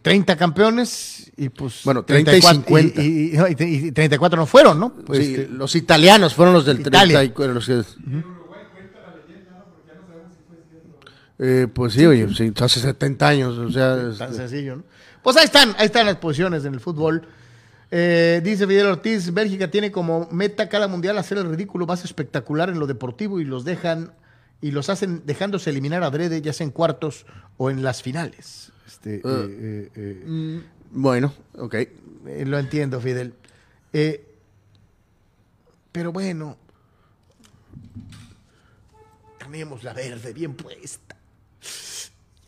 30 0.01 0.35
campeones 0.37 1.31
y 1.37 1.49
pues. 1.49 1.81
Bueno, 1.83 2.03
30 2.03 2.37
y 2.37 2.41
50. 2.41 3.01
Y, 3.01 3.05
y- 3.33 3.37
no, 3.37 3.47
y- 3.47 3.55
y 3.87 3.91
34 3.91 4.37
no 4.37 4.45
fueron, 4.45 4.79
¿no? 4.79 4.93
Pues, 4.93 5.25
Sí, 5.25 5.35
este, 5.35 5.47
los 5.53 5.75
italianos 5.75 6.33
fueron 6.33 6.53
los 6.53 6.65
del 6.65 6.79
Italia. 6.81 7.19
30 7.19 7.43
y 7.45 7.47
los 7.53 7.65
que- 7.65 7.83
Eh, 11.37 11.67
pues 11.73 11.93
sí, 11.93 12.05
oye, 12.05 12.33
sí, 12.33 12.53
hace 12.61 12.79
70 12.79 13.27
años, 13.27 13.57
o 13.57 13.69
sea, 13.69 13.95
tan 14.17 14.29
este, 14.29 14.33
sencillo, 14.47 14.77
¿no? 14.77 14.83
Pues 15.21 15.35
ahí 15.35 15.43
están, 15.45 15.75
ahí 15.77 15.87
están 15.87 16.05
las 16.05 16.15
posiciones 16.17 16.63
en 16.63 16.73
el 16.75 16.79
fútbol. 16.79 17.27
Eh, 17.91 18.39
dice 18.43 18.65
Fidel 18.65 18.87
Ortiz, 18.87 19.33
Bélgica 19.33 19.69
tiene 19.69 19.91
como 19.91 20.29
meta 20.31 20.69
cada 20.69 20.87
mundial 20.87 21.17
hacer 21.17 21.37
el 21.37 21.49
ridículo 21.49 21.85
más 21.85 22.05
espectacular 22.05 22.69
en 22.69 22.79
lo 22.79 22.87
deportivo 22.87 23.39
y 23.41 23.43
los 23.45 23.65
dejan 23.65 24.11
y 24.61 24.71
los 24.71 24.89
hacen 24.89 25.23
dejándose 25.25 25.69
eliminar 25.71 26.03
a 26.03 26.09
Drede, 26.09 26.41
ya 26.41 26.53
sea 26.53 26.63
en 26.65 26.71
cuartos 26.71 27.25
o 27.57 27.69
en 27.69 27.83
las 27.83 28.01
finales. 28.01 28.71
Este, 28.85 29.15
eh, 29.15 29.21
eh, 29.25 29.89
eh, 29.95 30.61
bueno, 30.91 31.33
ok. 31.57 31.73
eh, 31.73 32.43
lo 32.45 32.59
entiendo, 32.59 33.01
Fidel. 33.01 33.33
Pero 35.91 36.11
bueno, 36.11 36.57
tenemos 39.39 39.83
la 39.83 39.93
verde 39.93 40.33
bien 40.33 40.53
puesta. 40.55 41.15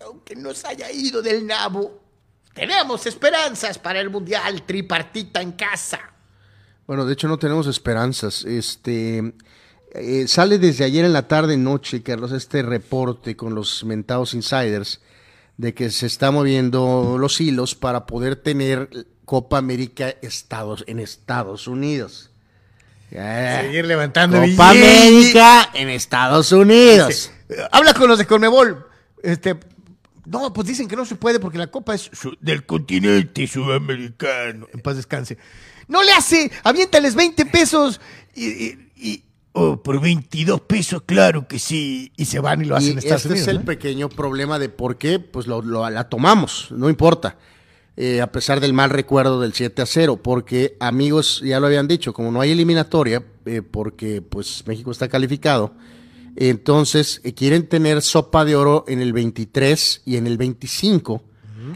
Aunque 0.01 0.35
nos 0.35 0.64
haya 0.65 0.91
ido 0.91 1.22
del 1.22 1.47
nabo, 1.47 2.01
tenemos 2.53 3.05
esperanzas 3.05 3.80
para 3.80 3.99
el 3.99 4.09
mundial 4.09 4.64
tripartita 4.64 5.41
en 5.41 5.53
casa. 5.53 5.99
Bueno, 6.85 7.05
de 7.05 7.14
hecho 7.14 7.27
no 7.27 7.39
tenemos 7.39 7.68
esperanzas. 7.68 8.43
Este 8.45 9.34
sale 10.27 10.59
desde 10.59 10.84
ayer 10.84 11.05
en 11.05 11.14
la 11.14 11.27
tarde 11.27 11.57
noche, 11.57 12.03
Carlos, 12.03 12.31
este 12.31 12.61
reporte 12.61 13.35
con 13.35 13.55
los 13.55 13.84
mentados 13.84 14.34
insiders 14.34 15.01
de 15.57 15.73
que 15.73 15.89
se 15.89 16.05
está 16.05 16.31
moviendo 16.31 17.17
los 17.19 17.41
hilos 17.41 17.75
para 17.75 18.05
poder 18.05 18.35
tener 18.35 19.07
Copa 19.25 19.57
América 19.57 20.13
Estados 20.21 20.84
en 20.88 20.99
Estados 20.99 21.67
Unidos. 21.67 22.31
Eh, 23.11 23.59
Seguir 23.63 23.85
levantando 23.85 24.38
Copa 24.38 24.71
billete. 24.73 25.07
América 25.07 25.69
en 25.73 25.89
Estados 25.89 26.51
Unidos. 26.51 27.31
Habla 27.71 27.93
con 27.93 28.07
los 28.09 28.17
de 28.19 28.25
Conmebol. 28.25 28.85
Este, 29.23 29.57
No, 30.25 30.51
pues 30.53 30.67
dicen 30.67 30.88
que 30.89 30.95
no 30.97 31.05
se 31.05 31.15
puede 31.15 31.39
porque 31.39 31.57
la 31.57 31.67
copa 31.67 31.95
es 31.95 32.11
del 32.41 32.65
continente 32.65 33.47
sudamericano. 33.47 34.67
En 34.73 34.81
paz 34.81 34.97
descanse. 34.97 35.38
No 35.88 36.03
le 36.03 36.11
hace, 36.11 36.51
aviéntales 36.63 37.15
20 37.15 37.45
pesos 37.45 38.01
y, 38.35 38.45
y- 38.45 38.91
y- 38.97 39.23
oh, 39.57 39.81
por 39.84 39.99
22 40.01 40.61
pesos, 40.61 41.01
claro 41.05 41.47
que 41.47 41.59
sí. 41.59 42.11
Y 42.17 42.25
se 42.25 42.39
van 42.39 42.61
y 42.61 42.65
lo 42.65 42.75
hacen 42.75 42.89
Y 42.89 42.91
en 42.93 42.97
Estados 42.99 43.21
este 43.25 43.29
Unidos. 43.34 43.47
es 43.47 43.53
el 43.53 43.59
¿no? 43.59 43.65
pequeño 43.65 44.09
problema 44.09 44.59
de 44.59 44.69
por 44.69 44.97
qué 44.97 45.19
pues 45.19 45.47
lo, 45.47 45.61
lo- 45.61 45.89
la 45.89 46.09
tomamos, 46.09 46.67
no 46.71 46.89
importa. 46.89 47.38
Eh, 47.99 48.21
a 48.21 48.31
pesar 48.31 48.59
del 48.59 48.73
mal 48.73 48.91
recuerdo 48.91 49.41
del 49.41 49.53
7 49.53 49.81
a 49.81 49.85
0, 49.88 50.17
porque 50.23 50.77
amigos 50.79 51.41
ya 51.43 51.59
lo 51.59 51.65
habían 51.65 51.88
dicho, 51.88 52.13
como 52.13 52.31
no 52.31 52.41
hay 52.41 52.51
eliminatoria, 52.51 53.23
eh, 53.45 53.63
porque 53.63 54.21
pues 54.21 54.63
México 54.67 54.91
está 54.91 55.07
calificado, 55.07 55.73
entonces 56.35 57.21
eh, 57.23 57.34
quieren 57.34 57.67
tener 57.67 58.01
sopa 58.03 58.45
de 58.45 58.55
oro 58.55 58.85
en 58.88 59.01
el 59.01 59.13
23 59.13 60.03
y 60.05 60.17
en 60.17 60.27
el 60.27 60.38
25 60.38 61.23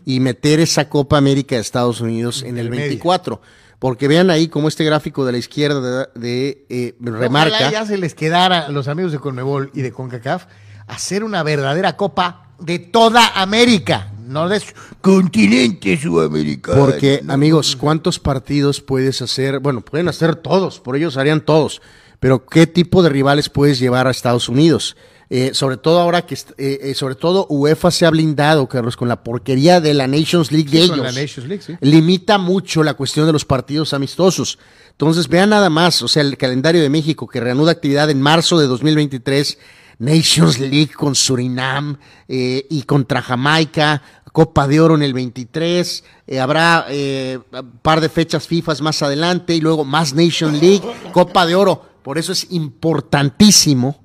y 0.06 0.20
meter 0.20 0.60
esa 0.60 0.88
Copa 0.90 1.18
América 1.18 1.56
de 1.56 1.62
Estados 1.62 1.99
Unidos 2.02 2.44
en 2.44 2.58
el 2.58 2.68
el 2.68 2.70
medio. 2.70 2.84
24. 2.86 3.41
Porque 3.82 4.08
vean 4.08 4.30
ahí 4.30 4.48
como 4.48 4.68
este 4.68 4.84
gráfico 4.84 5.26
de 5.26 5.32
la 5.32 5.40
izquierda 5.40 5.82
de, 5.82 6.08
de, 6.14 6.66
eh, 6.70 6.95
remarca. 7.02 7.56
Ojalá 7.56 7.72
ya 7.72 7.84
se 7.84 7.98
les 7.98 8.14
quedara 8.14 8.68
a 8.68 8.70
los 8.70 8.88
amigos 8.88 9.12
de 9.12 9.18
Conmebol 9.18 9.72
y 9.74 9.82
de 9.82 9.91
CONCACAF 9.91 10.45
hacer 10.86 11.24
una 11.24 11.41
verdadera 11.41 11.98
copa 11.98 12.52
de 12.60 12.78
toda 12.78 13.41
América, 13.41 14.12
no 14.20 14.48
de 14.49 14.60
su 14.60 14.68
continente 15.02 15.98
sudamericano. 15.98 16.80
Porque, 16.80 17.24
amigos, 17.28 17.76
¿cuántos 17.76 18.20
partidos 18.20 18.82
puedes 18.82 19.20
hacer? 19.24 19.60
Bueno, 19.60 19.82
pueden 19.82 20.08
hacer 20.10 20.36
todos, 20.36 20.80
por 20.80 20.95
ellos 20.95 21.18
harían 21.18 21.41
todos, 21.41 21.82
pero 22.20 22.45
¿qué 22.45 22.68
tipo 22.68 23.02
de 23.02 23.10
rivales 23.10 23.49
puedes 23.49 23.80
llevar 23.80 24.06
a 24.06 24.12
Estados 24.12 24.48
Unidos? 24.48 24.95
Eh, 25.34 25.52
sobre 25.53 25.78
todo 25.78 26.02
ahora 26.02 26.26
que, 26.26 26.36
eh, 26.36 26.80
eh, 26.82 26.94
sobre 26.94 27.16
todo 27.16 27.48
UEFA 27.49 27.90
se 27.90 28.06
ha 28.06 28.10
blindado, 28.10 28.68
Carlos, 28.68 28.98
con 28.98 29.08
la 29.08 29.24
porquería 29.24 29.80
de 29.80 29.94
la 29.94 30.06
Nations 30.06 30.52
League 30.52 30.70
de 30.70 30.82
Sí, 30.82 30.90
con 30.90 30.99
ellos. 30.99 31.16
la 31.16 31.22
Nations 31.22 31.48
League, 31.48 31.64
sí. 31.64 31.78
Limita 31.80 32.38
mucho 32.38 32.84
la 32.84 32.95
cuestión 32.95 33.28
de 33.28 33.32
los 33.32 33.45
partidos 33.45 33.94
amistosos. 33.94 34.60
Entonces, 34.90 35.30
vean 35.30 35.52
nada 35.52 35.70
más, 35.70 36.02
o 36.02 36.10
sea, 36.10 36.22
el 36.22 36.38
calendario 36.38 36.82
de 36.82 36.90
México 36.90 37.28
que 37.28 37.40
reanuda 37.40 37.72
actividad 37.72 38.10
en 38.10 38.22
marzo 38.22 38.60
de 38.60 38.68
2023, 38.68 39.58
Nations 40.02 40.60
League 40.60 40.91
con 40.98 41.14
Surinam 41.14 41.98
eh, 42.28 42.66
y 42.70 42.82
contra 42.84 43.22
Jamaica, 43.22 44.02
Copa 44.32 44.68
de 44.68 44.82
Oro 44.82 44.95
en 44.95 45.03
el 45.03 45.14
23, 45.14 46.03
eh, 46.26 46.40
habrá 46.40 46.88
eh, 46.90 47.40
un 47.52 47.80
par 47.84 48.02
de 48.02 48.10
fechas 48.10 48.48
FIFA 48.48 48.74
más 48.82 49.02
adelante 49.03 49.56
y 49.56 49.62
luego 49.62 49.86
más 49.86 50.14
Nation 50.14 50.60
League, 50.60 50.82
Copa 51.14 51.45
de 51.45 51.56
Oro. 51.56 51.86
Por 52.02 52.18
eso 52.18 52.32
es 52.32 52.48
importantísimo 52.49 54.03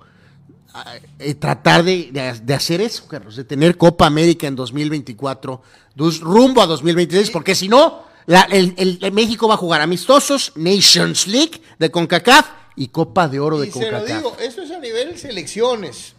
tratar 1.39 1.83
de, 1.85 2.11
de- 2.13 2.41
de 2.43 2.55
hacer 2.55 2.81
eso, 2.81 3.07
Carlos, 3.09 3.37
de 3.37 3.45
tener 3.45 3.77
Copa 3.77 4.07
América 4.07 4.47
en 4.47 4.57
2024, 4.57 5.63
dus- 5.95 6.21
rumbo 6.21 6.61
a 6.63 6.67
2023, 6.67 7.31
porque 7.31 7.55
si 7.55 7.69
no, 7.69 8.05
la- 8.27 8.43
el, 8.51 8.75
el- 8.77 8.99
el 9.03 9.13
México 9.13 9.49
va 9.49 9.55
a 9.55 9.59
jugar 9.59 9.81
amistosos, 9.81 10.53
Nations 10.57 11.27
League 11.27 11.61
de 11.79 11.91
CONCACAF 11.91 12.49
y 12.77 12.89
Copa 12.89 13.29
de 13.29 13.41
Oro 13.41 13.59
de 13.59 13.69
Y 13.69 13.71
se 13.73 13.79
lo 13.91 13.99
CONCACAF. 13.99 14.17
digo, 14.17 14.37
eso 14.41 14.63
es 14.63 14.71
a 14.71 14.79
nivel 14.79 15.17
selecciones. 15.19 16.15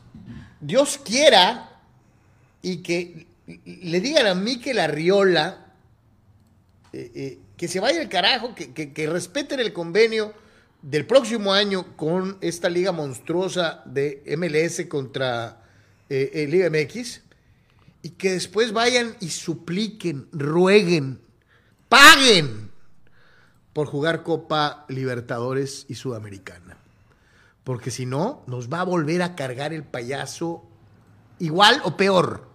Dios 0.59 0.99
quiera 1.03 1.69
y 2.61 2.77
que 2.77 3.27
le 3.65 4.01
digan 4.01 4.27
a 4.27 4.33
Mikel 4.35 4.79
Arriola 4.79 5.65
eh, 6.93 7.11
eh, 7.15 7.39
que 7.55 7.67
se 7.67 7.79
vaya 7.79 8.01
al 8.01 8.09
carajo, 8.09 8.55
que, 8.55 8.73
que- 8.73 8.93
que 8.93 9.07
respeten 9.07 9.59
el 9.59 9.73
convenio 9.73 10.33
del 10.81 11.05
próximo 11.05 11.53
año 11.53 11.95
con 11.95 12.37
esta 12.41 12.69
liga 12.69 12.91
monstruosa 12.91 13.81
de 13.85 14.23
MLS 14.37 14.85
contra 14.87 15.63
eh, 16.09 16.31
eh, 16.33 16.47
Liga 16.47 16.69
MX 16.69 17.21
y 18.01 18.11
que 18.11 18.31
después 18.31 18.71
vayan 18.71 19.15
y 19.19 19.29
supliquen, 19.29 20.27
rueguen, 20.31 21.19
paguen 21.89 22.71
por 23.73 23.87
jugar 23.87 24.23
Copa 24.23 24.85
Libertadores 24.87 25.85
y 25.89 25.95
Sudamericana. 25.95 26.77
Porque 27.63 27.91
si 27.91 28.05
no, 28.05 28.43
nos 28.47 28.71
va 28.71 28.81
a 28.81 28.85
volver 28.85 29.21
a 29.21 29.35
cargar 29.35 29.73
el 29.73 29.83
payaso 29.83 30.63
igual 31.39 31.81
o 31.83 31.97
peor 31.97 32.47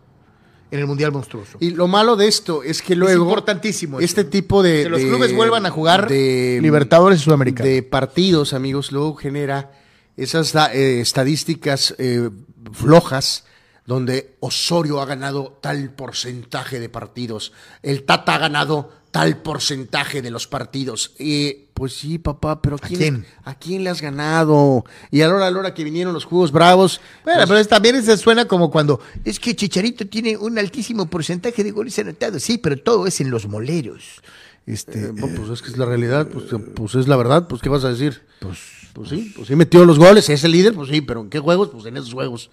en 0.73 0.81
el 0.81 0.86
Mundial 0.86 1.12
Monstruoso. 1.12 1.59
Y 1.61 1.70
lo 1.70 1.86
malo 1.86 2.16
de 2.16 2.27
esto 2.27 2.62
es 2.65 2.82
que 2.82 2.97
luego. 2.97 3.23
importantísimo 3.23 4.01
eso, 4.01 4.05
Este 4.05 4.24
tipo 4.24 4.62
de. 4.62 4.82
Que 4.85 4.89
los 4.89 5.01
de- 5.01 5.09
clubes 5.09 5.36
vuelvan 5.36 5.66
a 5.66 5.70
jugar 5.70 6.09
de- 6.09 6.59
Libertadores 6.61 7.20
y 7.20 7.23
Sudamericana. 7.24 7.69
De 7.69 7.82
partidos, 7.85 8.55
amigos, 8.55 8.90
luego 8.90 9.15
genera 9.15 9.70
esas 10.16 10.55
eh, 10.73 11.01
estadísticas 11.01 11.94
eh, 11.99 12.31
flojas 12.73 13.44
donde 13.86 14.36
Osorio 14.40 15.01
ha 15.01 15.07
ganado 15.07 15.59
tal 15.61 15.90
porcentaje 15.90 16.81
de 16.81 16.89
partidos, 16.89 17.53
el 17.82 18.05
Tata 18.05 18.36
ha 18.36 18.39
ganado 18.39 18.93
tal 19.11 19.43
porcentaje 19.43 20.23
de 20.23 20.31
los 20.31 20.47
partidos. 20.47 21.12
Y 21.19 21.66
pues 21.83 21.95
sí, 21.95 22.17
papá, 22.17 22.63
pero 22.63 22.77
¿a 22.77 22.79
quién, 22.79 22.99
quién? 23.01 23.27
¿a 23.43 23.55
quién 23.57 23.83
le 23.83 23.91
has 23.91 24.01
ganado? 24.01 24.85
Y 25.11 25.21
a 25.23 25.27
la 25.27 25.35
hora, 25.35 25.47
a 25.49 25.51
la 25.51 25.59
hora 25.59 25.75
que 25.75 25.83
vinieron 25.83 26.13
los 26.15 26.25
Juegos 26.25 26.53
Bravos, 26.53 27.01
Bueno, 27.25 27.39
pues, 27.41 27.49
pero 27.49 27.59
es- 27.59 27.67
también 27.67 28.01
se 28.05 28.17
suena 28.17 28.45
como 28.45 28.71
cuando 28.71 29.01
es 29.25 29.41
que 29.41 29.57
Chicharito 29.57 30.07
tiene 30.07 30.37
un 30.37 30.61
altísimo 30.61 31.07
porcentaje 31.07 31.65
de 31.65 31.73
goles 31.73 31.99
anotados. 31.99 32.41
Sí, 32.45 32.57
pero 32.59 32.77
todo 32.77 33.09
es 33.09 33.21
en 33.21 33.33
los 33.33 33.49
moleros. 33.49 34.23
Este, 34.65 35.07
Eh, 35.07 35.11
bueno, 35.11 35.37
pues 35.37 35.51
es 35.51 35.61
que 35.61 35.71
es 35.73 35.77
la 35.77 35.87
realidad, 35.87 36.29
pues, 36.29 36.45
pues 36.77 36.95
es 36.95 37.09
la 37.09 37.17
verdad, 37.17 37.49
pues 37.49 37.61
¿qué 37.61 37.69
vas 37.69 37.83
a 37.83 37.89
decir? 37.91 38.23
Pues, 38.39 38.59
pues 38.93 39.09
sí, 39.09 39.33
pues 39.35 39.49
sí 39.49 39.57
metió 39.57 39.85
los 39.85 39.99
goles, 39.99 40.29
es 40.29 40.45
el 40.45 40.53
líder, 40.53 40.75
pues 40.75 40.89
sí, 40.89 41.01
pero 41.01 41.21
¿en 41.23 41.31
qué 41.31 41.41
juegos? 41.41 41.71
Pues 41.71 41.85
en 41.87 41.97
esos 41.97 42.13
juegos. 42.15 42.49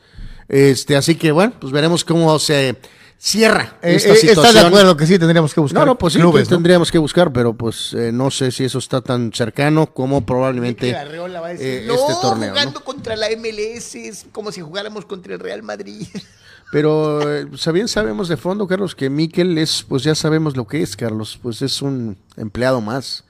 Este, 0.48 0.96
así 0.96 1.14
que 1.14 1.32
bueno, 1.32 1.54
pues 1.60 1.72
veremos 1.72 2.04
cómo 2.04 2.40
se 2.40 2.78
cierra 3.20 3.78
eh, 3.82 3.96
esta 3.96 4.14
eh, 4.14 4.16
situación. 4.16 4.46
¿Estás 4.46 4.54
de 4.54 4.68
acuerdo 4.68 4.98
que 4.98 5.06
sí 5.06 5.20
tendríamos 5.20 5.54
que 5.54 5.60
buscar 5.60 5.82
No, 5.82 5.86
no, 5.86 5.98
pues 5.98 6.14
sí, 6.14 6.20
clubes, 6.20 6.48
tendríamos 6.48 6.90
que 6.90 6.98
buscar, 6.98 7.34
pero 7.34 7.54
pues 7.54 7.94
eh, 7.94 8.12
no 8.14 8.32
sé 8.32 8.52
si 8.52 8.64
eso 8.64 8.80
está 8.80 9.02
tan 9.02 9.34
cercano 9.34 9.88
como 9.88 10.26
probablemente 10.26 10.94
va 10.94 11.02
a 11.02 11.50
decir, 11.50 11.68
eh, 11.68 11.84
no, 11.86 11.96
este 11.96 12.14
torneo. 12.22 12.50
¿no? 12.50 12.56
jugando 12.56 12.84
contra 12.84 13.16
la 13.18 13.28
MLS 13.38 13.96
es 13.96 14.26
como 14.32 14.52
si 14.52 14.62
jugáramos 14.62 15.06
contra 15.06 15.34
el 15.34 15.40
Real 15.40 15.62
Madrid. 15.62 16.08
Pero 16.72 17.38
eh, 17.38 17.48
bien 17.74 17.88
sabemos 17.88 18.30
de 18.30 18.38
fondo, 18.38 18.68
Carlos, 18.68 18.96
que 18.96 19.10
Miquel 19.10 19.58
es, 19.58 19.84
pues 19.88 20.04
ya 20.04 20.14
sabemos 20.16 20.56
lo 20.56 20.68
que 20.68 20.82
es, 20.82 20.96
Carlos, 20.96 21.40
pues 21.42 21.62
es 21.62 21.82
un 21.82 22.18
empleado 22.38 22.80
más. 22.80 23.26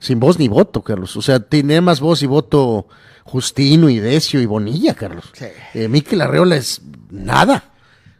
Sin 0.00 0.18
voz 0.18 0.36
ni 0.36 0.48
voto, 0.48 0.82
Carlos. 0.82 1.16
O 1.16 1.22
sea, 1.22 1.38
tiene 1.38 1.80
más 1.80 2.00
voz 2.00 2.24
y 2.24 2.26
voto 2.26 2.88
Justino 3.22 3.88
y 3.88 4.00
Decio 4.00 4.40
y 4.40 4.46
Bonilla, 4.46 4.94
Carlos. 4.94 5.26
Sí. 5.32 5.46
Miquel 5.88 6.22
Arreola 6.22 6.56
es 6.56 6.80
nada. 7.08 7.71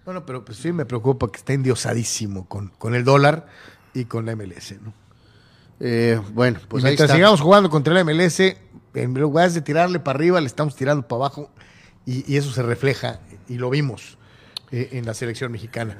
Bueno, 0.05 0.27
pero 0.27 0.45
pues 0.45 0.59
sí 0.59 0.73
me 0.73 0.85
preocupa 0.85 1.31
que 1.31 1.39
está 1.39 1.53
endiosadísimo 1.53 2.49
con, 2.49 2.69
con 2.79 2.95
el 2.95 3.05
dólar 3.05 3.47
y 3.95 4.05
con 4.07 4.27
la 4.27 4.35
MLS, 4.35 4.75
¿no? 4.83 4.93
Eh, 5.81 6.21
bueno, 6.33 6.61
pues 6.69 6.83
y 6.83 6.87
ahí 6.87 6.91
mientras 6.91 7.07
está. 7.09 7.17
sigamos 7.17 7.41
jugando 7.41 7.71
contra 7.71 7.95
la 7.95 8.05
MLS, 8.05 8.41
en 8.95 9.15
lugar 9.15 9.51
de 9.51 9.61
tirarle 9.61 10.01
para 10.01 10.17
arriba, 10.17 10.41
le 10.41 10.47
estamos 10.47 10.77
tirando 10.77 11.07
para 11.07 11.19
abajo 11.27 11.51
y, 12.07 12.33
y 12.33 12.37
eso 12.37 12.51
se 12.53 12.63
refleja 12.63 13.21
y 13.49 13.59
lo 13.59 13.71
vimos 13.71 14.19
eh, 14.71 14.91
en 14.93 15.07
la 15.07 15.15
selección 15.15 15.51
mexicana. 15.53 15.97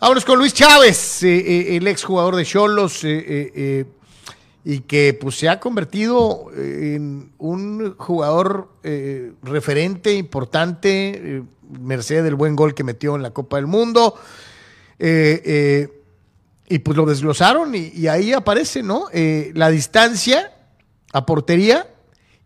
Vámonos 0.00 0.24
con 0.24 0.38
Luis 0.38 0.52
Chávez, 0.52 1.22
eh, 1.22 1.36
eh, 1.36 1.76
el 1.76 1.86
ex 1.86 2.04
jugador 2.04 2.36
de 2.36 2.44
Cholos 2.44 3.04
eh, 3.04 3.18
eh, 3.18 3.52
eh, 3.54 3.84
y 4.64 4.80
que 4.80 5.16
pues 5.20 5.36
se 5.36 5.48
ha 5.48 5.58
convertido 5.58 6.46
eh, 6.56 6.94
en 6.96 7.32
un 7.38 7.96
jugador 7.96 8.68
eh, 8.84 9.32
referente, 9.42 10.14
importante, 10.14 11.10
eh, 11.14 11.42
merced 11.80 12.22
del 12.22 12.36
buen 12.36 12.54
gol 12.54 12.74
que 12.74 12.84
metió 12.84 13.16
en 13.16 13.22
la 13.22 13.32
Copa 13.32 13.56
del 13.56 13.66
Mundo. 13.66 14.14
Eh, 14.98 15.88
y 16.68 16.78
pues 16.78 16.96
lo 16.96 17.04
desglosaron 17.04 17.74
y, 17.74 18.06
ahí 18.06 18.32
aparece, 18.32 18.82
¿no? 18.82 19.08
La 19.52 19.68
distancia 19.68 20.52
a 21.12 21.26
portería 21.26 21.86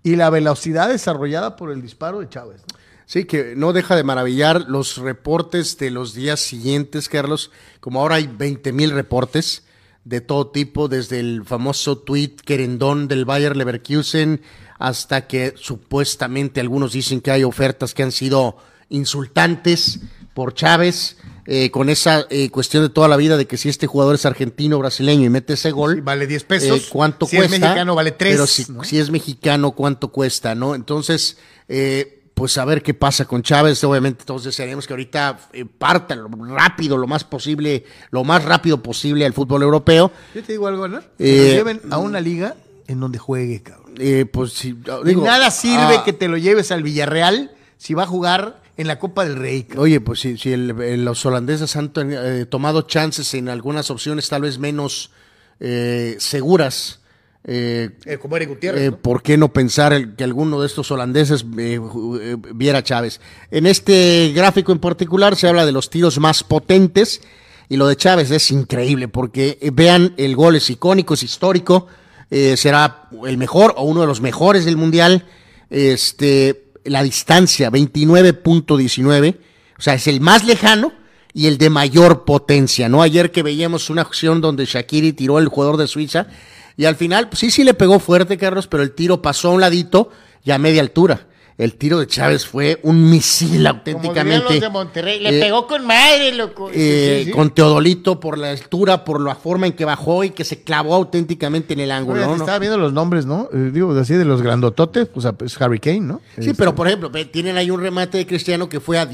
y 0.03 0.17
la 0.17 0.31
velocidad 0.31 0.89
desarrollada 0.89 1.55
por 1.55 1.71
el 1.71 1.81
disparo 1.81 2.19
de 2.19 2.29
Chávez. 2.29 2.63
Sí, 3.05 3.25
que 3.25 3.55
no 3.55 3.73
deja 3.73 3.95
de 3.95 4.03
maravillar 4.03 4.63
los 4.63 4.97
reportes 4.97 5.79
de 5.79 5.91
los 5.93 6.13
días 6.13 6.41
siguientes, 6.41 7.09
Carlos. 7.09 7.53
Como 7.79 8.01
ahora 8.01 8.17
hay 8.17 8.27
20 8.27 8.73
mil 8.73 8.91
reportes 8.91 9.66
de 10.07 10.21
todo 10.21 10.47
tipo, 10.47 10.87
desde 10.87 11.19
el 11.19 11.45
famoso 11.45 11.99
tweet 11.99 12.37
querendón 12.45 13.09
del 13.09 13.25
Bayer 13.25 13.57
Leverkusen 13.57 14.41
hasta 14.79 15.27
que 15.27 15.53
supuestamente 15.57 16.61
algunos 16.61 16.93
dicen 16.93 17.21
que 17.21 17.33
hay 17.33 17.43
ofertas 17.43 17.93
que 17.93 18.05
han 18.05 18.13
sido 18.13 18.57
insultantes 18.89 20.01
por 20.33 20.55
Chávez, 20.55 21.17
eh, 21.47 21.71
con 21.71 21.89
esa 21.89 22.27
eh, 22.31 22.51
cuestión 22.51 22.83
de 22.83 22.89
toda 22.91 23.09
la 23.09 23.17
vida 23.17 23.37
de 23.37 23.47
que 23.47 23.57
si 23.57 23.69
este 23.69 23.87
jugador 23.87 24.15
es 24.17 24.27
argentino 24.27 24.77
o 24.77 24.79
brasileño 24.81 25.25
y 25.25 25.29
mete 25.31 25.55
ese 25.55 25.71
gol, 25.73 25.95
Sí, 25.97 26.01
vale 26.03 26.27
10 26.27 26.45
pesos. 26.45 26.81
eh, 26.81 26.87
¿Cuánto 26.91 27.27
Si 27.27 27.37
es 27.37 27.47
cuesta? 27.49 27.59
mexicano, 27.67 27.95
vale 27.95 28.13
3, 28.13 28.35
Pero 28.35 28.47
si, 28.47 28.71
¿no? 28.71 28.85
si 28.85 28.99
es 28.99 29.11
mexicano, 29.11 29.73
¿cuánto 29.73 30.13
cuesta? 30.13 30.55
¿no? 30.55 30.75
Entonces, 30.75 31.39
eh, 31.69 32.25
pues 32.37 32.59
a 32.59 32.67
ver 32.67 32.83
qué 32.83 32.93
pasa 32.93 33.25
con 33.25 33.43
Chávez. 33.43 33.83
Obviamente, 33.83 34.25
todos 34.27 34.45
desearíamos 34.45 34.87
que 34.87 34.93
ahorita 34.93 35.39
eh, 35.55 35.65
parta 35.65 36.15
lo 36.15 36.29
rápido, 36.55 36.99
lo 36.99 37.07
más 37.07 37.25
posible, 37.25 37.87
lo 38.11 38.25
más 38.25 38.45
rápido 38.45 38.83
posible 38.83 39.25
al 39.25 39.33
fútbol 39.33 39.63
europeo. 39.63 40.13
Yo 40.35 40.43
te 40.45 40.53
digo 40.53 40.67
algo, 40.69 40.87
¿no? 40.87 41.01
Que 41.17 41.47
Eh, 41.47 41.49
lo 41.49 41.55
lleven 41.57 41.81
a 41.91 41.97
una 41.97 42.21
liga 42.21 42.55
en 42.89 43.01
donde 43.01 43.19
juegue, 43.19 43.63
cabrón. 43.63 43.95
Eh, 43.99 44.27
pues 44.31 44.53
si 44.53 44.73
De 44.75 44.93
digo, 45.05 45.25
nada 45.25 45.51
sirve 45.51 45.97
ah, 45.97 46.03
que 46.05 46.13
te 46.13 46.29
lo 46.29 46.37
lleves 46.37 46.71
al 46.73 46.83
Villarreal 46.83 47.53
si 47.79 47.95
va 47.95 48.03
a 48.03 48.07
jugar 48.07 48.61
en 48.77 48.87
la 48.87 48.99
Copa 48.99 49.25
del 49.25 49.37
Rey. 49.37 49.63
cabrón. 49.63 49.85
Oye, 49.85 50.01
pues 50.03 50.21
si, 50.21 50.37
si 50.37 50.53
el- 50.53 51.05
los 51.07 51.25
holandeses 51.25 51.75
han 51.77 51.91
eh, 51.97 52.45
tomado 52.51 52.83
chances 52.83 53.33
en 53.33 53.49
algunas 53.49 53.91
opciones 53.91 54.29
tal 54.29 54.43
vez 54.43 54.59
menos 54.59 55.11
eh, 55.59 56.17
seguras, 56.19 57.01
eh, 57.49 57.91
Eh, 58.05 58.19
como 58.19 58.37
Eric 58.37 58.49
Gutiérrez. 58.49 58.83
eh, 58.83 58.91
¿no? 58.91 58.97
¿por 58.99 59.23
qué 59.23 59.37
no 59.37 59.53
pensar 59.53 59.93
el- 59.93 60.17
que 60.17 60.25
alguno 60.25 60.61
de 60.61 60.67
estos 60.67 60.91
holandeses 60.91 61.45
viera 61.49 62.79
a 62.79 62.83
Chávez? 62.83 63.21
En 63.51 63.67
este 63.67 64.33
gráfico 64.35 64.73
en 64.73 64.79
particular 64.81 65.37
se 65.37 65.49
habla 65.49 65.65
de 65.65 65.73
los 65.73 65.89
tiros 65.89 66.19
más 66.19 66.43
potentes 66.43 67.21
y 67.69 67.77
lo 67.77 67.87
de 67.87 67.97
Chávez 67.97 68.31
es 68.31 68.51
increíble 68.51 69.09
porque 69.09 69.59
vean, 69.73 70.15
el 70.17 70.35
gol 70.37 70.57
es 70.57 70.69
icónico, 70.71 71.15
es 71.15 71.23
histórico, 71.23 71.87
será 72.57 73.09
el 73.27 73.39
mejor 73.39 73.75
o 73.77 73.85
uno 73.85 74.01
de 74.01 74.07
los 74.09 74.21
mejores 74.21 74.65
del 74.65 74.77
Mundial. 74.77 75.25
Este, 75.71 76.65
la 76.85 77.03
distancia, 77.03 77.71
29.19, 77.71 79.37
o 79.79 79.83
sea, 79.83 79.95
es 79.95 80.07
el 80.07 80.21
más 80.21 80.45
lejano 80.45 80.93
y 81.33 81.47
el 81.49 81.59
de 81.59 81.71
mayor 81.71 82.25
potencia, 82.25 82.89
¿no? 82.89 83.03
Ayer 83.03 83.31
que 83.31 83.43
veíamos 83.43 83.91
una 83.91 84.03
acción 84.03 84.41
donde 84.41 84.65
Shakiri 84.65 85.13
tiró 85.13 85.39
el 85.39 85.49
jugador 85.49 85.77
de 85.77 85.87
Suiza 85.87 86.29
y 86.77 86.85
al 86.85 86.97
final, 86.97 87.29
pues, 87.29 87.41
sí, 87.41 87.51
sí 87.51 87.65
le 87.65 87.75
pegó 87.75 87.99
fuerte, 87.99 88.37
Carlos, 88.39 88.67
pero 88.67 88.83
el 88.83 88.93
tiro 88.93 89.23
pasó 89.23 89.49
a 89.49 89.53
un 89.53 89.61
ladito 89.61 90.11
y 90.45 90.51
a 90.51 90.59
media 90.59 90.81
altura. 90.83 91.27
El 91.59 91.77
tiro 91.77 91.99
de 91.99 92.07
Chávez 92.07 92.45
fue 92.45 92.81
un 92.83 93.09
misil 93.09 93.57
Como 93.65 93.69
auténticamente. 93.69 94.45
los 94.53 94.61
de 94.61 94.69
Monterrey, 94.69 95.21
le 95.21 95.39
eh, 95.39 95.41
pegó 95.41 95.67
con 95.67 95.87
madre, 95.87 96.35
loco. 96.35 96.69
eh, 96.71 96.73
Sí, 96.75 97.19
sí, 97.21 97.25
sí. 97.25 97.31
Con 97.31 97.49
Teodolito 97.55 98.21
por 98.21 98.37
la 98.37 98.51
altura, 98.51 99.05
por 99.07 99.23
la 99.23 99.35
forma 99.37 99.67
en 99.67 99.73
que 99.73 99.87
bajó 99.87 100.23
y 100.23 100.31
que 100.31 100.45
se 100.45 100.63
clavó 100.65 100.95
auténticamente 100.95 101.73
en 101.73 101.81
el 101.81 101.93
ángulo. 101.93 102.19
Oye, 102.19 102.27
¿no? 102.27 102.35
te 102.35 102.41
estaba 102.41 102.59
viendo 102.59 102.77
los 102.77 102.93
nombres, 102.93 103.25
¿no? 103.25 103.49
Eh, 103.55 103.71
digo, 103.73 103.99
así 103.99 104.13
de 104.13 104.27
los 104.27 104.43
grandototes, 104.43 105.09
pues 105.09 105.27
es 105.47 105.59
Harry 105.63 105.81
Kane, 105.81 106.01
¿no? 106.01 106.21
Sí, 106.35 106.43
Este, 106.51 106.55
pero 106.57 106.75
por 106.75 106.89
ejemplo, 106.89 107.11
tienen 107.33 107.57
ahí 107.57 107.71
un 107.71 107.81
remate 107.81 108.19
de 108.19 108.27
Cristiano 108.27 108.69
que 108.69 108.79
fue 108.79 108.99
a 108.99 109.07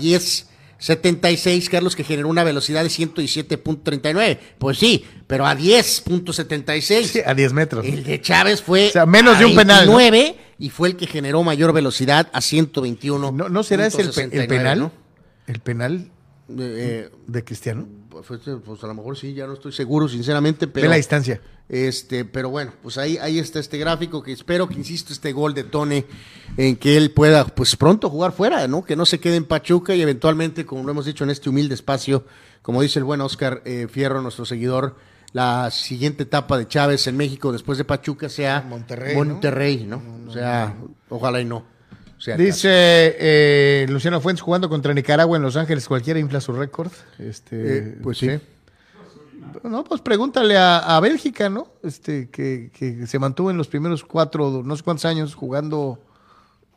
10.76, 0.82 1.68
Carlos, 1.68 1.94
que 1.96 2.04
generó 2.04 2.28
una 2.28 2.44
velocidad 2.44 2.82
de 2.82 2.88
117.39. 2.90 4.38
Pues 4.58 4.78
sí, 4.78 5.04
pero 5.26 5.46
a 5.46 5.54
10.76. 5.56 7.02
sí, 7.04 7.20
a 7.24 7.34
10 7.34 7.52
metros. 7.52 7.84
El 7.86 8.02
de 8.04 8.20
Chávez 8.20 8.62
fue 8.62 8.88
O 8.88 8.90
sea, 8.90 9.06
menos 9.06 9.36
a 9.36 9.38
de 9.40 9.44
un 9.46 9.54
penal, 9.56 9.86
¿no? 9.86 9.96
29 9.96 10.36
y 10.58 10.70
fue 10.70 10.88
el 10.88 10.96
que 10.96 11.06
generó 11.06 11.42
mayor 11.42 11.72
velocidad 11.72 12.28
a 12.32 12.40
121. 12.40 13.32
¿No, 13.32 13.48
¿No 13.48 13.62
será 13.62 13.86
ese 13.86 14.02
el, 14.02 14.08
pe- 14.10 14.22
el 14.24 14.30
69, 14.30 14.48
penal? 14.48 14.78
¿no? 14.78 14.92
¿El 15.46 15.60
penal 15.60 16.10
Eh, 16.58 17.08
de 17.26 17.44
Cristiano? 17.44 17.88
Pues, 18.12 18.40
pues, 18.64 18.84
a 18.84 18.86
lo 18.86 18.94
mejor 18.94 19.16
sí, 19.16 19.34
ya 19.34 19.46
no 19.46 19.54
estoy 19.54 19.72
seguro, 19.72 20.08
sinceramente, 20.08 20.66
pero 20.66 20.84
de 20.84 20.90
la 20.90 20.96
distancia. 20.96 21.40
Este, 21.68 22.24
pero 22.24 22.50
bueno, 22.50 22.72
pues 22.82 22.98
ahí, 22.98 23.16
ahí 23.16 23.38
está 23.38 23.58
este 23.58 23.78
gráfico 23.78 24.22
que 24.22 24.32
espero 24.32 24.68
que 24.68 24.74
insisto 24.74 25.12
este 25.12 25.32
gol 25.32 25.54
de 25.54 25.64
Tone 25.64 26.04
en 26.56 26.76
que 26.76 26.96
él 26.96 27.12
pueda 27.12 27.46
pues 27.46 27.76
pronto 27.76 28.10
jugar 28.10 28.32
fuera, 28.32 28.68
¿no? 28.68 28.84
Que 28.84 28.94
no 28.94 29.06
se 29.06 29.20
quede 29.20 29.36
en 29.36 29.46
Pachuca 29.46 29.94
y 29.94 30.02
eventualmente, 30.02 30.66
como 30.66 30.84
lo 30.84 30.90
hemos 30.90 31.06
dicho 31.06 31.24
en 31.24 31.30
este 31.30 31.48
humilde 31.48 31.74
espacio, 31.74 32.26
como 32.60 32.82
dice 32.82 32.98
el 32.98 33.04
buen 33.04 33.22
Oscar 33.22 33.62
eh, 33.64 33.88
Fierro, 33.90 34.20
nuestro 34.20 34.44
seguidor, 34.44 34.96
la 35.32 35.70
siguiente 35.70 36.24
etapa 36.24 36.58
de 36.58 36.68
Chávez 36.68 37.06
en 37.06 37.16
México 37.16 37.52
después 37.52 37.78
de 37.78 37.84
Pachuca 37.84 38.28
sea 38.28 38.60
Monterrey, 38.68 39.16
¿no? 39.16 39.24
Monterrey, 39.24 39.86
¿no? 39.88 40.02
O 40.28 40.32
sea, 40.32 40.74
ojalá 41.08 41.40
y 41.40 41.46
no. 41.46 41.71
Sea 42.22 42.36
Dice 42.36 42.68
eh, 42.70 43.86
Luciano 43.88 44.20
Fuentes 44.20 44.42
jugando 44.42 44.68
contra 44.68 44.94
Nicaragua 44.94 45.36
en 45.36 45.42
Los 45.42 45.56
Ángeles, 45.56 45.86
cualquiera 45.88 46.18
infla 46.20 46.40
su 46.40 46.52
récord. 46.52 46.90
Este, 47.18 47.78
Eh, 47.78 47.98
pues 48.02 48.18
sí. 48.18 48.30
No, 49.64 49.84
pues 49.84 50.00
pregúntale 50.00 50.56
a, 50.56 50.78
a 50.78 51.00
Bélgica, 51.00 51.48
¿no? 51.50 51.68
Este, 51.82 52.28
que, 52.30 52.70
que 52.72 53.06
se 53.06 53.18
mantuvo 53.18 53.50
en 53.50 53.56
los 53.56 53.68
primeros 53.68 54.04
cuatro, 54.04 54.62
no 54.64 54.76
sé 54.76 54.82
cuántos 54.82 55.04
años 55.04 55.34
jugando, 55.34 55.98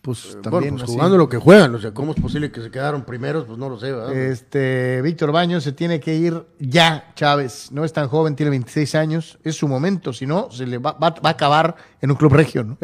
pues 0.01 0.25
Bueno, 0.33 0.41
también. 0.41 0.73
pues 0.73 0.83
así. 0.83 0.93
jugando 0.93 1.17
lo 1.17 1.29
que 1.29 1.37
juegan, 1.37 1.73
o 1.75 1.79
sea, 1.79 1.93
¿cómo 1.93 2.11
es 2.13 2.19
posible 2.19 2.51
que 2.51 2.61
se 2.61 2.69
quedaron 2.71 3.03
primeros? 3.05 3.45
Pues 3.45 3.57
no 3.57 3.69
lo 3.69 3.79
sé, 3.79 3.91
¿verdad? 3.91 4.13
Este, 4.15 5.01
Víctor 5.03 5.31
Baños 5.31 5.63
se 5.63 5.71
tiene 5.71 5.99
que 5.99 6.15
ir 6.15 6.43
ya, 6.59 7.11
Chávez. 7.15 7.71
No 7.71 7.85
es 7.85 7.93
tan 7.93 8.07
joven, 8.07 8.35
tiene 8.35 8.49
26 8.49 8.95
años. 8.95 9.39
Es 9.43 9.55
su 9.55 9.67
momento, 9.67 10.11
si 10.11 10.25
no, 10.25 10.49
se 10.51 10.65
le 10.67 10.77
va, 10.79 10.91
va- 10.93 11.09
va 11.11 11.29
a 11.29 11.33
acabar 11.33 11.75
en 12.01 12.11
un 12.11 12.17
club 12.17 12.33
regio, 12.33 12.63
¿no? 12.63 12.77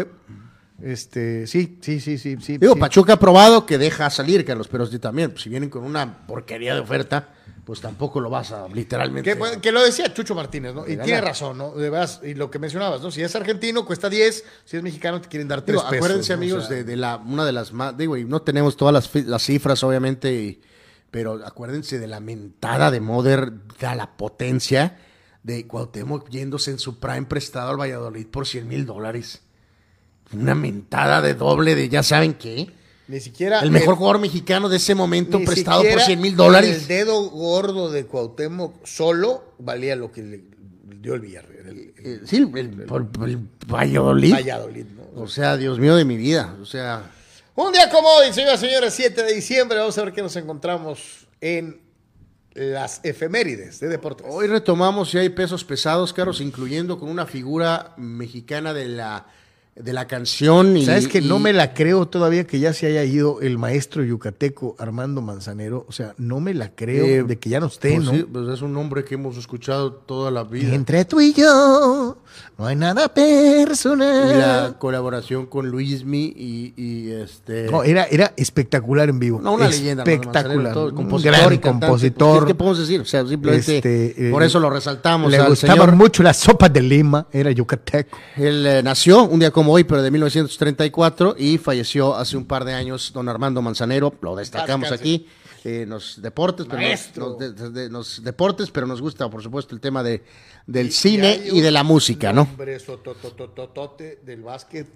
Este, 0.83 1.45
sí, 1.47 1.77
sí, 1.81 1.99
sí, 1.99 2.17
sí, 2.17 2.37
sí. 2.41 2.57
Digo, 2.57 2.73
sí. 2.73 2.79
Pachuca 2.79 3.13
ha 3.13 3.19
probado 3.19 3.65
que 3.65 3.77
deja 3.77 4.09
salir, 4.09 4.43
Carlos, 4.45 4.67
pero 4.67 4.85
sí 4.85 4.99
también, 4.99 5.31
pues, 5.31 5.43
si 5.43 5.49
vienen 5.49 5.69
con 5.69 5.83
una 5.83 6.25
porquería 6.25 6.73
de 6.73 6.79
oferta, 6.79 7.29
pues 7.65 7.79
tampoco 7.81 8.19
lo 8.19 8.29
vas 8.29 8.51
a 8.51 8.67
literalmente. 8.67 9.29
Que, 9.29 9.35
pues, 9.35 9.57
que 9.57 9.71
lo 9.71 9.83
decía 9.83 10.11
Chucho 10.13 10.33
Martínez, 10.33 10.73
¿no? 10.73 10.85
Y 10.87 10.91
ganar. 10.91 11.05
tiene 11.05 11.21
razón, 11.21 11.57
¿no? 11.57 11.71
De 11.73 11.91
y 12.23 12.33
lo 12.33 12.49
que 12.49 12.57
mencionabas, 12.59 13.01
¿no? 13.01 13.11
Si 13.11 13.21
es 13.21 13.35
argentino, 13.35 13.85
cuesta 13.85 14.09
10, 14.09 14.43
si 14.65 14.77
es 14.77 14.83
mexicano, 14.83 15.21
te 15.21 15.27
quieren 15.29 15.47
dar 15.47 15.61
3 15.61 15.75
Digo, 15.77 15.89
pesos. 15.89 16.05
acuérdense, 16.05 16.33
¿no? 16.33 16.39
O 16.39 16.41
amigos, 16.41 16.67
sea, 16.67 16.77
de, 16.77 16.83
de 16.83 16.95
la 16.97 17.17
una 17.17 17.45
de 17.45 17.51
las 17.51 17.71
más, 17.73 17.95
digo, 17.95 18.17
y 18.17 18.25
no 18.25 18.41
tenemos 18.41 18.75
todas 18.75 18.93
las, 19.23 19.41
cifras, 19.43 19.83
obviamente, 19.83 20.33
y- 20.33 20.61
pero 21.11 21.45
acuérdense 21.45 21.99
de 21.99 22.07
la 22.07 22.19
mentada 22.21 22.89
de 22.89 23.01
Moder, 23.01 23.51
de 23.51 23.95
la 23.95 24.17
potencia 24.17 24.97
de 25.43 25.67
Cuauhtémoc 25.67 26.29
yéndose 26.29 26.71
en 26.71 26.79
su 26.79 26.99
prime 26.99 27.23
prestado 27.25 27.69
al 27.71 27.79
Valladolid 27.79 28.27
por 28.27 28.47
100 28.47 28.67
mil 28.67 28.85
dólares. 28.85 29.41
Una 30.33 30.55
mentada 30.55 31.21
de 31.21 31.33
doble 31.33 31.75
de 31.75 31.89
ya 31.89 32.03
saben 32.03 32.33
qué. 32.33 32.69
Ni 33.07 33.19
siquiera. 33.19 33.59
El 33.59 33.71
mejor 33.71 33.95
jugador 33.95 34.21
mexicano 34.21 34.69
de 34.69 34.77
ese 34.77 34.95
momento 34.95 35.39
prestado 35.39 35.81
por 35.81 35.89
siquiera 35.89 36.05
100 36.05 36.21
mil 36.21 36.35
dólares. 36.35 36.83
El 36.83 36.87
dedo 36.87 37.29
gordo 37.29 37.91
de 37.91 38.05
Cuauhtémoc 38.05 38.85
solo 38.85 39.53
valía 39.59 39.95
lo 39.95 40.11
que 40.11 40.23
le 40.23 40.43
dio 41.01 41.15
el 41.15 41.19
Villarreal. 41.19 41.67
El, 41.67 41.77
el 41.77 41.93
Eh, 41.97 42.19
sí, 42.25 42.37
el, 42.37 42.47
Valladolid. 43.67 44.33
Valladolid, 44.33 44.85
¿no? 44.95 45.21
O 45.21 45.27
sea, 45.27 45.57
Dios 45.57 45.79
mío 45.79 45.95
de 45.95 46.05
mi 46.05 46.15
vida. 46.15 46.55
O 46.61 46.65
sea, 46.65 47.11
Un 47.55 47.73
día 47.73 47.89
como 47.89 48.07
hoy, 48.07 48.31
señoras 48.31 48.63
y 48.63 48.67
señores, 48.67 48.93
7 48.93 49.23
de 49.23 49.33
diciembre, 49.33 49.77
vamos 49.77 49.97
a 49.97 50.05
ver 50.05 50.13
qué 50.13 50.21
nos 50.21 50.35
encontramos 50.37 51.27
en 51.41 51.81
las 52.53 52.99
efemérides 53.03 53.79
de 53.79 53.87
deportes. 53.87 54.25
hoy 54.29 54.47
retomamos 54.47 55.09
si 55.09 55.17
hay 55.17 55.29
pesos 55.29 55.63
pesados, 55.63 56.13
Carlos, 56.13 56.41
incluyendo 56.41 56.99
con 56.99 57.09
una 57.09 57.25
figura 57.25 57.93
mexicana 57.97 58.73
de 58.73 58.89
la, 58.89 59.25
de 59.75 59.93
la 59.93 60.05
canción. 60.05 60.75
Y, 60.77 60.85
¿Sabes 60.85 61.07
que 61.07 61.19
y- 61.19 61.27
no 61.27 61.39
me 61.39 61.53
la 61.53 61.73
creo 61.73 62.07
todavía 62.07 62.45
que 62.45 62.59
ya 62.59 62.73
se 62.73 62.87
haya 62.87 63.03
ido 63.05 63.39
el 63.41 63.57
maestro 63.57 64.03
yucateco 64.03 64.75
Armando 64.77 65.21
Manzanero? 65.21 65.85
O 65.87 65.91
sea, 65.91 66.13
no 66.17 66.39
me 66.41 66.53
la 66.53 66.75
creo 66.75 67.05
Eh, 67.05 67.23
de 67.23 67.39
que 67.39 67.49
ya 67.49 67.59
no 67.61 67.67
esté, 67.67 67.93
pues 67.95 68.05
¿no? 68.05 68.11
sí, 68.11 68.23
pues 68.31 68.49
es 68.49 68.61
un 68.61 68.73
nombre 68.73 69.03
que 69.05 69.15
hemos 69.15 69.37
escuchado 69.37 69.93
toda 69.93 70.29
la 70.29 70.43
vida. 70.43 70.73
Entre 70.75 71.05
tú 71.05 71.21
y 71.21 71.33
yo 71.33 72.17
no 72.57 72.65
hay 72.67 72.75
nada 72.75 73.13
personal. 73.13 74.31
Y 74.35 74.37
la 74.39 74.75
colaboración 74.77 75.45
con 75.45 75.69
Luismi 75.69 76.33
y, 76.35 76.73
y 76.75 77.11
este. 77.11 77.71
No, 77.71 77.83
era, 77.83 78.03
era 78.05 78.33
espectacular 78.37 79.07
en 79.09 79.19
vivo. 79.19 79.39
No, 79.41 79.53
una 79.53 79.67
leyenda. 79.69 80.03
Espectacular. 80.03 80.73
Todo, 80.73 80.93
compositor 80.93 81.33
gran 81.35 81.53
y 81.53 81.57
cantante, 81.59 81.85
compositor. 81.87 82.37
pues, 82.39 82.47
¿Qué 82.47 82.55
podemos 82.55 82.79
decir? 82.79 82.99
O 83.01 83.05
sea, 83.05 83.25
simplemente 83.25 83.77
Este, 83.77 84.27
eh, 84.27 84.31
por 84.31 84.43
eso 84.43 84.59
lo 84.59 84.69
resaltamos. 84.69 85.31
Le 85.31 85.41
gustaban 85.41 85.97
mucho 85.97 86.21
las 86.23 86.37
sopas 86.37 86.71
de 86.73 86.81
Lima, 86.81 87.25
era 87.31 87.51
yucateco. 87.51 88.17
Él 88.35 88.65
eh, 88.67 88.83
nació 88.83 89.23
un 89.23 89.39
día 89.39 89.49
como 89.51 89.60
hoy, 89.69 89.83
pero 89.83 90.01
de 90.01 90.11
1934 90.11 91.35
y 91.37 91.57
falleció 91.57 92.15
hace 92.15 92.37
un 92.37 92.45
par 92.45 92.65
de 92.65 92.73
años 92.73 93.11
don 93.13 93.27
Armando 93.29 93.61
Manzanero. 93.61 94.13
Lo 94.21 94.35
destacamos 94.35 94.89
Descanse. 94.89 95.01
aquí 95.03 95.27
eh, 95.63 95.81
en 95.83 95.89
los 95.89 96.21
deportes, 96.21 96.65
pero 96.69 96.81
nos, 96.81 97.17
nos- 97.17 97.37
de- 97.37 97.69
de- 97.69 97.89
nos- 97.89 98.23
deportes, 98.23 98.71
pero 98.71 98.87
nos 98.87 99.01
gusta 99.01 99.29
por 99.29 99.41
supuesto 99.43 99.75
el 99.75 99.81
tema 99.81 100.03
de 100.03 100.23
del 100.67 100.91
cine 100.91 101.41
y, 101.51 101.59
de 101.61 101.71
la 101.71 101.83
música, 101.83 102.31
¿no? 102.31 102.43
Hombre, 102.43 102.75
del 104.23 104.41
básquet, 104.43 104.87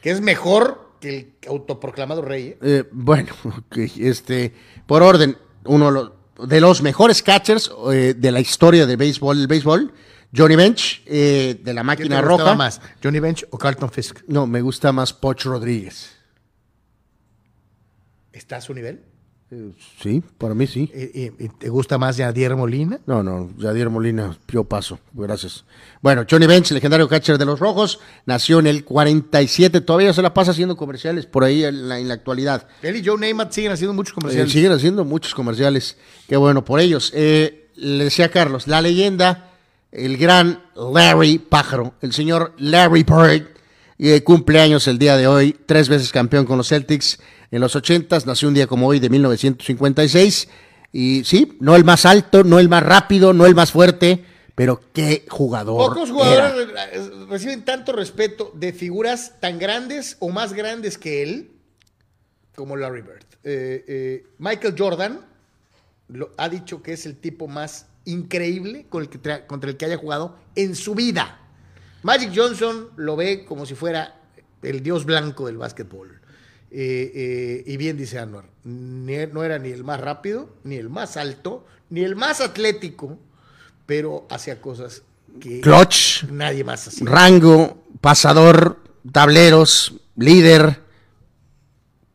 que 0.00 0.10
es 0.10 0.20
mejor 0.20 0.90
que 1.00 1.34
el 1.42 1.48
autoproclamado 1.48 2.22
rey. 2.22 2.48
¿eh? 2.48 2.58
Eh, 2.62 2.84
bueno, 2.92 3.32
ok, 3.44 3.76
este, 3.98 4.54
por 4.86 5.02
orden, 5.02 5.36
uno 5.64 5.86
de 5.86 5.92
los, 5.92 6.12
de 6.48 6.60
mejores 6.82 7.22
catchers 7.22 7.70
eh, 7.92 8.14
de 8.16 8.32
la 8.32 8.40
historia 8.40 8.86
del 8.86 8.96
béisbol, 8.96 9.40
el 9.40 9.46
béisbol, 9.46 9.92
Johnny 10.34 10.56
Bench, 10.56 11.02
eh, 11.06 11.60
de 11.62 11.74
la 11.74 11.80
¿Quién 11.80 11.86
máquina 11.86 12.20
te 12.20 12.26
gustaba 12.28 12.50
roja. 12.50 12.54
más, 12.54 12.80
Johnny 13.02 13.18
Bench 13.20 13.46
o 13.50 13.58
Carlton 13.58 13.90
Fisk? 13.90 14.20
No, 14.28 14.46
me 14.46 14.60
gusta 14.60 14.92
más 14.92 15.12
Poch 15.12 15.44
Rodríguez. 15.44 16.16
¿Está 18.32 18.56
a 18.56 18.60
su 18.60 18.72
nivel? 18.74 19.02
Eh, 19.52 19.72
sí, 20.00 20.22
para 20.38 20.54
mí 20.54 20.68
sí. 20.68 20.88
Eh, 20.94 21.32
eh, 21.36 21.48
¿Te 21.58 21.68
gusta 21.68 21.98
más 21.98 22.16
Yadier 22.16 22.54
Molina? 22.54 23.00
No, 23.06 23.24
no, 23.24 23.50
Yadier 23.58 23.90
Molina, 23.90 24.38
yo 24.46 24.62
paso, 24.62 25.00
gracias. 25.12 25.64
Bueno, 26.00 26.24
Johnny 26.30 26.46
Bench, 26.46 26.70
legendario 26.70 27.08
catcher 27.08 27.36
de 27.36 27.44
los 27.44 27.58
Rojos, 27.58 27.98
nació 28.26 28.60
en 28.60 28.68
el 28.68 28.84
47, 28.84 29.80
todavía 29.80 30.12
se 30.12 30.22
la 30.22 30.32
pasa 30.32 30.52
haciendo 30.52 30.76
comerciales 30.76 31.26
por 31.26 31.42
ahí 31.42 31.64
en 31.64 31.88
la, 31.88 31.98
en 31.98 32.06
la 32.06 32.14
actualidad. 32.14 32.68
Él 32.82 32.94
y 32.96 33.04
Joe 33.04 33.18
Namath 33.18 33.50
siguen 33.50 33.72
haciendo 33.72 33.92
muchos 33.92 34.14
comerciales. 34.14 34.52
siguen 34.52 34.70
haciendo 34.70 35.04
muchos 35.04 35.34
comerciales, 35.34 35.96
qué 36.28 36.36
bueno 36.36 36.64
por 36.64 36.78
ellos. 36.78 37.12
Le 37.12 38.04
decía 38.04 38.30
Carlos, 38.30 38.68
la 38.68 38.80
leyenda, 38.80 39.49
el 39.92 40.16
gran 40.16 40.62
Larry 40.74 41.38
Pájaro, 41.38 41.94
el 42.00 42.12
señor 42.12 42.54
Larry 42.58 43.02
Bird, 43.02 43.48
eh, 43.98 44.22
cumpleaños 44.22 44.86
el 44.88 44.98
día 44.98 45.16
de 45.16 45.26
hoy, 45.26 45.56
tres 45.66 45.88
veces 45.88 46.10
campeón 46.12 46.46
con 46.46 46.56
los 46.58 46.68
Celtics 46.68 47.18
en 47.50 47.60
los 47.60 47.74
80 47.76 48.18
nació 48.26 48.48
un 48.48 48.54
día 48.54 48.66
como 48.66 48.86
hoy 48.86 49.00
de 49.00 49.10
1956. 49.10 50.48
Y 50.92 51.22
sí, 51.24 51.56
no 51.60 51.76
el 51.76 51.84
más 51.84 52.04
alto, 52.06 52.42
no 52.44 52.58
el 52.58 52.68
más 52.68 52.82
rápido, 52.82 53.32
no 53.32 53.46
el 53.46 53.54
más 53.54 53.70
fuerte, 53.72 54.24
pero 54.56 54.80
qué 54.92 55.24
jugador. 55.28 55.92
Pocos 55.94 56.10
jugadores 56.10 56.68
re- 56.68 57.26
reciben 57.28 57.64
tanto 57.64 57.92
respeto 57.92 58.52
de 58.54 58.72
figuras 58.72 59.34
tan 59.40 59.58
grandes 59.58 60.16
o 60.20 60.30
más 60.30 60.52
grandes 60.52 60.98
que 60.98 61.22
él. 61.22 61.50
como 62.56 62.76
Larry 62.76 63.00
Bird. 63.02 63.24
Eh, 63.42 63.84
eh, 63.88 64.26
Michael 64.38 64.74
Jordan 64.76 65.20
lo- 66.08 66.30
ha 66.36 66.48
dicho 66.50 66.82
que 66.82 66.92
es 66.92 67.06
el 67.06 67.16
tipo 67.16 67.48
más 67.48 67.86
increíble 68.10 68.86
con 68.88 69.02
el 69.02 69.08
que 69.08 69.20
tra- 69.20 69.46
contra 69.46 69.70
el 69.70 69.76
que 69.76 69.84
haya 69.86 69.96
jugado 69.96 70.36
en 70.54 70.74
su 70.74 70.94
vida. 70.94 71.38
Magic 72.02 72.32
Johnson 72.34 72.88
lo 72.96 73.16
ve 73.16 73.44
como 73.44 73.66
si 73.66 73.74
fuera 73.74 74.20
el 74.62 74.82
dios 74.82 75.04
blanco 75.04 75.46
del 75.46 75.56
básquetbol. 75.58 76.18
Eh, 76.72 77.12
eh, 77.14 77.64
y 77.66 77.76
bien 77.76 77.96
dice 77.96 78.18
Anwar, 78.18 78.44
no 78.64 79.42
era 79.44 79.58
ni 79.58 79.70
el 79.70 79.82
más 79.84 80.00
rápido, 80.00 80.50
ni 80.64 80.76
el 80.76 80.88
más 80.88 81.16
alto, 81.16 81.66
ni 81.88 82.02
el 82.02 82.14
más 82.14 82.40
atlético, 82.40 83.18
pero 83.86 84.26
hacía 84.30 84.60
cosas 84.60 85.02
que 85.40 85.60
Clutch, 85.60 86.24
nadie 86.30 86.62
más 86.62 86.86
hacía. 86.86 87.08
rango, 87.08 87.82
pasador, 88.00 88.78
tableros, 89.10 89.94
líder. 90.16 90.80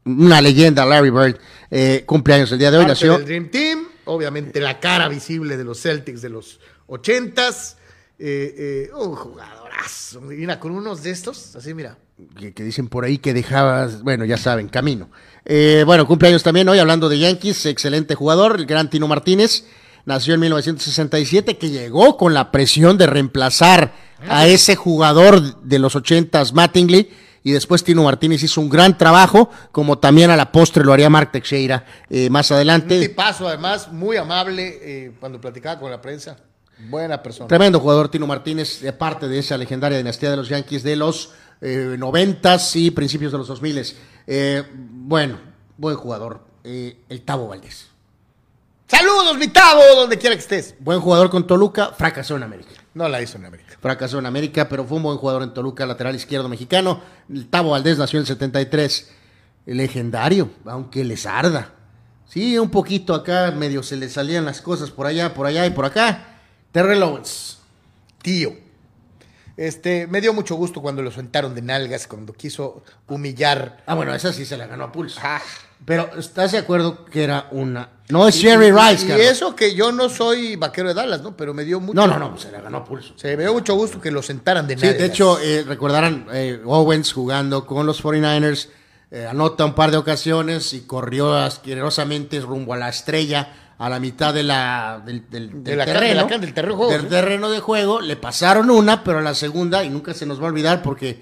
Una 0.06 0.40
leyenda, 0.42 0.86
Larry 0.86 1.10
Bird. 1.10 1.38
Eh, 1.72 2.04
cumpleaños 2.06 2.52
el 2.52 2.60
día 2.60 2.70
de 2.72 2.78
hoy. 2.78 2.84
Parte 2.86 2.94
Nació 2.94 3.18
del 3.18 3.26
Dream 3.26 3.50
Team, 3.50 3.88
obviamente 4.06 4.60
la 4.60 4.80
cara 4.80 5.08
visible 5.08 5.58
de 5.58 5.64
los 5.64 5.82
Celtics 5.82 6.22
de 6.22 6.30
los 6.30 6.60
ochentas. 6.88 7.78
Eh, 8.18 8.88
eh, 8.90 8.96
un 8.96 9.16
jugadorazo. 9.16 10.22
Mira, 10.22 10.60
con 10.60 10.72
unos 10.72 11.04
de 11.04 11.12
estos, 11.12 11.56
así 11.56 11.74
mira. 11.74 11.98
que, 12.40 12.54
que 12.54 12.64
dicen 12.64 12.88
por 12.88 13.04
ahí 13.04 13.18
que 13.18 13.34
dejabas, 13.34 14.04
bueno, 14.04 14.24
ya 14.24 14.38
saben, 14.38 14.70
camino. 14.70 15.10
Eh, 15.44 15.84
bueno, 15.86 16.08
cumpleaños 16.08 16.42
también 16.42 16.70
hoy, 16.70 16.80
hablando 16.80 17.10
de 17.10 17.20
Yankees, 17.20 17.66
excelente 17.66 18.16
jugador, 18.16 18.56
el 18.58 18.66
gran 18.66 18.90
Tino 18.90 19.08
Martínez, 19.08 19.66
nació 20.06 20.34
en 20.34 20.40
1967, 20.40 21.58
que 21.58 21.70
llegó 21.70 22.16
con 22.16 22.34
la 22.34 22.52
presión 22.52 22.98
de 22.98 23.08
reemplazar 23.08 23.94
a 24.30 24.48
ese 24.48 24.76
jugador 24.76 25.62
de 25.62 25.80
los 25.80 25.96
80s, 25.96 26.54
Mattingly, 26.54 27.10
y 27.46 27.52
después 27.52 27.84
Tino 27.84 28.04
Martínez 28.04 28.42
hizo 28.42 28.60
un 28.60 28.70
gran 28.70 28.98
trabajo, 28.98 29.52
como 29.72 30.00
también 30.00 30.32
a 30.32 30.36
la 30.36 30.52
postre 30.52 30.84
lo 30.84 30.92
haría 30.92 31.12
Mark 31.12 31.32
Teixeira 31.32 31.86
eh, 32.10 32.28
más 32.32 32.50
Un 32.50 32.56
adelante. 32.56 33.00
tipazo, 33.00 33.48
además, 33.48 33.92
muy 33.94 34.18
amable 34.18 34.80
eh, 34.82 35.12
cuando 35.20 35.40
platicaba 35.40 35.80
con 35.80 35.92
la 35.92 36.02
prensa. 36.02 36.38
Buena 36.90 37.22
persona. 37.22 37.48
Tremendo 37.48 37.80
jugador 37.80 38.10
Tino 38.10 38.26
Martínez, 38.26 38.82
de 38.82 38.92
parte 38.94 39.28
de 39.28 39.38
esa 39.38 39.60
legendaria 39.60 39.96
dinastía 40.00 40.32
de 40.32 40.38
los 40.38 40.50
Yankees 40.50 40.82
de 40.82 40.96
los 40.96 41.34
eh, 41.62 41.96
90s 42.00 42.76
y 42.78 42.90
principios 42.90 43.32
de 43.32 43.38
los 43.38 43.48
2000s. 43.48 43.94
Eh, 44.26 44.64
bueno, 44.74 45.38
buen 45.78 45.96
jugador. 45.98 46.42
Eh, 46.64 46.98
el 47.10 47.22
Tavo 47.22 47.48
Valdés. 47.48 47.90
Saludos, 48.88 49.38
mi 49.38 49.50
Tavo, 49.50 49.82
donde 49.96 50.18
quiera 50.18 50.36
que 50.36 50.42
estés. 50.42 50.74
Buen 50.80 51.00
jugador 51.00 51.30
con 51.30 51.46
Toluca, 51.46 51.92
fracasó 51.96 52.36
en 52.38 52.44
América. 52.44 52.72
No 52.96 53.08
la 53.08 53.22
hizo 53.22 53.38
en 53.38 53.46
América. 53.46 53.65
Fracasó 53.86 54.18
en 54.18 54.26
América, 54.26 54.68
pero 54.68 54.84
fue 54.84 54.98
un 54.98 55.04
buen 55.04 55.18
jugador 55.20 55.44
en 55.44 55.54
Toluca, 55.54 55.86
lateral 55.86 56.16
izquierdo 56.16 56.50
mexicano. 56.50 57.02
El 57.30 57.46
Tavo 57.46 57.70
Valdés 57.70 58.00
nació 58.00 58.18
en 58.18 58.22
el 58.22 58.28
73. 58.28 59.12
Legendario, 59.68 60.50
aunque 60.66 61.04
les 61.04 61.28
arda. 61.28 61.72
Sí, 62.28 62.58
un 62.58 62.72
poquito 62.72 63.14
acá, 63.14 63.52
medio 63.52 63.84
se 63.84 63.96
le 63.96 64.10
salían 64.10 64.44
las 64.44 64.60
cosas 64.60 64.90
por 64.90 65.06
allá, 65.06 65.36
por 65.36 65.46
allá 65.46 65.68
y 65.68 65.70
por 65.70 65.86
acá. 65.86 66.40
Terrell 66.72 67.04
Owens. 67.04 67.60
Tío. 68.24 68.54
Este, 69.56 70.08
me 70.08 70.20
dio 70.20 70.34
mucho 70.34 70.56
gusto 70.56 70.82
cuando 70.82 71.04
lo 71.04 71.12
sentaron 71.12 71.54
de 71.54 71.62
nalgas, 71.62 72.08
cuando 72.08 72.34
quiso 72.34 72.84
humillar. 73.08 73.84
Ah, 73.86 73.94
bueno, 73.94 74.16
esa 74.16 74.34
sí 74.34 74.48
se 74.48 74.58
la 74.58 74.66
ganó 74.66 74.86
a 74.86 74.92
pulso. 74.92 75.20
Ah. 75.22 75.40
Pero, 75.86 76.10
¿estás 76.18 76.54
de 76.54 76.58
acuerdo 76.58 77.06
que 77.06 77.24
era 77.24 77.50
una... 77.52 77.90
No 78.10 78.28
es 78.28 78.40
Jerry 78.40 78.72
Rice, 78.72 79.06
Y 79.06 79.08
Carlos. 79.08 79.26
eso 79.28 79.56
que 79.56 79.74
yo 79.74 79.92
no 79.92 80.10
soy 80.10 80.56
vaquero 80.58 80.90
de 80.90 80.94
Dallas, 80.94 81.22
¿no? 81.24 81.36
Pero 81.36 81.54
me 81.56 81.64
dio 81.64 81.80
mucho. 81.80 81.96
No, 81.96 82.06
no, 82.06 82.20
no, 82.20 82.38
se 82.38 82.52
la 82.52 82.62
ganó 82.62 82.78
a 82.78 82.84
pulso. 82.86 83.14
Se 83.18 83.36
me 83.36 83.44
dio 83.44 83.54
mucho 83.54 83.74
gusto 83.76 84.00
que 84.00 84.12
lo 84.12 84.22
sentaran 84.22 84.68
de 84.68 84.76
Sí, 84.78 84.82
nalgas. 84.86 85.00
de 85.02 85.06
hecho, 85.08 85.40
eh, 85.40 85.64
recordarán, 85.68 86.28
eh, 86.32 86.62
Owens 86.66 87.12
jugando 87.14 87.66
con 87.66 87.86
los 87.88 88.00
49ers, 88.04 88.70
eh, 89.10 89.26
anota 89.28 89.66
un 89.66 89.74
par 89.74 89.90
de 89.90 89.98
ocasiones 89.98 90.74
y 90.74 90.82
corrió 90.82 91.34
asquerosamente 91.36 92.40
rumbo 92.42 92.74
a 92.74 92.78
la 92.78 92.90
estrella 92.90 93.54
a 93.78 93.90
la 93.90 94.00
mitad 94.00 94.34
de 94.34 94.44
la, 94.44 95.02
del, 95.06 95.30
del- 95.30 95.64
De 95.64 95.72
del 95.72 95.78
la 95.80 95.86
can- 95.86 95.94
de 95.96 96.00
terreno. 96.00 96.28
la 96.30 96.38
del 96.38 96.54
terreno 96.54 96.72
de 96.72 96.78
juego, 96.78 96.92
Del 96.94 97.02
sí. 97.02 97.08
terreno 97.08 97.50
de 97.50 97.60
juego. 97.60 98.02
Le 98.02 98.16
pasaron 98.16 98.70
una, 98.70 99.04
pero 99.04 99.18
a 99.18 99.22
la 99.22 99.34
segunda, 99.34 99.84
y 99.84 99.90
nunca 99.90 100.14
se 100.14 100.26
nos 100.26 100.40
va 100.40 100.46
a 100.46 100.48
olvidar 100.50 100.82
porque, 100.84 101.20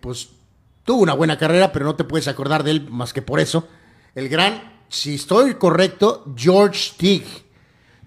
pues, 0.00 0.30
tuvo 0.84 1.02
una 1.02 1.14
buena 1.14 1.36
carrera, 1.38 1.72
pero 1.72 1.84
no 1.84 1.94
te 1.94 2.04
puedes 2.04 2.26
acordar 2.26 2.64
de 2.64 2.70
él 2.72 2.86
más 2.90 3.12
que 3.12 3.22
por 3.22 3.38
eso. 3.38 3.68
El 4.14 4.28
gran, 4.28 4.79
si 4.90 5.14
estoy 5.14 5.54
correcto, 5.54 6.24
George 6.36 6.90
Teague. 6.98 7.26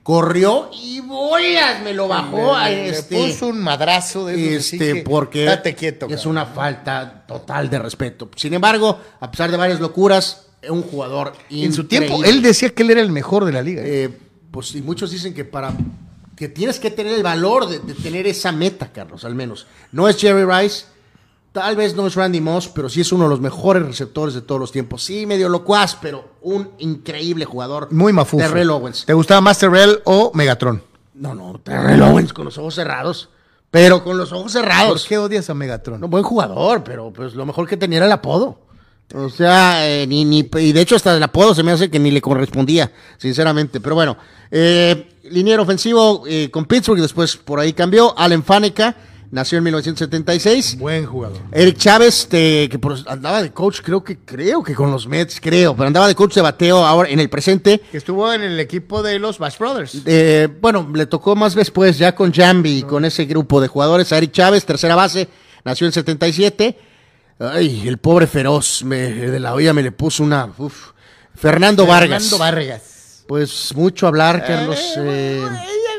Corrió 0.04 0.70
y 0.74 1.00
bolas, 1.00 1.82
me 1.82 1.94
lo 1.94 2.10
bajó 2.10 2.54
a 2.54 2.68
Le- 2.70 2.76
le 2.76 2.90
este. 2.90 3.16
puso 3.16 3.48
un 3.48 3.64
madrazo 3.64 4.26
de 4.26 4.56
esos 4.58 4.74
Este, 4.74 4.94
que, 4.96 5.02
porque 5.02 5.46
Date 5.46 5.76
quieto. 5.76 6.08
es 6.08 6.16
cabrón. 6.18 6.32
una 6.32 6.46
falta 6.46 7.24
total 7.26 7.70
de 7.70 7.80
respeto. 7.80 8.30
Sin 8.36 8.54
embargo, 8.54 9.00
a 9.22 9.32
pesar 9.32 9.50
de 9.50 9.56
varias 9.56 9.80
locuras, 9.80 10.48
es 10.62 10.70
un 10.70 10.82
jugador 10.84 11.32
En 11.50 11.72
su 11.72 11.86
tiempo, 11.86 12.22
él 12.26 12.42
decía 12.42 12.70
que 12.70 12.84
él 12.84 12.92
era 12.92 13.00
el 13.02 13.12
mejor 13.12 13.46
de 13.46 13.54
la 13.54 13.62
liga. 13.62 13.82
¿eh? 13.82 14.04
Eh, 14.04 14.10
pues 14.52 14.76
y 14.76 14.82
muchos 14.82 15.10
dicen 15.10 15.34
que 15.34 15.46
para 15.46 15.74
que 16.36 16.50
tienes 16.50 16.80
que 16.82 16.92
tener 16.92 17.14
el 17.14 17.24
valor 17.24 17.70
de, 17.70 17.80
de 17.80 17.94
tener 17.94 18.28
esa 18.28 18.52
meta, 18.52 18.92
Carlos, 18.92 19.24
al 19.24 19.36
menos. 19.36 19.68
No 19.94 20.10
es 20.10 20.18
Jerry 20.18 20.44
Rice, 20.44 20.84
tal 21.54 21.78
vez 21.78 21.96
no 21.96 22.06
es 22.06 22.16
Randy 22.16 22.42
Moss, 22.42 22.68
pero 22.68 22.90
sí 22.90 23.00
es 23.00 23.12
uno 23.14 23.24
de 23.26 23.30
los 23.30 23.40
mejores 23.40 23.86
receptores 23.86 24.34
de 24.34 24.42
todos 24.42 24.60
los 24.60 24.72
tiempos. 24.72 25.04
Sí, 25.04 25.26
medio 25.26 25.48
locuaz, 25.48 25.96
pero 26.02 26.32
un 26.42 26.72
increíble 26.80 27.46
jugador. 27.46 27.90
Muy 27.92 28.12
mafufo. 28.12 28.44
Terrell 28.44 28.72
Owens. 28.72 29.06
¿Te 29.06 29.14
gustaba 29.14 29.40
más 29.40 29.58
Terrell 29.60 30.02
o 30.04 30.32
Megatron? 30.34 30.84
No, 31.14 31.34
no, 31.34 31.60
Terrell 31.64 32.02
Owens 32.02 32.34
con 32.34 32.46
los 32.46 32.58
ojos 32.58 32.76
cerrados. 32.76 33.30
Pero 33.72 34.04
con 34.04 34.18
los 34.18 34.32
ojos 34.32 34.52
cerrados. 34.52 35.02
¿Por 35.02 35.10
qué 35.10 35.18
odias 35.18 35.50
a 35.50 35.54
Megatron? 35.54 36.02
No, 36.02 36.08
buen 36.08 36.24
jugador, 36.24 36.84
pero 36.84 37.12
pues 37.12 37.34
lo 37.34 37.46
mejor 37.46 37.68
que 37.68 37.78
tenía 37.78 37.98
era 37.98 38.06
el 38.08 38.12
apodo. 38.12 38.60
O 39.16 39.30
sea, 39.30 39.88
eh, 39.88 40.08
ni, 40.08 40.26
ni, 40.26 40.50
y 40.58 40.72
de 40.72 40.82
hecho 40.82 40.96
hasta 40.96 41.16
el 41.16 41.22
apodo 41.22 41.54
se 41.54 41.62
me 41.62 41.72
hace 41.72 41.90
que 41.90 42.00
ni 42.00 42.10
le 42.10 42.22
correspondía, 42.22 42.92
sinceramente. 43.18 43.80
Pero 43.80 43.96
bueno, 43.96 44.18
eh, 44.50 45.08
liniero 45.24 45.64
ofensivo 45.64 46.24
eh, 46.28 46.50
con 46.50 46.66
Pittsburgh, 46.66 47.00
después 47.00 47.38
por 47.38 47.60
ahí 47.60 47.74
cambió. 47.74 48.18
Allen 48.18 48.44
Faneca, 48.44 48.96
nació 49.34 49.58
en 49.58 49.64
1976. 49.66 50.78
Buen 50.78 51.06
jugador. 51.06 51.40
Eric 51.52 51.78
Chávez, 51.78 52.28
te- 52.30 52.70
que 52.70 52.80
andaba 53.08 53.42
de 53.42 53.52
coach, 53.52 53.82
creo 53.84 54.04
que 54.04 54.18
creo 54.20 54.64
que 54.64 54.76
con 54.76 54.92
los 54.92 55.08
Mets, 55.08 55.42
creo, 55.42 55.76
pero 55.76 55.88
andaba 55.88 56.08
de 56.08 56.16
coach 56.16 56.36
de 56.36 56.42
bateo 56.42 56.86
ahora 56.86 57.10
en 57.10 57.20
el 57.20 57.30
presente. 57.30 57.82
Que 57.92 57.98
estuvo 57.98 58.32
en 58.32 58.44
el 58.44 58.60
equipo 58.60 59.02
de 59.04 59.18
los 59.20 59.40
Bash 59.40 59.58
Brothers. 59.58 59.98
Eh, 60.06 60.48
bueno, 60.62 60.90
le 60.94 61.06
tocó 61.08 61.36
más 61.36 61.56
después, 61.56 61.98
ya 61.98 62.14
con 62.16 62.32
Jambi, 62.32 62.80
y 62.80 62.84
con 62.84 63.04
ese 63.06 63.26
grupo 63.26 63.60
de 63.60 63.68
jugadores. 63.68 64.12
A 64.14 64.18
Eric 64.18 64.32
Chávez, 64.32 64.66
tercera 64.66 64.96
base, 64.96 65.28
nació 65.66 65.88
en 65.88 65.94
77. 65.94 66.78
Ay, 67.40 67.88
el 67.88 67.98
pobre 67.98 68.28
feroz, 68.28 68.84
me, 68.84 68.98
de 68.98 69.40
la 69.40 69.54
olla 69.56 69.74
me 69.74 69.82
le 69.82 69.92
puso 69.92 70.24
una. 70.24 70.50
uf. 70.58 70.92
Fernando 71.36 71.86
Vargas. 71.88 72.24
Fernando 72.30 72.38
Vargas. 72.38 73.24
Pues 73.28 73.74
mucho 73.76 74.06
hablar, 74.06 74.46
Carlos. 74.46 74.78
Eh, 74.98 75.42
eh, 75.44 75.48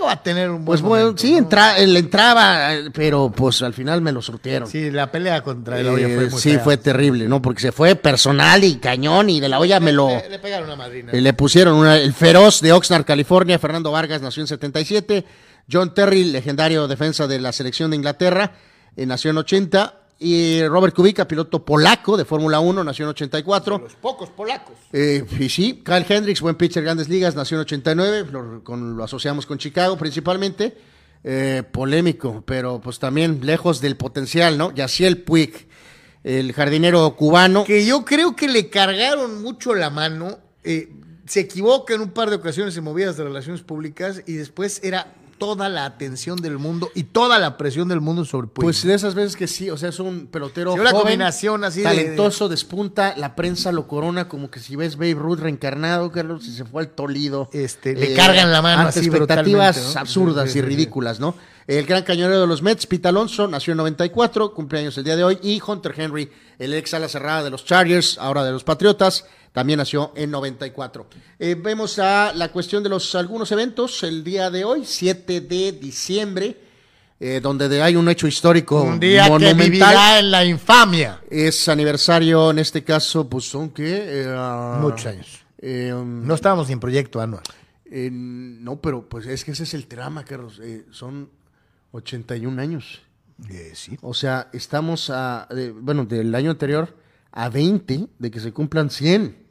a 0.09 0.23
tener 0.23 0.49
un 0.51 0.65
buen 0.65 0.65
pues 0.67 0.81
bueno, 0.83 1.05
momento, 1.07 1.23
sí, 1.23 1.33
¿no? 1.33 1.39
entra, 1.39 1.79
le 1.79 1.99
entraba, 1.99 2.71
pero 2.93 3.31
pues 3.35 3.63
al 3.63 3.75
final 3.75 4.01
me 4.01 4.13
lo 4.13 4.21
surtieron. 4.23 4.69
Sí, 4.69 4.91
la 4.91 5.11
pelea 5.11 5.43
contra 5.43 5.79
el 5.81 5.87
olla 5.89 6.07
Eh, 6.09 6.15
fue 6.17 6.31
muy 6.31 6.41
sí, 6.41 6.51
fea. 6.53 6.61
fue 6.61 6.77
terrible, 6.77 7.29
¿no? 7.29 7.41
Porque 7.43 7.61
se 7.63 7.73
fue 7.73 7.95
personal 7.97 8.63
y 8.65 8.77
cañón 8.77 9.31
y 9.31 9.41
de 9.41 9.49
la 9.49 9.59
olla 9.59 9.81
me 9.81 9.93
lo. 9.93 10.09
Le, 10.09 10.29
le 10.29 10.39
pegaron 10.39 10.67
una 10.67 10.77
madrina. 10.77 11.13
Eh, 11.13 11.21
Le 11.21 11.33
pusieron 11.33 11.75
una- 11.77 11.97
el 11.97 12.13
feroz 12.13 12.61
de 12.61 12.73
Oxnard, 12.73 13.05
California. 13.05 13.59
Fernando 13.59 13.91
Vargas 13.93 14.23
nació 14.23 14.43
en 14.43 14.47
77. 14.47 15.25
John 15.71 15.95
Terry, 15.95 16.25
legendario 16.25 16.87
defensa 16.89 17.27
de 17.27 17.41
la 17.41 17.53
selección 17.53 17.91
de 17.91 17.97
Inglaterra, 17.97 18.53
eh, 18.97 19.07
nació 19.07 19.31
en 19.31 19.39
80. 19.39 19.95
Y 20.19 20.65
Robert 20.69 20.95
Kubica, 20.95 21.27
piloto 21.27 21.65
polaco 21.65 22.17
de 22.17 22.25
Fórmula 22.25 22.61
1, 22.61 22.85
nació 22.85 23.05
en 23.05 23.11
84. 23.11 23.79
Los 23.79 23.95
pocos 23.97 24.31
polacos. 24.31 24.75
Eh, 24.93 25.25
y 25.39 25.49
sí, 25.49 25.83
Kyle 25.85 26.07
Hendricks, 26.09 26.41
buen 26.41 26.55
pitcher, 26.55 26.83
grandes 26.85 27.09
ligas, 27.09 27.35
nació 27.35 27.57
en 27.57 27.63
89. 27.63 28.27
Lo, 28.31 28.63
con- 28.65 28.97
lo 28.97 29.05
asociamos 29.05 29.45
con 29.47 29.59
Chicago 29.59 29.97
principalmente. 29.99 30.77
Eh, 31.27 31.63
polémico, 31.73 32.43
pero 32.47 32.81
pues 32.83 32.99
también 32.99 33.41
lejos 33.45 33.81
del 33.81 33.97
potencial, 33.97 34.59
¿no? 34.59 34.75
Yaciel 34.75 35.23
Puig, 35.23 35.67
el 36.23 36.53
jardinero 36.53 37.17
cubano. 37.17 37.65
Que 37.65 37.85
yo 37.87 38.05
creo 38.05 38.37
que 38.37 38.47
le 38.47 38.69
cargaron 38.69 39.43
mucho 39.43 39.75
la 39.75 39.89
mano. 39.91 40.39
eh, 40.63 40.91
se 41.27 41.41
equivoca 41.41 41.95
en 41.95 42.03
un 42.03 42.11
par 42.11 42.29
de 42.29 42.37
ocasiones 42.37 42.77
en 42.77 42.85
movidas 42.85 43.17
de 43.17 43.25
relaciones 43.25 43.63
públicas 43.63 44.21
y 44.27 44.35
después 44.35 44.81
era 44.85 45.15
toda 45.39 45.69
la 45.69 45.85
atención 45.85 46.37
del 46.41 46.59
mundo 46.59 46.91
y 46.95 47.05
toda 47.05 47.39
la 47.39 47.57
presión 47.57 47.89
del 47.89 48.01
mundo 48.01 48.25
sobre 48.25 48.47
Puig. 48.49 48.65
Pues 48.65 48.83
de 48.85 48.95
esas 48.95 49.15
veces 49.15 49.37
que 49.37 49.47
sí, 49.47 49.71
o 49.71 49.77
sea, 49.77 49.89
es 49.91 49.99
un 49.99 50.27
pelotero 50.27 50.73
Sí, 50.75 50.81
una 50.81 50.91
joven, 50.91 51.03
combinación 51.03 51.65
así 51.65 51.81
de- 51.81 51.85
talentoso, 51.85 52.49
despunta, 52.49 53.15
la 53.17 53.35
prensa 53.37 53.73
lo 53.73 53.87
corona 53.87 54.29
como 54.29 54.51
que 54.51 54.61
si 54.61 54.77
ves 54.77 54.97
Babe 54.97 55.15
Ruth 55.15 55.39
reencarnado, 55.41 56.11
Carlos, 56.13 56.47
y 56.47 56.55
se 56.55 56.65
fue 56.65 56.83
al 56.83 56.89
Tolido. 56.89 57.51
Eh, 57.53 57.65
Este, 57.65 57.95
le 57.95 58.15
cargan 58.15 58.51
la 58.53 58.63
mano 58.63 58.83
ante 58.83 58.99
así 59.01 59.09
expectativas 59.09 59.97
absurdas 59.97 60.47
Sí, 60.47 60.55
sí, 60.55 60.59
y 60.61 60.63
ridículas, 60.63 61.21
¿no? 61.21 61.35
El 61.67 61.87
gran 61.87 62.03
cañonero 62.03 62.41
de 62.43 62.47
los 62.47 62.61
Mets, 62.63 62.87
Pete 62.87 63.09
Alonso, 63.09 63.49
nació 63.49 63.73
en 63.73 63.79
94, 63.79 64.53
cumpleaños 64.53 64.99
el 64.99 65.05
día 65.05 65.17
de 65.17 65.25
hoy, 65.25 65.39
y 65.43 65.61
Hunter 65.67 65.95
Henry, 65.97 66.31
el 66.59 66.75
ex 66.75 66.93
ala 66.93 67.09
cerrada 67.09 67.43
de 67.43 67.51
los 67.51 67.65
Chargers, 67.65 68.19
ahora 68.19 68.45
de 68.45 68.53
los 68.53 68.65
Patriotas, 68.65 69.25
también 69.53 69.79
nació 69.79 70.13
en 70.15 70.31
94. 70.31 71.07
Eh, 71.39 71.55
vemos 71.59 71.99
a 71.99 72.33
la 72.35 72.49
cuestión 72.53 72.83
de 72.83 72.89
los 72.91 73.15
algunos 73.15 73.51
eventos 73.53 74.03
el 74.03 74.23
día 74.23 74.51
de 74.51 74.65
hoy, 74.65 74.83
7 74.85 75.41
de 75.41 75.73
diciembre. 75.73 76.59
eh, 77.21 77.41
donde 77.41 77.69
de- 77.69 77.81
hay 77.81 77.95
un 77.97 78.09
hecho 78.09 78.27
histórico 78.27 78.83
Un 78.83 78.99
día 79.01 79.25
que 79.25 79.31
monumental. 79.31 79.71
vivirá 79.71 80.19
en 80.19 80.31
la 80.33 80.45
infamia. 80.45 81.23
Es 81.31 81.69
aniversario, 81.69 82.51
en 82.51 82.59
este 82.59 82.83
caso, 82.83 83.27
pues 83.31 83.49
son 83.49 83.71
que... 83.71 84.27
Muchos 84.81 85.07
años. 85.07 85.39
um, 85.63 86.27
No 86.27 86.35
estábamos 86.35 86.67
ni 86.67 86.73
en 86.75 86.81
proyecto 86.81 87.21
anual. 87.23 87.43
eh, 87.91 88.11
no, 88.13 88.77
pero 88.81 89.09
pues 89.09 89.27
es 89.27 89.45
que 89.45 89.53
ese 89.53 89.63
es 89.63 89.73
el 89.75 89.87
trama, 89.87 90.25
Carlos. 90.25 90.59
eh, 90.63 90.85
son 90.91 91.31
81 91.95 92.61
años. 92.61 93.03
Eh, 93.51 93.73
sí. 93.75 93.97
O 94.03 94.15
sea, 94.15 94.49
estamos 94.53 95.11
a, 95.11 95.49
bueno, 95.81 96.05
del 96.05 96.35
año 96.35 96.51
anterior 96.51 96.95
a 97.33 97.49
20 97.49 98.07
de 98.19 98.31
que 98.31 98.41
se 98.41 98.53
cumplan 98.53 98.91
100. 98.91 99.45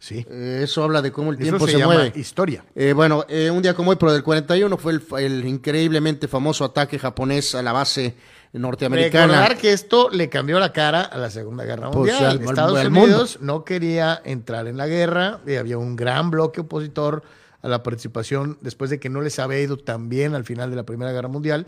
Sí. 0.00 0.24
Eh, 0.30 0.60
eso 0.62 0.84
habla 0.84 1.02
de 1.02 1.10
cómo 1.10 1.30
el 1.30 1.36
Eso 1.36 1.42
tiempo 1.42 1.66
se, 1.66 1.72
se, 1.72 1.78
llama 1.78 1.94
mueve. 1.94 2.12
historia. 2.20 2.64
Eh, 2.76 2.92
bueno, 2.92 3.24
eh, 3.28 3.50
un 3.50 3.62
día 3.62 3.74
como 3.74 3.90
hoy, 3.90 3.96
pero 3.98 4.12
del 4.12 4.22
41, 4.22 4.76
fue 4.76 4.92
el, 4.92 5.02
el 5.18 5.44
increíblemente 5.46 6.28
famoso 6.28 6.64
ataque 6.64 6.98
japonés 7.00 7.54
a 7.56 7.62
la 7.62 7.72
base 7.72 8.14
norteamericana. 8.52 9.26
Recordar 9.26 9.56
que 9.58 9.72
esto 9.72 10.08
le 10.10 10.28
cambió 10.28 10.60
la 10.60 10.72
cara 10.72 11.02
a 11.02 11.18
la 11.18 11.30
Segunda 11.30 11.64
Guerra 11.64 11.90
Pues, 11.90 12.12
Mundial. 12.12 12.30
al- 12.30 12.38
al- 12.38 12.44
Estados 12.44 12.78
al 12.78 12.86
Unidos 12.88 13.38
no 13.40 13.64
quería 13.64 14.20
entrar 14.24 14.68
en 14.68 14.76
la 14.76 14.86
guerra 14.86 15.40
y 15.46 15.56
había 15.56 15.78
un 15.78 15.96
gran 15.96 16.30
bloque 16.30 16.60
opositor 16.60 17.24
a 17.68 17.72
la 17.72 17.82
participación 17.82 18.58
después 18.60 18.90
de 18.90 18.98
que 18.98 19.08
no 19.08 19.20
les 19.20 19.38
había 19.38 19.60
ido 19.60 19.76
tan 19.76 20.08
bien 20.08 20.34
al 20.34 20.44
final 20.44 20.70
de 20.70 20.76
la 20.76 20.84
Primera 20.84 21.12
Guerra 21.12 21.28
Mundial, 21.28 21.66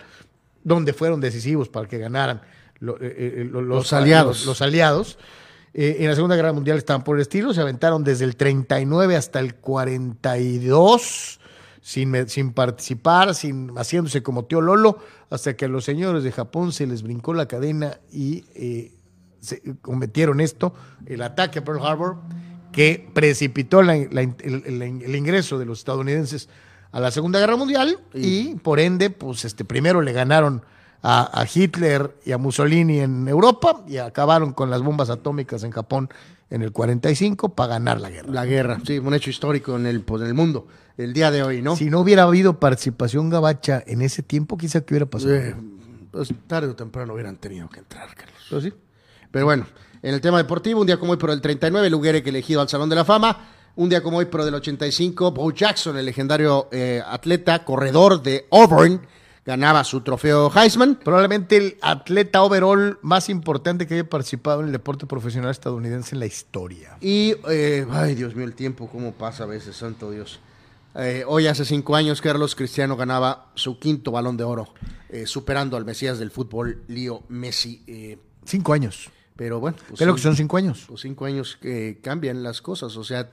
donde 0.64 0.92
fueron 0.92 1.20
decisivos 1.20 1.68
para 1.68 1.86
que 1.88 1.98
ganaran 1.98 2.42
eh, 2.82 2.96
eh, 3.00 3.48
lo- 3.50 3.60
los, 3.62 3.78
Los 3.78 3.92
aliados. 3.92 4.46
Los, 4.46 4.62
aliados. 4.62 5.18
Eh, 5.72 5.98
en 6.00 6.08
la 6.08 6.14
Segunda 6.16 6.34
Guerra 6.36 6.52
Mundial 6.52 6.78
estaban 6.78 7.04
por 7.04 7.16
el 7.16 7.22
estilo, 7.22 7.54
se 7.54 7.60
aventaron 7.60 8.02
desde 8.02 8.24
el 8.24 8.34
39 8.36 9.16
hasta 9.16 9.38
el 9.38 9.54
42 9.54 11.40
sin, 11.82 12.28
sin 12.28 12.52
participar, 12.52 13.34
sin 13.34 13.70
haciéndose 13.76 14.22
como 14.22 14.44
tío 14.44 14.60
Lolo, 14.60 14.98
hasta 15.30 15.54
que 15.56 15.64
a 15.64 15.68
los 15.68 15.84
señores 15.84 16.22
de 16.24 16.32
Japón 16.32 16.72
se 16.72 16.86
les 16.86 17.02
brincó 17.02 17.34
la 17.34 17.46
cadena 17.46 17.98
y 18.12 18.44
eh, 18.54 18.94
se 19.40 19.62
cometieron 19.80 20.40
esto, 20.40 20.74
el 21.06 21.22
ataque 21.22 21.60
a 21.60 21.64
Pearl 21.64 21.80
Harbor, 21.84 22.16
que 22.72 23.08
precipitó 23.12 23.82
la- 23.82 23.96
la- 24.10 24.22
el, 24.22 24.34
el- 24.66 24.82
el 25.02 25.16
ingreso 25.16 25.58
de 25.58 25.64
los 25.66 25.78
estadounidenses 25.80 26.48
a 26.92 27.00
la 27.00 27.10
Segunda 27.10 27.38
Guerra 27.38 27.56
Mundial 27.56 27.98
y, 28.14 28.54
por 28.56 28.80
ende, 28.80 29.10
pues 29.10 29.44
este 29.44 29.64
primero 29.64 30.02
le 30.02 30.12
ganaron 30.12 30.62
a, 31.02 31.40
a 31.40 31.46
Hitler 31.52 32.14
y 32.24 32.32
a 32.32 32.38
Mussolini 32.38 33.00
en 33.00 33.26
Europa 33.28 33.82
y 33.88 33.96
acabaron 33.98 34.52
con 34.52 34.70
las 34.70 34.82
bombas 34.82 35.08
atómicas 35.10 35.62
en 35.62 35.70
Japón 35.70 36.08
en 36.50 36.62
el 36.62 36.72
45 36.72 37.50
para 37.54 37.74
ganar 37.74 38.00
la 38.00 38.10
guerra. 38.10 38.32
La 38.32 38.44
guerra, 38.44 38.78
sí, 38.84 38.98
un 38.98 39.14
hecho 39.14 39.30
histórico 39.30 39.76
en 39.76 39.86
el, 39.86 40.00
pues, 40.02 40.20
en 40.22 40.28
el 40.28 40.34
mundo, 40.34 40.66
el 40.96 41.12
día 41.12 41.30
de 41.30 41.42
hoy, 41.44 41.62
¿no? 41.62 41.76
Si 41.76 41.88
no 41.90 42.00
hubiera 42.00 42.24
habido 42.24 42.58
participación 42.58 43.30
gabacha 43.30 43.82
en 43.86 44.02
ese 44.02 44.22
tiempo, 44.24 44.58
quizá 44.58 44.80
que 44.80 44.94
hubiera 44.94 45.06
pasado. 45.06 45.34
Eh, 45.36 45.54
pues 46.10 46.34
tarde 46.48 46.68
o 46.68 46.74
temprano 46.74 47.14
hubieran 47.14 47.36
tenido 47.36 47.68
que 47.70 47.78
entrar, 47.78 48.08
Carlos. 48.16 48.36
Pero 48.48 48.60
sí. 48.60 48.72
Pero 49.30 49.44
bueno, 49.44 49.64
en 50.02 50.14
el 50.14 50.20
tema 50.20 50.38
deportivo, 50.38 50.80
un 50.80 50.86
día 50.86 50.98
como 50.98 51.12
hoy, 51.12 51.18
pero 51.18 51.32
el 51.32 51.40
39, 51.40 51.90
Luguere 51.90 52.22
que 52.22 52.30
elegido 52.30 52.60
al 52.60 52.68
Salón 52.68 52.88
de 52.88 52.96
la 52.96 53.04
Fama. 53.04 53.48
Un 53.76 53.88
día 53.88 54.02
como 54.02 54.18
hoy, 54.18 54.26
pero 54.26 54.44
del 54.44 54.54
85, 54.54 55.30
Bo 55.30 55.52
Jackson, 55.52 55.96
el 55.96 56.06
legendario 56.06 56.68
eh, 56.72 57.02
atleta, 57.06 57.64
corredor 57.64 58.22
de 58.22 58.46
Auburn, 58.50 59.00
ganaba 59.44 59.84
su 59.84 60.00
trofeo 60.00 60.50
Heisman. 60.54 60.96
Probablemente 60.96 61.56
el 61.56 61.78
atleta 61.80 62.42
overall 62.42 62.98
más 63.02 63.28
importante 63.28 63.86
que 63.86 63.94
haya 63.94 64.08
participado 64.08 64.60
en 64.60 64.66
el 64.66 64.72
deporte 64.72 65.06
profesional 65.06 65.50
estadounidense 65.50 66.14
en 66.14 66.20
la 66.20 66.26
historia. 66.26 66.96
Y, 67.00 67.34
eh, 67.48 67.86
ay 67.90 68.14
Dios 68.14 68.34
mío, 68.34 68.44
el 68.44 68.54
tiempo, 68.54 68.88
cómo 68.90 69.12
pasa 69.12 69.44
a 69.44 69.46
veces, 69.46 69.76
santo 69.76 70.10
Dios. 70.10 70.40
Eh, 70.96 71.24
hoy 71.26 71.46
hace 71.46 71.64
cinco 71.64 71.94
años, 71.94 72.20
Carlos 72.20 72.56
Cristiano 72.56 72.96
ganaba 72.96 73.50
su 73.54 73.78
quinto 73.78 74.10
balón 74.10 74.36
de 74.36 74.44
oro, 74.44 74.74
eh, 75.08 75.26
superando 75.26 75.76
al 75.76 75.84
Mesías 75.84 76.18
del 76.18 76.32
fútbol, 76.32 76.82
Leo 76.88 77.22
Messi. 77.28 78.18
Cinco 78.44 78.72
años. 78.72 79.10
Pero 79.40 79.58
bueno, 79.58 79.78
pues 79.88 79.98
Pero 79.98 80.12
sí. 80.12 80.16
que 80.16 80.22
son 80.22 80.36
cinco 80.36 80.58
años. 80.58 80.84
pues 80.86 81.00
cinco 81.00 81.24
años 81.24 81.56
que 81.56 81.98
cambian 82.02 82.42
las 82.42 82.60
cosas. 82.60 82.94
O 82.98 83.04
sea, 83.04 83.30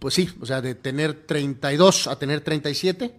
pues 0.00 0.12
sí, 0.12 0.28
o 0.40 0.44
sea, 0.44 0.60
de 0.60 0.74
tener 0.74 1.24
32 1.24 2.08
a 2.08 2.18
tener 2.18 2.40
37, 2.40 3.14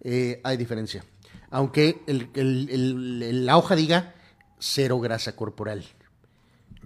eh, 0.00 0.40
hay 0.42 0.56
diferencia. 0.56 1.04
Aunque 1.50 2.00
el- 2.06 2.30
el- 2.32 2.70
el- 2.70 3.44
la 3.44 3.58
hoja 3.58 3.76
diga 3.76 4.14
cero 4.58 4.98
grasa 5.00 5.36
corporal. 5.36 5.84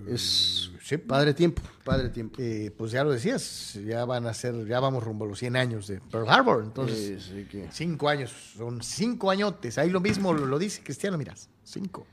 Es 0.09 0.71
Sí. 0.83 0.97
padre 0.97 1.35
tiempo, 1.35 1.63
padre 1.85 2.09
tiempo. 2.09 2.37
Eh, 2.41 2.73
pues 2.77 2.91
ya 2.91 3.05
lo 3.05 3.13
decías, 3.13 3.75
ya 3.87 4.05
van 4.05 4.27
a 4.27 4.35
ser, 4.35 4.67
ya 4.67 4.81
vamos 4.81 5.05
rumbo 5.05 5.25
a 5.25 5.29
los 5.29 5.39
100 5.39 5.55
años 5.55 5.87
de 5.87 6.01
Pearl 6.01 6.29
Harbor. 6.29 6.65
Entonces, 6.65 7.23
sí 7.33 7.47
que- 7.49 7.69
cinco 7.71 8.09
años, 8.09 8.33
son 8.57 8.83
cinco 8.83 9.31
añotes. 9.31 9.79
Ahí 9.79 9.89
lo 9.89 10.01
mismo 10.01 10.33
lo, 10.33 10.47
lo 10.47 10.59
dice 10.59 10.83
Cristiano, 10.83 11.17
miras, 11.17 11.49
cinco. 11.63 12.09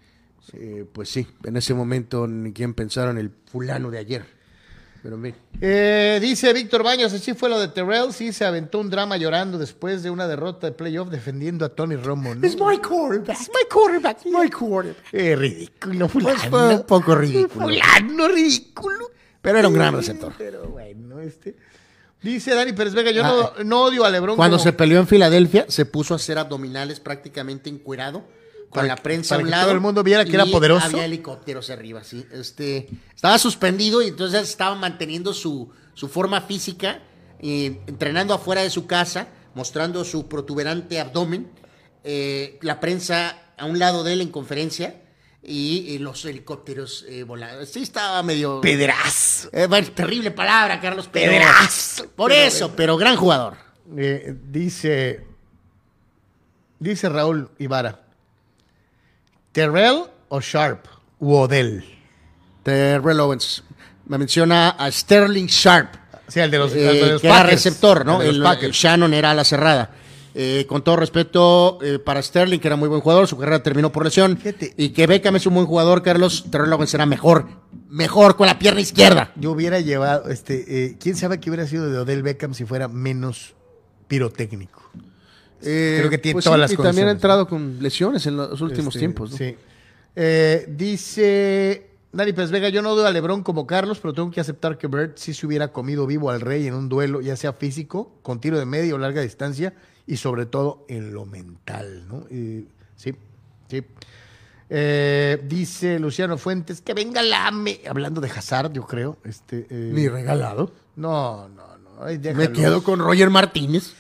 Eh, 0.54 0.86
pues 0.92 1.10
sí, 1.10 1.28
en 1.44 1.58
ese 1.58 1.74
momento 1.74 2.28
ni 2.28 2.54
quien 2.54 2.74
pensara 2.74 3.12
en 3.12 3.18
el 3.18 3.32
fulano 3.52 3.90
de 3.92 3.98
ayer. 3.98 4.38
Pero 5.04 5.16
mira, 5.18 5.38
Eh, 5.62 6.18
dice 6.22 6.52
Víctor 6.54 6.84
Baños, 6.84 7.14
así 7.14 7.34
fue 7.34 7.50
lo 7.50 7.60
de 7.60 7.68
Terrell, 7.70 8.12
sí 8.12 8.34
se 8.34 8.46
aventó 8.46 8.80
un 8.80 8.90
drama 8.90 9.16
llorando 9.16 9.58
después 9.58 10.04
de 10.04 10.10
una 10.10 10.28
derrota 10.28 10.68
de 10.68 10.74
playoff 10.74 11.10
defendiendo 11.10 11.64
a 11.66 11.70
Tony 11.70 11.96
Romo. 11.96 12.34
¿no? 12.36 12.42
my 12.42 12.78
quarterback. 12.80 13.38
my 13.40 13.70
quarterback. 13.72 14.26
My 14.26 14.50
quarterback. 14.50 15.14
Eh, 15.14 15.36
ridículo, 15.36 16.08
Pues 16.10 16.24
fulano. 16.26 16.50
fue 16.50 16.76
un 16.76 16.84
poco 16.86 17.16
ridículo. 17.16 17.66
Fulano, 17.68 18.28
ridículo. 18.28 19.12
Pero 19.42 19.60
era 19.60 19.68
un 19.68 19.74
gran 19.76 19.94
receptor. 19.96 20.34
Pero 20.38 20.68
bueno, 20.70 21.20
este... 21.22 21.56
Dice 22.22 22.56
Dani 22.56 22.74
Pérez 22.74 22.96
Vega, 22.96 23.12
yo 23.12 23.24
Ah, 23.24 23.54
no, 23.60 23.64
no 23.64 23.84
odio 23.84 24.04
a 24.04 24.10
Lebron 24.10 24.36
Cuando 24.36 24.58
como- 24.58 24.64
se 24.64 24.74
peleó 24.74 25.00
en 25.00 25.08
Filadelfia, 25.08 25.66
se 25.70 25.86
puso 25.86 26.16
a 26.16 26.18
hacer 26.18 26.40
abdominales 26.40 27.00
prácticamente 27.00 27.70
encuerado, 27.70 28.24
con 28.70 28.82
Para 28.82 28.88
la 28.88 28.96
prensa 28.98 29.36
a 29.36 29.38
un 29.40 29.46
que 29.46 29.50
lado. 29.52 29.64
todo 29.66 29.74
el 29.74 29.80
mundo 29.82 30.04
viera 30.04 30.26
que 30.26 30.34
era 30.34 30.46
poderoso. 30.46 30.86
Había 30.86 31.06
helicópteros 31.06 31.70
arriba, 31.70 32.04
sí. 32.04 32.26
Este, 32.32 32.90
estaba 33.16 33.38
suspendido 33.40 34.02
y 34.02 34.08
entonces 34.08 34.42
estaba 34.50 34.76
manteniendo 34.76 35.34
su, 35.34 35.72
su 35.94 36.08
forma 36.10 36.42
física, 36.42 37.02
eh, 37.40 37.80
entrenando 37.88 38.34
afuera 38.34 38.62
de 38.62 38.70
su 38.70 38.86
casa, 38.88 39.28
mostrando 39.56 40.04
su 40.04 40.28
protuberante 40.28 41.00
abdomen. 41.00 41.50
eh, 42.04 42.58
la 42.62 42.80
prensa 42.80 43.38
a 43.58 43.66
un 43.66 43.80
lado 43.80 44.04
de 44.04 44.14
él 44.14 44.22
en 44.22 44.30
conferencia 44.30 45.02
y, 45.44 45.98
los 46.00 46.26
helicópteros 46.26 47.06
eh, 47.08 47.24
volando. 47.24 47.66
Sí, 47.66 47.82
estaba 47.84 48.22
medio. 48.24 48.60
Pederazo. 48.62 49.50
Eh, 49.54 49.66
bueno, 49.68 49.88
terrible 49.94 50.32
palabra, 50.32 50.80
Carlos. 50.80 51.10
Pero, 51.12 51.32
Pederazo. 51.32 52.10
Por 52.16 52.32
eso, 52.32 52.76
pero 52.76 52.98
gran 52.98 53.16
jugador. 53.16 53.56
Eh, 53.98 54.36
dice, 54.50 55.26
dice 56.80 57.08
Raúl 57.10 57.50
Ibarra, 57.60 58.07
Terrell 59.58 60.04
o 60.30 60.40
Sharp 60.40 60.86
u 61.18 61.34
Odell. 61.34 61.84
Terrell 62.62 63.20
Owens. 63.20 63.64
Me 64.06 64.20
menciona 64.20 64.70
a 64.70 64.92
Sterling 64.92 65.48
Sharp, 65.48 65.96
O 66.28 66.32
sea, 66.32 66.44
el 66.44 66.52
de 66.52 66.60
los, 66.60 66.76
eh, 66.76 66.88
el 66.88 67.00
de 67.00 67.12
los 67.14 67.22
que 67.22 67.28
era 67.28 67.38
Packers. 67.38 67.54
receptor, 67.54 68.06
¿no? 68.06 68.22
El 68.22 68.44
Packers. 68.44 68.78
Shannon 68.78 69.16
era 69.16 69.32
a 69.32 69.34
la 69.34 69.44
cerrada. 69.44 69.90
Eh, 70.36 70.68
con 70.70 70.84
todo 70.84 70.98
respeto 70.98 71.80
eh, 71.82 71.98
para 71.98 72.22
Sterling, 72.22 72.60
que 72.60 72.68
era 72.68 72.76
muy 72.76 72.88
buen 72.88 73.02
jugador, 73.02 73.28
su 73.28 73.36
carrera 73.36 73.64
terminó 73.64 73.92
por 73.92 74.06
lesión. 74.06 74.38
Fíjate. 74.38 74.76
Y 74.78 74.90
que 74.90 75.08
Beckham 75.08 75.36
es 75.38 75.48
un 75.48 75.56
buen 75.56 75.66
jugador, 75.66 76.04
Carlos. 76.04 76.46
Terrell 76.52 76.72
Owens 76.72 76.94
era 76.94 77.08
mejor, 77.08 77.48
mejor 77.90 78.36
con 78.36 78.46
la 78.46 78.60
pierna 78.60 78.82
izquierda. 78.82 79.32
Yo 79.38 79.54
hubiera 79.54 79.80
llevado, 79.80 80.30
este, 80.30 80.98
quién 81.00 81.16
sabe 81.16 81.40
qué 81.40 81.50
hubiera 81.50 81.66
sido 81.66 81.90
de 81.90 81.98
Odell 81.98 82.22
Beckham 82.22 82.54
si 82.54 82.64
fuera 82.66 82.88
menos 82.88 83.56
pirotécnico. 84.08 84.87
Creo 85.62 86.10
que 86.10 86.18
tiene 86.18 86.34
pues 86.34 86.46
todas 86.46 86.58
sí, 86.58 86.62
las 86.62 86.72
Y 86.72 86.76
también 86.76 86.88
ha 86.88 87.12
condiciones, 87.12 87.16
entrado 87.16 87.48
con 87.48 87.78
lesiones 87.82 88.26
en 88.28 88.38
los 88.38 88.62
últimos 88.62 88.88
Este, 88.96 89.00
tiempos, 89.00 89.32
¿no? 89.32 89.38
Sí. 89.38 89.56
Eh, 90.16 90.66
dice 90.70 91.90
Dani 92.12 92.34
Pérez 92.34 92.52
Vega, 92.52 92.70
yo 92.70 92.82
no 92.82 92.96
doy 92.96 93.06
a 93.06 93.12
Lebron 93.12 93.44
como 93.44 93.68
Carlos, 93.68 94.00
pero 94.00 94.14
tengo 94.14 94.32
que 94.32 94.40
aceptar 94.40 94.78
que 94.78 94.88
Bert 94.88 95.18
sí 95.18 95.34
se 95.34 95.46
hubiera 95.46 95.72
comido 95.72 96.08
vivo 96.08 96.30
al 96.32 96.42
rey 96.42 96.66
en 96.68 96.74
un 96.74 96.90
duelo, 96.90 97.22
ya 97.22 97.36
sea 97.36 97.54
físico, 97.54 98.14
con 98.24 98.40
tiro 98.40 98.58
de 98.58 98.66
media 98.66 98.96
o 98.96 98.98
larga 98.98 99.22
distancia, 99.22 99.74
y 100.08 100.18
sobre 100.18 100.46
todo 100.46 100.86
en 100.88 101.14
lo 101.14 101.26
mental, 101.26 102.08
¿no? 102.08 102.26
Y- 102.30 102.68
sí, 102.96 103.14
sí. 103.70 103.84
Eh, 104.70 105.42
dice 105.48 106.00
Luciano 106.00 106.38
Fuentes, 106.38 106.82
que 106.82 106.94
venga 106.94 107.22
la 107.22 107.48
AME, 107.48 107.82
hablando 107.90 108.20
de 108.20 108.30
Hazard, 108.30 108.74
yo 108.74 108.86
creo. 108.86 109.18
Este, 109.24 109.68
eh, 109.70 109.92
Ni 109.94 110.08
regalado. 110.08 110.72
no, 110.96 111.48
no, 111.50 111.78
no. 111.78 112.06
Me 112.36 112.52
quedo 112.52 112.84
con 112.84 113.00
Roger 113.00 113.30
Martínez. 113.30 113.94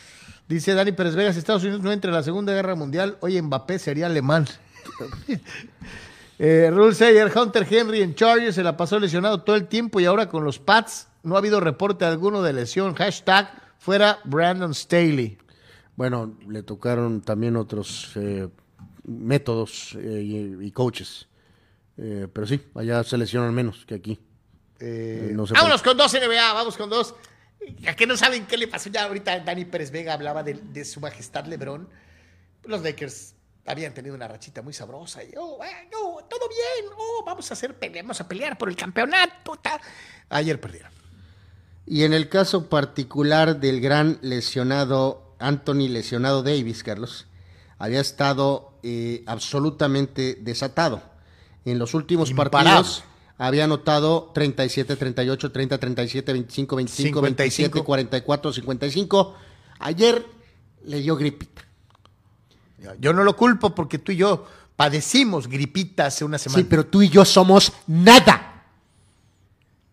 Dice 0.47 0.73
Dani 0.73 0.93
Pérez 0.93 1.15
Vega, 1.15 1.33
si 1.33 1.39
Estados 1.39 1.63
Unidos 1.63 1.81
no 1.81 1.91
entra 1.91 2.09
en 2.09 2.15
la 2.15 2.23
Segunda 2.23 2.53
Guerra 2.53 2.75
Mundial, 2.75 3.17
hoy 3.19 3.41
Mbappé 3.41 3.79
sería 3.79 4.05
alemán. 4.05 4.47
eh, 6.39 6.69
Rule 6.71 6.95
Sayer, 6.95 7.29
Hunter 7.35 7.67
Henry 7.69 8.01
en 8.01 8.15
Chargers 8.15 8.55
se 8.55 8.63
la 8.63 8.77
pasó 8.77 8.97
lesionado 8.97 9.41
todo 9.41 9.57
el 9.57 9.67
tiempo 9.67 9.99
y 9.99 10.05
ahora 10.05 10.29
con 10.29 10.45
los 10.45 10.59
Pats 10.59 11.09
no 11.23 11.35
ha 11.35 11.39
habido 11.39 11.59
reporte 11.59 12.05
alguno 12.05 12.41
de 12.41 12.53
lesión. 12.53 12.95
Hashtag 12.95 13.51
fuera 13.77 14.19
Brandon 14.23 14.73
Staley. 14.73 15.37
Bueno, 15.97 16.37
le 16.47 16.63
tocaron 16.63 17.21
también 17.21 17.57
otros 17.57 18.11
eh, 18.15 18.47
métodos 19.03 19.97
eh, 19.99 20.21
y, 20.23 20.65
y 20.65 20.71
coaches. 20.71 21.27
Eh, 21.97 22.27
pero 22.31 22.47
sí, 22.47 22.61
allá 22.75 23.03
se 23.03 23.17
lesionan 23.17 23.53
menos 23.53 23.85
que 23.85 23.95
aquí. 23.95 24.19
No 24.79 25.45
vámonos 25.47 25.81
con 25.81 25.97
dos 25.97 26.13
NBA, 26.13 26.53
vamos 26.53 26.77
con 26.77 26.89
dos. 26.89 27.15
Ya 27.79 27.95
que 27.95 28.05
no 28.07 28.15
saben 28.17 28.45
qué 28.45 28.57
le 28.57 28.67
pasó 28.67 28.89
ya 28.89 29.03
ahorita, 29.05 29.39
Dani 29.41 29.65
Pérez 29.65 29.91
Vega 29.91 30.13
hablaba 30.13 30.43
de, 30.43 30.53
de 30.53 30.85
su 30.85 30.99
majestad 30.99 31.45
Lebron. 31.45 31.89
Los 32.63 32.81
Lakers 32.81 33.33
habían 33.65 33.93
tenido 33.93 34.15
una 34.15 34.27
rachita 34.27 34.61
muy 34.61 34.73
sabrosa 34.73 35.23
y, 35.23 35.31
oh, 35.37 35.61
eh, 35.63 35.89
oh, 35.95 36.23
todo 36.29 36.47
bien, 36.47 36.91
oh, 36.97 37.23
vamos 37.25 37.49
a 37.51 37.53
hacer, 37.53 37.77
pele- 37.77 38.01
vamos 38.01 38.21
a 38.21 38.27
pelear 38.27 38.57
por 38.57 38.69
el 38.69 38.75
campeonato. 38.75 39.55
ta. 39.57 39.79
Ayer 40.29 40.59
perdieron. 40.61 40.91
Y 41.85 42.03
en 42.03 42.13
el 42.13 42.29
caso 42.29 42.69
particular 42.69 43.59
del 43.59 43.81
gran 43.81 44.19
lesionado, 44.21 45.35
Anthony 45.39 45.87
lesionado 45.89 46.43
Davis, 46.43 46.83
Carlos, 46.83 47.27
había 47.77 47.99
estado 48.01 48.73
eh, 48.83 49.23
absolutamente 49.27 50.35
desatado. 50.41 51.01
En 51.65 51.79
los 51.79 51.93
últimos 51.93 52.29
Imparable. 52.29 52.69
partidos 52.69 53.03
había 53.37 53.65
anotado 53.65 54.31
37, 54.33 54.95
38, 54.95 55.51
30, 55.51 55.77
37, 55.77 56.33
25, 56.33 56.75
25, 56.75 57.21
27, 57.21 57.53
55. 57.53 57.85
44, 57.85 58.53
55. 58.53 59.35
Ayer 59.79 60.25
le 60.85 61.01
dio 61.01 61.15
gripita. 61.15 61.61
Yo 62.99 63.13
no 63.13 63.23
lo 63.23 63.35
culpo 63.35 63.73
porque 63.75 63.99
tú 63.99 64.11
y 64.11 64.17
yo 64.17 64.45
padecimos 64.75 65.47
gripita 65.47 66.05
hace 66.07 66.23
una 66.23 66.37
semana. 66.37 66.61
Sí, 66.61 66.67
pero 66.69 66.85
tú 66.85 67.01
y 67.01 67.09
yo 67.09 67.25
somos 67.25 67.73
nada. 67.87 68.63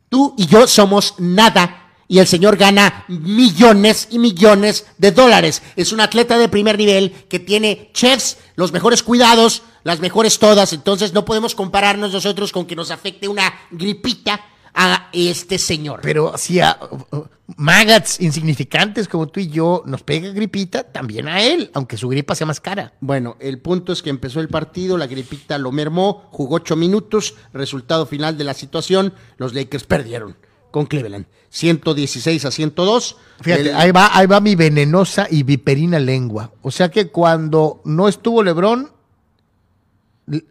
Tú 0.09 0.35
y 0.39 0.47
yo 0.47 0.67
somos 0.67 1.15
nada. 1.19 1.84
Y 2.15 2.21
el 2.21 2.29
señor 2.29 2.57
gana 2.57 3.05
millones 3.09 4.07
y 4.09 4.21
millones 4.21 4.87
de 4.99 5.11
dólares. 5.11 5.63
Es 5.75 5.91
un 5.91 6.01
atleta 6.01 6.39
de 6.39 6.49
primer 6.49 6.79
nivel 6.79 7.11
que 7.29 7.41
tiene 7.41 7.91
chefs, 7.93 8.37
los 8.55 8.71
mejores 8.71 9.03
cuidados, 9.03 9.63
las 9.83 9.99
mejores 9.99 10.39
todas. 10.39 10.73
Entonces 10.73 11.13
no 11.13 11.25
podemos 11.25 11.57
compararnos 11.57 12.13
nosotros 12.13 12.53
con 12.53 12.67
que 12.67 12.77
nos 12.77 12.93
afecte 12.93 13.27
una 13.27 13.53
gripita 13.73 14.41
a 14.73 15.09
este 15.13 15.59
señor. 15.59 16.03
Pero 16.05 16.39
si 16.39 16.61
a 16.61 16.79
uh, 16.89 17.17
uh, 17.17 17.25
magats 17.57 18.21
insignificantes 18.21 19.09
como 19.09 19.27
tú 19.27 19.41
y 19.41 19.49
yo 19.49 19.83
nos 19.85 20.05
pega 20.05 20.31
gripita, 20.31 20.85
también 20.85 21.27
a 21.27 21.43
él, 21.43 21.73
aunque 21.75 21.97
su 21.97 22.09
gripa 22.09 22.37
sea 22.37 22.47
más 22.47 22.61
cara. 22.61 22.93
Bueno, 23.01 23.37
el 23.41 23.59
punto 23.59 23.93
es 23.93 24.05
que 24.05 24.11
empezó 24.11 24.39
el 24.39 24.49
partido, 24.49 24.97
la 24.97 25.09
gripita 25.09 25.59
lo 25.59 25.73
mermó, 25.73 26.29
jugó 26.31 26.55
ocho 26.55 26.77
minutos, 26.77 27.35
resultado 27.53 28.07
final 28.07 28.39
de 28.39 28.45
la 28.45 28.55
situación, 28.55 29.15
los 29.37 29.53
Lakers 29.53 29.83
perdieron 29.83 30.37
con 30.75 30.87
Cleveland, 30.87 31.27
116 31.51 32.45
a 32.47 32.51
102. 32.51 33.17
Fíjate, 33.41 33.71
El- 33.71 33.77
ahí 33.77 33.93
va, 33.93 34.11
ahí 34.13 34.27
va 34.27 34.41
mi 34.41 34.57
venenosa 34.57 35.29
y 35.31 35.45
viperina 35.45 36.01
lengua. 36.01 36.51
O 36.63 36.73
sea 36.73 36.91
que 36.91 37.13
cuando 37.13 37.81
no 37.85 38.09
estuvo 38.09 38.43
LeBron, 38.43 38.91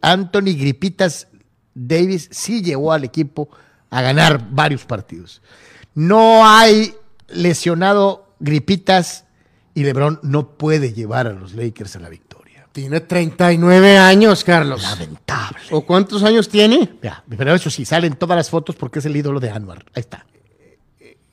Anthony 0.01 0.55
Gripitas 0.57 1.27
Davis 1.73 2.29
sí 2.31 2.61
llevó 2.61 2.93
al 2.93 3.03
equipo 3.03 3.49
a 3.89 4.01
ganar 4.01 4.47
varios 4.51 4.85
partidos. 4.85 5.41
No 5.93 6.47
hay 6.47 6.95
lesionado 7.27 8.33
Gripitas 8.39 9.25
y 9.73 9.83
LeBron 9.83 10.21
no 10.23 10.51
puede 10.57 10.93
llevar 10.93 11.27
a 11.27 11.33
los 11.33 11.53
Lakers 11.53 11.97
a 11.97 11.99
la 11.99 12.07
victoria. 12.07 12.32
Tiene 12.73 13.01
39 13.01 13.97
años, 13.99 14.43
Carlos. 14.43 14.81
Lamentable. 14.81 15.59
¿O 15.69 15.81
cuántos 15.81 16.23
años 16.23 16.49
tiene? 16.49 16.95
Ya, 17.03 17.23
pero 17.29 17.53
eso 17.53 17.69
sí, 17.69 17.85
salen 17.85 18.15
todas 18.15 18.35
las 18.35 18.49
fotos 18.49 18.75
porque 18.75 18.97
es 18.97 19.05
el 19.05 19.15
ídolo 19.15 19.39
de 19.39 19.51
Anwar. 19.51 19.85
Ahí 19.93 20.01
está. 20.01 20.25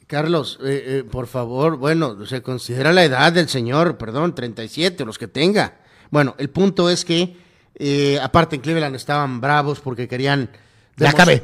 Carlos, 0.06 0.58
eh, 0.62 0.84
eh, 0.86 1.04
por 1.10 1.28
favor, 1.28 1.78
bueno, 1.78 2.26
se 2.26 2.42
considera 2.42 2.92
la 2.92 3.04
edad 3.04 3.32
del 3.32 3.48
señor, 3.48 3.96
perdón, 3.96 4.34
37, 4.34 5.04
los 5.06 5.18
que 5.18 5.28
tenga. 5.28 5.78
Bueno, 6.10 6.34
el 6.36 6.50
punto 6.50 6.90
es 6.90 7.06
que, 7.06 7.36
eh, 7.76 8.18
aparte 8.20 8.56
en 8.56 8.62
Cleveland 8.62 8.96
estaban 8.96 9.40
bravos 9.40 9.80
porque 9.80 10.08
querían 10.08 10.50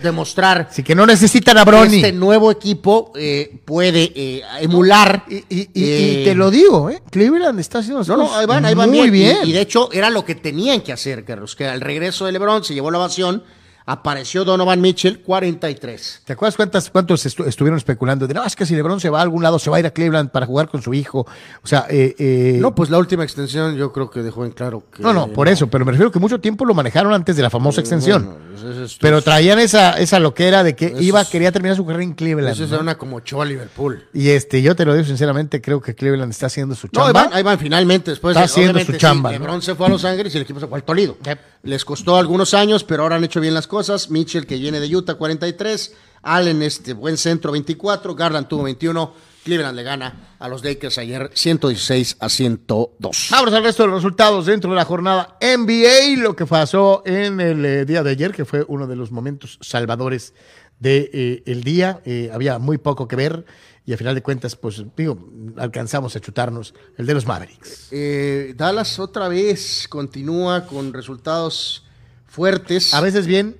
Demostrar 0.03 0.69
Así 0.71 0.83
que 0.83 0.95
no 0.95 1.07
necesitan 1.07 1.57
a 1.59 1.65
que 1.65 1.71
Bronny. 1.71 1.97
este 1.97 2.13
nuevo 2.13 2.51
equipo 2.51 3.13
eh, 3.17 3.59
puede 3.65 4.13
eh, 4.15 4.43
emular. 4.61 5.25
Y, 5.29 5.37
y- 5.37 5.45
y- 5.75 5.85
eh, 5.85 6.21
y 6.21 6.25
te 6.25 6.35
lo 6.35 6.51
digo, 6.51 6.91
¿eh? 6.91 7.03
Cleveland 7.11 7.59
está 7.61 7.79
haciendo 7.79 8.03
No, 8.05 8.17
no, 8.17 8.37
ahí 8.37 8.47
van, 8.47 8.65
ahí 8.65 8.75
van 8.75 8.91
muy 8.91 9.11
bien. 9.11 9.39
Y, 9.45 9.51
y 9.51 9.53
de 9.53 9.61
hecho 9.63 9.91
era 9.93 10.11
lo 10.11 10.25
que 10.25 10.35
tenían 10.35 10.81
que 10.83 10.93
hacer, 10.93 11.25
Carlos, 11.25 11.57
que 11.57 11.67
al 11.67 11.81
regreso 11.81 12.27
de 12.27 12.33
LeBron 12.33 12.63
se 12.65 12.75
llevó 12.75 12.91
la 12.91 12.99
ovación, 12.99 13.43
apareció 13.89 14.45
Donovan 14.45 14.81
Mitchell, 14.81 15.21
43. 15.21 16.23
¿Te 16.25 16.33
acuerdas 16.33 16.57
cuántas, 16.57 16.91
cuántos 16.91 17.25
estu- 17.25 17.47
estuvieron 17.47 17.79
especulando? 17.79 18.27
De, 18.27 18.35
no, 18.35 18.45
es 18.45 18.57
que 18.57 18.67
si 18.67 18.75
LeBron 18.75 18.99
se 19.01 19.09
va 19.11 19.21
a 19.21 19.23
algún 19.23 19.43
lado, 19.45 19.59
se 19.61 19.71
va 19.71 19.77
a 19.77 19.81
ir 19.81 19.87
a 19.87 19.91
Cleveland 19.93 20.31
para 20.31 20.45
jugar 20.45 20.69
con 20.69 20.83
su 20.83 20.93
hijo. 20.93 21.21
O 21.63 21.67
sea, 21.67 21.87
eh, 21.89 22.15
eh, 22.19 22.59
No, 22.61 22.75
pues 22.75 22.91
la 22.91 22.99
última 22.99 23.23
extensión 23.23 23.77
yo 23.77 23.93
creo 23.93 24.11
que 24.11 24.23
dejó 24.23 24.45
en 24.45 24.51
claro 24.51 24.83
que... 24.93 25.03
no, 25.03 25.13
no, 25.13 25.29
por 25.29 25.49
eso, 25.49 25.69
pero 25.69 25.85
me 25.85 25.93
refiero 25.93 26.11
que 26.11 26.19
mucho 26.19 26.41
tiempo 26.41 26.65
lo 26.65 26.75
manejaron 26.75 27.13
antes 27.15 27.37
de 27.37 27.43
la 27.43 27.51
famosa 27.51 27.81
extensión. 27.81 28.25
Bueno, 28.27 28.73
eso 28.73 28.85
es- 28.85 28.99
pero 29.01 29.23
traían 29.23 29.59
esa, 29.61 29.93
esa 30.01 30.19
loquera 30.19 30.65
de 30.65 30.75
que 30.75 30.93
iba, 31.01 31.25
quería 31.25 31.53
terminar 31.53 31.77
su 31.77 31.87
carrera 31.87 32.03
en 32.03 32.15
Cleveland. 32.15 32.55
Eso 32.55 32.67
¿no? 32.67 32.77
suena 32.77 32.99
como 32.99 33.17
Ochoa 33.17 33.45
Liverpool. 33.45 34.05
Y 34.13 34.31
este, 34.31 34.63
yo 34.63 34.75
te 34.75 34.85
lo 34.85 34.95
digo 34.95 35.07
sinceramente, 35.07 35.61
creo 35.61 35.81
que 35.81 35.95
Cleveland 35.95 36.33
está 36.33 36.47
haciendo 36.47 36.75
su 36.75 36.89
No, 36.93 37.03
ahí 37.03 37.13
chamba. 37.13 37.25
van, 37.29 37.33
ahí 37.35 37.43
van 37.45 37.59
finalmente. 37.59 38.11
Después, 38.11 38.33
Está 38.37 38.43
eh, 38.43 38.47
haciendo 38.47 38.81
su 38.81 38.93
chamba, 38.95 39.31
sí, 39.31 39.37
¿no? 39.39 39.45
LeBron 39.45 39.63
se 39.63 39.77
fue 39.77 39.87
a 39.87 39.91
Los 39.91 40.05
Ángeles 40.05 40.35
y 40.35 40.39
el 40.39 40.43
equipo 40.43 40.59
se 40.59 40.67
fue 40.67 40.77
al 40.79 40.83
Toledo. 40.85 41.17
Yep. 41.25 41.39
Les 41.63 41.85
costó 41.85 42.17
algunos 42.17 42.53
años, 42.55 42.83
pero 42.85 43.03
ahora 43.05 43.17
han 43.17 43.25
hecho 43.25 43.41
bien 43.41 43.55
las 43.55 43.67
cosas. 43.67 43.76
Mitchell, 44.11 44.47
que 44.47 44.57
viene 44.57 44.81
de 44.81 44.95
Utah, 44.95 45.15
43. 45.15 45.95
Allen, 46.23 46.63
este 46.63 46.93
buen 46.93 47.17
centro, 47.17 47.53
24. 47.53 48.15
Garland 48.15 48.49
tuvo 48.49 48.65
21. 48.65 49.13
Cleveland 49.45 49.77
le 49.77 49.83
gana 49.85 50.35
a 50.41 50.49
los 50.49 50.65
Lakers 50.65 50.99
ayer 50.99 51.31
116 51.33 52.17
a 52.19 52.29
102. 52.29 53.29
Vamos 53.31 53.53
al 53.53 53.63
resto 53.63 53.85
de 53.85 53.91
los 53.91 54.03
resultados 54.03 54.47
dentro 54.47 54.71
de 54.71 54.77
la 54.77 54.85
jornada 54.85 55.39
NBA, 55.41 56.21
lo 56.21 56.35
que 56.35 56.47
pasó 56.47 57.05
en 57.07 57.41
el 57.41 57.65
eh, 57.65 57.85
día 57.85 58.03
de 58.03 58.11
ayer, 58.11 58.33
que 58.33 58.45
fue 58.45 58.65
uno 58.67 58.89
de 58.89 58.97
los 58.97 59.13
momentos 59.13 59.59
salvadores 59.61 60.35
del 60.81 61.63
día. 61.63 62.01
Eh, 62.05 62.29
había 62.33 62.59
muy 62.59 62.79
poco 62.79 63.07
que 63.07 63.15
ver 63.15 63.45
y 63.87 63.93
a 63.93 63.97
final 63.97 64.17
de 64.17 64.23
cuentas, 64.23 64.57
pues 64.57 64.83
digo, 64.97 65.17
alcanzamos 65.57 66.17
a 66.17 66.21
chutarnos 66.21 66.75
el 66.99 67.07
de 67.07 67.15
los 67.15 67.25
Mavericks. 67.25 67.87
Eh, 67.93 68.53
Dallas 68.57 68.99
otra 68.99 69.29
vez 69.29 69.87
continúa 69.89 70.67
con 70.67 70.93
resultados 70.93 71.85
fuertes. 72.27 72.93
A 72.93 73.01
veces 73.01 73.29
bien, 73.29 73.57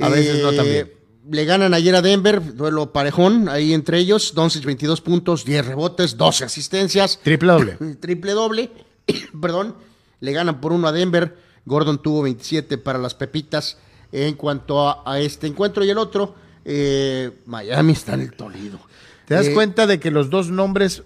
a 0.00 0.08
veces 0.08 0.42
no 0.42 0.50
Eh, 0.52 0.56
tan 0.56 0.64
bien. 0.66 0.92
Le 1.30 1.44
ganan 1.44 1.74
ayer 1.74 1.94
a 1.94 2.02
Denver, 2.02 2.56
duelo 2.56 2.92
parejón 2.92 3.48
ahí 3.48 3.72
entre 3.72 3.98
ellos. 3.98 4.32
Doncic 4.34 4.64
22 4.64 5.00
puntos, 5.00 5.44
10 5.44 5.66
rebotes, 5.66 6.16
12 6.16 6.44
asistencias. 6.44 7.20
Triple 7.22 7.52
doble. 7.52 7.72
Triple 8.00 8.32
doble. 8.32 8.70
Perdón. 9.40 9.74
Le 10.20 10.32
ganan 10.32 10.60
por 10.60 10.72
uno 10.72 10.88
a 10.88 10.92
Denver. 10.92 11.36
Gordon 11.66 12.02
tuvo 12.02 12.22
27 12.22 12.78
para 12.78 12.98
las 12.98 13.14
Pepitas. 13.14 13.78
En 14.12 14.34
cuanto 14.34 14.88
a, 14.88 15.02
a 15.06 15.20
este 15.20 15.46
encuentro 15.46 15.84
y 15.84 15.90
el 15.90 15.98
otro, 15.98 16.34
eh, 16.64 17.30
Miami 17.46 17.92
está 17.92 18.14
en 18.14 18.22
el 18.22 18.32
Toledo. 18.32 18.80
¿Te 19.26 19.34
das 19.34 19.46
Eh, 19.46 19.54
cuenta 19.54 19.86
de 19.86 20.00
que 20.00 20.10
los 20.10 20.30
dos 20.30 20.50
nombres 20.50 21.04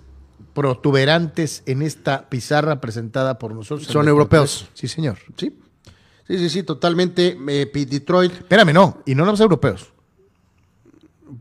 protuberantes 0.54 1.62
en 1.66 1.82
esta 1.82 2.28
pizarra 2.30 2.80
presentada 2.80 3.38
por 3.38 3.52
nosotros 3.54 3.86
Son 3.88 4.08
europeos. 4.08 4.68
Sí, 4.74 4.88
señor. 4.88 5.18
Sí, 5.36 5.52
sí, 6.26 6.38
sí, 6.38 6.48
sí, 6.51 6.62
totalmente. 6.62 7.36
Eh, 7.48 7.70
Detroit, 7.88 8.32
Espérame, 8.32 8.72
no, 8.72 9.02
y 9.06 9.14
no 9.14 9.24
los 9.24 9.40
europeos, 9.40 9.88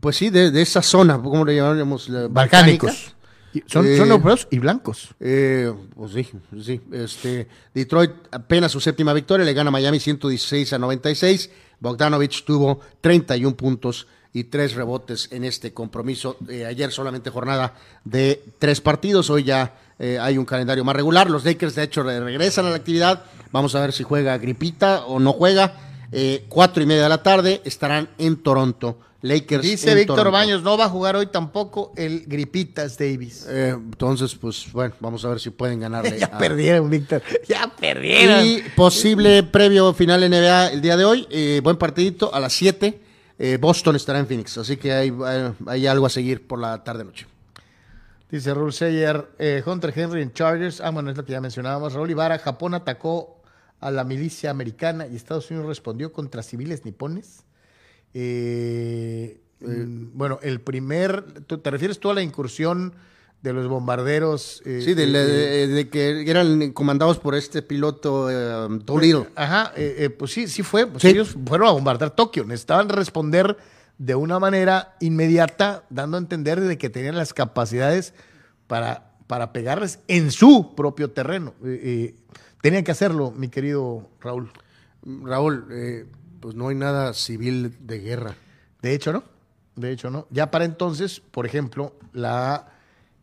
pues 0.00 0.16
sí, 0.16 0.30
de, 0.30 0.50
de 0.50 0.62
esa 0.62 0.82
zona, 0.82 1.20
¿cómo 1.20 1.44
le 1.44 1.56
llamamos? 1.56 2.08
La 2.08 2.28
balcánicos. 2.28 3.14
Son, 3.66 3.86
Eh, 3.86 3.96
son 3.96 4.10
europeos 4.10 4.48
y 4.50 4.58
blancos. 4.58 5.14
Eh, 5.20 5.72
pues 5.94 6.12
sí, 6.12 6.28
sí. 6.60 6.80
Este, 6.90 7.46
Detroit 7.72 8.10
apenas 8.32 8.72
su 8.72 8.80
séptima 8.80 9.12
victoria, 9.12 9.46
le 9.46 9.52
gana 9.54 9.68
a 9.68 9.70
Miami 9.70 10.00
116 10.00 10.72
a 10.72 10.78
96. 10.78 11.50
Bogdanovich 11.78 12.44
tuvo 12.44 12.80
31 13.00 13.56
puntos 13.56 14.08
y 14.32 14.44
tres 14.44 14.74
rebotes 14.74 15.28
en 15.30 15.44
este 15.44 15.72
compromiso. 15.72 16.36
Eh, 16.48 16.64
ayer 16.66 16.90
solamente 16.90 17.30
jornada 17.30 17.74
de 18.04 18.42
tres 18.58 18.80
partidos, 18.80 19.30
hoy 19.30 19.44
ya 19.44 19.76
eh, 20.00 20.18
hay 20.20 20.36
un 20.36 20.44
calendario 20.44 20.82
más 20.82 20.96
regular. 20.96 21.30
Los 21.30 21.44
Lakers 21.44 21.76
de 21.76 21.84
hecho 21.84 22.02
re- 22.02 22.18
regresan 22.18 22.66
a 22.66 22.70
la 22.70 22.76
actividad. 22.76 23.22
Vamos 23.54 23.72
a 23.76 23.80
ver 23.80 23.92
si 23.92 24.02
juega 24.02 24.36
Gripita 24.36 25.04
o 25.06 25.20
no 25.20 25.32
juega. 25.32 25.76
Eh, 26.10 26.44
cuatro 26.48 26.82
y 26.82 26.86
media 26.86 27.04
de 27.04 27.08
la 27.08 27.22
tarde 27.22 27.62
estarán 27.64 28.08
en 28.18 28.42
Toronto. 28.42 28.98
Lakers 29.22 29.62
Dice 29.62 29.94
Víctor. 29.94 30.32
Baños, 30.32 30.64
no 30.64 30.76
va 30.76 30.86
a 30.86 30.88
jugar 30.88 31.14
hoy 31.14 31.26
tampoco 31.28 31.92
el 31.96 32.24
Gripitas 32.26 32.98
Davis. 32.98 33.46
Eh, 33.48 33.68
entonces, 33.70 34.34
pues 34.34 34.66
bueno, 34.72 34.96
vamos 34.98 35.24
a 35.24 35.28
ver 35.28 35.38
si 35.38 35.50
pueden 35.50 35.78
ganarle. 35.78 36.18
ya 36.18 36.26
a- 36.26 36.36
perdieron, 36.38 36.90
Víctor. 36.90 37.22
Ya 37.46 37.72
perdieron. 37.78 38.44
Y 38.44 38.58
posible 38.74 39.44
previo 39.44 39.94
final 39.94 40.28
NBA 40.28 40.72
el 40.72 40.80
día 40.82 40.96
de 40.96 41.04
hoy. 41.04 41.24
eh, 41.30 41.60
buen 41.62 41.76
partidito 41.76 42.34
a 42.34 42.40
las 42.40 42.52
7. 42.54 43.00
eh, 43.38 43.56
Boston 43.60 43.94
estará 43.94 44.18
en 44.18 44.26
Phoenix. 44.26 44.58
Así 44.58 44.76
que 44.78 44.92
hay, 44.92 45.12
hay- 45.24 45.52
hay 45.68 45.86
algo 45.86 46.06
a 46.06 46.10
seguir 46.10 46.44
por 46.48 46.58
la 46.58 46.82
tarde-noche. 46.82 47.26
Dice 48.30 48.52
Seyer, 48.72 49.28
eh, 49.38 49.62
Hunter 49.64 49.92
Henry 49.94 50.22
en 50.22 50.32
Chargers. 50.32 50.80
Ah, 50.80 50.90
bueno, 50.90 51.08
es 51.10 51.16
lo 51.16 51.24
que 51.24 51.30
ya 51.32 51.40
mencionábamos. 51.40 51.92
Raúl 51.92 52.10
Ibarra, 52.10 52.38
Japón 52.40 52.74
atacó 52.74 53.40
a 53.84 53.90
la 53.90 54.02
milicia 54.04 54.50
americana 54.50 55.06
y 55.06 55.14
Estados 55.14 55.50
Unidos 55.50 55.66
respondió 55.68 56.10
contra 56.12 56.42
civiles 56.42 56.84
nipones. 56.86 57.44
Eh, 58.14 59.40
mm, 59.60 60.16
bueno, 60.16 60.38
el 60.42 60.60
primer, 60.60 61.22
¿tú- 61.46 61.58
¿te 61.58 61.70
refieres 61.70 61.98
tú 62.00 62.10
a 62.10 62.14
la 62.14 62.22
incursión 62.22 62.94
de 63.42 63.52
los 63.52 63.68
bombarderos? 63.68 64.62
eh, 64.64 64.80
Sí, 64.82 64.94
de, 64.94 65.04
eh, 65.04 65.08
de- 65.08 65.66
de 65.68 65.88
que 65.90 66.30
eran 66.30 66.72
comandados 66.72 67.18
por 67.18 67.34
este 67.34 67.60
piloto 67.60 68.30
eh, 68.30 68.78
Doolittle. 68.84 69.28
Ajá, 69.34 69.72
eh, 69.76 69.96
eh, 69.98 70.10
pues 70.10 70.32
sí, 70.32 70.48
sí 70.48 70.62
fue. 70.62 70.86
Pues 70.86 71.02
Sí. 71.02 71.08
ellos 71.08 71.36
fueron 71.46 71.68
a 71.68 71.72
bombardear 71.72 72.10
Tokio. 72.16 72.44
Necesitaban 72.44 72.88
responder 72.88 73.56
de 73.98 74.14
una 74.14 74.38
manera 74.38 74.96
inmediata, 75.00 75.84
dando 75.90 76.16
a 76.16 76.20
entender 76.20 76.60
de 76.60 76.78
que 76.78 76.88
tenían 76.88 77.16
las 77.16 77.34
capacidades 77.34 78.14
para, 78.66 79.12
para 79.26 79.52
pegarles 79.52 79.98
en 80.08 80.30
su 80.32 80.74
propio 80.74 81.10
terreno. 81.10 81.52
Eh, 81.64 81.80
eh, 81.82 82.14
Tenía 82.64 82.82
que 82.82 82.92
hacerlo, 82.92 83.30
mi 83.30 83.48
querido 83.48 84.08
Raúl. 84.22 84.50
Raúl, 85.02 85.66
eh, 85.70 86.06
pues 86.40 86.54
no 86.54 86.68
hay 86.68 86.74
nada 86.74 87.12
civil 87.12 87.76
de 87.80 87.98
guerra. 87.98 88.36
De 88.80 88.94
hecho, 88.94 89.12
no. 89.12 89.22
De 89.76 89.92
hecho, 89.92 90.08
no. 90.08 90.26
Ya 90.30 90.50
para 90.50 90.64
entonces, 90.64 91.20
por 91.20 91.44
ejemplo, 91.44 91.94
la 92.14 92.72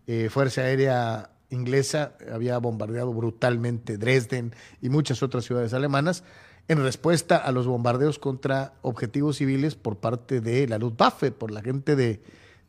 eh, 0.05 0.29
Fuerza 0.29 0.61
Aérea 0.61 1.31
inglesa 1.49 2.13
había 2.31 2.59
bombardeado 2.59 3.11
brutalmente 3.13 3.97
Dresden 3.97 4.53
y 4.79 4.89
muchas 4.89 5.23
otras 5.23 5.43
ciudades 5.43 5.73
alemanas 5.73 6.23
en 6.67 6.83
respuesta 6.83 7.37
a 7.37 7.51
los 7.51 7.65
bombardeos 7.65 8.19
contra 8.19 8.75
objetivos 8.83 9.37
civiles 9.37 9.73
por 9.73 9.97
parte 9.97 10.39
de 10.39 10.67
la 10.67 10.77
Luftwaffe, 10.77 11.31
por 11.31 11.49
la 11.49 11.63
gente 11.63 11.95
de, 11.95 12.21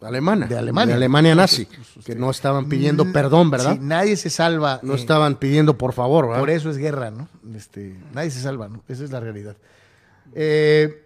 Alemana. 0.05 0.47
De 0.47 0.57
Alemania. 0.59 0.93
De 0.95 0.97
Alemania 0.97 1.35
nazi. 1.35 1.67
que 2.05 2.15
no 2.15 2.31
estaban 2.31 2.69
pidiendo 2.69 3.05
Mm, 3.05 3.13
perdón, 3.13 3.51
¿verdad? 3.51 3.75
sí, 3.75 3.79
nadie 3.81 4.17
se 4.17 4.31
salva. 4.31 4.81
no 4.83 4.95
eh, 4.95 4.97
estaban 4.97 5.37
pidiendo 5.37 5.77
por 5.79 5.93
favor, 5.93 6.27
¿verdad? 6.27 6.41
Por 6.41 6.51
eso 6.51 6.71
es 6.71 6.77
guerra, 6.79 7.11
¿no? 7.11 7.29
Este, 7.55 7.97
nadie 8.13 8.31
se 8.31 8.41
salva, 8.41 8.69
¿no? 8.69 8.83
Esa 8.89 9.05
es 9.05 9.11
la 9.11 9.21
realidad. 9.21 9.57
Eh, 10.35 10.99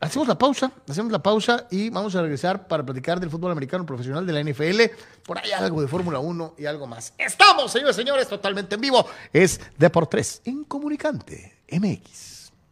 hacemos 0.00 0.26
la 0.28 0.36
pausa, 0.36 0.72
hacemos 0.88 1.10
la 1.12 1.22
pausa 1.22 1.66
y 1.70 1.90
vamos 1.90 2.14
a 2.16 2.22
regresar 2.22 2.66
para 2.68 2.84
platicar 2.84 3.18
del 3.20 3.30
fútbol 3.30 3.52
americano 3.52 3.86
profesional 3.86 4.26
de 4.26 4.32
la 4.32 4.40
NFL. 4.40 4.80
Por 5.24 5.38
ahí 5.38 5.52
algo 5.52 5.80
de 5.80 5.88
Fórmula 5.88 6.18
1 6.18 6.54
y 6.58 6.66
algo 6.66 6.86
más. 6.86 7.14
Estamos, 7.18 7.70
señores 7.72 7.96
y 7.96 8.00
señores, 8.00 8.28
totalmente 8.28 8.74
en 8.74 8.80
vivo. 8.80 9.06
Es 9.32 9.60
Deportes 9.78 10.42
en 10.44 10.64
Comunicante 10.64 11.54
MX. 11.70 12.31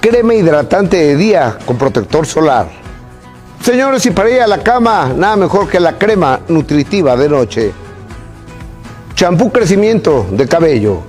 crema 0.00 0.34
hidratante 0.34 0.96
de 0.96 1.16
día 1.16 1.58
con 1.66 1.76
protector 1.76 2.26
solar. 2.26 2.68
Señores, 3.62 4.04
y 4.06 4.10
para 4.10 4.30
ir 4.30 4.40
a 4.40 4.46
la 4.46 4.62
cama, 4.62 5.12
nada 5.14 5.36
mejor 5.36 5.68
que 5.68 5.78
la 5.78 5.98
crema 5.98 6.40
nutritiva 6.48 7.16
de 7.16 7.28
noche. 7.28 7.72
Champú 9.14 9.52
crecimiento 9.52 10.26
de 10.30 10.48
cabello. 10.48 11.02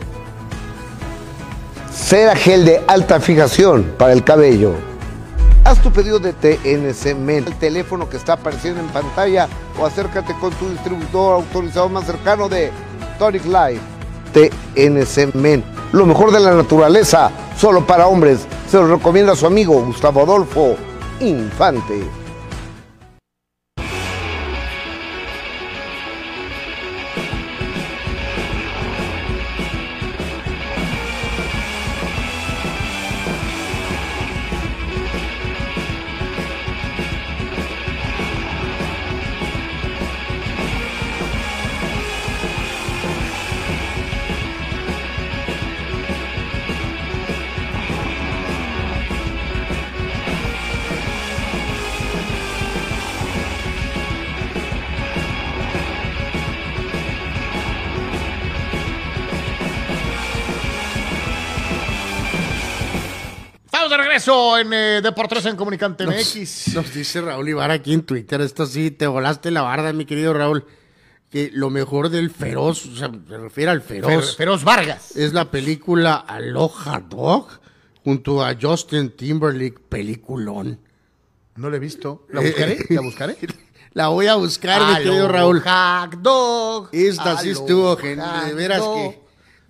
Cera 1.93 2.35
gel 2.35 2.65
de 2.65 2.81
alta 2.87 3.21
fijación 3.21 3.93
para 3.97 4.11
el 4.11 4.23
cabello. 4.23 4.73
Haz 5.63 5.81
tu 5.81 5.91
pedido 5.93 6.19
de 6.19 6.33
TNC 6.33 7.15
Men, 7.15 7.45
el 7.47 7.55
teléfono 7.55 8.09
que 8.09 8.17
está 8.17 8.33
apareciendo 8.33 8.81
en 8.81 8.87
pantalla 8.87 9.47
o 9.79 9.85
acércate 9.85 10.35
con 10.41 10.51
tu 10.55 10.67
distribuidor 10.67 11.35
autorizado 11.35 11.87
más 11.87 12.05
cercano 12.05 12.49
de 12.49 12.71
Tonic 13.17 13.45
Life. 13.45 13.79
TNC 14.33 15.35
Men, 15.35 15.63
lo 15.93 16.05
mejor 16.05 16.31
de 16.31 16.41
la 16.41 16.51
naturaleza, 16.53 17.31
solo 17.57 17.85
para 17.85 18.07
hombres. 18.07 18.47
Se 18.71 18.77
lo 18.77 18.87
recomienda 18.87 19.35
su 19.35 19.45
amigo 19.45 19.83
Gustavo 19.83 20.21
Adolfo 20.21 20.77
Infante. 21.19 22.20
Regreso 64.25 64.57
en 64.59 64.73
eh, 64.73 65.01
Deportes 65.01 65.45
en 65.47 65.55
Comunicante 65.55 66.05
MX. 66.05 66.75
Nos 66.75 66.93
dice 66.93 67.21
Raúl 67.21 67.49
Ibarra 67.49 67.73
aquí 67.75 67.93
en 67.93 68.03
Twitter, 68.03 68.39
esto 68.41 68.67
sí, 68.67 68.91
te 68.91 69.07
volaste 69.07 69.49
la 69.49 69.63
barda, 69.63 69.91
mi 69.93 70.05
querido 70.05 70.31
Raúl, 70.33 70.63
que 71.31 71.49
lo 71.51 71.71
mejor 71.71 72.09
del 72.09 72.29
feroz, 72.29 72.85
o 72.85 72.95
sea, 72.95 73.09
se 73.27 73.37
refiere 73.37 73.71
al 73.71 73.81
Fer- 73.81 74.03
feroz, 74.05 74.35
Feroz 74.35 74.63
Vargas. 74.63 75.15
es 75.15 75.33
la 75.33 75.49
película 75.49 76.15
Aloha 76.17 76.99
Dog, 77.09 77.47
junto 78.03 78.45
a 78.45 78.55
Justin 78.61 79.15
Timberlake, 79.15 79.79
peliculón. 79.89 80.79
No 81.55 81.69
lo 81.71 81.75
he 81.75 81.79
visto. 81.79 82.27
¿La 82.29 82.41
buscaré? 82.41 82.77
¿La 82.89 83.01
buscaré? 83.01 83.37
La 83.93 84.07
voy 84.09 84.27
a 84.27 84.35
buscar, 84.35 84.87
mi 84.99 85.03
querido 85.03 85.27
Raúl. 85.27 85.61
Hot 85.61 86.13
dog. 86.21 86.89
Esta 86.93 87.37
sí 87.39 87.49
estuvo 87.49 87.97
genial, 87.97 88.47
de 88.49 88.53
veras 88.53 88.79
dog. 88.79 88.95
que... 88.95 89.21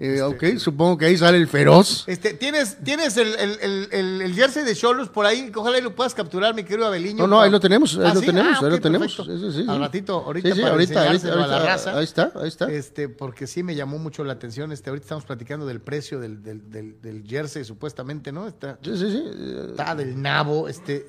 eh, 0.03 0.21
ok, 0.23 0.57
supongo 0.57 0.97
que 0.97 1.05
ahí 1.05 1.17
sale 1.17 1.37
el 1.37 1.47
feroz. 1.47 2.03
Este, 2.07 2.33
¿Tienes, 2.33 2.77
tienes 2.83 3.15
el, 3.17 3.35
el, 3.35 4.21
el, 4.21 4.33
jersey 4.33 4.63
de 4.63 4.75
Cholos 4.75 5.09
por 5.09 5.25
ahí? 5.25 5.51
Ojalá 5.55 5.77
y 5.77 5.81
lo 5.81 5.93
puedas 5.95 6.15
capturar, 6.15 6.55
mi 6.55 6.63
querido 6.63 6.87
Abeliño. 6.87 7.19
No, 7.19 7.27
no, 7.27 7.41
ahí 7.41 7.51
lo 7.51 7.59
tenemos, 7.59 7.95
ahí 7.97 8.05
¿Ah, 8.07 8.13
lo 8.13 8.19
sí? 8.19 8.25
tenemos, 8.25 8.57
Ah, 8.61 8.65
ahí 8.65 8.71
lo 8.71 8.81
tenemos. 8.81 9.15
Sí, 9.15 9.51
sí, 9.53 9.65
Al 9.67 9.79
ratito, 9.79 10.15
ahorita 10.25 10.49
Sí, 10.49 10.55
sí, 10.55 10.61
para 10.61 10.73
ahorita, 10.73 10.99
ahorita, 11.01 11.13
enseñárselo 11.13 11.43
a 11.43 11.47
la 11.47 11.53
ahorita, 11.57 11.71
raza. 11.73 11.97
ahí 11.97 12.03
está, 12.03 12.31
ahí 12.35 12.47
está. 12.47 12.71
Este, 12.71 13.09
porque 13.09 13.45
sí 13.45 13.61
me 13.63 13.75
llamó 13.75 13.99
mucho 13.99 14.23
la 14.23 14.33
atención. 14.33 14.71
Este, 14.71 14.89
ahorita 14.89 15.05
estamos 15.05 15.25
platicando 15.25 15.65
del 15.67 15.81
precio 15.81 16.19
del, 16.19 16.41
del, 16.41 16.71
del, 16.71 16.99
del 17.01 17.23
jersey, 17.27 17.63
supuestamente, 17.63 18.31
¿no? 18.31 18.47
Está, 18.47 18.79
Sí, 18.83 18.97
sí, 18.97 19.11
sí. 19.11 19.23
está 19.69 19.93
del 19.93 20.19
nabo. 20.21 20.67
Este, 20.67 21.05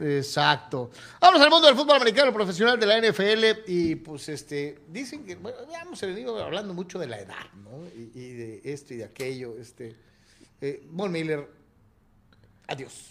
exacto. 0.00 0.90
Vamos 1.20 1.40
al 1.40 1.50
mundo 1.50 1.66
del 1.66 1.76
fútbol 1.76 1.96
americano 1.96 2.32
profesional 2.32 2.78
de 2.78 2.86
la 2.86 3.00
NFL 3.00 3.62
y 3.66 3.96
pues 3.96 4.28
este, 4.28 4.80
dicen 4.88 5.24
que, 5.24 5.36
bueno, 5.36 5.58
hablando 6.44 6.74
mucho 6.74 6.98
de 6.98 7.06
la 7.06 7.18
edad, 7.18 7.52
¿no? 7.62 7.86
Y, 7.96 8.10
y 8.18 8.32
de 8.32 8.60
esto 8.64 8.94
y 8.94 8.98
de 8.98 9.04
aquello, 9.04 9.56
este. 9.58 9.96
Eh, 10.60 10.82
Von 10.90 11.12
Miller, 11.12 11.46
adiós. 12.66 13.10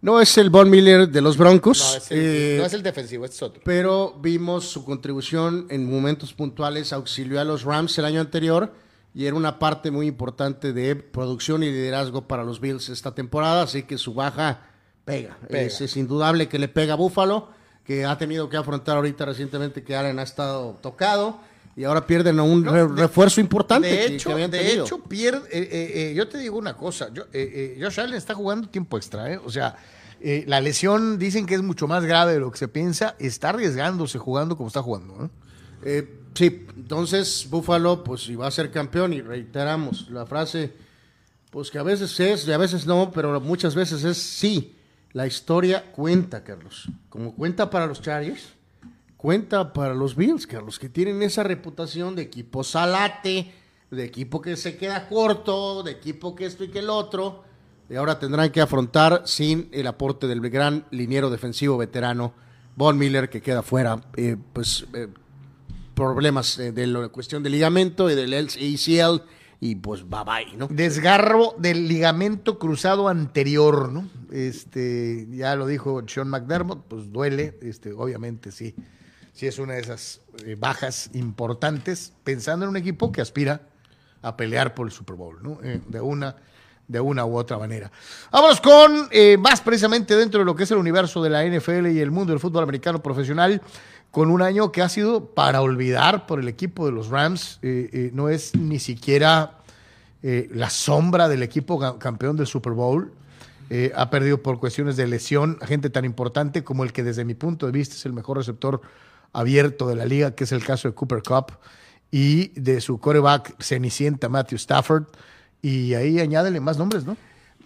No 0.00 0.20
es 0.20 0.36
el 0.36 0.50
Von 0.50 0.68
Miller 0.68 1.08
de 1.08 1.20
los 1.20 1.36
Broncos. 1.36 1.78
No 1.78 1.96
es, 1.96 2.10
el, 2.10 2.18
eh, 2.18 2.56
no 2.58 2.66
es 2.66 2.72
el 2.72 2.82
defensivo, 2.82 3.24
este 3.24 3.36
es 3.36 3.42
otro. 3.42 3.62
pero 3.64 4.18
vimos 4.20 4.68
su 4.68 4.84
contribución 4.84 5.66
en 5.70 5.88
momentos 5.88 6.32
puntuales, 6.32 6.92
auxilió 6.92 7.40
a 7.40 7.44
los 7.44 7.62
Rams 7.62 7.96
el 7.98 8.04
año 8.04 8.20
anterior 8.20 8.74
y 9.14 9.26
era 9.26 9.36
una 9.36 9.58
parte 9.58 9.90
muy 9.90 10.06
importante 10.06 10.72
de 10.72 10.96
producción 10.96 11.62
y 11.62 11.70
liderazgo 11.70 12.28
para 12.28 12.44
los 12.44 12.60
Bills 12.60 12.88
esta 12.88 13.14
temporada, 13.14 13.62
así 13.62 13.84
que 13.84 13.96
su 13.96 14.12
baja 14.12 14.68
pega. 15.06 15.38
Pega. 15.48 15.62
Es, 15.62 15.80
es 15.80 15.96
indudable 15.96 16.48
que 16.48 16.58
le 16.58 16.68
pega 16.68 16.92
a 16.92 16.96
Buffalo, 16.96 17.48
que 17.84 18.04
ha 18.04 18.18
tenido 18.18 18.50
que 18.50 18.58
afrontar 18.58 18.96
ahorita 18.96 19.24
recientemente 19.24 19.82
que 19.82 19.96
Allen 19.96 20.18
ha 20.18 20.22
estado 20.24 20.78
tocado 20.82 21.38
y 21.76 21.84
ahora 21.84 22.06
pierden 22.06 22.38
a 22.38 22.42
un 22.42 22.62
No, 22.64 22.72
re- 22.72 22.86
de- 22.88 23.02
refuerzo 23.02 23.40
importante 23.40 23.86
De 23.88 23.96
que 23.96 24.06
hecho, 24.16 24.32
habían 24.32 24.50
de 24.50 24.72
hecho 24.74 24.98
pierde. 25.04 25.46
eh, 25.52 25.68
eh, 25.70 26.10
eh, 26.10 26.14
yo 26.14 26.26
te 26.28 26.38
digo 26.38 26.58
una 26.58 26.76
cosa. 26.76 27.08
Yo, 27.14 27.24
eh, 27.32 27.78
Josh 27.80 28.00
Allen 28.00 28.14
está 28.16 28.34
jugando 28.34 28.68
tiempo 28.68 28.96
extra. 28.98 29.32
¿eh? 29.32 29.38
O 29.44 29.50
sea, 29.50 29.76
la 30.46 30.60
lesión 30.60 31.18
dicen 31.18 31.46
que 31.46 31.54
es 31.54 31.62
mucho 31.62 31.86
más 31.86 32.04
grave 32.04 32.32
de 32.32 32.40
lo 32.40 32.50
que 32.50 32.58
se 32.58 32.66
piensa. 32.68 33.14
Está 33.18 33.50
arriesgándose 33.50 34.18
jugando 34.18 34.56
como 34.56 34.68
está 34.68 34.82
jugando. 34.82 35.30
sí, 36.34 36.66
entonces 36.76 37.46
Buffalo, 37.50 38.02
pues 38.02 38.22
si 38.22 38.34
va 38.34 38.46
a 38.46 38.50
ser 38.50 38.70
campeón, 38.70 39.12
y 39.12 39.20
reiteramos 39.20 40.08
la 40.10 40.26
frase, 40.26 40.72
pues 41.50 41.70
que 41.70 41.78
a 41.78 41.82
veces 41.82 42.18
es 42.20 42.46
y 42.48 42.52
a 42.52 42.58
veces 42.58 42.86
no, 42.86 43.10
pero 43.12 43.40
muchas 43.40 43.74
veces 43.74 44.02
es 44.04 44.16
sí. 44.16 44.75
La 45.12 45.26
historia 45.26 45.90
cuenta, 45.92 46.44
Carlos. 46.44 46.88
Como 47.08 47.34
cuenta 47.34 47.70
para 47.70 47.86
los 47.86 48.02
Chargers, 48.02 48.48
cuenta 49.16 49.72
para 49.72 49.94
los 49.94 50.14
Bills, 50.14 50.46
Carlos, 50.46 50.78
que 50.78 50.88
tienen 50.88 51.22
esa 51.22 51.42
reputación 51.42 52.14
de 52.14 52.22
equipo 52.22 52.62
salate, 52.62 53.52
de 53.90 54.04
equipo 54.04 54.40
que 54.40 54.56
se 54.56 54.76
queda 54.76 55.08
corto, 55.08 55.82
de 55.82 55.92
equipo 55.92 56.34
que 56.34 56.46
esto 56.46 56.64
y 56.64 56.68
que 56.68 56.80
el 56.80 56.90
otro. 56.90 57.44
Y 57.88 57.94
ahora 57.94 58.18
tendrán 58.18 58.50
que 58.50 58.60
afrontar 58.60 59.22
sin 59.26 59.68
el 59.72 59.86
aporte 59.86 60.26
del 60.26 60.40
gran 60.50 60.84
liniero 60.90 61.30
defensivo 61.30 61.78
veterano 61.78 62.34
Von 62.74 62.98
Miller, 62.98 63.30
que 63.30 63.40
queda 63.40 63.62
fuera, 63.62 64.00
eh, 64.16 64.36
pues 64.52 64.86
eh, 64.92 65.08
problemas 65.94 66.58
eh, 66.58 66.72
de 66.72 66.86
la 66.86 67.08
cuestión 67.08 67.42
del 67.42 67.52
ligamento 67.52 68.10
y 68.10 68.14
del 68.14 68.34
ACL 68.34 69.22
y 69.60 69.76
pues 69.76 70.08
bye 70.08 70.24
bye, 70.24 70.56
¿no? 70.56 70.68
Desgarro 70.68 71.54
del 71.58 71.88
ligamento 71.88 72.58
cruzado 72.58 73.08
anterior, 73.08 73.90
¿no? 73.90 74.08
Este, 74.30 75.26
ya 75.30 75.56
lo 75.56 75.66
dijo 75.66 76.02
Sean 76.06 76.28
McDermott, 76.28 76.84
pues 76.88 77.12
duele, 77.12 77.58
este, 77.62 77.92
obviamente 77.92 78.52
sí. 78.52 78.74
Sí 79.32 79.46
es 79.46 79.58
una 79.58 79.74
de 79.74 79.80
esas 79.80 80.22
eh, 80.44 80.56
bajas 80.58 81.10
importantes, 81.12 82.12
pensando 82.24 82.64
en 82.64 82.70
un 82.70 82.76
equipo 82.76 83.12
que 83.12 83.20
aspira 83.20 83.68
a 84.22 84.36
pelear 84.36 84.74
por 84.74 84.86
el 84.86 84.92
Super 84.92 85.14
Bowl, 85.14 85.38
¿no? 85.42 85.58
Eh, 85.62 85.80
de 85.86 86.00
una 86.00 86.36
de 86.88 87.00
una 87.00 87.24
u 87.24 87.36
otra 87.36 87.58
manera. 87.58 87.90
Vámonos 88.30 88.60
con 88.60 89.08
eh, 89.10 89.36
más 89.38 89.60
precisamente 89.60 90.16
dentro 90.16 90.40
de 90.40 90.44
lo 90.44 90.54
que 90.54 90.64
es 90.64 90.70
el 90.70 90.78
universo 90.78 91.22
de 91.22 91.30
la 91.30 91.44
NFL 91.44 91.88
y 91.88 92.00
el 92.00 92.10
mundo 92.10 92.32
del 92.32 92.40
fútbol 92.40 92.62
americano 92.62 93.02
profesional, 93.02 93.60
con 94.10 94.30
un 94.30 94.42
año 94.42 94.72
que 94.72 94.82
ha 94.82 94.88
sido 94.88 95.26
para 95.34 95.60
olvidar 95.60 96.26
por 96.26 96.40
el 96.40 96.48
equipo 96.48 96.86
de 96.86 96.92
los 96.92 97.08
Rams. 97.08 97.58
Eh, 97.62 97.90
eh, 97.92 98.10
no 98.14 98.28
es 98.28 98.56
ni 98.56 98.78
siquiera 98.78 99.58
eh, 100.22 100.48
la 100.54 100.70
sombra 100.70 101.28
del 101.28 101.42
equipo 101.42 101.98
campeón 101.98 102.36
del 102.36 102.46
Super 102.46 102.72
Bowl. 102.72 103.12
Ha 103.96 104.10
perdido 104.10 104.42
por 104.42 104.60
cuestiones 104.60 104.96
de 104.96 105.08
lesión 105.08 105.58
a 105.60 105.66
gente 105.66 105.90
tan 105.90 106.04
importante 106.04 106.62
como 106.62 106.84
el 106.84 106.92
que 106.92 107.02
desde 107.02 107.24
mi 107.24 107.34
punto 107.34 107.66
de 107.66 107.72
vista 107.72 107.96
es 107.96 108.06
el 108.06 108.12
mejor 108.12 108.36
receptor 108.36 108.80
abierto 109.32 109.88
de 109.88 109.96
la 109.96 110.06
liga, 110.06 110.36
que 110.36 110.44
es 110.44 110.52
el 110.52 110.64
caso 110.64 110.86
de 110.86 110.94
Cooper 110.94 111.20
Cup, 111.22 111.58
y 112.12 112.48
de 112.58 112.80
su 112.80 113.00
coreback 113.00 113.60
cenicienta 113.60 114.28
Matthew 114.28 114.56
Stafford. 114.56 115.06
Y 115.62 115.94
ahí 115.94 116.20
añádele 116.20 116.60
más 116.60 116.78
nombres, 116.78 117.04
¿no? 117.04 117.16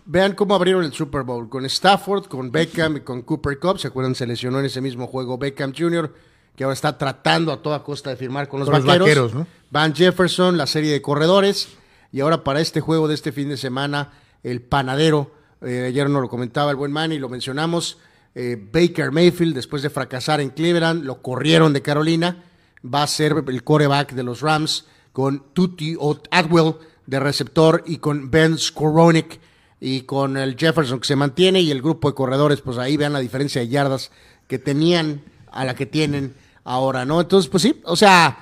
Vean 0.06 0.34
cómo 0.34 0.54
abrieron 0.54 0.84
el 0.84 0.92
Super 0.92 1.22
Bowl 1.22 1.48
con 1.48 1.64
Stafford, 1.66 2.26
con 2.26 2.50
Beckham 2.50 2.96
y 2.96 3.00
con 3.00 3.22
Cooper 3.22 3.60
Cup. 3.60 3.78
¿Se 3.78 3.88
acuerdan? 3.88 4.14
Se 4.14 4.26
lesionó 4.26 4.58
en 4.58 4.64
ese 4.64 4.80
mismo 4.80 5.06
juego 5.06 5.38
Beckham 5.38 5.72
Jr., 5.76 6.12
que 6.60 6.64
ahora 6.64 6.74
está 6.74 6.98
tratando 6.98 7.52
a 7.52 7.62
toda 7.62 7.82
costa 7.82 8.10
de 8.10 8.16
firmar 8.16 8.46
con 8.46 8.60
los 8.60 8.68
Con 8.68 8.76
los 8.76 8.84
vaqueros. 8.84 9.06
Vaqueros, 9.08 9.34
¿no? 9.34 9.46
Van 9.70 9.94
Jefferson, 9.94 10.58
la 10.58 10.66
serie 10.66 10.92
de 10.92 11.00
corredores. 11.00 11.68
Y 12.12 12.20
ahora 12.20 12.44
para 12.44 12.60
este 12.60 12.82
juego 12.82 13.08
de 13.08 13.14
este 13.14 13.32
fin 13.32 13.48
de 13.48 13.56
semana, 13.56 14.12
el 14.42 14.60
panadero. 14.60 15.30
eh, 15.62 15.86
ayer 15.88 16.10
nos 16.10 16.20
lo 16.20 16.28
comentaba 16.28 16.70
el 16.70 16.76
buen 16.76 16.92
man 16.92 17.12
y 17.12 17.18
lo 17.18 17.30
mencionamos. 17.30 17.96
eh, 18.34 18.62
Baker 18.70 19.10
Mayfield, 19.10 19.54
después 19.54 19.82
de 19.82 19.88
fracasar 19.88 20.42
en 20.42 20.50
Cleveland, 20.50 21.02
lo 21.06 21.22
corrieron 21.22 21.72
de 21.72 21.80
Carolina. 21.80 22.44
Va 22.84 23.04
a 23.04 23.06
ser 23.06 23.42
el 23.48 23.64
coreback 23.64 24.12
de 24.12 24.22
los 24.22 24.42
Rams 24.42 24.84
con 25.14 25.54
Tutti 25.54 25.96
Atwell 26.30 26.74
de 27.06 27.20
receptor 27.20 27.84
y 27.86 27.96
con 27.96 28.30
Ben 28.30 28.58
Skoronik 28.58 29.40
y 29.80 30.02
con 30.02 30.36
el 30.36 30.56
Jefferson 30.58 31.00
que 31.00 31.06
se 31.06 31.16
mantiene 31.16 31.62
y 31.62 31.70
el 31.70 31.80
grupo 31.80 32.10
de 32.10 32.14
corredores, 32.14 32.60
pues 32.60 32.76
ahí 32.76 32.98
vean 32.98 33.14
la 33.14 33.20
diferencia 33.20 33.62
de 33.62 33.68
yardas 33.68 34.10
que 34.46 34.58
tenían 34.58 35.22
a 35.50 35.64
la 35.64 35.74
que 35.74 35.86
tienen 35.86 36.34
ahora, 36.64 37.04
¿no? 37.04 37.20
Entonces, 37.20 37.48
pues 37.50 37.62
sí, 37.62 37.80
o 37.84 37.96
sea, 37.96 38.36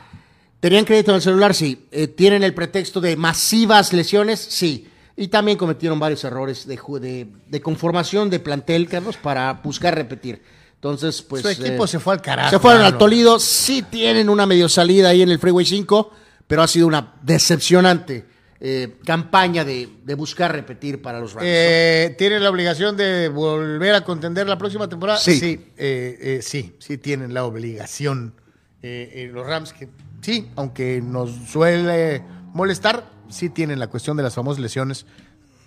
¿tenían 0.60 0.84
crédito 0.84 1.10
en 1.12 1.16
el 1.16 1.22
celular? 1.22 1.54
Sí. 1.54 1.86
Eh, 1.90 2.08
¿Tienen 2.08 2.42
el 2.42 2.54
pretexto 2.54 3.00
de 3.00 3.16
masivas 3.16 3.92
lesiones? 3.92 4.40
Sí. 4.40 4.88
Y 5.16 5.28
también 5.28 5.58
cometieron 5.58 5.98
varios 5.98 6.22
errores 6.24 6.66
de, 6.66 6.78
ju- 6.78 7.00
de, 7.00 7.26
de 7.48 7.60
conformación 7.60 8.30
de 8.30 8.38
plantel, 8.38 8.88
Carlos, 8.88 9.16
para 9.16 9.52
buscar 9.54 9.94
repetir. 9.94 10.40
Entonces, 10.76 11.22
pues... 11.22 11.42
Su 11.42 11.48
equipo 11.48 11.84
eh, 11.84 11.88
se 11.88 11.98
fue 11.98 12.14
al 12.14 12.22
carajo. 12.22 12.50
se 12.50 12.58
fueron 12.60 12.82
al 12.82 12.92
mano. 12.92 12.98
Toledo, 12.98 13.40
sí 13.40 13.82
tienen 13.82 14.28
una 14.28 14.46
medio 14.46 14.68
salida 14.68 15.08
ahí 15.08 15.22
en 15.22 15.30
el 15.30 15.40
Freeway 15.40 15.66
5, 15.66 16.12
pero 16.46 16.62
ha 16.62 16.68
sido 16.68 16.86
una 16.86 17.14
decepcionante 17.22 18.26
eh, 18.60 18.96
campaña 19.04 19.64
de, 19.64 19.88
de 20.04 20.14
buscar 20.14 20.52
repetir 20.52 21.00
para 21.00 21.20
los 21.20 21.32
Rams. 21.32 21.46
Eh, 21.46 22.14
¿Tienen 22.18 22.42
la 22.42 22.50
obligación 22.50 22.96
de 22.96 23.28
volver 23.28 23.94
a 23.94 24.02
contender 24.02 24.48
la 24.48 24.58
próxima 24.58 24.88
temporada? 24.88 25.18
Sí. 25.18 25.38
Sí, 25.38 25.66
eh, 25.76 26.18
eh, 26.20 26.38
sí, 26.42 26.74
sí 26.78 26.98
tienen 26.98 27.34
la 27.34 27.44
obligación. 27.44 28.34
Eh, 28.82 29.10
eh, 29.14 29.30
los 29.32 29.46
Rams, 29.46 29.72
que 29.72 29.88
sí, 30.20 30.50
aunque 30.56 31.00
nos 31.00 31.30
suele 31.50 32.22
molestar, 32.52 33.08
sí 33.28 33.48
tienen 33.50 33.78
la 33.78 33.88
cuestión 33.88 34.16
de 34.16 34.22
las 34.22 34.34
famosas 34.34 34.60
lesiones 34.60 35.06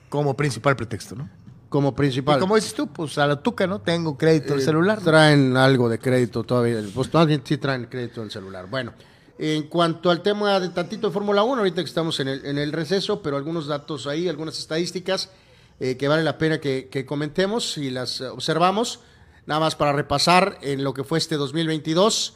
como 0.09 0.35
principal 0.35 0.75
pretexto, 0.75 1.15
¿no? 1.15 1.29
como 1.71 1.95
principal. 1.95 2.37
Y 2.37 2.39
como 2.41 2.55
dices 2.55 2.73
tú, 2.73 2.87
pues 2.87 3.17
a 3.17 3.25
la 3.25 3.41
tuca, 3.41 3.65
¿no? 3.65 3.79
Tengo 3.79 4.17
crédito 4.17 4.53
del 4.53 4.61
celular. 4.61 4.99
Traen 4.99 5.55
algo 5.55 5.87
de 5.87 5.99
crédito 5.99 6.43
todavía. 6.43 6.77
Pues 6.93 7.09
bien 7.25 7.41
sí 7.45 7.57
traen 7.57 7.85
crédito 7.85 8.19
del 8.19 8.29
celular. 8.29 8.67
Bueno, 8.69 8.93
en 9.37 9.63
cuanto 9.63 10.09
al 10.09 10.21
tema 10.21 10.59
de 10.59 10.69
tantito 10.69 11.07
de 11.07 11.13
Fórmula 11.13 11.43
1, 11.43 11.57
ahorita 11.57 11.81
que 11.81 11.87
estamos 11.87 12.19
en 12.19 12.27
el, 12.27 12.45
en 12.45 12.57
el 12.57 12.71
receso, 12.71 13.21
pero 13.21 13.37
algunos 13.37 13.67
datos 13.67 14.07
ahí, 14.07 14.27
algunas 14.27 14.57
estadísticas 14.59 15.29
eh, 15.83 15.97
que 15.97 16.07
vale 16.07 16.21
la 16.21 16.37
pena 16.37 16.59
que, 16.59 17.05
comentemos 17.07 17.75
y 17.79 17.89
las 17.89 18.21
observamos. 18.21 18.99
Nada 19.47 19.61
más 19.61 19.75
para 19.75 19.91
repasar 19.91 20.59
en 20.61 20.83
lo 20.83 20.93
que 20.93 21.03
fue 21.03 21.17
este 21.17 21.37
2022. 21.37 22.35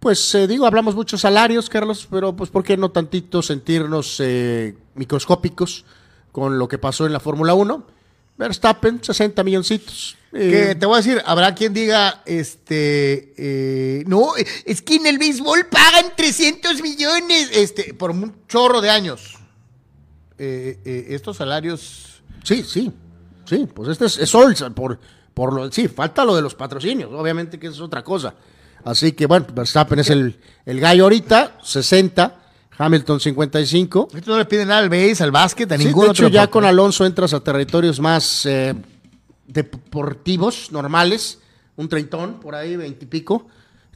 Pues 0.00 0.34
eh, 0.34 0.46
digo, 0.46 0.64
hablamos 0.64 0.94
muchos 0.94 1.20
salarios, 1.20 1.68
Carlos, 1.68 2.08
pero 2.10 2.34
pues 2.34 2.48
¿por 2.48 2.64
qué 2.64 2.78
no 2.78 2.90
tantito 2.90 3.42
sentirnos 3.42 4.20
eh, 4.20 4.74
microscópicos 4.94 5.84
con 6.32 6.58
lo 6.58 6.66
que 6.66 6.78
pasó 6.78 7.04
en 7.04 7.12
la 7.12 7.20
Fórmula 7.20 7.52
1? 7.52 7.86
Verstappen, 8.36 9.02
60 9.02 9.42
milloncitos. 9.42 10.16
Eh, 10.32 10.50
Que 10.68 10.74
te 10.74 10.84
voy 10.86 10.94
a 10.94 10.96
decir, 10.98 11.22
habrá 11.24 11.54
quien 11.54 11.72
diga, 11.72 12.22
este, 12.26 13.32
eh, 13.38 14.04
no, 14.06 14.32
es 14.64 14.82
que 14.82 14.96
en 14.96 15.06
el 15.06 15.18
béisbol 15.18 15.66
pagan 15.66 16.12
300 16.16 16.82
millones, 16.82 17.50
este, 17.52 17.94
por 17.94 18.10
un 18.10 18.34
chorro 18.48 18.80
de 18.80 18.90
años. 18.90 19.38
Eh, 20.38 20.78
eh, 20.84 21.06
estos 21.10 21.38
salarios, 21.38 22.22
Sí, 22.44 22.62
sí, 22.62 22.92
sí, 23.46 23.66
pues 23.74 23.88
este 23.88 24.04
es, 24.04 24.18
es 24.18 24.32
Olsen, 24.34 24.72
por, 24.74 25.00
por 25.34 25.52
lo, 25.52 25.72
sí, 25.72 25.88
falta 25.88 26.24
lo 26.24 26.36
de 26.36 26.42
los 26.42 26.54
patrocinios, 26.54 27.10
obviamente 27.12 27.58
que 27.58 27.68
es 27.68 27.80
otra 27.80 28.04
cosa. 28.04 28.34
Así 28.84 29.12
que 29.12 29.26
bueno, 29.26 29.46
Verstappen 29.52 29.98
es 29.98 30.10
el, 30.10 30.38
el 30.64 30.78
gallo 30.78 31.04
ahorita, 31.04 31.58
60, 31.64 32.45
Hamilton 32.78 33.20
55. 33.20 34.08
estos 34.14 34.26
no 34.26 34.38
le 34.38 34.44
piden 34.44 34.68
nada 34.68 34.80
al 34.80 34.88
béis, 34.88 35.20
al 35.20 35.30
básquet, 35.30 35.70
a 35.72 35.78
Sí, 35.78 35.84
ningún 35.86 36.04
de 36.04 36.10
otro 36.10 36.26
hecho, 36.26 36.32
ya 36.34 36.42
deporte. 36.42 36.52
con 36.52 36.64
Alonso 36.66 37.06
entras 37.06 37.32
a 37.32 37.40
territorios 37.40 38.00
más 38.00 38.44
eh, 38.46 38.74
deportivos, 39.46 40.70
normales, 40.72 41.38
un 41.76 41.88
treintón 41.88 42.40
por 42.40 42.54
ahí, 42.54 42.76
veintipico. 42.76 43.46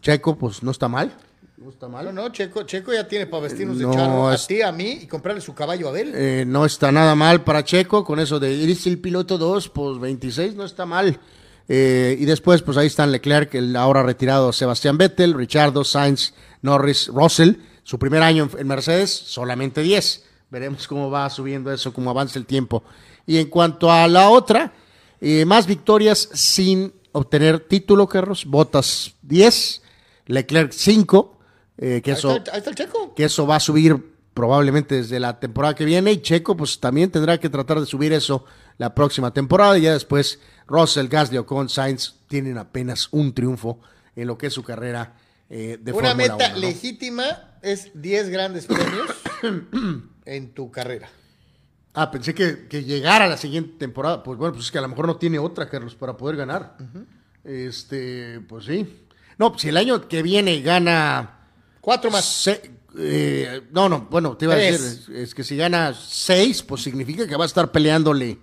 Checo, 0.01 0.37
pues 0.39 0.63
no 0.63 0.71
está 0.71 0.89
mal, 0.89 1.13
no 1.59 1.69
está 1.69 1.89
mal. 1.89 2.07
No, 2.07 2.13
no, 2.13 2.29
Checo, 2.31 2.63
Checo 2.63 2.93
ya 2.93 3.07
tiene 3.07 3.27
para 3.27 3.43
vestirnos 3.43 3.79
de 3.79 3.85
No, 3.85 3.93
charro 3.93 4.33
es- 4.33 4.45
a 4.45 4.47
ti, 4.47 4.63
a 4.63 4.73
mí 4.73 5.01
y 5.03 5.07
comprarle 5.07 5.41
su 5.43 5.55
caballo 5.55 5.87
a 5.89 5.91
Abel. 5.91 6.13
Eh, 6.15 6.45
no 6.47 6.65
está 6.65 6.91
nada 6.91 7.15
mal 7.15 7.45
para 7.45 7.63
Checo, 7.65 8.03
con 8.05 8.19
eso 8.19 8.41
de 8.41 8.53
ir 8.55 8.79
el 8.87 8.99
piloto 8.99 9.37
2, 9.37 9.69
pues 9.69 9.99
26 9.99 10.55
no 10.55 10.65
está 10.65 10.87
mal. 10.87 11.21
Eh, 11.69 12.17
y 12.19 12.25
después, 12.25 12.63
pues 12.63 12.77
ahí 12.79 12.87
están 12.87 13.13
Leclerc, 13.13 13.55
el 13.55 13.77
ahora 13.77 14.03
retirado 14.03 14.53
Sebastián 14.53 14.97
Vettel, 14.99 15.35
Richardo, 15.35 15.85
Sainz, 15.85 16.33
Norris, 16.63 17.09
Russell. 17.09 17.53
Su 17.91 17.99
primer 17.99 18.23
año 18.23 18.49
en, 18.57 18.69
Mercedes, 18.69 19.11
solamente 19.11 19.83
10. 19.83 20.25
Veremos 20.49 20.87
cómo 20.87 21.11
va 21.11 21.29
subiendo 21.29 21.73
eso, 21.73 21.93
cómo 21.93 22.11
avanza 22.11 22.39
el 22.39 22.47
tiempo. 22.47 22.85
Y 23.27 23.39
en 23.39 23.49
cuanto 23.51 23.91
a 23.91 24.07
la 24.07 24.31
otra, 24.31 24.73
Eh, 25.21 25.45
más 25.45 25.67
victorias 25.67 26.31
sin 26.33 26.95
obtener 27.11 27.59
título, 27.59 28.07
Carlos. 28.07 28.45
Botas 28.47 29.17
10, 29.23 29.83
Leclerc 30.27 30.73
5, 30.73 31.39
eh, 31.79 32.01
que, 32.01 32.13
Ahí 32.13 32.17
eso, 32.17 32.37
está, 32.37 32.53
ahí 32.53 32.59
está 32.59 32.71
el 32.71 32.77
checo. 32.77 33.13
que 33.17 33.25
eso 33.25 33.45
va 33.45 33.57
a 33.57 33.61
subir 33.61 34.15
probablemente 34.35 34.95
desde 34.95 35.19
la 35.19 35.41
temporada 35.41 35.75
que 35.75 35.85
viene. 35.85 36.13
Y 36.13 36.23
Checo, 36.23 36.57
pues 36.57 36.79
también 36.79 37.11
tendrá 37.11 37.39
que 37.39 37.51
tratar 37.51 37.81
de 37.81 37.87
subir 37.87 38.13
eso 38.13 38.45
la 38.79 38.95
próxima 38.95 39.33
temporada. 39.35 39.77
Y 39.77 39.83
ya 39.83 39.95
después, 39.95 40.39
Russell, 40.69 41.09
Gasly 41.09 41.39
o 41.39 41.45
con 41.45 41.69
Sainz 41.69 42.15
tienen 42.29 42.57
apenas 42.57 43.09
un 43.11 43.35
triunfo 43.35 43.81
en 44.15 44.29
lo 44.29 44.39
que 44.39 44.47
es 44.47 44.53
su 44.53 44.63
carrera 44.63 45.17
eh, 45.51 45.77
de 45.83 45.93
Una 45.93 46.15
meta 46.15 46.37
1, 46.37 46.49
¿no? 46.51 46.57
legítima 46.61 47.50
es 47.63 47.91
10 47.95 48.29
grandes 48.31 48.67
premios 48.67 49.11
en 50.25 50.53
tu 50.55 50.71
carrera. 50.71 51.09
Ah, 51.95 52.11
pensé 52.11 52.35
que, 52.35 52.69
que 52.69 52.85
llegara 52.85 53.27
la 53.27 53.37
siguiente 53.37 53.77
temporada. 53.79 54.23
Pues 54.23 54.39
bueno, 54.39 54.53
pues 54.55 54.67
es 54.67 54.71
que 54.71 54.79
a 54.79 54.83
lo 54.83 54.89
mejor 54.89 55.07
no 55.07 55.17
tiene 55.17 55.39
otra, 55.39 55.69
Carlos, 55.69 55.95
para 55.95 56.17
poder 56.17 56.37
ganar. 56.37 56.77
Este, 57.45 58.41
pues 58.49 58.65
sí. 58.67 59.07
No, 59.39 59.59
si 59.59 59.69
el 59.71 59.77
año 59.77 60.07
que 60.09 60.23
viene 60.23 60.61
gana. 60.61 61.39
Cuatro 61.81 62.11
más. 62.11 62.25
se- 62.25 62.71
eh, 62.99 63.63
no, 63.71 63.89
no, 63.89 64.09
bueno, 64.11 64.37
te 64.37 64.47
iba 64.47 64.55
a 64.55 64.57
decir, 64.59 65.15
es, 65.15 65.33
que 65.35 65.45
si 65.45 65.57
gana 65.57 65.95
seis, 65.95 66.61
pues 66.63 66.83
significa 66.83 67.27
que 67.27 67.37
va 67.37 67.45
a 67.45 67.47
estar 67.47 67.71
peleándole. 67.71 68.39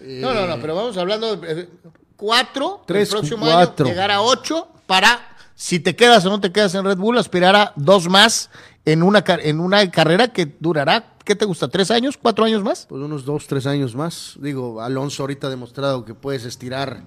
No, 0.00 0.32
no, 0.32 0.46
no, 0.46 0.60
pero 0.60 0.74
vamos 0.76 0.96
hablando 0.96 1.36
de 1.36 1.62
eh, 1.62 1.68
cuatro, 2.16 2.82
Tres, 2.86 3.08
el 3.08 3.18
próximo 3.18 3.46
cuatro. 3.46 3.84
año 3.86 3.92
llegar 3.92 4.10
a 4.12 4.22
ocho 4.22 4.68
para, 4.86 5.29
si 5.60 5.78
te 5.78 5.94
quedas 5.94 6.24
o 6.24 6.30
no 6.30 6.40
te 6.40 6.52
quedas 6.52 6.74
en 6.74 6.86
Red 6.86 6.96
Bull, 6.96 7.18
aspirar 7.18 7.54
a 7.54 7.74
dos 7.76 8.08
más 8.08 8.48
en 8.86 9.02
una, 9.02 9.22
en 9.42 9.60
una 9.60 9.90
carrera 9.90 10.28
que 10.28 10.56
durará, 10.58 11.16
¿qué 11.22 11.36
te 11.36 11.44
gusta? 11.44 11.68
¿Tres 11.68 11.90
años? 11.90 12.16
¿Cuatro 12.16 12.46
años 12.46 12.64
más? 12.64 12.86
Pues 12.88 13.02
unos 13.02 13.26
dos, 13.26 13.46
tres 13.46 13.66
años 13.66 13.94
más. 13.94 14.38
Digo, 14.40 14.80
Alonso 14.80 15.22
ahorita 15.22 15.48
ha 15.48 15.50
demostrado 15.50 16.06
que 16.06 16.14
puedes 16.14 16.46
estirar 16.46 17.02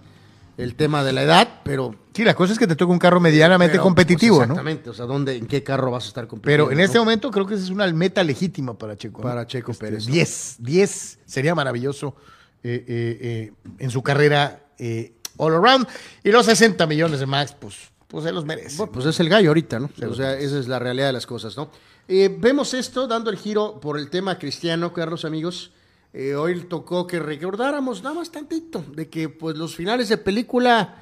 el 0.57 0.75
tema 0.75 1.03
de 1.03 1.13
la 1.13 1.23
edad, 1.23 1.61
pero. 1.63 1.95
Sí, 2.13 2.23
la 2.23 2.35
cosa 2.35 2.53
es 2.53 2.59
que 2.59 2.67
te 2.67 2.75
toca 2.75 2.93
un 2.93 2.99
carro 2.99 3.19
medianamente 3.19 3.73
pero, 3.73 3.83
competitivo, 3.83 4.37
pues, 4.37 4.47
¿no? 4.47 4.53
exactamente, 4.53 4.91
o 4.91 4.93
sea, 4.93 5.05
¿dónde, 5.05 5.35
¿en 5.35 5.47
qué 5.47 5.63
carro 5.63 5.89
vas 5.89 6.03
a 6.03 6.07
estar 6.09 6.27
compitiendo? 6.27 6.67
Pero 6.67 6.71
en 6.71 6.79
este 6.79 6.99
no? 6.99 7.05
momento 7.05 7.31
creo 7.31 7.47
que 7.47 7.55
esa 7.55 7.63
es 7.63 7.71
una 7.71 7.91
meta 7.91 8.23
legítima 8.23 8.77
para 8.77 8.95
Checo. 8.95 9.23
¿no? 9.23 9.27
Para 9.29 9.47
Checo 9.47 9.73
Pérez, 9.73 10.05
¿no? 10.05 10.13
10, 10.13 10.57
10 10.59 11.19
sería 11.25 11.55
maravilloso 11.55 12.15
eh, 12.61 12.85
eh, 12.87 13.17
eh, 13.19 13.71
en 13.79 13.89
su 13.89 14.03
carrera 14.03 14.59
all 15.37 15.55
around. 15.55 15.87
Y 16.23 16.29
los 16.29 16.45
60 16.45 16.85
millones 16.85 17.19
de 17.19 17.25
Max, 17.25 17.55
pues, 17.59 17.91
pues 18.13 18.25
se 18.25 18.31
los 18.31 18.45
merece. 18.45 18.77
Bueno, 18.77 18.91
pues 18.91 19.07
es 19.07 19.19
el 19.19 19.27
gallo 19.27 19.49
ahorita, 19.49 19.79
¿no? 19.79 19.89
Se 19.97 20.05
o 20.05 20.13
sea, 20.13 20.37
esa 20.37 20.59
es 20.59 20.67
la 20.67 20.77
realidad 20.77 21.07
de 21.07 21.13
las 21.13 21.25
cosas, 21.25 21.57
¿no? 21.57 21.71
Eh, 22.07 22.29
vemos 22.39 22.75
esto 22.75 23.07
dando 23.07 23.31
el 23.31 23.37
giro 23.37 23.79
por 23.79 23.97
el 23.97 24.11
tema 24.11 24.37
cristiano, 24.37 24.93
Carlos, 24.93 25.25
amigos. 25.25 25.71
Eh, 26.13 26.35
hoy 26.35 26.61
tocó 26.65 27.07
que 27.07 27.17
recordáramos 27.17 28.03
nada 28.03 28.13
más 28.13 28.31
tantito 28.31 28.85
de 28.93 29.09
que 29.09 29.29
pues 29.29 29.57
los 29.57 29.75
finales 29.75 30.09
de 30.09 30.17
película 30.17 31.01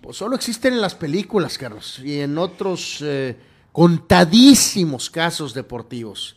pues 0.00 0.16
solo 0.16 0.34
existen 0.34 0.72
en 0.72 0.80
las 0.80 0.94
películas, 0.94 1.58
Carlos, 1.58 1.98
y 2.02 2.20
en 2.20 2.38
otros 2.38 3.00
eh, 3.02 3.36
contadísimos 3.70 5.10
casos 5.10 5.52
deportivos. 5.52 6.36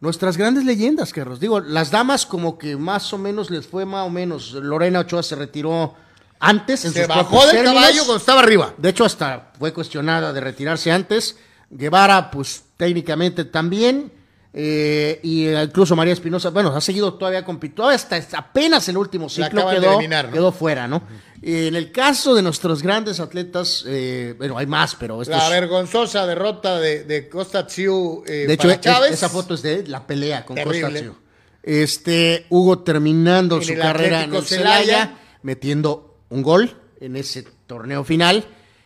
Nuestras 0.00 0.38
grandes 0.38 0.64
leyendas, 0.64 1.12
Carlos. 1.12 1.38
Digo, 1.38 1.60
las 1.60 1.90
damas 1.90 2.24
como 2.24 2.56
que 2.56 2.78
más 2.78 3.12
o 3.12 3.18
menos 3.18 3.50
les 3.50 3.66
fue 3.66 3.84
más 3.84 4.06
o 4.06 4.10
menos. 4.10 4.52
Lorena 4.52 5.00
Ochoa 5.00 5.22
se 5.22 5.36
retiró 5.36 5.94
antes 6.40 6.84
en 6.84 6.92
se 6.92 7.00
sus 7.00 7.08
bajó 7.08 7.42
del 7.42 7.50
términos. 7.56 7.74
caballo 7.74 7.98
cuando 8.04 8.16
estaba 8.16 8.40
arriba. 8.40 8.74
De 8.76 8.88
hecho, 8.90 9.04
hasta 9.04 9.52
fue 9.58 9.72
cuestionada 9.72 10.32
de 10.32 10.40
retirarse 10.40 10.90
antes. 10.90 11.36
Guevara, 11.70 12.30
pues 12.30 12.62
técnicamente 12.76 13.44
también. 13.44 14.12
Eh, 14.54 15.20
y 15.22 15.46
eh, 15.46 15.62
incluso 15.62 15.94
María 15.94 16.14
Espinosa, 16.14 16.48
bueno, 16.50 16.74
ha 16.74 16.80
seguido 16.80 17.14
todavía 17.14 17.44
compitiendo, 17.44 17.86
hasta 17.88 18.16
apenas 18.36 18.88
el 18.88 18.96
último 18.96 19.28
ciclo 19.28 19.68
quedó, 19.68 19.92
eliminar, 19.92 20.26
¿no? 20.28 20.32
quedó 20.32 20.52
fuera, 20.52 20.88
¿no? 20.88 21.02
Eh, 21.42 21.68
en 21.68 21.76
el 21.76 21.92
caso 21.92 22.34
de 22.34 22.42
nuestros 22.42 22.82
grandes 22.82 23.20
atletas, 23.20 23.84
eh, 23.86 24.34
bueno, 24.38 24.56
hay 24.58 24.66
más, 24.66 24.96
pero 24.98 25.20
estos, 25.20 25.36
La 25.36 25.50
vergonzosa 25.50 26.26
derrota 26.26 26.80
de, 26.80 27.04
de 27.04 27.28
Costa 27.28 27.66
Tsiu 27.66 28.24
eh, 28.26 28.46
de 28.48 28.54
hecho, 28.54 28.74
Chávez. 28.76 29.12
esa 29.12 29.28
foto 29.28 29.54
es 29.54 29.62
de 29.62 29.86
la 29.86 30.06
pelea 30.06 30.44
con 30.46 30.56
Terrible. 30.56 30.80
Costa 30.80 30.98
Tzio. 30.98 31.16
Este, 31.62 32.46
Hugo 32.48 32.78
terminando 32.80 33.56
En 33.56 33.62
su 33.62 33.72
el 33.74 33.78
carrera 33.78 34.22
en 34.24 34.30
Atlético 34.30 34.38
el 34.38 34.44
Celaya, 34.46 34.84
Celaya. 34.84 35.18
metiendo 35.42 36.07
un 36.30 36.42
gol 36.42 36.76
en 37.00 37.16
ese 37.16 37.44
torneo 37.66 38.04
final. 38.04 38.44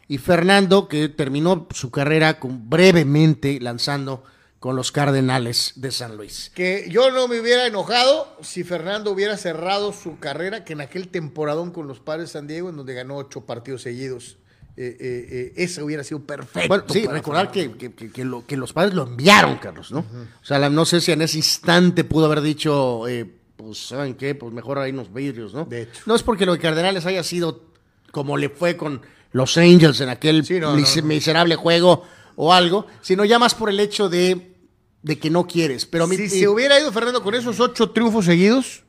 Y 0.09 0.19
Fernando, 0.19 0.89
que 0.89 1.09
terminó 1.09 1.67
su 1.73 1.91
carrera 1.91 2.39
con, 2.39 2.69
brevemente 2.69 3.59
lanzando 3.61 4.25
con 4.59 4.77
los 4.77 4.93
Cardenales 4.93 5.73
de 5.77 5.91
San 5.91 6.17
Luis. 6.17 6.53
Que 6.55 6.87
yo 6.91 7.11
no 7.11 7.27
me 7.27 7.41
hubiera 7.41 7.67
enojado 7.67 8.37
si 8.43 8.63
Fernando 8.63 9.11
hubiera 9.11 9.37
cerrado 9.37 9.93
su 9.93 10.19
carrera, 10.19 10.65
que 10.65 10.75
en 10.75 10.83
aquel 10.83 11.09
temporadón 11.09 11.73
con 11.73 11.89
los 11.89 11.99
padres 12.01 12.29
de 12.29 12.33
San 12.35 12.47
Diego, 12.47 12.69
en 12.71 12.77
donde 12.77 12.95
ganó 12.95 13.17
ocho 13.17 13.41
partidos 13.47 13.83
seguidos, 13.83 14.39
eh, 14.77 14.97
eh, 15.01 15.27
eh, 15.31 15.53
ese 15.57 15.83
hubiera 15.83 16.05
sido 16.05 16.21
perfecto. 16.25 16.69
Bueno, 16.69 16.85
sí, 16.89 17.07
recordar 17.07 17.51
que, 17.51 17.73
que- 17.73 17.93
que- 17.93 18.11
que 18.13 18.25
lo- 18.25 18.47
que 18.47 18.57
los 18.57 18.73
padres 18.73 18.95
lo 18.95 19.03
enviaron, 19.03 19.57
Carlos, 19.57 19.91
¿no? 19.91 20.01
O 20.01 20.45
sea, 20.45 20.59
la- 20.59 20.71
no 20.71 20.85
sé 20.85 21.01
si 21.01 21.11
en 21.13 21.23
ese 21.23 21.39
instante 21.39 22.05
pudo 22.05 22.27
haber 22.27 22.41
dicho, 22.41 23.09
eh, 23.09 23.29
pues, 23.73 23.87
¿saben 23.89 24.15
qué? 24.15 24.35
Pues 24.35 24.53
mejor 24.53 24.79
ahí 24.79 24.91
unos 24.93 25.13
vidrios, 25.13 25.55
¿no? 25.55 25.65
De 25.65 25.83
hecho. 25.83 26.03
No 26.07 26.15
es 26.15 26.23
porque 26.23 26.47
lo 26.47 26.53
de 26.53 26.59
Cardenales 26.59 27.07
haya 27.07 27.23
sido 27.23 27.65
como 28.11 28.37
le 28.37 28.49
fue 28.51 28.77
con 28.77 29.03
los 29.33 29.57
Angels 29.57 30.01
en 30.03 30.09
aquel 30.11 30.45
Sí, 30.45 30.61
no, 30.61 30.75
mis- 30.75 30.97
no, 30.97 31.03
no. 31.03 31.09
miserable 31.09 31.57
juego 31.57 32.05
o 32.37 32.53
algo, 32.53 32.87
sino 33.01 33.25
ya 33.25 33.39
más 33.39 33.55
por 33.55 33.71
el 33.71 33.81
hecho 33.81 34.09
de, 34.09 34.55
de 35.03 35.19
que 35.19 35.31
no 35.31 35.47
quieres. 35.47 35.87
Pero 35.87 36.07
mi, 36.07 36.17
si 36.17 36.23
mi- 36.23 36.29
se 36.29 36.49
hubiera 36.49 36.79
ido 36.79 36.93
Fernando 36.93 37.23
con 37.23 37.35
esos 37.35 37.59
ocho 37.61 37.91
triunfos 37.91 38.27
seguidos, 38.27 38.83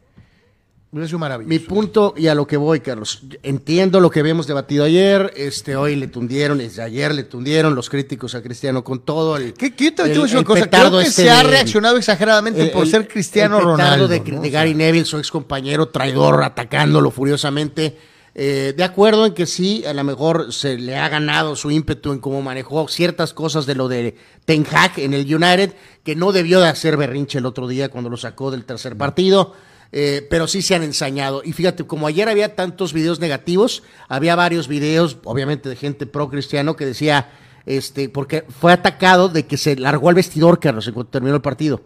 hubiera 0.94 1.08
sido 1.08 1.20
maravilloso. 1.20 1.50
mi 1.50 1.60
punto 1.60 2.14
y 2.16 2.28
a 2.28 2.36
lo 2.36 2.48
que 2.48 2.56
voy, 2.56 2.80
Carlos. 2.80 3.24
Entiendo 3.44 4.00
lo 4.00 4.10
que 4.10 4.20
habíamos 4.22 4.48
debatido 4.48 4.86
ayer. 4.86 5.34
Este, 5.36 5.76
hoy 5.76 5.96
le 5.96 6.08
tundieron, 6.08 6.60
desde 6.60 6.82
ayer 6.82 7.14
le 7.14 7.24
tundieron 7.24 7.76
los 7.76 7.90
críticos 7.90 8.36
a 8.36 8.42
Cristiano 8.42 8.84
con 8.84 9.00
todo 9.02 9.36
el. 9.38 9.54
¿Qué, 9.54 9.76
qué 9.76 9.92
te, 9.92 10.04
el- 10.04 10.20
una 10.20 10.44
cosa? 10.44 10.70
Creo 10.70 10.92
que 10.92 11.02
este 11.02 11.24
se 11.24 11.30
ha 11.30 11.44
reaccionado 11.44 11.98
exageradamente 11.98 12.62
el- 12.62 12.72
por 12.72 12.88
ser 12.88 13.08
Cristiano 13.08 13.60
Ronaldo. 13.60 14.08
de, 14.08 14.20
¿no? 14.22 14.42
de 14.42 14.50
Gary 14.50 14.74
Neville, 14.74 15.06
su 15.06 15.18
ex 15.18 15.30
compañero 15.30 15.90
traidor, 15.90 16.44
atacándolo 16.44 17.12
furiosamente. 17.12 17.98
Eh, 18.36 18.74
de 18.76 18.84
acuerdo 18.84 19.28
en 19.28 19.36
que 19.36 19.46
sí, 19.46 19.84
a 19.86 19.94
lo 19.94 20.04
mejor 20.04 20.52
se 20.52 20.78
le 20.80 20.98
ha 20.98 21.08
ganado 21.08 21.56
su 21.56 21.70
ímpetu 21.70 22.14
en 22.14 22.20
cómo 22.20 22.42
manejó 22.42 22.88
ciertas 22.88 23.32
cosas 23.32 23.68
de 23.68 23.76
lo 23.76 23.88
de 23.88 24.16
Ten 24.46 24.66
Hag 24.72 24.94
en 24.98 25.14
el 25.14 25.22
United, 25.36 25.76
que 26.04 26.16
no 26.16 26.32
debió 26.32 26.60
de 26.60 26.68
hacer 26.68 26.98
berrinche 26.98 27.38
el 27.38 27.46
otro 27.46 27.68
día 27.68 27.90
cuando 27.90 28.10
lo 28.10 28.18
sacó 28.18 28.50
del 28.50 28.66
tercer 28.66 28.98
partido. 28.98 29.54
Eh, 29.94 30.28
pero 30.30 30.48
sí 30.48 30.62
se 30.62 30.76
han 30.76 30.84
ensañado. 30.84 31.42
Y 31.46 31.54
fíjate, 31.54 31.86
como 31.86 32.08
ayer 32.08 32.28
había 32.28 32.56
tantos 32.56 32.92
videos 32.92 33.22
negativos, 33.22 33.84
había 34.10 34.36
varios 34.36 34.68
videos, 34.68 35.18
obviamente 35.24 35.70
de 35.70 35.78
gente 35.78 36.06
pro 36.06 36.30
cristiano, 36.30 36.76
que 36.76 36.86
decía, 36.86 37.32
este, 37.66 38.10
porque 38.10 38.44
fue 38.60 38.74
atacado 38.74 39.30
de 39.30 39.46
que 39.46 39.56
se 39.56 39.78
largó 39.78 40.10
al 40.10 40.16
vestidor, 40.16 40.60
Carlos, 40.60 40.86
en 40.88 40.94
cuanto 40.94 41.12
terminó 41.12 41.36
el 41.36 41.42
partido 41.42 41.84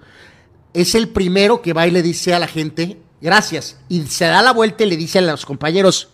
es 0.77 0.93
el 0.93 1.09
primero 1.09 1.63
que 1.63 1.73
va 1.73 1.88
y 1.88 1.91
le 1.91 2.03
dice 2.03 2.35
a 2.35 2.39
la 2.39 2.47
gente, 2.47 2.97
gracias. 3.19 3.79
Y 3.89 4.03
se 4.03 4.25
da 4.25 4.43
la 4.43 4.53
vuelta 4.53 4.84
y 4.84 4.89
le 4.89 4.95
dice 4.95 5.17
a 5.17 5.23
los 5.23 5.43
compañeros, 5.43 6.09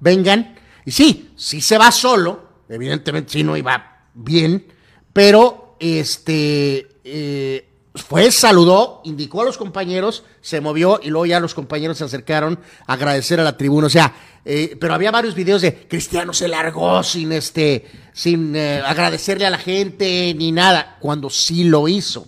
vengan. 0.00 0.54
Y 0.86 0.92
sí, 0.92 1.32
sí 1.36 1.60
se 1.60 1.76
va 1.76 1.90
solo, 1.90 2.48
evidentemente 2.68 3.32
sí 3.32 3.44
no 3.44 3.58
iba 3.58 4.06
bien, 4.14 4.66
pero 5.12 5.76
este 5.80 6.88
eh, 7.04 7.65
fue, 7.96 8.30
saludó, 8.30 9.00
indicó 9.04 9.42
a 9.42 9.44
los 9.44 9.56
compañeros, 9.58 10.24
se 10.40 10.60
movió 10.60 11.00
y 11.02 11.10
luego 11.10 11.26
ya 11.26 11.40
los 11.40 11.54
compañeros 11.54 11.98
se 11.98 12.04
acercaron 12.04 12.58
a 12.86 12.92
agradecer 12.92 13.40
a 13.40 13.44
la 13.44 13.56
tribuna. 13.56 13.86
O 13.86 13.90
sea, 13.90 14.14
eh, 14.44 14.76
pero 14.80 14.94
había 14.94 15.10
varios 15.10 15.34
videos 15.34 15.62
de 15.62 15.86
Cristiano 15.88 16.32
se 16.32 16.48
largó 16.48 17.02
sin 17.02 17.32
este, 17.32 17.86
sin 18.12 18.54
eh, 18.54 18.82
agradecerle 18.84 19.46
a 19.46 19.50
la 19.50 19.58
gente 19.58 20.34
ni 20.36 20.52
nada, 20.52 20.96
cuando 21.00 21.30
sí 21.30 21.64
lo 21.64 21.88
hizo. 21.88 22.26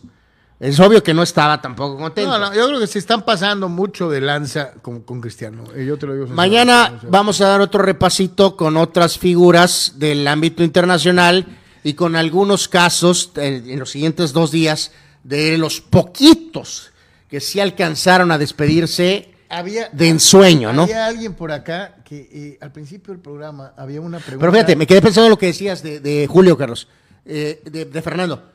Es 0.61 0.81
obvio 0.81 1.05
que 1.05 1.15
no 1.15 1.23
estaba 1.23 1.61
tampoco 1.61 1.97
contento. 1.97 2.37
No, 2.37 2.39
no, 2.39 2.55
yo 2.55 2.67
creo 2.67 2.81
que 2.81 2.89
se 2.89 2.99
están 2.99 3.25
pasando 3.25 3.69
mucho 3.69 4.11
de 4.11 4.21
lanza 4.21 4.73
con, 4.83 5.03
con 5.03 5.21
Cristiano. 5.21 5.63
eh, 5.77 5.85
yo 5.87 5.97
te 5.97 6.07
lo 6.07 6.15
digo 6.15 6.27
Mañana 6.29 6.99
vamos 7.09 7.41
a 7.41 7.47
dar 7.47 7.61
otro 7.61 7.81
repasito 7.81 8.57
con 8.57 8.77
otras 8.77 9.19
figuras 9.19 9.95
del 9.97 10.27
ámbito 10.27 10.65
internacional 10.65 11.47
y 11.85 11.95
con 11.95 12.17
algunos 12.17 12.67
casos 12.67 13.31
en 13.37 13.79
los 13.79 13.91
siguientes 13.91 14.33
dos 14.33 14.51
días 14.51 14.91
de 15.25 15.59
los 15.59 15.81
poquitos 15.81 16.91
que 17.29 17.41
sí 17.41 17.61
alcanzaron 17.61 18.31
a 18.33 18.39
despedirse 18.39 19.35
había, 19.51 19.89
de 19.91 20.09
ensueño, 20.09 20.73
¿no? 20.73 20.83
Había 20.83 21.07
alguien 21.07 21.35
por 21.35 21.53
acá 21.53 21.97
que 22.05 22.29
eh, 22.33 22.59
al 22.61 22.73
principio 22.73 23.13
del 23.13 23.23
programa 23.23 23.73
había 23.77 24.01
una 24.01 24.19
pregunta. 24.19 24.41
Pero 24.41 24.53
fíjate, 24.53 24.77
me 24.77 24.87
quedé 24.87 25.01
pensando 25.03 25.27
en 25.27 25.31
lo 25.31 25.39
que 25.39 25.47
decías 25.47 25.83
de, 25.83 26.01
de 26.01 26.27
Julio, 26.27 26.57
Carlos, 26.57 26.89
eh, 27.25 27.63
de, 27.65 27.85
de 27.87 28.03
Fernando. 28.03 28.51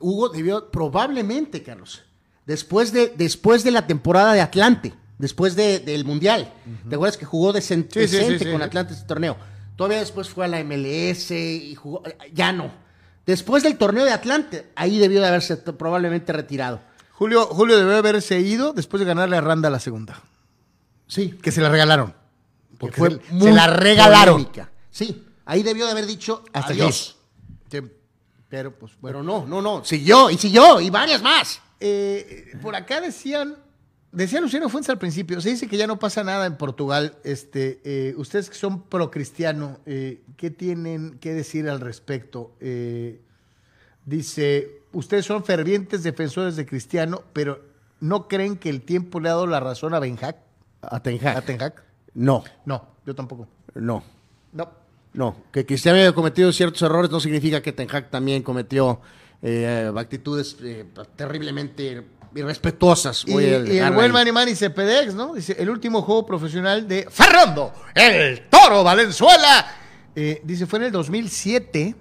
Hugo 0.00 0.28
debió, 0.28 0.70
probablemente, 0.70 1.62
Carlos, 1.62 2.02
después 2.46 2.92
de, 2.92 3.12
después 3.16 3.64
de 3.64 3.70
la 3.70 3.86
temporada 3.86 4.32
de 4.34 4.40
Atlante, 4.40 4.92
después 5.18 5.54
de- 5.56 5.78
del 5.80 6.04
Mundial, 6.04 6.52
¿te 6.88 6.94
acuerdas 6.96 7.16
que 7.16 7.24
jugó 7.24 7.52
decen- 7.52 7.86
Sí, 7.92 8.00
sí, 8.00 8.08
sí, 8.08 8.16
decente 8.16 8.50
con 8.52 8.62
Atlante 8.62 8.94
ese 8.94 9.04
torneo? 9.04 9.36
Todavía 9.76 9.98
después 10.00 10.28
fue 10.28 10.44
a 10.44 10.48
la 10.48 10.60
MLS 10.62 11.30
y 11.30 11.74
jugó, 11.74 12.02
ya 12.34 12.52
no. 12.52 12.70
Después 13.26 13.62
del 13.62 13.76
torneo 13.78 14.04
de 14.04 14.12
Atlante, 14.12 14.70
ahí 14.74 14.98
debió 14.98 15.20
de 15.20 15.28
haberse 15.28 15.56
probablemente 15.56 16.32
retirado. 16.32 16.80
Julio, 17.12 17.46
Julio 17.46 17.76
debe 17.78 17.96
haberse 17.96 18.40
ido 18.40 18.72
después 18.72 18.98
de 19.00 19.06
ganarle 19.06 19.36
a 19.36 19.40
Randa 19.40 19.68
la 19.70 19.78
segunda. 19.78 20.20
Sí. 21.06 21.38
Que 21.42 21.52
se 21.52 21.60
la 21.60 21.68
regalaron. 21.68 22.14
Porque 22.78 22.96
fue 22.96 23.10
se- 23.10 23.40
se 23.40 23.52
la 23.52 23.66
regalaron. 23.66 24.34
polémica. 24.36 24.70
Sí, 24.90 25.26
ahí 25.44 25.62
debió 25.62 25.84
de 25.86 25.92
haber 25.92 26.06
dicho 26.06 26.44
Hasta 26.52 26.72
adiós. 26.72 27.16
Sí. 27.70 27.78
Pero 28.48 28.76
pues 28.76 28.92
bueno. 29.00 29.18
Pero 29.18 29.22
no, 29.22 29.46
no, 29.46 29.60
no. 29.62 29.84
Siguió 29.84 30.30
y 30.30 30.38
siguió 30.38 30.80
y 30.80 30.88
varias 30.90 31.22
más. 31.22 31.60
Eh, 31.78 32.52
por 32.62 32.74
acá 32.74 33.00
decían, 33.00 33.56
decía 34.12 34.40
Luciano 34.40 34.68
Fuentes 34.68 34.90
al 34.90 34.98
principio, 34.98 35.40
se 35.40 35.50
dice 35.50 35.68
que 35.68 35.76
ya 35.76 35.86
no 35.86 35.98
pasa 35.98 36.24
nada 36.24 36.46
en 36.46 36.56
Portugal. 36.56 37.16
Este, 37.24 37.80
eh, 37.84 38.14
ustedes 38.16 38.48
que 38.50 38.56
son 38.56 38.82
pro 38.82 39.10
cristiano, 39.10 39.78
eh, 39.86 40.22
¿qué 40.36 40.50
tienen 40.50 41.18
que 41.18 41.32
decir 41.34 41.68
al 41.68 41.80
respecto? 41.80 42.52
Eh, 42.60 43.20
dice, 44.04 44.82
ustedes 44.92 45.24
son 45.26 45.44
fervientes 45.44 46.02
defensores 46.02 46.56
de 46.56 46.66
Cristiano, 46.66 47.22
pero 47.32 47.60
¿no 48.00 48.28
creen 48.28 48.56
que 48.56 48.70
el 48.70 48.82
tiempo 48.82 49.20
le 49.20 49.28
ha 49.28 49.32
dado 49.32 49.46
la 49.46 49.60
razón 49.60 49.94
a 49.94 49.98
Benjac? 49.98 50.36
A 50.82 51.02
Ten 51.02 51.18
Hag. 51.26 51.36
¿A 51.36 51.42
Ten 51.42 51.62
Hag? 51.62 51.74
No, 52.14 52.42
No, 52.64 52.88
yo 53.06 53.14
tampoco. 53.14 53.46
no, 53.74 54.02
No. 54.52 54.70
no. 55.12 55.36
Que 55.52 55.64
Cristiano 55.64 55.98
haya 55.98 56.12
cometido 56.12 56.50
ciertos 56.52 56.82
errores 56.82 57.10
no 57.10 57.20
significa 57.20 57.62
que 57.62 57.72
Ten 57.72 57.88
Hag 57.90 58.10
también 58.10 58.42
cometió 58.42 59.00
actitudes 59.96 60.56
terriblemente 61.16 62.04
irrespetuosas. 62.34 63.24
Y, 63.26 63.32
y 63.32 63.78
el 63.78 63.92
buen. 63.92 64.12
Manny 64.12 64.32
Manny 64.32 64.54
Cepedex, 64.54 65.14
¿no? 65.14 65.34
Dice, 65.34 65.56
el 65.58 65.70
último 65.70 66.02
juego 66.02 66.26
profesional 66.26 66.86
de 66.88 67.06
Fernando, 67.10 67.72
el 67.94 68.42
Toro 68.48 68.84
Valenzuela. 68.84 69.66
Eh, 70.14 70.40
dice, 70.44 70.66
fue 70.66 70.78
en 70.80 70.86
el 70.86 70.92
2007, 70.92 71.94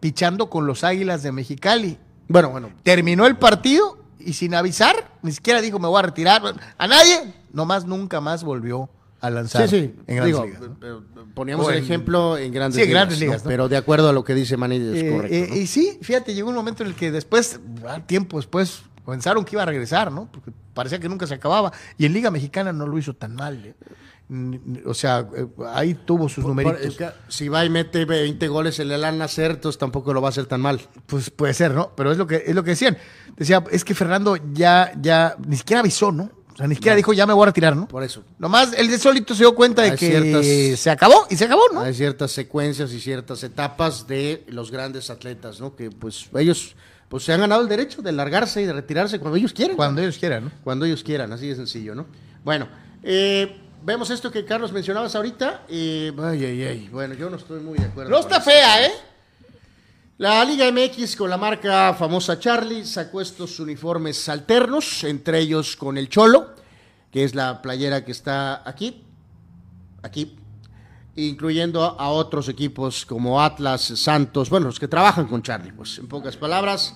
pichando 0.00 0.48
con 0.50 0.66
los 0.66 0.84
Águilas 0.84 1.22
de 1.22 1.32
Mexicali. 1.32 1.98
Bueno, 2.28 2.50
bueno. 2.50 2.70
Terminó 2.82 3.26
el 3.26 3.36
partido 3.36 3.98
y 4.18 4.32
sin 4.32 4.54
avisar, 4.54 5.18
ni 5.22 5.32
siquiera 5.32 5.60
dijo, 5.60 5.78
me 5.78 5.88
voy 5.88 5.98
a 5.98 6.02
retirar. 6.02 6.42
A 6.78 6.86
nadie, 6.86 7.34
nomás 7.52 7.84
nunca 7.86 8.20
más 8.20 8.42
volvió 8.44 8.88
a 9.20 9.30
lanzar 9.30 9.68
Sí, 9.68 9.76
sí. 9.80 9.94
en 10.06 10.16
Grandes 10.16 10.26
Digo, 10.26 10.44
Ligas, 10.44 10.60
¿no? 10.60 10.76
pero 10.78 11.02
Poníamos 11.34 11.66
O 11.66 11.70
el 11.70 11.78
en- 11.78 11.84
ejemplo 11.84 12.36
en 12.38 12.52
grandes 12.52 12.76
Sí, 12.80 12.86
ligas. 12.86 12.94
grandes 13.00 13.20
ligas, 13.20 13.44
¿no? 13.44 13.48
Pero 13.50 13.68
de 13.68 13.76
acuerdo 13.76 14.08
a 14.08 14.12
lo 14.12 14.24
que 14.24 14.34
dice 14.34 14.56
Manny 14.56 14.76
es 14.76 15.02
Eh, 15.02 15.10
correcto. 15.10 15.54
eh. 15.54 15.58
Y 15.58 15.66
sí, 15.66 15.98
fíjate, 16.02 16.34
llegó 16.34 16.48
un 16.48 16.54
momento 16.54 16.82
en 16.82 16.90
el 16.90 16.94
que 16.94 17.10
después, 17.10 17.60
ah, 17.88 18.00
tiempo 18.06 18.38
después, 18.38 18.82
pensaron 19.06 19.44
que 19.44 19.54
iba 19.56 19.62
a 19.62 19.66
regresar, 19.66 20.10
¿no? 20.12 20.28
Porque 20.30 20.50
parecía 20.74 20.98
que 20.98 21.08
nunca 21.08 21.26
se 21.26 21.34
acababa. 21.34 21.72
Y 21.96 22.04
en 22.06 22.12
Liga 22.12 22.30
Mexicana 22.30 22.72
no 22.72 22.86
lo 22.86 22.98
hizo 22.98 23.14
tan 23.14 23.34
mal. 23.34 23.64
¿eh? 23.64 23.74
O 24.84 24.92
sea, 24.94 25.26
eh, 25.36 25.46
ahí 25.72 25.94
tuvo 25.94 26.28
sus 26.28 26.42
Por- 26.42 26.50
numeritos. 26.50 26.80
es 26.84 26.96
que 26.96 27.08
si 27.28 27.48
va 27.48 27.64
y 27.64 27.70
mete 27.70 28.04
20 28.04 28.48
goles 28.48 28.78
en 28.80 28.90
el 28.90 29.04
Al 29.04 29.16
Nacer, 29.18 29.52
entonces 29.52 29.78
tampoco 29.78 30.12
lo 30.12 30.20
va 30.20 30.28
a 30.28 30.30
hacer 30.30 30.46
tan 30.46 30.60
mal. 30.60 30.80
Pues 31.06 31.30
puede 31.30 31.54
ser, 31.54 31.72
¿no? 31.72 31.92
Pero 31.96 32.10
es 32.10 32.18
lo 32.18 32.26
que 32.26 32.42
es 32.44 32.54
lo 32.54 32.64
que 32.64 32.70
decían. 32.70 32.98
Decía, 33.36 33.62
es 33.70 33.84
que 33.84 33.94
Fernando 33.94 34.36
ya, 34.52 34.92
ya, 35.00 35.36
ni 35.46 35.56
siquiera 35.56 35.80
avisó, 35.80 36.10
¿no? 36.10 36.30
O 36.52 36.56
sea, 36.56 36.66
ni 36.66 36.74
siquiera 36.74 36.96
dijo, 36.96 37.12
ya 37.12 37.26
me 37.26 37.34
voy 37.34 37.42
a 37.44 37.46
retirar, 37.46 37.76
¿no? 37.76 37.86
Por 37.86 38.02
eso. 38.02 38.24
Nomás 38.38 38.72
él 38.72 38.88
de 38.88 38.98
solito 38.98 39.34
se 39.34 39.42
dio 39.42 39.54
cuenta 39.54 39.82
de 39.82 39.90
que 39.94 40.08
ciertas- 40.08 40.80
se 40.80 40.90
acabó 40.90 41.26
y 41.30 41.36
se 41.36 41.44
acabó, 41.44 41.62
¿no? 41.72 41.82
Hay 41.82 41.94
ciertas 41.94 42.32
secuencias 42.32 42.92
y 42.92 43.00
ciertas 43.00 43.44
etapas 43.44 44.06
de 44.08 44.42
los 44.48 44.70
grandes 44.72 45.10
atletas, 45.10 45.60
¿no? 45.60 45.76
Que 45.76 45.90
pues 45.90 46.28
ellos 46.36 46.74
pues 47.08 47.24
se 47.24 47.32
han 47.32 47.40
ganado 47.40 47.62
el 47.62 47.68
derecho 47.68 48.02
de 48.02 48.12
largarse 48.12 48.62
y 48.62 48.66
de 48.66 48.72
retirarse 48.72 49.18
cuando 49.18 49.36
ellos 49.36 49.52
quieran. 49.52 49.76
Cuando 49.76 50.00
ellos 50.00 50.18
quieran, 50.18 50.44
¿no? 50.46 50.50
Cuando 50.64 50.84
ellos 50.84 51.02
quieran, 51.02 51.32
así 51.32 51.48
de 51.48 51.56
sencillo, 51.56 51.94
¿no? 51.94 52.06
Bueno, 52.44 52.68
eh, 53.02 53.56
vemos 53.84 54.10
esto 54.10 54.30
que 54.30 54.44
Carlos 54.44 54.72
mencionabas 54.72 55.14
ahorita. 55.14 55.62
eh, 55.68 56.12
ay, 56.18 56.44
ay, 56.44 56.62
ay. 56.62 56.88
Bueno, 56.90 57.14
yo 57.14 57.30
no 57.30 57.36
estoy 57.36 57.60
muy 57.60 57.78
de 57.78 57.86
acuerdo. 57.86 58.10
No 58.10 58.18
está 58.18 58.40
fea, 58.40 58.86
¿eh? 58.86 58.92
La 60.18 60.42
Liga 60.46 60.70
MX 60.72 61.14
con 61.14 61.28
la 61.28 61.36
marca 61.36 61.92
famosa 61.92 62.38
Charlie 62.38 62.86
sacó 62.86 63.20
estos 63.20 63.60
uniformes 63.60 64.28
alternos, 64.30 65.04
entre 65.04 65.40
ellos 65.40 65.76
con 65.76 65.98
el 65.98 66.08
Cholo, 66.08 66.54
que 67.12 67.22
es 67.22 67.34
la 67.34 67.60
playera 67.60 68.02
que 68.02 68.12
está 68.12 68.66
aquí, 68.66 69.04
aquí, 70.02 70.34
incluyendo 71.16 71.82
a, 71.82 72.10
otros 72.10 72.48
equipos 72.48 73.04
como 73.06 73.40
Atlas, 73.42 73.82
Santos, 73.82 74.50
bueno, 74.50 74.66
los 74.66 74.78
que 74.78 74.86
trabajan 74.88 75.26
con 75.26 75.42
Charlie, 75.42 75.72
pues 75.72 75.98
en 75.98 76.06
pocas 76.08 76.36
palabras, 76.36 76.94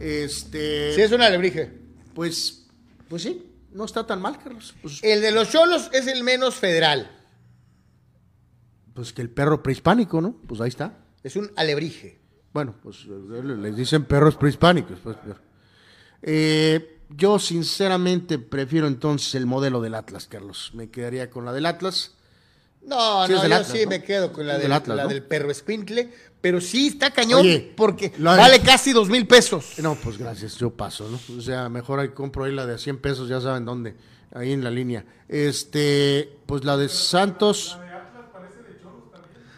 este, 0.00 0.92
Sí, 0.94 1.00
es 1.00 1.12
un 1.12 1.22
alebrije. 1.22 1.72
pues, 2.14 2.66
pues 3.08 3.22
sí, 3.22 3.46
no 3.72 3.84
está 3.84 4.06
tan 4.06 4.20
mal, 4.20 4.38
Carlos. 4.38 4.74
Pues, 4.82 5.02
El 5.02 5.20
de 5.20 5.30
los 5.32 5.50
cholos 5.50 5.88
es 5.92 6.06
el 6.06 6.22
menos 6.24 6.54
federal. 6.56 7.10
pues 8.94 9.12
que 9.12 9.22
el 9.22 9.30
perro 9.30 9.62
prehispánico, 9.62 10.20
¿no? 10.20 10.36
Pues 10.46 10.60
ahí 10.60 10.68
está. 10.68 10.98
Es 11.24 11.34
un 11.36 11.50
alebrije. 11.56 12.20
Bueno, 12.52 12.76
pues 12.82 12.98
eh, 13.08 13.42
les 13.42 13.76
dicen 13.76 14.04
perros 14.04 14.36
prehispánicos. 14.36 14.98
pues, 15.02 15.16
pero- 15.22 15.38
Eh, 16.22 17.00
yo 17.10 17.38
sinceramente 17.40 18.38
prefiero 18.38 18.86
entonces 18.86 19.34
el 19.34 19.46
modelo 19.46 19.80
del 19.80 19.94
Atlas, 19.96 20.26
Carlos. 20.28 20.70
Me 20.74 20.90
quedaría 20.90 21.28
con 21.30 21.44
la 21.44 21.52
del 21.52 21.66
Atlas. 21.66 22.14
No, 22.86 23.26
Sí, 23.26 23.32
no, 23.32 23.38
yo 23.38 23.42
Atlas, 23.44 23.68
sí 23.68 23.80
¿no? 23.84 23.90
me 23.90 24.02
quedo 24.02 24.32
con 24.32 24.46
la, 24.46 24.54
del, 24.54 24.62
del 24.62 24.72
Atlas, 24.72 24.96
la 24.96 25.02
¿no? 25.04 25.08
del 25.08 25.22
perro 25.22 25.50
escuincle, 25.50 26.10
pero 26.40 26.60
sí 26.60 26.88
está 26.88 27.10
cañón 27.10 27.40
Oye, 27.40 27.72
porque 27.76 28.12
la- 28.18 28.36
vale 28.36 28.60
casi 28.60 28.92
dos 28.92 29.08
mil 29.08 29.26
pesos. 29.26 29.72
No, 29.78 29.94
pues 29.94 30.18
gracias, 30.18 30.56
yo 30.56 30.70
paso, 30.70 31.08
¿no? 31.08 31.18
O 31.38 31.40
sea, 31.40 31.68
mejor 31.68 32.00
ahí 32.00 32.08
compro 32.10 32.44
ahí 32.44 32.52
la 32.52 32.66
de 32.66 32.74
a 32.74 32.78
100 32.78 32.98
pesos, 32.98 33.28
ya 33.28 33.40
saben 33.40 33.64
dónde, 33.64 33.94
ahí 34.34 34.52
en 34.52 34.62
la 34.62 34.70
línea. 34.70 35.04
Este, 35.28 36.30
pues 36.46 36.64
la 36.64 36.76
de 36.76 36.88
Santos. 36.88 37.78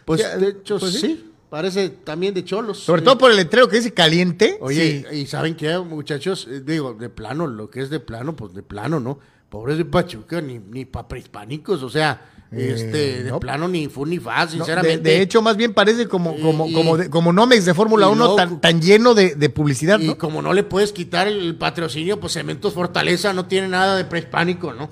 Pues 0.05 0.21
Ya, 0.21 0.37
de 0.37 0.49
hecho, 0.51 0.79
pues 0.79 0.93
sí. 0.93 0.99
sí. 1.01 1.33
parece 1.51 1.89
también 1.89 2.33
de 2.33 2.45
cholos. 2.45 2.79
Sobre 2.79 3.03
todo 3.03 3.19
por 3.19 3.31
el 3.33 3.37
letrero 3.37 3.69
que 3.69 3.77
dice 3.79 3.93
caliente. 3.93 4.57
Oye, 4.61 5.05
sí. 5.11 5.17
y 5.17 5.27
saben 5.27 5.57
qué, 5.57 5.77
muchachos, 5.79 6.47
Eh, 6.49 6.61
digo, 6.65 6.95
de 6.95 7.09
plano, 7.09 7.47
lo 7.49 7.69
que 7.71 7.81
es 7.81 7.91
de 7.91 7.99
plano, 7.99 8.37
pues 8.37 8.55
de 8.55 8.63
plano, 8.63 9.01
¿no? 9.01 9.19
Pobres 9.49 9.79
de 9.79 9.85
Pachuca, 9.85 10.41
ni, 10.41 10.59
ni 10.61 10.85
pa 10.85 11.09
prehispánicos, 11.09 11.83
o 11.83 11.89
sea, 11.89 12.21
este, 12.53 13.23
de 13.25 13.31
no. 13.31 13.41
plano 13.41 13.67
ni 13.69 13.89
fu 13.89 14.07
ni 14.07 14.17
No, 14.17 14.49
sinceramente. 14.49 14.99
de, 15.09 15.17
de 15.17 15.23
hecho, 15.23 15.43
más 15.43 15.57
bien 15.57 15.75
parece 15.75 16.07
como, 16.09 16.37
como, 16.41 16.67
y- 16.69 16.73
como, 16.73 16.97
de- 16.97 17.11
como 17.11 17.33
Nomex 17.33 17.65
de 17.65 17.75
Fórmula 17.75 18.07
y 18.07 18.11
1 18.13 18.17
luego- 18.19 18.37
tan, 18.37 18.61
tan 18.61 18.81
lleno 18.81 19.15
de, 19.15 19.35
de 19.35 19.49
publicidad, 19.51 19.99
y 20.01 20.07
¿no? 20.09 20.19
como 20.19 20.43
no 20.43 20.53
le 20.53 20.63
puedes 20.63 20.93
quitar 20.93 21.27
el 21.29 21.57
patrocinio, 21.57 22.21
pues 22.21 22.33
Cementos 22.35 22.73
Fortaleza 22.75 23.33
no 23.33 23.47
tiene 23.47 23.69
nada 23.69 23.97
de 23.97 24.05
prehispánico, 24.05 24.73
¿no? 24.73 24.89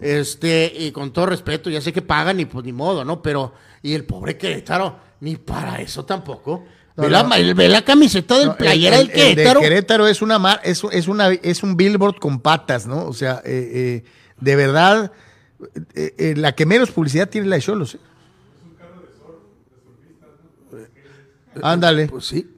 Este, 0.00 0.72
y 0.78 0.92
con 0.92 1.12
todo 1.12 1.26
respeto, 1.26 1.68
ya 1.68 1.80
sé 1.80 1.92
que 1.92 2.02
pagan 2.02 2.40
y 2.40 2.46
pues 2.46 2.64
ni 2.64 2.72
modo, 2.72 3.04
¿no? 3.04 3.20
Pero, 3.22 3.52
y 3.82 3.94
el 3.94 4.04
pobre 4.04 4.36
Querétaro, 4.38 4.96
ni 5.20 5.36
para 5.36 5.80
eso 5.80 6.04
tampoco. 6.04 6.64
No, 6.96 7.04
ve, 7.04 7.10
no. 7.10 7.22
La, 7.28 7.54
ve 7.54 7.68
la 7.68 7.82
camiseta 7.82 8.36
del 8.38 8.46
No, 8.46 8.52
el- 8.52 8.56
playera 8.58 8.98
el- 8.98 9.08
del 9.08 9.18
el 9.18 9.28
de 9.28 9.34
Querétaro. 9.34 9.60
Querétaro 9.60 10.06
es 10.08 10.22
una, 10.22 10.38
mar- 10.38 10.60
es, 10.64 10.82
es 10.92 11.06
una 11.08 11.28
es 11.30 11.62
un 11.62 11.76
billboard 11.76 12.18
con 12.18 12.40
patas, 12.40 12.86
¿no? 12.86 13.06
O 13.06 13.12
sea, 13.12 13.42
eh, 13.44 13.70
eh, 13.72 14.04
de 14.40 14.56
verdad, 14.56 15.12
eh, 15.94 16.14
eh, 16.18 16.34
la 16.36 16.54
que 16.54 16.66
menos 16.66 16.90
publicidad 16.90 17.28
tiene 17.28 17.46
es 17.46 17.50
la 17.50 17.56
de 17.56 17.62
Cholos. 17.62 17.94
¿eh? 17.94 17.98
Ándale. 21.62 22.08
Pues 22.08 22.26
sí. 22.26 22.48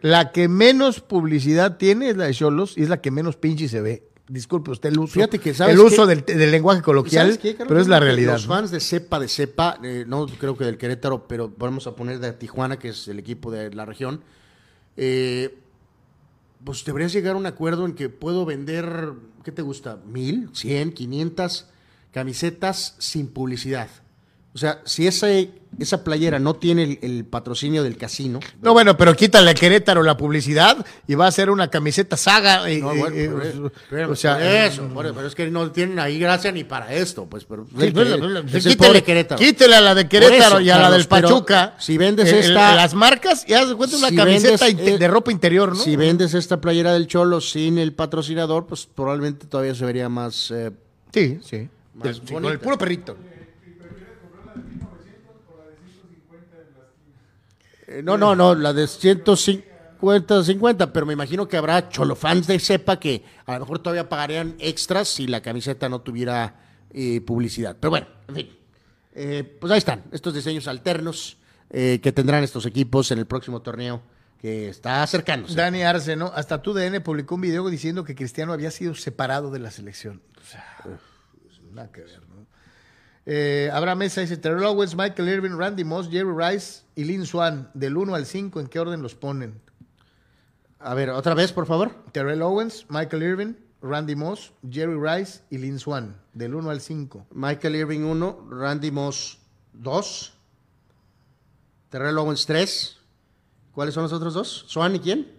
La 0.00 0.32
que 0.32 0.48
menos 0.48 1.00
publicidad 1.00 1.76
tiene 1.78 2.10
es 2.10 2.16
la 2.16 2.26
de 2.26 2.34
Cholos 2.34 2.76
y 2.76 2.82
es 2.82 2.88
la 2.88 3.00
que 3.00 3.10
menos 3.10 3.36
pinche 3.36 3.68
se 3.68 3.80
ve. 3.80 4.02
Disculpe 4.26 4.70
usted 4.70 4.88
el 4.88 4.98
uso, 4.98 5.14
Fíjate 5.14 5.38
que, 5.38 5.52
¿sabes 5.52 5.74
el 5.74 5.80
uso 5.80 6.06
del, 6.06 6.24
del 6.24 6.50
lenguaje 6.50 6.80
coloquial, 6.80 7.38
pero 7.58 7.78
es 7.78 7.88
la 7.88 8.00
realidad. 8.00 8.32
Los 8.32 8.46
fans 8.46 8.70
de 8.70 8.80
cepa, 8.80 9.20
de 9.20 9.28
cepa, 9.28 9.78
eh, 9.82 10.04
no 10.06 10.26
creo 10.26 10.56
que 10.56 10.64
del 10.64 10.78
Querétaro, 10.78 11.28
pero 11.28 11.52
vamos 11.58 11.86
a 11.86 11.94
poner 11.94 12.18
de 12.20 12.32
Tijuana, 12.32 12.78
que 12.78 12.88
es 12.88 13.06
el 13.08 13.18
equipo 13.18 13.50
de 13.50 13.74
la 13.74 13.84
región, 13.84 14.22
eh, 14.96 15.58
pues 16.64 16.84
deberías 16.86 17.12
llegar 17.12 17.34
a 17.34 17.38
un 17.38 17.44
acuerdo 17.44 17.84
en 17.84 17.92
que 17.92 18.08
puedo 18.08 18.46
vender, 18.46 19.12
¿qué 19.44 19.52
te 19.52 19.60
gusta? 19.60 19.98
¿Mil? 20.06 20.48
¿Cien? 20.54 20.92
¿Quinientas? 20.92 21.68
Camisetas 22.14 22.94
sin 22.98 23.26
publicidad. 23.26 23.88
O 24.54 24.58
sea, 24.58 24.80
si 24.84 25.04
esa, 25.08 25.26
esa 25.80 26.04
playera 26.04 26.38
no 26.38 26.54
tiene 26.54 26.84
el, 26.84 26.98
el 27.02 27.24
patrocinio 27.24 27.82
del 27.82 27.96
casino, 27.96 28.38
No, 28.62 28.72
bueno, 28.72 28.96
pero 28.96 29.16
quítale 29.16 29.50
a 29.50 29.54
Querétaro 29.54 30.00
la 30.04 30.16
publicidad 30.16 30.86
y 31.08 31.16
va 31.16 31.26
a 31.26 31.32
ser 31.32 31.50
una 31.50 31.68
camiseta 31.70 32.16
saga. 32.16 32.70
eh, 32.70 32.78
No, 32.80 32.92
eh, 32.92 32.98
bueno, 32.98 33.16
eh, 33.16 33.70
espérame, 33.82 34.10
o 34.12 34.14
sea, 34.14 34.64
eso, 34.66 34.84
por 34.94 35.06
eso, 35.06 35.14
pero 35.16 35.26
es 35.26 35.34
que 35.34 35.50
no 35.50 35.72
tienen 35.72 35.98
ahí 35.98 36.20
gracia 36.20 36.52
ni 36.52 36.62
para 36.62 36.94
esto, 36.94 37.26
pues, 37.26 37.44
pero 37.44 37.66
Sí, 37.66 37.90
pues, 37.90 38.64
es 38.64 38.76
pobre 38.76 39.02
Querétaro. 39.02 39.40
quítele 39.40 39.74
a 39.74 39.80
la 39.80 39.92
de 39.96 40.06
Querétaro 40.08 40.58
eso, 40.58 40.60
y 40.60 40.70
a 40.70 40.78
la 40.78 40.88
del 40.92 41.08
Pachuca. 41.08 41.74
si 41.80 41.98
vendes 41.98 42.28
el- 42.32 42.38
esta- 42.38 42.76
las 42.76 42.94
marcas 42.94 43.44
y 43.48 43.54
haz 43.54 43.74
cuenta 43.74 43.96
una 43.96 44.10
Si 44.10 44.14
camiseta 44.14 44.66
vendes, 44.66 44.86
eh, 44.86 44.98
de 44.98 45.08
ropa 45.08 45.32
interior, 45.32 45.70
¿no? 45.70 45.82
Si 45.82 45.96
vendes 45.96 46.32
esta 46.32 46.60
playera 46.60 46.92
del 46.92 47.08
Cholo 47.08 47.40
sin 47.40 47.76
el 47.78 47.92
patrocinador, 47.92 48.68
pues 48.68 48.86
probablemente 48.86 49.48
todavía 49.48 49.74
se 49.74 49.84
vería 49.84 50.08
más. 50.08 50.52
eh, 50.52 50.70
sí, 51.12 51.40
sí. 51.44 51.68
Más 51.94 52.16
sí, 52.16 52.32
con 52.32 52.44
el 52.44 52.58
puro 52.58 52.76
perrito. 52.76 53.16
eh, 57.86 58.02
no, 58.02 58.16
no, 58.16 58.34
no, 58.34 58.54
la 58.54 58.72
de 58.72 58.86
150, 58.86 60.44
50, 60.44 60.92
pero 60.92 61.06
me 61.06 61.12
imagino 61.12 61.46
que 61.46 61.56
habrá 61.56 61.88
Cholo 61.88 62.16
fans 62.16 62.46
de 62.46 62.58
cepa 62.58 62.98
que 62.98 63.24
a 63.46 63.54
lo 63.54 63.60
mejor 63.60 63.78
todavía 63.78 64.08
pagarían 64.08 64.56
extras 64.58 65.08
si 65.08 65.26
la 65.26 65.40
camiseta 65.40 65.88
no 65.88 66.00
tuviera 66.00 66.56
eh, 66.92 67.20
publicidad. 67.20 67.76
Pero 67.78 67.90
bueno, 67.90 68.06
en 68.28 68.34
fin. 68.34 68.64
Eh, 69.14 69.56
pues 69.60 69.70
ahí 69.72 69.78
están, 69.78 70.02
estos 70.10 70.34
diseños 70.34 70.66
alternos 70.66 71.36
eh, 71.70 72.00
que 72.02 72.12
tendrán 72.12 72.42
estos 72.42 72.66
equipos 72.66 73.10
en 73.12 73.18
el 73.18 73.26
próximo 73.26 73.62
torneo 73.62 74.02
que 74.40 74.68
está 74.68 75.02
acercándose. 75.02 75.54
Dani 75.54 75.82
Arce, 75.82 76.16
¿no? 76.16 76.32
Hasta 76.34 76.60
tu 76.60 76.74
DN 76.74 77.00
publicó 77.00 77.36
un 77.36 77.40
video 77.40 77.68
diciendo 77.68 78.04
que 78.04 78.14
Cristiano 78.14 78.52
había 78.52 78.70
sido 78.70 78.94
separado 78.94 79.50
de 79.50 79.58
la 79.60 79.70
selección. 79.70 80.20
O 80.40 80.44
sea, 80.44 80.98
nada 81.74 81.90
que 81.92 82.02
ver, 82.02 82.20
¿no? 82.28 82.46
Eh, 83.26 83.70
Abraham 83.72 83.98
Mesa 83.98 84.20
dice 84.20 84.36
Terrell 84.36 84.64
Owens, 84.64 84.94
Michael 84.94 85.28
Irvin, 85.28 85.58
Randy 85.58 85.84
Moss, 85.84 86.08
Jerry 86.10 86.34
Rice 86.36 86.82
y 86.94 87.04
Lin 87.04 87.24
Swan. 87.24 87.70
Del 87.72 87.96
1 87.96 88.14
al 88.14 88.26
5, 88.26 88.60
¿en 88.60 88.66
qué 88.66 88.80
orden 88.80 89.02
los 89.02 89.14
ponen? 89.14 89.60
A 90.78 90.94
ver, 90.94 91.10
otra 91.10 91.34
vez, 91.34 91.52
por 91.52 91.66
favor. 91.66 91.92
Terrell 92.12 92.42
Owens, 92.42 92.86
Michael 92.90 93.22
Irvin, 93.22 93.58
Randy 93.80 94.14
Moss, 94.14 94.52
Jerry 94.70 94.98
Rice 94.98 95.40
y 95.48 95.58
Lin 95.58 95.78
Swan. 95.78 96.20
Del 96.34 96.54
1 96.54 96.70
al 96.70 96.80
5. 96.80 97.26
Michael 97.32 97.76
Irving 97.76 98.00
1, 98.00 98.48
Randy 98.50 98.90
Moss 98.90 99.38
2, 99.72 100.34
Terrell 101.88 102.18
Owens 102.18 102.44
3. 102.44 102.98
¿Cuáles 103.72 103.94
son 103.94 104.04
los 104.04 104.12
otros 104.12 104.34
dos? 104.34 104.66
¿Swan 104.68 104.94
y 104.94 105.00
quién? 105.00 105.32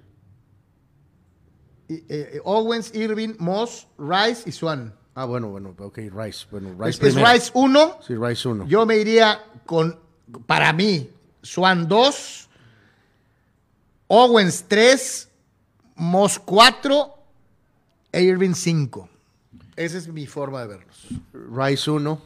Y, 1.88 1.94
eh, 1.94 2.06
eh, 2.10 2.41
Owens, 2.44 2.94
Irvin, 2.95 3.36
Moss, 3.40 3.88
Rice 3.98 4.49
y 4.49 4.52
Swan. 4.52 4.94
Ah, 5.16 5.24
bueno, 5.24 5.48
bueno, 5.48 5.74
ok, 5.80 5.98
Rice. 6.12 6.46
Bueno, 6.52 6.76
Rice 6.78 7.08
Es, 7.08 7.16
es. 7.16 7.32
Rice 7.34 7.52
1. 7.54 8.00
Sí, 8.06 8.16
Rice 8.16 8.48
1. 8.48 8.68
Yo 8.68 8.86
me 8.86 8.98
iría 8.98 9.46
con, 9.66 9.98
para 10.46 10.74
mí, 10.74 11.10
Swan 11.42 11.88
2, 11.88 12.50
Owens 14.08 14.66
3, 14.68 15.30
Moss 15.96 16.38
4 16.38 17.14
e 18.12 18.24
Irving 18.24 18.54
5. 18.54 19.10
Esa 19.78 19.98
es 19.98 20.10
mi 20.10 20.28
forma 20.28 20.62
de 20.62 20.68
verlos. 20.68 21.08
Rice 21.34 21.90
1, 21.90 22.22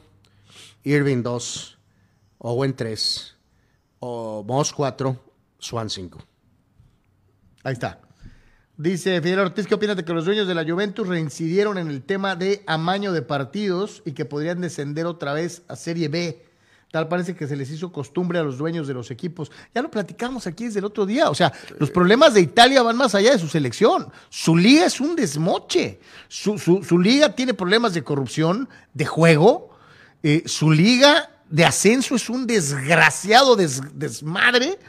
Irving 0.84 1.22
2, 1.22 1.78
Owen 2.40 2.76
3, 2.76 3.38
o 4.00 4.44
Moss 4.48 4.74
4, 4.74 5.16
Swan 5.60 5.92
5. 5.92 6.18
Ahí 7.64 7.74
está. 7.74 8.00
Dice 8.82 9.22
Fidel 9.22 9.40
Ortiz, 9.40 9.68
¿qué 9.68 9.76
opinas 9.76 9.98
de 9.98 10.06
que 10.06 10.14
los 10.14 10.24
dueños 10.24 10.48
de 10.48 10.56
la 10.56 10.64
Juventus 10.64 11.06
reincidieron 11.06 11.78
en 11.78 11.90
el 11.90 12.02
tema 12.02 12.38
de 12.38 12.64
amaño 12.66 13.12
de 13.12 13.22
partidos 13.22 14.02
y 14.06 14.14
que 14.14 14.24
podrían 14.24 14.62
descender 14.62 15.06
otra 15.06 15.34
vez 15.34 15.64
a 15.68 15.76
Serie 15.76 16.08
B? 16.08 16.46
Tal 16.90 17.10
parece 17.10 17.36
que 17.36 17.46
se 17.46 17.58
les 17.58 17.70
hizo 17.72 17.92
costumbre 17.92 18.40
a 18.40 18.44
los 18.44 18.58
dueños 18.58 18.88
de 18.88 18.94
los 18.94 19.12
equipos. 19.12 19.52
Ya 19.76 19.82
lo 19.82 19.92
platicamos 19.92 20.48
aquí 20.48 20.64
desde 20.64 20.80
el 20.80 20.86
otro 20.86 21.06
día. 21.06 21.30
O 21.30 21.36
sea, 21.36 21.52
los 21.78 21.92
problemas 21.92 22.34
de 22.34 22.40
Italia 22.40 22.82
van 22.82 22.96
más 22.96 23.14
allá 23.16 23.34
de 23.34 23.38
su 23.40 23.50
selección. 23.50 24.08
Su 24.30 24.56
liga 24.56 24.86
es 24.86 25.02
un 25.02 25.14
desmoche. 25.14 26.00
Su, 26.30 26.58
su- 26.58 26.82
su 26.82 26.98
liga 26.98 27.36
tiene 27.36 27.54
problemas 27.54 27.94
de 27.94 28.02
corrupción, 28.06 28.70
de 28.94 29.06
juego. 29.06 29.78
Eh, 30.24 30.44
su 30.46 30.72
liga 30.72 31.30
de 31.50 31.66
ascenso 31.66 32.16
es 32.16 32.30
un 32.30 32.48
desgraciado 32.48 33.58
des- 33.58 33.82
desmadre. 33.94 34.80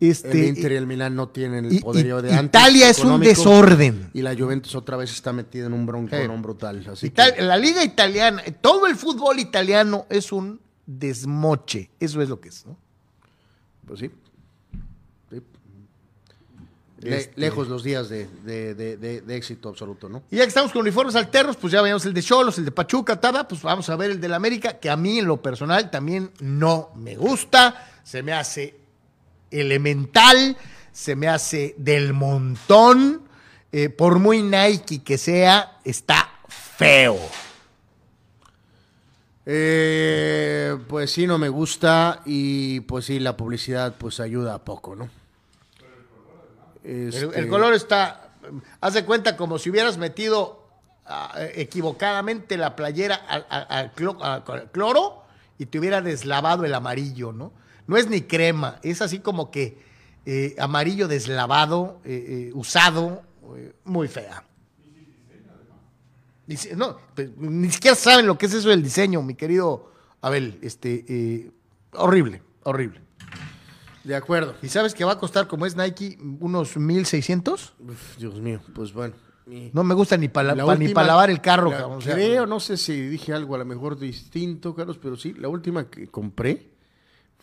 Este, 0.00 0.30
El 0.32 0.48
Inter 0.56 0.72
y 0.72 0.74
el 0.76 0.86
Milan 0.86 1.14
no 1.16 1.28
tienen 1.28 1.64
el 1.64 1.80
poderío 1.80 2.18
y- 2.18 2.22
de 2.22 2.34
antes. 2.34 2.60
Italia 2.60 2.90
es 2.90 2.98
un 2.98 3.20
desorden. 3.20 4.10
Y 4.12 4.22
la 4.22 4.34
Juventus 4.36 4.74
otra 4.74 4.96
vez 4.96 5.10
está 5.12 5.32
metida 5.32 5.66
en 5.66 5.72
un 5.72 5.86
bronconón 5.86 6.42
brutal. 6.42 6.84
Así 6.90 7.06
Ital- 7.06 7.34
que, 7.34 7.42
la 7.42 7.56
liga 7.56 7.82
italiana, 7.84 8.42
todo 8.60 8.86
el 8.86 8.96
fútbol 8.96 9.38
italiano 9.38 10.06
es 10.10 10.32
un 10.32 10.60
desmoche. 10.84 11.90
Eso 12.00 12.20
es 12.20 12.28
lo 12.28 12.40
que 12.40 12.48
es, 12.50 12.66
¿no? 12.66 12.76
pues 13.86 14.00
sí. 14.00 14.10
Sí. 15.30 15.40
Le- 17.00 17.18
Este- 17.18 17.40
Lejos 17.40 17.68
los 17.68 17.82
días 17.82 18.08
de, 18.08 18.28
de- 18.44 18.74
de- 18.74 18.96
de- 18.96 19.20
de 19.20 19.36
éxito 19.36 19.68
absoluto, 19.68 20.08
¿no? 20.08 20.22
Y 20.30 20.36
ya 20.36 20.42
que 20.42 20.48
estamos 20.48 20.72
con 20.72 20.80
uniformes 20.82 21.14
alternos, 21.16 21.56
pues 21.56 21.72
ya 21.72 21.82
veíamos 21.82 22.04
el 22.06 22.14
de 22.14 22.22
Cholos, 22.22 22.56
el 22.58 22.64
de 22.64 22.70
Pachuca, 22.70 23.20
Tada, 23.20 23.46
pues 23.46 23.62
vamos 23.62 23.88
a 23.90 23.96
ver 23.96 24.10
el 24.12 24.20
del 24.20 24.32
América, 24.34 24.78
que 24.78 24.88
a 24.90 24.96
mí 24.96 25.18
en 25.18 25.26
lo 25.26 25.40
personal 25.42 25.90
también 25.90 26.30
no 26.40 26.90
me 26.96 27.16
gusta, 27.16 28.00
se 28.02 28.22
me 28.22 28.32
hace 28.32 28.74
elemental, 29.60 30.56
se 30.92 31.16
me 31.16 31.28
hace 31.28 31.74
del 31.78 32.12
montón, 32.12 33.22
eh, 33.72 33.88
por 33.88 34.18
muy 34.18 34.42
Nike 34.42 35.02
que 35.02 35.18
sea, 35.18 35.78
está 35.84 36.28
feo. 36.48 37.18
Eh, 39.46 40.76
pues 40.88 41.10
sí, 41.10 41.26
no 41.26 41.38
me 41.38 41.48
gusta 41.48 42.22
y 42.24 42.80
pues 42.80 43.04
sí, 43.06 43.18
la 43.20 43.36
publicidad 43.36 43.94
pues 43.98 44.20
ayuda 44.20 44.54
a 44.54 44.64
poco, 44.64 44.96
¿no? 44.96 45.10
El, 46.82 47.08
Este, 47.08 47.38
el 47.38 47.48
color 47.48 47.74
está, 47.74 48.30
haz 48.80 48.94
de 48.94 49.04
cuenta 49.04 49.36
como 49.36 49.58
si 49.58 49.70
hubieras 49.70 49.98
metido 49.98 50.66
ah, 51.04 51.34
equivocadamente 51.54 52.56
la 52.56 52.74
playera 52.74 53.16
al, 53.16 53.46
al 53.50 54.70
cloro 54.70 55.24
y 55.58 55.66
te 55.66 55.78
hubiera 55.78 56.00
deslavado 56.00 56.64
el 56.64 56.74
amarillo, 56.74 57.32
¿no? 57.32 57.52
No 57.86 57.96
es 57.96 58.08
ni 58.08 58.22
crema, 58.22 58.78
es 58.82 59.02
así 59.02 59.18
como 59.20 59.50
que 59.50 59.78
eh, 60.26 60.54
amarillo 60.58 61.06
deslavado, 61.08 62.00
eh, 62.04 62.48
eh, 62.48 62.52
usado, 62.54 63.22
muy 63.84 64.08
fea. 64.08 64.44
Dice- 66.46 66.76
no, 66.76 66.98
pues, 67.14 67.30
ni 67.38 67.70
siquiera 67.70 67.94
saben 67.96 68.26
lo 68.26 68.36
que 68.36 68.46
es 68.46 68.54
eso 68.54 68.68
del 68.68 68.82
diseño, 68.82 69.22
mi 69.22 69.34
querido 69.34 69.90
Abel. 70.20 70.58
Este, 70.62 71.50
horrible, 71.92 72.42
horrible. 72.64 73.00
De 74.02 74.14
acuerdo. 74.14 74.54
¿Y 74.62 74.68
sabes 74.68 74.92
que 74.94 75.04
va 75.04 75.12
a 75.12 75.18
costar, 75.18 75.46
como 75.48 75.64
es 75.64 75.76
Nike, 75.76 76.18
unos 76.40 76.76
1600? 76.76 77.72
Uf, 77.80 78.18
Dios 78.18 78.38
mío, 78.40 78.60
pues 78.74 78.92
bueno. 78.92 79.14
No 79.72 79.84
me 79.84 79.94
gusta 79.94 80.16
ni 80.16 80.28
para 80.28 80.54
La 80.54 80.74
ni 80.76 80.88
pa 80.88 81.04
lavar 81.04 81.28
el 81.30 81.40
carro, 81.42 81.70
la- 81.70 81.76
cabrón, 81.78 81.98
o 81.98 82.00
sea, 82.00 82.14
creo, 82.14 82.46
no 82.46 82.60
sé 82.60 82.78
si 82.78 82.98
dije 83.08 83.34
algo 83.34 83.54
a 83.54 83.58
lo 83.58 83.66
mejor 83.66 83.98
distinto, 83.98 84.74
Carlos, 84.74 84.98
pero 85.00 85.16
sí, 85.16 85.34
la 85.34 85.48
última 85.48 85.88
que 85.90 86.06
compré 86.08 86.70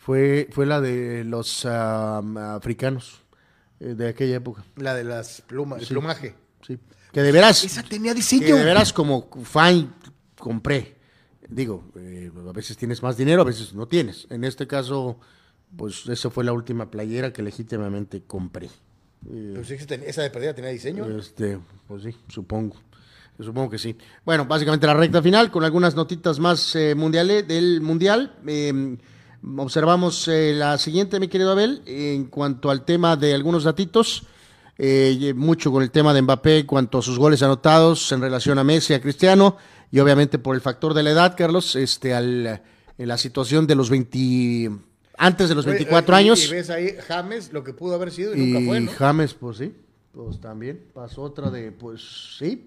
fue, 0.04 0.48
fue 0.50 0.66
la 0.66 0.80
de 0.80 1.24
los 1.24 1.64
ah, 1.64 2.20
africanos 2.56 3.20
eh, 3.80 3.94
de 3.94 4.08
aquella 4.08 4.36
época. 4.36 4.64
la 4.76 4.94
de 4.94 5.04
las 5.04 5.40
plumas, 5.42 5.80
el 5.80 5.86
Sí. 5.86 5.94
plumaje. 5.94 6.34
Sí. 6.66 6.78
Que 7.12 7.22
de 7.22 7.32
veras, 7.32 7.64
Esa 7.64 7.82
tenía 7.82 8.12
que 8.12 8.16
diseño. 8.16 8.56
de 8.56 8.64
veras 8.64 8.92
como 8.92 9.28
fan 9.44 9.94
compré. 10.38 10.96
Digo, 11.48 11.84
eh, 11.96 12.30
a 12.48 12.52
veces 12.52 12.76
tienes 12.76 13.02
más 13.02 13.16
dinero, 13.16 13.42
a 13.42 13.44
veces 13.44 13.74
no 13.74 13.86
tienes. 13.86 14.26
En 14.30 14.44
este 14.44 14.66
caso, 14.66 15.18
pues 15.76 16.06
esa 16.08 16.30
fue 16.30 16.44
la 16.44 16.52
última 16.52 16.90
playera 16.90 17.32
que 17.32 17.42
legítimamente 17.42 18.22
compré. 18.26 18.70
Pero 19.30 19.62
sí 19.64 19.76
que 19.76 19.84
ten- 19.86 20.02
esa 20.06 20.22
de 20.22 20.30
perdida 20.30 20.54
tenía 20.54 20.70
diseño. 20.70 21.06
Este, 21.18 21.58
pues 21.86 22.02
sí, 22.02 22.16
supongo. 22.28 22.76
Supongo 23.38 23.70
que 23.70 23.78
sí. 23.78 23.96
Bueno, 24.24 24.46
básicamente 24.46 24.86
la 24.86 24.94
recta 24.94 25.20
final 25.22 25.50
con 25.50 25.64
algunas 25.64 25.94
notitas 25.94 26.38
más 26.38 26.74
eh, 26.76 26.94
mundiales 26.94 27.46
del 27.46 27.80
mundial. 27.80 28.36
Eh, 28.46 28.96
observamos 29.58 30.28
eh, 30.28 30.52
la 30.54 30.78
siguiente, 30.78 31.18
mi 31.20 31.28
querido 31.28 31.52
Abel, 31.52 31.82
en 31.86 32.26
cuanto 32.26 32.70
al 32.70 32.84
tema 32.84 33.16
de 33.16 33.34
algunos 33.34 33.64
datitos. 33.64 34.24
eh, 34.78 35.32
mucho 35.36 35.70
con 35.70 35.82
el 35.82 35.90
tema 35.90 36.12
de 36.14 36.22
Mbappé 36.22 36.58
en 36.60 36.66
cuanto 36.66 36.98
a 36.98 37.02
sus 37.02 37.18
goles 37.18 37.42
anotados 37.42 38.10
en 38.12 38.20
relación 38.20 38.58
a 38.58 38.64
Messi, 38.64 38.94
a 38.94 39.00
Cristiano, 39.00 39.56
y 39.90 40.00
obviamente 40.00 40.38
por 40.38 40.54
el 40.56 40.60
factor 40.62 40.94
de 40.94 41.02
la 41.02 41.10
edad, 41.10 41.34
Carlos, 41.36 41.76
este, 41.76 42.14
al, 42.14 42.62
en 42.98 43.08
la 43.08 43.18
situación 43.18 43.66
de 43.66 43.74
los 43.74 43.90
20, 43.90 44.70
antes 45.18 45.48
de 45.50 45.54
los 45.54 45.66
24 45.66 46.14
Y- 46.14 46.18
años. 46.18 46.44
Y 46.46 46.50
ves 46.50 46.70
ahí 46.70 46.88
James, 47.06 47.52
lo 47.52 47.62
que 47.62 47.74
pudo 47.74 47.94
haber 47.94 48.10
sido 48.10 48.34
y, 48.34 48.40
Y 48.40 48.46
nunca 48.46 48.66
fue, 48.66 48.80
¿no? 48.80 48.90
James, 48.92 49.34
pues 49.34 49.58
sí, 49.58 49.72
pues 50.12 50.40
también 50.40 50.80
pasó 50.94 51.22
otra 51.22 51.50
de, 51.50 51.70
pues 51.70 52.00
sí, 52.38 52.66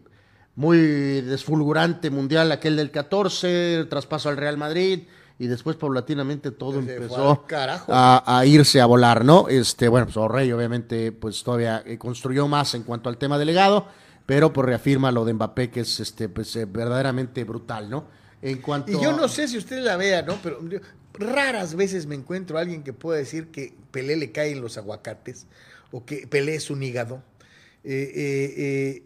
muy 0.56 0.78
desfulgurante 1.22 2.12
mundial, 2.12 2.52
aquel 2.52 2.78
del 2.78 2.92
14, 2.92 3.76
el 3.80 3.90
traspaso 3.90 4.30
al 4.30 4.38
Real 4.38 4.58
Madrid, 4.58 5.00
y 5.38 5.48
después 5.48 5.76
paulatinamente 5.76 6.52
todo 6.52 6.80
empezó 6.80 7.46
a, 7.90 8.24
a 8.40 8.46
irse 8.46 8.80
a 8.82 8.86
volar, 8.86 9.26
¿no? 9.26 9.48
Este, 9.50 9.88
bueno, 9.88 10.06
pues 10.06 10.18
Orrey 10.18 10.52
obviamente 10.52 11.12
pues 11.12 11.44
todavía 11.44 11.84
eh, 11.86 11.98
construyó 11.98 12.48
más 12.48 12.74
en 12.74 12.84
cuanto 12.84 13.10
al 13.10 13.18
tema 13.18 13.38
delegado, 13.38 13.88
pero 14.26 14.54
pues 14.54 14.66
reafirma 14.66 15.12
lo 15.12 15.26
de 15.26 15.34
Mbappé 15.34 15.70
que 15.72 15.82
es 15.82 16.00
este 16.00 16.30
pues 16.30 16.56
eh, 16.56 16.66
verdaderamente 16.66 17.44
brutal, 17.44 17.90
¿no? 17.90 18.08
En 18.42 18.62
cuanto 18.62 18.92
Y 18.92 19.02
yo 19.02 19.12
no 19.14 19.28
sé 19.28 19.48
si 19.48 19.58
usted 19.58 19.80
la 19.80 19.98
vea, 19.98 20.22
¿no? 20.22 20.38
Pero 20.42 20.68
yo- 20.70 20.80
raras 21.18 21.76
veces 21.76 22.08
me 22.08 22.16
encuentro 22.16 22.58
a 22.58 22.62
alguien 22.62 22.84
que 22.84 22.92
pueda 22.94 23.18
decir 23.18 23.48
que 23.48 23.74
Pelé 23.92 24.18
le 24.18 24.32
caen 24.32 24.62
los 24.62 24.78
aguacates 24.78 25.48
o 25.92 26.06
que 26.06 26.28
Pelé 26.28 26.56
es 26.56 26.70
un 26.70 26.84
hígado. 26.84 27.24
Eh, 27.84 28.12
eh, 28.16 29.04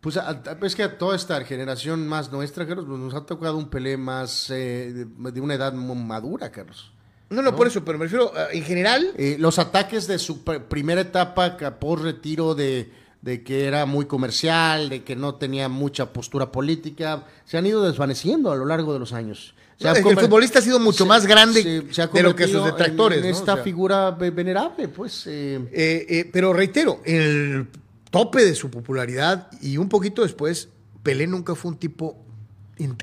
Pues 0.00 0.16
a- 0.16 0.30
a- 0.30 0.58
es 0.66 0.74
que 0.74 0.82
a 0.82 0.96
toda 0.98 1.14
esta 1.14 1.44
generación 1.44 2.08
más 2.08 2.32
nuestra, 2.32 2.66
Carlos, 2.66 2.86
pues, 2.88 2.98
nos 2.98 3.14
ha 3.14 3.26
tocado 3.26 3.56
un 3.56 3.68
Pelé 3.68 3.96
más 3.98 4.48
eh, 4.50 4.92
de, 4.94 5.30
de 5.32 5.40
una 5.40 5.54
edad 5.54 5.72
madura, 5.74 6.50
Carlos. 6.50 6.92
no, 7.28 7.42
no, 7.42 7.54
por 7.54 7.66
eso, 7.66 7.84
pero 7.84 7.98
me 7.98 8.04
refiero, 8.06 8.32
eh, 8.36 8.46
en 8.58 8.64
general, 8.64 9.12
Eh, 9.16 9.36
los 9.38 9.58
ataques 9.58 10.06
de 10.06 10.18
su 10.18 10.42
pr- 10.44 10.62
primera 10.68 11.02
etapa 11.02 11.56
por 11.78 12.02
retiro 12.02 12.54
de, 12.54 12.90
de 13.20 13.42
que 13.44 13.66
era 13.66 13.84
muy 13.84 14.06
comercial, 14.06 14.88
de 14.88 15.04
que 15.04 15.14
no 15.16 15.34
tenía 15.34 15.68
mucha 15.68 16.12
postura 16.14 16.50
política, 16.50 17.26
se 17.44 17.58
han 17.58 17.66
ido 17.66 17.82
desvaneciendo 17.82 18.50
a 18.50 18.56
lo 18.56 18.64
largo 18.64 18.94
de 18.94 18.98
los 19.00 19.12
años. 19.12 19.54
No, 19.80 19.92
el 19.94 20.18
futbolista 20.18 20.58
ha 20.58 20.62
sido 20.62 20.78
mucho 20.80 21.06
más 21.06 21.26
grande 21.26 21.62
se 21.90 22.06
de 22.06 22.22
lo 22.22 22.34
que 22.34 22.46
sus 22.46 22.56
en- 22.56 22.64
detractores, 22.64 23.18
En, 23.18 23.24
¿no? 23.24 23.36
esta 23.36 23.52
O 23.52 23.56
sea, 23.56 23.64
figura 23.64 24.10
ve- 24.12 24.30
venerable, 24.30 24.88
pues. 24.88 25.26
eh, 25.26 25.56
Eh, 25.72 26.06
eh, 26.08 26.30
pero 26.32 26.52
reitero, 26.52 27.00
el 27.04 27.66
tope 28.10 28.44
de 28.44 28.54
su 28.54 28.70
popularidad 28.70 29.48
y 29.60 29.76
un 29.76 29.88
poquito 29.88 30.22
después, 30.22 30.68
Pelé 31.02 31.26
nunca 31.26 31.54
fue 31.54 31.70
un 31.72 31.76
tipo 31.78 32.16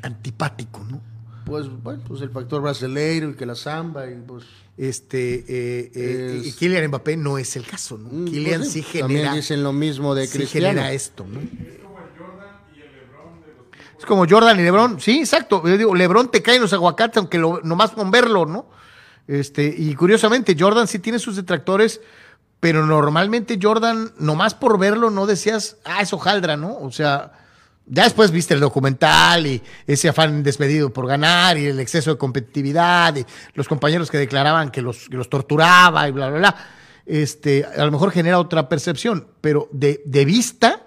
antipático, 0.03 0.85
¿no? 0.89 1.01
pues, 1.45 1.67
bueno, 1.81 2.03
pues 2.05 2.19
el 2.21 2.29
factor 2.29 2.61
brasileiro 2.61 3.29
y 3.29 3.33
que 3.35 3.45
la 3.45 3.55
samba 3.55 4.05
y 4.11 4.15
pues... 4.15 4.43
Este, 4.77 5.45
eh, 5.47 5.91
eh, 5.95 6.37
Es- 6.41 6.47
y 6.47 6.51
Kylian 6.51 6.87
Mbappé 6.89 7.15
no 7.17 7.37
es 7.37 7.55
el 7.55 7.65
caso, 7.65 7.97
¿no? 7.97 8.09
Mm, 8.11 8.25
Kylian 8.25 8.59
pues 8.59 8.71
sí 8.73 8.81
También 8.81 9.07
genera, 9.21 9.33
dicen 9.33 9.63
lo 9.63 9.71
mismo 9.73 10.13
de 10.13 10.27
sí 10.27 10.37
Cristiano. 10.39 10.67
genera 10.67 10.91
esto, 10.91 11.25
¿no? 11.25 11.39
Es 13.97 14.05
como 14.05 14.27
Jordan 14.29 14.59
y 14.59 14.63
LeBron. 14.63 14.99
Sí, 14.99 15.19
exacto. 15.19 15.63
Yo 15.65 15.77
digo, 15.77 15.95
LeBron 15.95 16.29
te 16.29 16.43
cae 16.43 16.57
en 16.57 16.61
los 16.61 16.73
aguacates, 16.73 17.17
aunque 17.17 17.37
lo, 17.39 17.61
nomás 17.63 17.91
con 17.91 18.11
verlo, 18.11 18.45
¿no? 18.45 18.69
Este, 19.27 19.73
y 19.75 19.95
curiosamente, 19.95 20.55
Jordan 20.57 20.87
sí 20.87 20.99
tiene 20.99 21.17
sus 21.17 21.35
detractores, 21.35 21.99
pero 22.59 22.85
normalmente 22.85 23.59
Jordan, 23.61 24.11
nomás 24.19 24.53
por 24.53 24.79
verlo, 24.79 25.09
no 25.09 25.25
decías, 25.25 25.77
ah, 25.85 26.01
es 26.01 26.11
hojaldra, 26.13 26.57
¿no? 26.57 26.77
O 26.79 26.91
sea, 26.91 27.31
ya 27.85 28.03
después 28.03 28.31
viste 28.31 28.53
el 28.53 28.59
documental 28.59 29.47
y 29.47 29.61
ese 29.85 30.09
afán 30.09 30.43
despedido 30.43 30.91
por 30.91 31.07
ganar 31.07 31.57
y 31.57 31.67
el 31.67 31.79
exceso 31.79 32.11
de 32.11 32.17
competitividad 32.17 33.15
y 33.15 33.25
los 33.53 33.67
compañeros 33.67 34.11
que 34.11 34.17
declaraban 34.17 34.71
que 34.71 34.81
los, 34.81 35.07
que 35.07 35.15
los 35.15 35.29
torturaba 35.29 36.07
y 36.07 36.11
bla, 36.11 36.29
bla, 36.29 36.37
bla. 36.39 36.55
Este, 37.05 37.63
a 37.63 37.85
lo 37.85 37.91
mejor 37.91 38.11
genera 38.11 38.39
otra 38.39 38.67
percepción, 38.67 39.27
pero 39.39 39.69
de, 39.71 40.01
de 40.05 40.25
vista, 40.25 40.81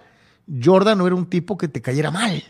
Jordan 0.62 0.98
no 0.98 1.06
era 1.06 1.16
un 1.16 1.26
tipo 1.26 1.56
que 1.56 1.68
te 1.68 1.80
cayera 1.80 2.10
mal. 2.10 2.42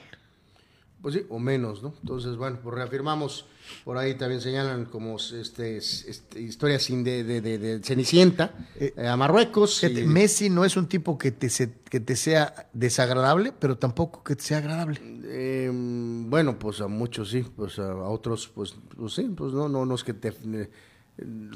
Pues 1.00 1.14
sí, 1.14 1.24
o 1.28 1.38
menos, 1.38 1.82
¿no? 1.82 1.94
Entonces, 2.00 2.36
bueno, 2.36 2.58
pues 2.62 2.74
reafirmamos, 2.74 3.46
por 3.84 3.98
ahí 3.98 4.14
también 4.14 4.40
señalan 4.40 4.86
como 4.86 5.16
este, 5.16 5.76
este 5.76 6.40
historias 6.40 6.86
de, 6.88 7.24
de, 7.24 7.40
de, 7.40 7.80
Cenicienta 7.82 8.54
eh, 8.76 8.92
a 9.06 9.16
Marruecos. 9.16 9.82
Messi 10.06 10.50
no 10.50 10.64
es 10.64 10.76
un 10.76 10.86
tipo 10.86 11.18
que 11.18 11.32
te, 11.32 11.48
que 11.88 12.00
te 12.00 12.16
sea 12.16 12.68
desagradable, 12.72 13.52
pero 13.58 13.78
tampoco 13.78 14.22
que 14.22 14.36
te 14.36 14.42
sea 14.42 14.58
agradable. 14.58 15.00
Em, 15.32 16.28
bueno, 16.28 16.58
pues 16.58 16.80
a 16.80 16.88
muchos 16.88 17.30
sí, 17.30 17.44
pues 17.56 17.78
a, 17.78 17.94
otros, 17.94 18.48
pues, 18.54 18.74
pues, 18.96 19.14
sí, 19.14 19.22
pues 19.36 19.52
no, 19.52 19.68
no, 19.68 19.86
no 19.86 19.94
es 19.94 20.04
que 20.04 20.14
te 20.14 20.32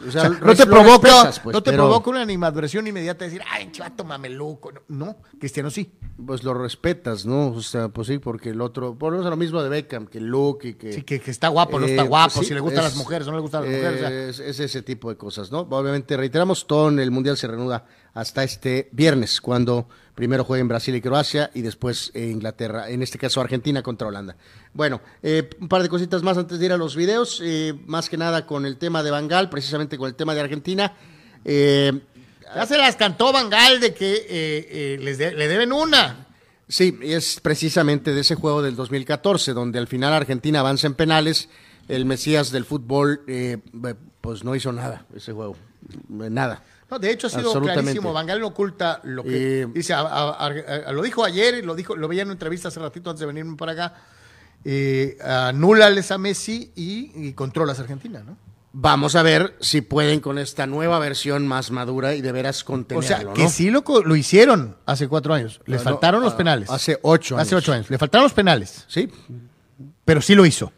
o 0.07 0.11
sea, 0.11 0.28
no 0.28 0.55
te 0.55 0.66
provoca, 0.66 1.32
pues, 1.43 1.55
no 1.55 1.62
te 1.62 1.73
provoca 1.73 2.11
una 2.11 2.23
animadversión 2.23 2.86
inmediata 2.86 3.24
de 3.24 3.31
decir, 3.31 3.47
ay, 3.51 3.70
chivato 3.73 4.05
mameluco. 4.05 4.73
No, 4.89 5.16
Cristiano 5.39 5.70
sí. 5.70 5.93
Pues 6.24 6.45
lo 6.45 6.55
respetas, 6.55 7.24
¿no? 7.24 7.49
O 7.49 7.62
sea, 7.62 7.89
pues 7.89 8.09
sí, 8.09 8.19
porque 8.19 8.51
el 8.51 8.61
otro, 8.61 8.97
por 8.97 9.12
lo 9.12 9.36
mismo 9.36 9.62
de 9.62 9.69
Beckham, 9.69 10.07
que 10.07 10.20
Luke 10.20 10.69
y 10.69 10.74
que. 10.74 10.93
Sí, 10.93 11.03
que, 11.03 11.16
está 11.27 11.49
guapo, 11.49 11.81
no 11.81 11.86
está 11.86 12.05
eh, 12.05 12.09
guapo, 12.09 12.35
pues 12.36 12.49
si 12.49 12.55
le 12.55 12.61
gustan 12.61 12.85
las 12.85 12.97
mujeres 12.97 13.27
o 13.27 13.31
no 13.31 13.39
le 13.39 13.43
gustan 13.43 13.62
las 13.62 13.70
mujeres. 13.70 14.39
Es, 14.39 14.61
ese 14.61 14.82
tipo 14.82 15.09
de 15.09 15.16
cosas, 15.16 15.51
¿no? 15.51 15.61
Obviamente, 15.61 16.16
reiteramos, 16.16 16.66
todo 16.66 16.89
en 16.89 16.99
el 16.99 17.11
Mundial 17.11 17.36
se 17.36 17.47
reanuda 17.47 17.86
hasta 18.15 18.45
este 18.45 18.89
viernes, 18.93 19.41
cuando 19.41 19.89
primero 20.15 20.45
juega 20.45 20.61
en 20.61 20.69
Brasil 20.69 20.95
y 20.95 21.01
Croacia 21.01 21.51
y 21.53 21.62
después 21.62 22.12
Inglaterra, 22.15 22.89
en 22.89 23.03
este 23.03 23.19
caso 23.19 23.41
Argentina 23.41 23.82
contra 23.82 24.07
Holanda. 24.07 24.36
Bueno, 24.73 25.01
eh, 25.23 25.51
un 25.61 25.69
par 25.69 25.82
de 25.82 25.89
cositas 25.89 26.23
más 26.23 26.39
antes 26.39 26.59
de 26.59 26.66
ir 26.66 26.73
a 26.73 26.77
los 26.77 26.95
videos, 26.95 27.41
eh, 27.45 27.74
más 27.86 28.09
que 28.09 28.16
nada 28.16 28.47
con 28.47 28.66
el 28.66 28.77
tema 28.77 29.03
de 29.03 29.11
Bangal, 29.11 29.51
precisamente 29.51 29.99
con 29.99 30.09
el 30.09 30.15
tema 30.15 30.35
de 30.35 30.41
Argentina. 30.41 30.95
Eh, 31.45 31.93
ya 32.55 32.66
se 32.66 32.78
las 32.78 32.95
cantó 32.95 33.32
Bangal 33.32 33.81
de 33.81 33.95
que 33.95 34.97
les 35.01 35.19
le 35.19 35.49
deben 35.49 35.73
una. 35.73 36.28
Sí, 36.69 36.97
es 37.03 37.41
precisamente 37.41 38.15
de 38.15 38.20
ese 38.20 38.36
juego 38.36 38.62
del 38.62 38.77
2014, 38.77 39.53
donde 39.53 39.78
al 39.78 39.89
final 39.89 40.12
Argentina 40.12 40.61
avanza 40.61 40.86
en 40.86 40.95
penales, 40.95 41.49
el 41.89 42.05
Mesías 42.05 42.53
del 42.53 42.65
fútbol 42.65 43.23
pues 44.20 44.45
no 44.45 44.55
hizo 44.55 44.73
nada 44.73 45.05
ese 45.15 45.32
juego, 45.32 45.57
nada. 46.09 46.62
No, 46.90 46.98
de 46.98 47.11
hecho 47.11 47.27
ha 47.27 47.31
sido 47.31 47.61
clarísimo. 47.61 48.12
Bangal 48.12 48.43
oculta 48.43 49.01
lo 49.05 49.23
que 49.23 49.66
dice. 49.73 49.94
lo 50.93 51.02
dijo 51.02 51.24
ayer 51.24 51.55
y 51.55 51.62
lo 51.62 51.74
dijo, 51.74 51.97
lo 51.97 52.09
veía 52.09 52.23
en 52.23 52.28
una 52.28 52.35
entrevista 52.35 52.69
hace 52.69 52.81
ratito 52.81 53.11
antes 53.11 53.20
de 53.20 53.27
venirme 53.27 53.56
para 53.56 53.73
acá. 53.73 53.94
Eh, 54.65 55.19
anúlales 55.23 56.11
a 56.11 56.19
Messi 56.19 56.73
y, 56.74 57.32
controlas 57.32 57.78
a 57.78 57.82
Argentina, 57.82 58.23
¿no? 58.24 58.36
Vamos 58.77 59.15
a 59.15 59.23
ver 59.23 59.55
si 59.61 59.82
pueden 59.82 60.19
con 60.19 60.36
esta 60.36 60.66
nueva 60.66 60.98
versión 60.98 61.47
más 61.47 61.70
madura 61.70 62.15
y 62.16 62.23
de 62.23 62.32
veras 62.32 62.65
contenerlo. 62.65 63.31
O 63.31 63.35
sea, 63.36 63.44
que 63.44 63.48
sí 63.48 63.70
lo, 63.70 63.85
lo, 64.05 64.16
hicieron 64.16 64.77
hace 64.85 65.06
cuatro 65.06 65.32
años. 65.32 65.61
Les 65.66 65.81
faltaron 65.81 66.23
los 66.23 66.35
penales. 66.35 66.69
Hace 66.70 66.98
ocho 67.02 67.36
años. 67.36 67.47
Hace 67.47 67.55
ocho 67.55 67.73
años. 67.73 67.89
Le 67.89 67.98
faltaron 67.98 68.24
los 68.24 68.32
penales. 68.32 68.85
Sí. 68.89 69.09
Pero 70.05 70.20
sí 70.20 70.35
lo 70.35 70.44
hizo. 70.44 70.73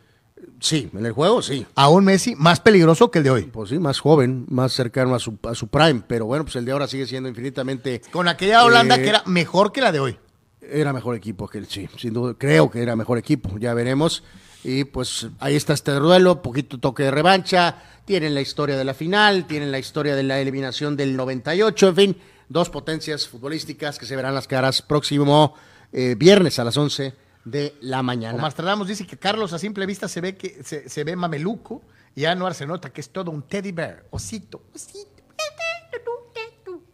Sí, 0.66 0.90
en 0.92 1.06
el 1.06 1.12
juego 1.12 1.42
sí. 1.42 1.64
A 1.76 1.88
un 1.88 2.04
Messi 2.04 2.34
más 2.34 2.58
peligroso 2.58 3.08
que 3.08 3.18
el 3.18 3.24
de 3.24 3.30
hoy. 3.30 3.42
Pues 3.44 3.70
sí, 3.70 3.78
más 3.78 4.00
joven, 4.00 4.46
más 4.48 4.72
cercano 4.72 5.14
a 5.14 5.20
su, 5.20 5.38
a 5.44 5.54
su 5.54 5.68
prime, 5.68 6.02
pero 6.08 6.26
bueno, 6.26 6.42
pues 6.42 6.56
el 6.56 6.64
de 6.64 6.72
ahora 6.72 6.88
sigue 6.88 7.06
siendo 7.06 7.28
infinitamente... 7.28 8.02
Con 8.10 8.26
aquella 8.26 8.64
Holanda 8.64 8.96
eh, 8.96 9.02
que 9.02 9.08
era 9.10 9.22
mejor 9.26 9.70
que 9.70 9.80
la 9.80 9.92
de 9.92 10.00
hoy. 10.00 10.18
Era 10.60 10.92
mejor 10.92 11.14
equipo 11.14 11.46
que 11.46 11.58
el 11.58 11.68
sí, 11.68 11.88
sin 11.96 12.14
duda, 12.14 12.34
creo 12.36 12.68
que 12.68 12.82
era 12.82 12.96
mejor 12.96 13.16
equipo, 13.16 13.56
ya 13.60 13.74
veremos. 13.74 14.24
Y 14.64 14.82
pues 14.82 15.28
ahí 15.38 15.54
está 15.54 15.72
este 15.72 15.92
duelo, 15.92 16.42
poquito 16.42 16.80
toque 16.80 17.04
de 17.04 17.12
revancha, 17.12 17.76
tienen 18.04 18.34
la 18.34 18.40
historia 18.40 18.76
de 18.76 18.84
la 18.84 18.94
final, 18.94 19.46
tienen 19.46 19.70
la 19.70 19.78
historia 19.78 20.16
de 20.16 20.24
la 20.24 20.40
eliminación 20.40 20.96
del 20.96 21.16
98, 21.16 21.88
en 21.90 21.94
fin, 21.94 22.16
dos 22.48 22.70
potencias 22.70 23.28
futbolísticas 23.28 24.00
que 24.00 24.06
se 24.06 24.16
verán 24.16 24.34
las 24.34 24.48
caras 24.48 24.82
próximo 24.82 25.54
eh, 25.92 26.16
viernes 26.18 26.58
a 26.58 26.64
las 26.64 26.76
11 26.76 27.25
de 27.46 27.76
la 27.80 28.02
mañana. 28.02 28.36
Omar 28.36 28.52
dice 28.86 29.06
que 29.06 29.16
Carlos 29.16 29.52
a 29.52 29.58
simple 29.58 29.86
vista 29.86 30.08
se 30.08 30.20
ve 30.20 30.36
que 30.36 30.62
se, 30.64 31.04
ve 31.04 31.14
mameluco 31.14 31.80
y 32.14 32.24
Anuar 32.24 32.54
se 32.54 32.66
nota 32.66 32.90
que 32.90 33.00
es 33.00 33.10
todo 33.10 33.30
un 33.30 33.42
teddy 33.42 33.70
bear, 33.70 34.04
osito, 34.10 34.64
osito. 34.74 35.22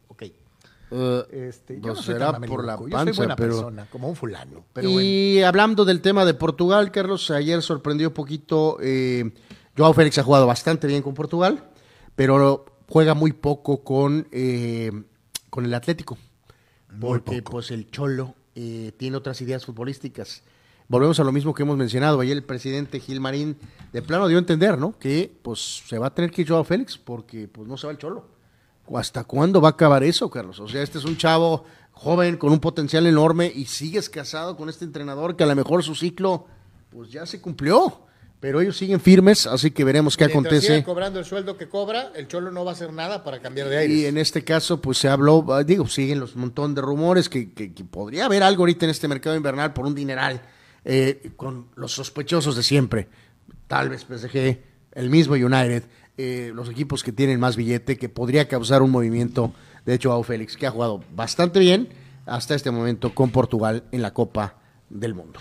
Ok. 0.08 0.24
Uh, 0.90 1.22
este, 1.32 1.80
yo 1.80 1.94
no, 1.94 2.02
será 2.02 2.38
por 2.38 2.66
la 2.66 2.76
panza, 2.76 2.90
yo 2.90 3.04
soy 3.04 3.12
buena 3.16 3.34
persona, 3.34 3.86
como 3.90 4.10
un 4.10 4.14
fulano. 4.14 4.66
y 4.82 5.40
hablando 5.40 5.86
del 5.86 6.02
tema 6.02 6.26
de 6.26 6.34
Portugal, 6.34 6.92
Carlos, 6.92 7.30
ayer 7.30 7.62
sorprendió 7.62 8.08
un 8.08 8.14
poquito. 8.14 8.76
Eh, 8.82 9.32
Joao 9.74 9.94
Félix 9.94 10.18
ha 10.18 10.22
jugado 10.22 10.46
bastante 10.46 10.86
bien 10.86 11.02
con 11.02 11.14
Portugal, 11.14 11.64
pero 12.14 12.66
juega 12.90 13.14
muy 13.14 13.32
poco 13.32 13.82
con, 13.82 14.28
eh, 14.32 14.92
con 15.48 15.64
el 15.64 15.72
Atlético. 15.72 16.18
porque 17.00 17.40
pues 17.40 17.70
el 17.70 17.90
Cholo 17.90 18.34
eh, 18.54 18.92
tiene 18.96 19.16
otras 19.16 19.40
ideas 19.40 19.64
futbolísticas. 19.64 20.42
Volvemos 20.88 21.18
a 21.20 21.24
lo 21.24 21.32
mismo 21.32 21.54
que 21.54 21.62
hemos 21.62 21.76
mencionado. 21.76 22.20
Ayer 22.20 22.36
el 22.36 22.44
presidente 22.44 23.00
Gil 23.00 23.20
Marín 23.20 23.56
de 23.92 24.02
plano 24.02 24.28
dio 24.28 24.36
a 24.36 24.40
entender, 24.40 24.78
¿no? 24.78 24.98
Que 24.98 25.34
pues 25.42 25.82
se 25.86 25.98
va 25.98 26.08
a 26.08 26.14
tener 26.14 26.30
que 26.30 26.42
ir 26.42 26.48
Joao 26.48 26.64
Félix 26.64 26.98
porque 26.98 27.48
pues 27.48 27.66
no 27.66 27.76
se 27.76 27.86
va 27.86 27.92
el 27.92 27.98
cholo. 27.98 28.26
¿Hasta 28.94 29.24
cuándo 29.24 29.60
va 29.60 29.68
a 29.68 29.70
acabar 29.72 30.02
eso, 30.02 30.28
Carlos? 30.28 30.60
O 30.60 30.68
sea, 30.68 30.82
este 30.82 30.98
es 30.98 31.04
un 31.04 31.16
chavo 31.16 31.64
joven 31.92 32.36
con 32.36 32.52
un 32.52 32.58
potencial 32.58 33.06
enorme 33.06 33.50
y 33.54 33.66
sigues 33.66 34.10
casado 34.10 34.56
con 34.56 34.68
este 34.68 34.84
entrenador 34.84 35.36
que 35.36 35.44
a 35.44 35.46
lo 35.46 35.54
mejor 35.54 35.82
su 35.82 35.94
ciclo 35.94 36.46
pues 36.90 37.10
ya 37.10 37.24
se 37.24 37.40
cumplió. 37.40 38.02
Pero 38.43 38.60
ellos 38.60 38.77
siguen 38.77 38.98
firmes, 38.98 39.47
así 39.47 39.70
que 39.70 39.85
veremos 39.85 40.16
qué 40.16 40.24
Mientras 40.24 40.51
acontece. 40.51 40.82
Cobrando 40.82 41.20
el 41.20 41.24
sueldo 41.24 41.56
que 41.56 41.69
cobra, 41.69 42.10
el 42.16 42.27
Cholo 42.27 42.51
no 42.51 42.64
va 42.64 42.73
a 42.73 42.74
hacer 42.74 42.93
nada 42.93 43.23
para 43.23 43.40
cambiar 43.40 43.69
de 43.69 43.78
aire. 43.78 43.94
Y 43.94 44.06
en 44.06 44.19
este 44.19 44.43
caso, 44.43 44.81
pues 44.81 44.98
se 44.98 45.09
habló, 45.09 45.47
ah, 45.52 45.62
digo, 45.62 45.86
siguen 45.86 46.19
los 46.19 46.35
montón 46.35 46.74
de 46.74 46.81
rumores 46.81 47.28
que, 47.28 47.52
que, 47.52 47.70
podría 47.85 48.24
haber 48.24 48.43
algo 48.43 48.62
ahorita 48.62 48.85
en 48.85 48.90
este 48.90 49.06
mercado 49.06 49.36
invernal 49.36 49.73
por 49.73 49.86
un 49.86 49.94
dineral 49.94 50.43
eh, 50.85 51.31
con 51.36 51.69
los 51.77 51.93
sospechosos 51.93 52.56
de 52.56 52.64
siempre. 52.64 53.06
Tal 53.69 53.89
vez 53.90 54.05
PSG, 54.06 54.59
el 54.94 55.09
mismo 55.09 55.35
United, 55.35 55.85
eh, 56.19 56.51
los 56.52 56.69
equipos 56.69 57.05
que 57.05 57.12
tienen 57.12 57.39
más 57.39 57.55
billete, 57.55 57.97
que 57.97 58.09
podría 58.09 58.48
causar 58.48 58.82
un 58.82 58.90
movimiento. 58.90 59.52
De 59.86 59.94
hecho, 59.94 60.12
a 60.12 60.24
Félix, 60.24 60.56
que 60.56 60.66
ha 60.66 60.73
jugado 60.73 61.01
bastante 61.14 61.60
bien 61.60 61.90
hasta 62.27 62.56
este 62.56 62.73
momento 62.73 63.14
con 63.14 63.31
Portugal 63.31 63.85
en 63.93 64.02
la 64.02 64.12
Copa 64.12 64.56
del 64.90 65.14
Mundo. 65.14 65.39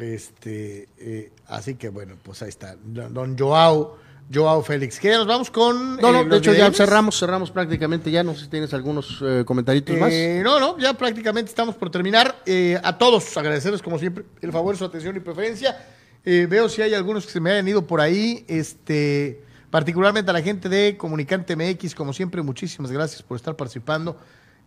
Este, 0.00 0.88
eh, 0.98 1.30
así 1.48 1.74
que 1.74 1.88
bueno, 1.88 2.16
pues 2.22 2.42
ahí 2.42 2.48
está. 2.48 2.76
Don 2.84 3.36
Joao, 3.38 3.98
Joao 4.32 4.62
Félix. 4.62 4.98
¿Qué? 4.98 5.12
Nos 5.12 5.26
vamos 5.26 5.50
con. 5.50 5.96
No, 5.96 6.12
no, 6.12 6.20
eh, 6.20 6.24
de 6.24 6.36
hecho 6.38 6.52
ya 6.52 6.70
cerramos, 6.72 7.18
cerramos 7.18 7.50
prácticamente 7.50 8.10
ya. 8.10 8.22
No 8.22 8.34
sé 8.34 8.44
si 8.44 8.48
tienes 8.48 8.72
algunos 8.74 9.22
eh, 9.22 9.44
comentarios 9.46 9.84
más. 9.98 10.12
No, 10.42 10.60
no, 10.60 10.78
ya 10.78 10.94
prácticamente 10.94 11.48
estamos 11.48 11.74
por 11.74 11.90
terminar. 11.90 12.36
a 12.82 12.98
todos 12.98 13.36
agradecerles 13.36 13.82
como 13.82 13.98
siempre 13.98 14.24
el 14.40 14.52
favor, 14.52 14.76
su 14.76 14.84
atención 14.84 15.16
y 15.16 15.20
preferencia. 15.20 15.76
veo 16.24 16.68
si 16.68 16.82
hay 16.82 16.94
algunos 16.94 17.26
que 17.26 17.32
se 17.32 17.40
me 17.40 17.50
hayan 17.50 17.66
ido 17.68 17.86
por 17.86 18.00
ahí. 18.00 18.44
Este, 18.48 19.42
particularmente 19.70 20.30
a 20.30 20.34
la 20.34 20.42
gente 20.42 20.68
de 20.68 20.96
Comunicante 20.96 21.56
MX, 21.56 21.94
como 21.94 22.12
siempre, 22.12 22.42
muchísimas 22.42 22.90
gracias 22.90 23.22
por 23.22 23.36
estar 23.36 23.56
participando 23.56 24.16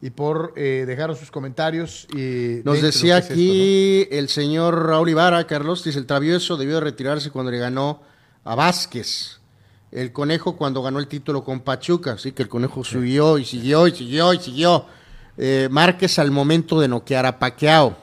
y 0.02 0.12
por 0.12 0.54
eh, 0.56 0.86
dejar 0.88 1.16
sus 1.16 1.32
comentarios. 1.32 2.08
Y 2.16 2.62
Nos 2.64 2.82
decía 2.82 3.18
aquí 3.18 4.08
el 4.12 4.30
señor 4.30 4.86
Raúl 4.86 5.10
Ibarra, 5.10 5.46
Carlos, 5.46 5.84
dice, 5.84 6.00
el 6.00 6.06
travieso 6.06 6.58
debió 6.58 6.76
de 6.76 6.82
retirarse 6.82 7.32
cuando 7.32 7.52
le 7.52 7.58
ganó 7.58 8.02
a 8.44 8.56
Vázquez. 8.56 9.40
El 9.92 10.12
conejo 10.12 10.56
cuando 10.56 10.82
ganó 10.82 11.00
el 11.00 11.08
título 11.08 11.44
con 11.44 11.62
Pachuca, 11.62 12.14
así 12.14 12.32
que 12.32 12.44
el 12.44 12.50
conejo 12.50 12.84
subió 12.84 13.38
y 13.38 13.46
siguió 13.46 13.88
y 13.88 13.92
siguió 13.92 14.34
y 14.34 14.40
siguió. 14.40 14.86
Eh, 15.38 15.68
Márquez 15.72 16.20
al 16.20 16.32
momento 16.32 16.80
de 16.80 16.88
noquear 16.88 17.26
a 17.26 17.40
Paqueao. 17.40 17.98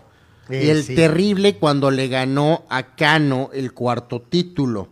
y 0.50 0.68
el 0.68 0.86
terrible 0.86 1.56
cuando 1.56 1.90
le 1.90 2.08
ganó 2.08 2.64
a 2.68 2.94
Cano 2.94 3.50
el 3.52 3.72
cuarto 3.72 4.20
título. 4.20 4.88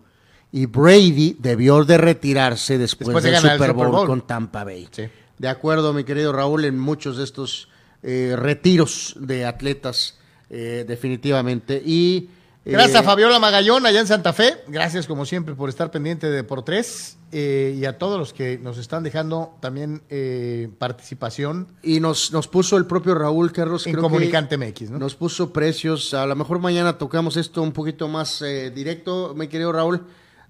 Y 0.52 0.66
Brady 0.66 1.36
debió 1.40 1.84
de 1.84 1.98
retirarse 1.98 2.78
después, 2.78 3.22
del 3.24 3.36
Super 3.36 3.72
Bowl, 3.72 4.06
con 4.06 4.24
Tampa 4.24 4.62
Bay. 4.62 4.88
Sí. 4.92 5.02
De 5.38 5.48
acuerdo, 5.48 5.92
mi 5.92 6.04
querido 6.04 6.32
Raúl, 6.32 6.64
en 6.64 6.78
muchos 6.78 7.16
de 7.16 7.24
estos 7.24 7.68
eh, 8.02 8.34
retiros 8.36 9.14
de 9.18 9.44
atletas, 9.46 10.18
eh, 10.50 10.84
definitivamente. 10.86 11.82
Y 11.84 12.28
Gracias 12.66 12.94
Eh, 12.94 12.98
a 12.98 13.02
Fabiola 13.02 13.38
Magallón 13.38 13.84
allá 13.84 14.00
en 14.00 14.06
Santa 14.06 14.32
Fe. 14.32 14.54
Gracias 14.68 15.06
como 15.06 15.26
siempre 15.26 15.54
por 15.54 15.68
estar 15.68 15.90
pendiente 15.90 16.30
de 16.30 16.44
por 16.44 16.64
tres 16.64 17.18
eh, 17.30 17.76
y 17.78 17.84
a 17.84 17.98
todos 17.98 18.18
los 18.18 18.32
que 18.32 18.56
nos 18.58 18.78
están 18.78 19.02
dejando 19.02 19.54
también 19.60 20.00
eh, 20.08 20.70
participación 20.78 21.66
Y 21.82 22.00
nos, 22.00 22.32
nos 22.32 22.48
puso 22.48 22.78
el 22.78 22.86
propio 22.86 23.14
Raúl 23.16 23.52
Carlos. 23.52 23.86
en 23.86 23.92
creo 23.92 24.04
que 24.04 24.08
Comunicante 24.08 24.56
MX, 24.56 24.92
¿no? 24.92 24.98
Nos 24.98 25.14
puso 25.14 25.52
precios. 25.52 26.14
A 26.14 26.24
lo 26.24 26.36
mejor 26.36 26.58
mañana 26.58 26.96
tocamos 26.96 27.36
esto 27.36 27.60
un 27.60 27.72
poquito 27.72 28.08
más 28.08 28.40
eh, 28.40 28.70
directo, 28.70 29.34
mi 29.36 29.48
querido 29.48 29.70
Raúl, 29.72 30.00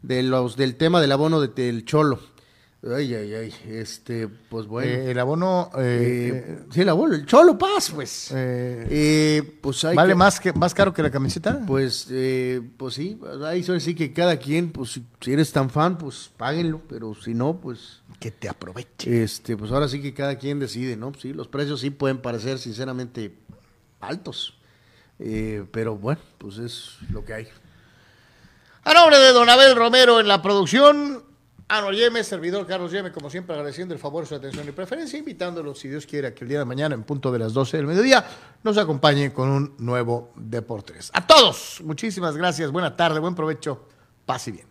de 0.03 0.23
los 0.23 0.57
del 0.57 0.77
tema 0.77 1.01
del 1.01 1.11
abono 1.11 1.41
de- 1.41 1.49
del 1.49 1.85
Cholo. 1.85 2.21
Ay, 2.87 3.15
ay, 3.15 3.33
ay. 3.35 3.55
Este, 3.67 4.29
pues 4.29 4.67
bueno. 4.67 4.91
Eh, 4.91 5.11
el 5.13 5.19
abono 5.19 5.71
eh, 5.79 6.45
Eh, 6.47 6.59
sí, 6.71 6.83
el 6.83 6.89
abono, 6.91 7.15
el 7.15 7.25
Cholo 7.25 7.57
Paz, 7.57 7.91
pues. 7.95 8.31
eh, 8.35 8.87
Eh, 8.91 9.59
pues 9.63 9.85
hay 9.85 9.97
vale 9.97 10.11
que- 10.11 10.15
más 10.17 10.39
que 10.39 10.53
más 10.53 10.75
caro 10.75 10.93
que 10.93 11.03
la 11.03 11.11
camiseta. 11.11 11.61
Pues, 11.67 12.09
eh, 12.11 12.61
pues 12.77 12.95
sí, 12.95 13.19
ahí 13.47 13.63
suele 13.63 13.79
decir 13.79 13.97
que 13.97 14.13
cada 14.13 14.37
quien, 14.39 14.71
pues 14.71 14.93
si, 14.93 15.07
si 15.21 15.33
eres 15.33 15.51
tan 15.53 15.71
fan, 15.71 15.97
pues 15.97 16.31
páguenlo, 16.37 16.83
pero 16.87 17.15
si 17.15 17.33
no, 17.33 17.59
pues, 17.59 18.03
que 18.21 18.31
te 18.31 18.49
aproveche. 18.51 19.23
este, 19.23 19.57
pues 19.57 19.71
ahora 19.73 19.89
sí 19.89 20.03
que 20.03 20.13
cada 20.13 20.37
quien 20.37 20.59
decide, 20.59 20.97
¿no? 20.97 21.13
Sí, 21.19 21.33
los 21.33 21.49
precios 21.49 21.81
sí 21.81 21.89
pueden 21.91 22.19
parecer 22.19 22.59
sinceramente 22.59 23.35
altos, 24.01 24.59
eh, 25.19 25.65
pero 25.73 25.97
bueno, 25.97 26.21
pues 26.37 26.59
es 26.59 26.97
lo 27.11 27.25
que 27.25 27.33
hay. 27.33 27.49
A 28.85 28.93
nombre 28.93 29.19
de 29.19 29.33
Don 29.33 29.49
Abel 29.49 29.75
Romero 29.75 30.21
en 30.21 30.29
la 30.29 30.43
producción, 30.43 31.23
Anor 31.67 31.95
Yeme, 31.95 32.23
servidor 32.23 32.67
Carlos 32.67 32.93
Yeme, 32.93 33.11
como 33.11 33.31
siempre 33.31 33.55
agradeciendo 33.55 33.95
el 33.95 34.01
favor, 34.01 34.27
su 34.27 34.35
atención 34.35 34.69
y 34.69 34.73
preferencia, 34.73 35.19
invitándolos, 35.19 35.79
si 35.79 35.89
Dios 35.89 36.07
quiera, 36.07 36.35
que 36.35 36.45
el 36.45 36.49
día 36.49 36.59
de 36.59 36.65
mañana, 36.67 36.95
en 36.95 37.05
punto 37.05 37.33
de 37.33 37.39
las 37.39 37.55
12 37.55 37.79
del 37.79 37.87
mediodía, 37.87 38.25
nos 38.63 38.77
acompañen 38.77 39.31
con 39.31 39.49
un 39.49 39.75
nuevo 39.79 40.33
Deportes. 40.37 41.11
A 41.15 41.27
todos, 41.27 41.81
muchísimas 41.83 42.37
gracias, 42.37 42.71
buena 42.71 42.97
tarde, 42.97 43.19
buen 43.19 43.35
provecho, 43.35 43.89
paz 44.27 44.47
y 44.49 44.53
bien. 44.53 44.67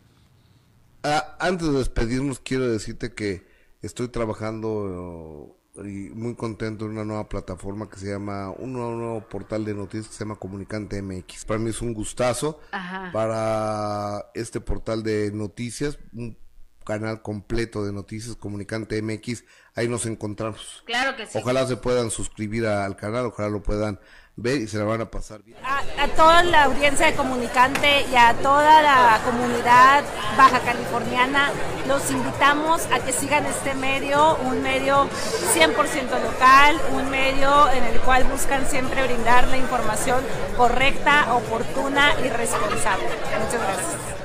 Ah, 1.02 1.36
antes 1.40 1.68
de 1.68 1.80
despedirnos, 1.80 2.40
quiero 2.40 2.70
decirte 2.70 3.14
que 3.14 3.46
estoy 3.82 4.10
trabajando 4.10 5.58
eh, 5.78 5.90
y 5.90 6.10
muy 6.12 6.36
contento 6.36 6.86
en 6.86 6.92
una 6.92 7.04
nueva 7.06 7.28
plataforma 7.28 7.90
que 7.90 7.98
se 7.98 8.12
llama, 8.12 8.52
un 8.52 8.72
nuevo, 8.72 8.92
nuevo 8.92 9.22
portal 9.28 9.66
de 9.66 9.74
noticias 9.74 10.10
que 10.10 10.14
se 10.14 10.24
llama 10.24 10.36
Comunicante 10.36 11.02
MX. 11.02 11.46
Para 11.46 11.60
mí 11.60 11.72
es 11.72 11.82
un 11.82 11.94
gustazo 11.94 12.60
Ajá. 12.72 13.10
para 13.12 14.30
este 14.36 14.62
portal 14.62 15.02
de 15.02 15.32
noticias, 15.34 15.98
un 16.14 16.38
canal 16.84 17.22
completo 17.22 17.84
de 17.86 17.92
noticias, 17.94 18.36
Comunicante 18.36 19.02
MX. 19.02 19.44
Ahí 19.76 19.88
nos 19.88 20.06
encontramos. 20.06 20.84
Claro 20.86 21.16
que 21.16 21.26
sí. 21.26 21.38
Ojalá 21.38 21.66
se 21.68 21.78
puedan 21.78 22.12
suscribir 22.12 22.66
a- 22.68 22.86
al 22.86 22.96
canal, 22.96 23.26
ojalá 23.28 23.50
lo 23.50 23.62
puedan 23.64 24.00
ver 24.36 24.62
y 24.62 24.68
se 24.68 24.78
la 24.80 24.84
van 24.84 25.00
a 25.02 25.12
pasar 25.12 25.44
bien. 25.44 25.58
A, 25.64 26.04
a 26.04 26.08
toda 26.10 26.42
la 26.44 26.64
audiencia 26.64 27.06
de 27.06 27.14
Comunicante 27.14 28.02
y 28.12 28.16
a 28.16 28.34
toda 28.36 28.82
la 28.82 29.20
comunidad 29.24 30.04
baja 30.38 30.60
californiana, 30.62 31.52
los 31.88 32.10
invitamos 32.12 32.86
a 32.92 33.00
que 33.00 33.12
sigan 33.14 33.46
este 33.46 33.76
medio, 33.76 34.36
un 34.38 34.62
medio 34.64 35.08
100% 35.54 36.20
local, 36.24 36.80
un 36.94 37.10
medio 37.12 37.70
en 37.72 37.84
el 37.84 38.00
cual 38.02 38.24
buscan 38.26 38.68
siempre 38.68 39.04
brindar 39.06 39.48
la 39.50 39.58
información 39.58 40.20
correcta, 40.58 41.34
oportuna 41.36 42.14
y 42.26 42.30
responsable. 42.30 43.06
Muchas 43.40 43.62
gracias. 43.62 44.23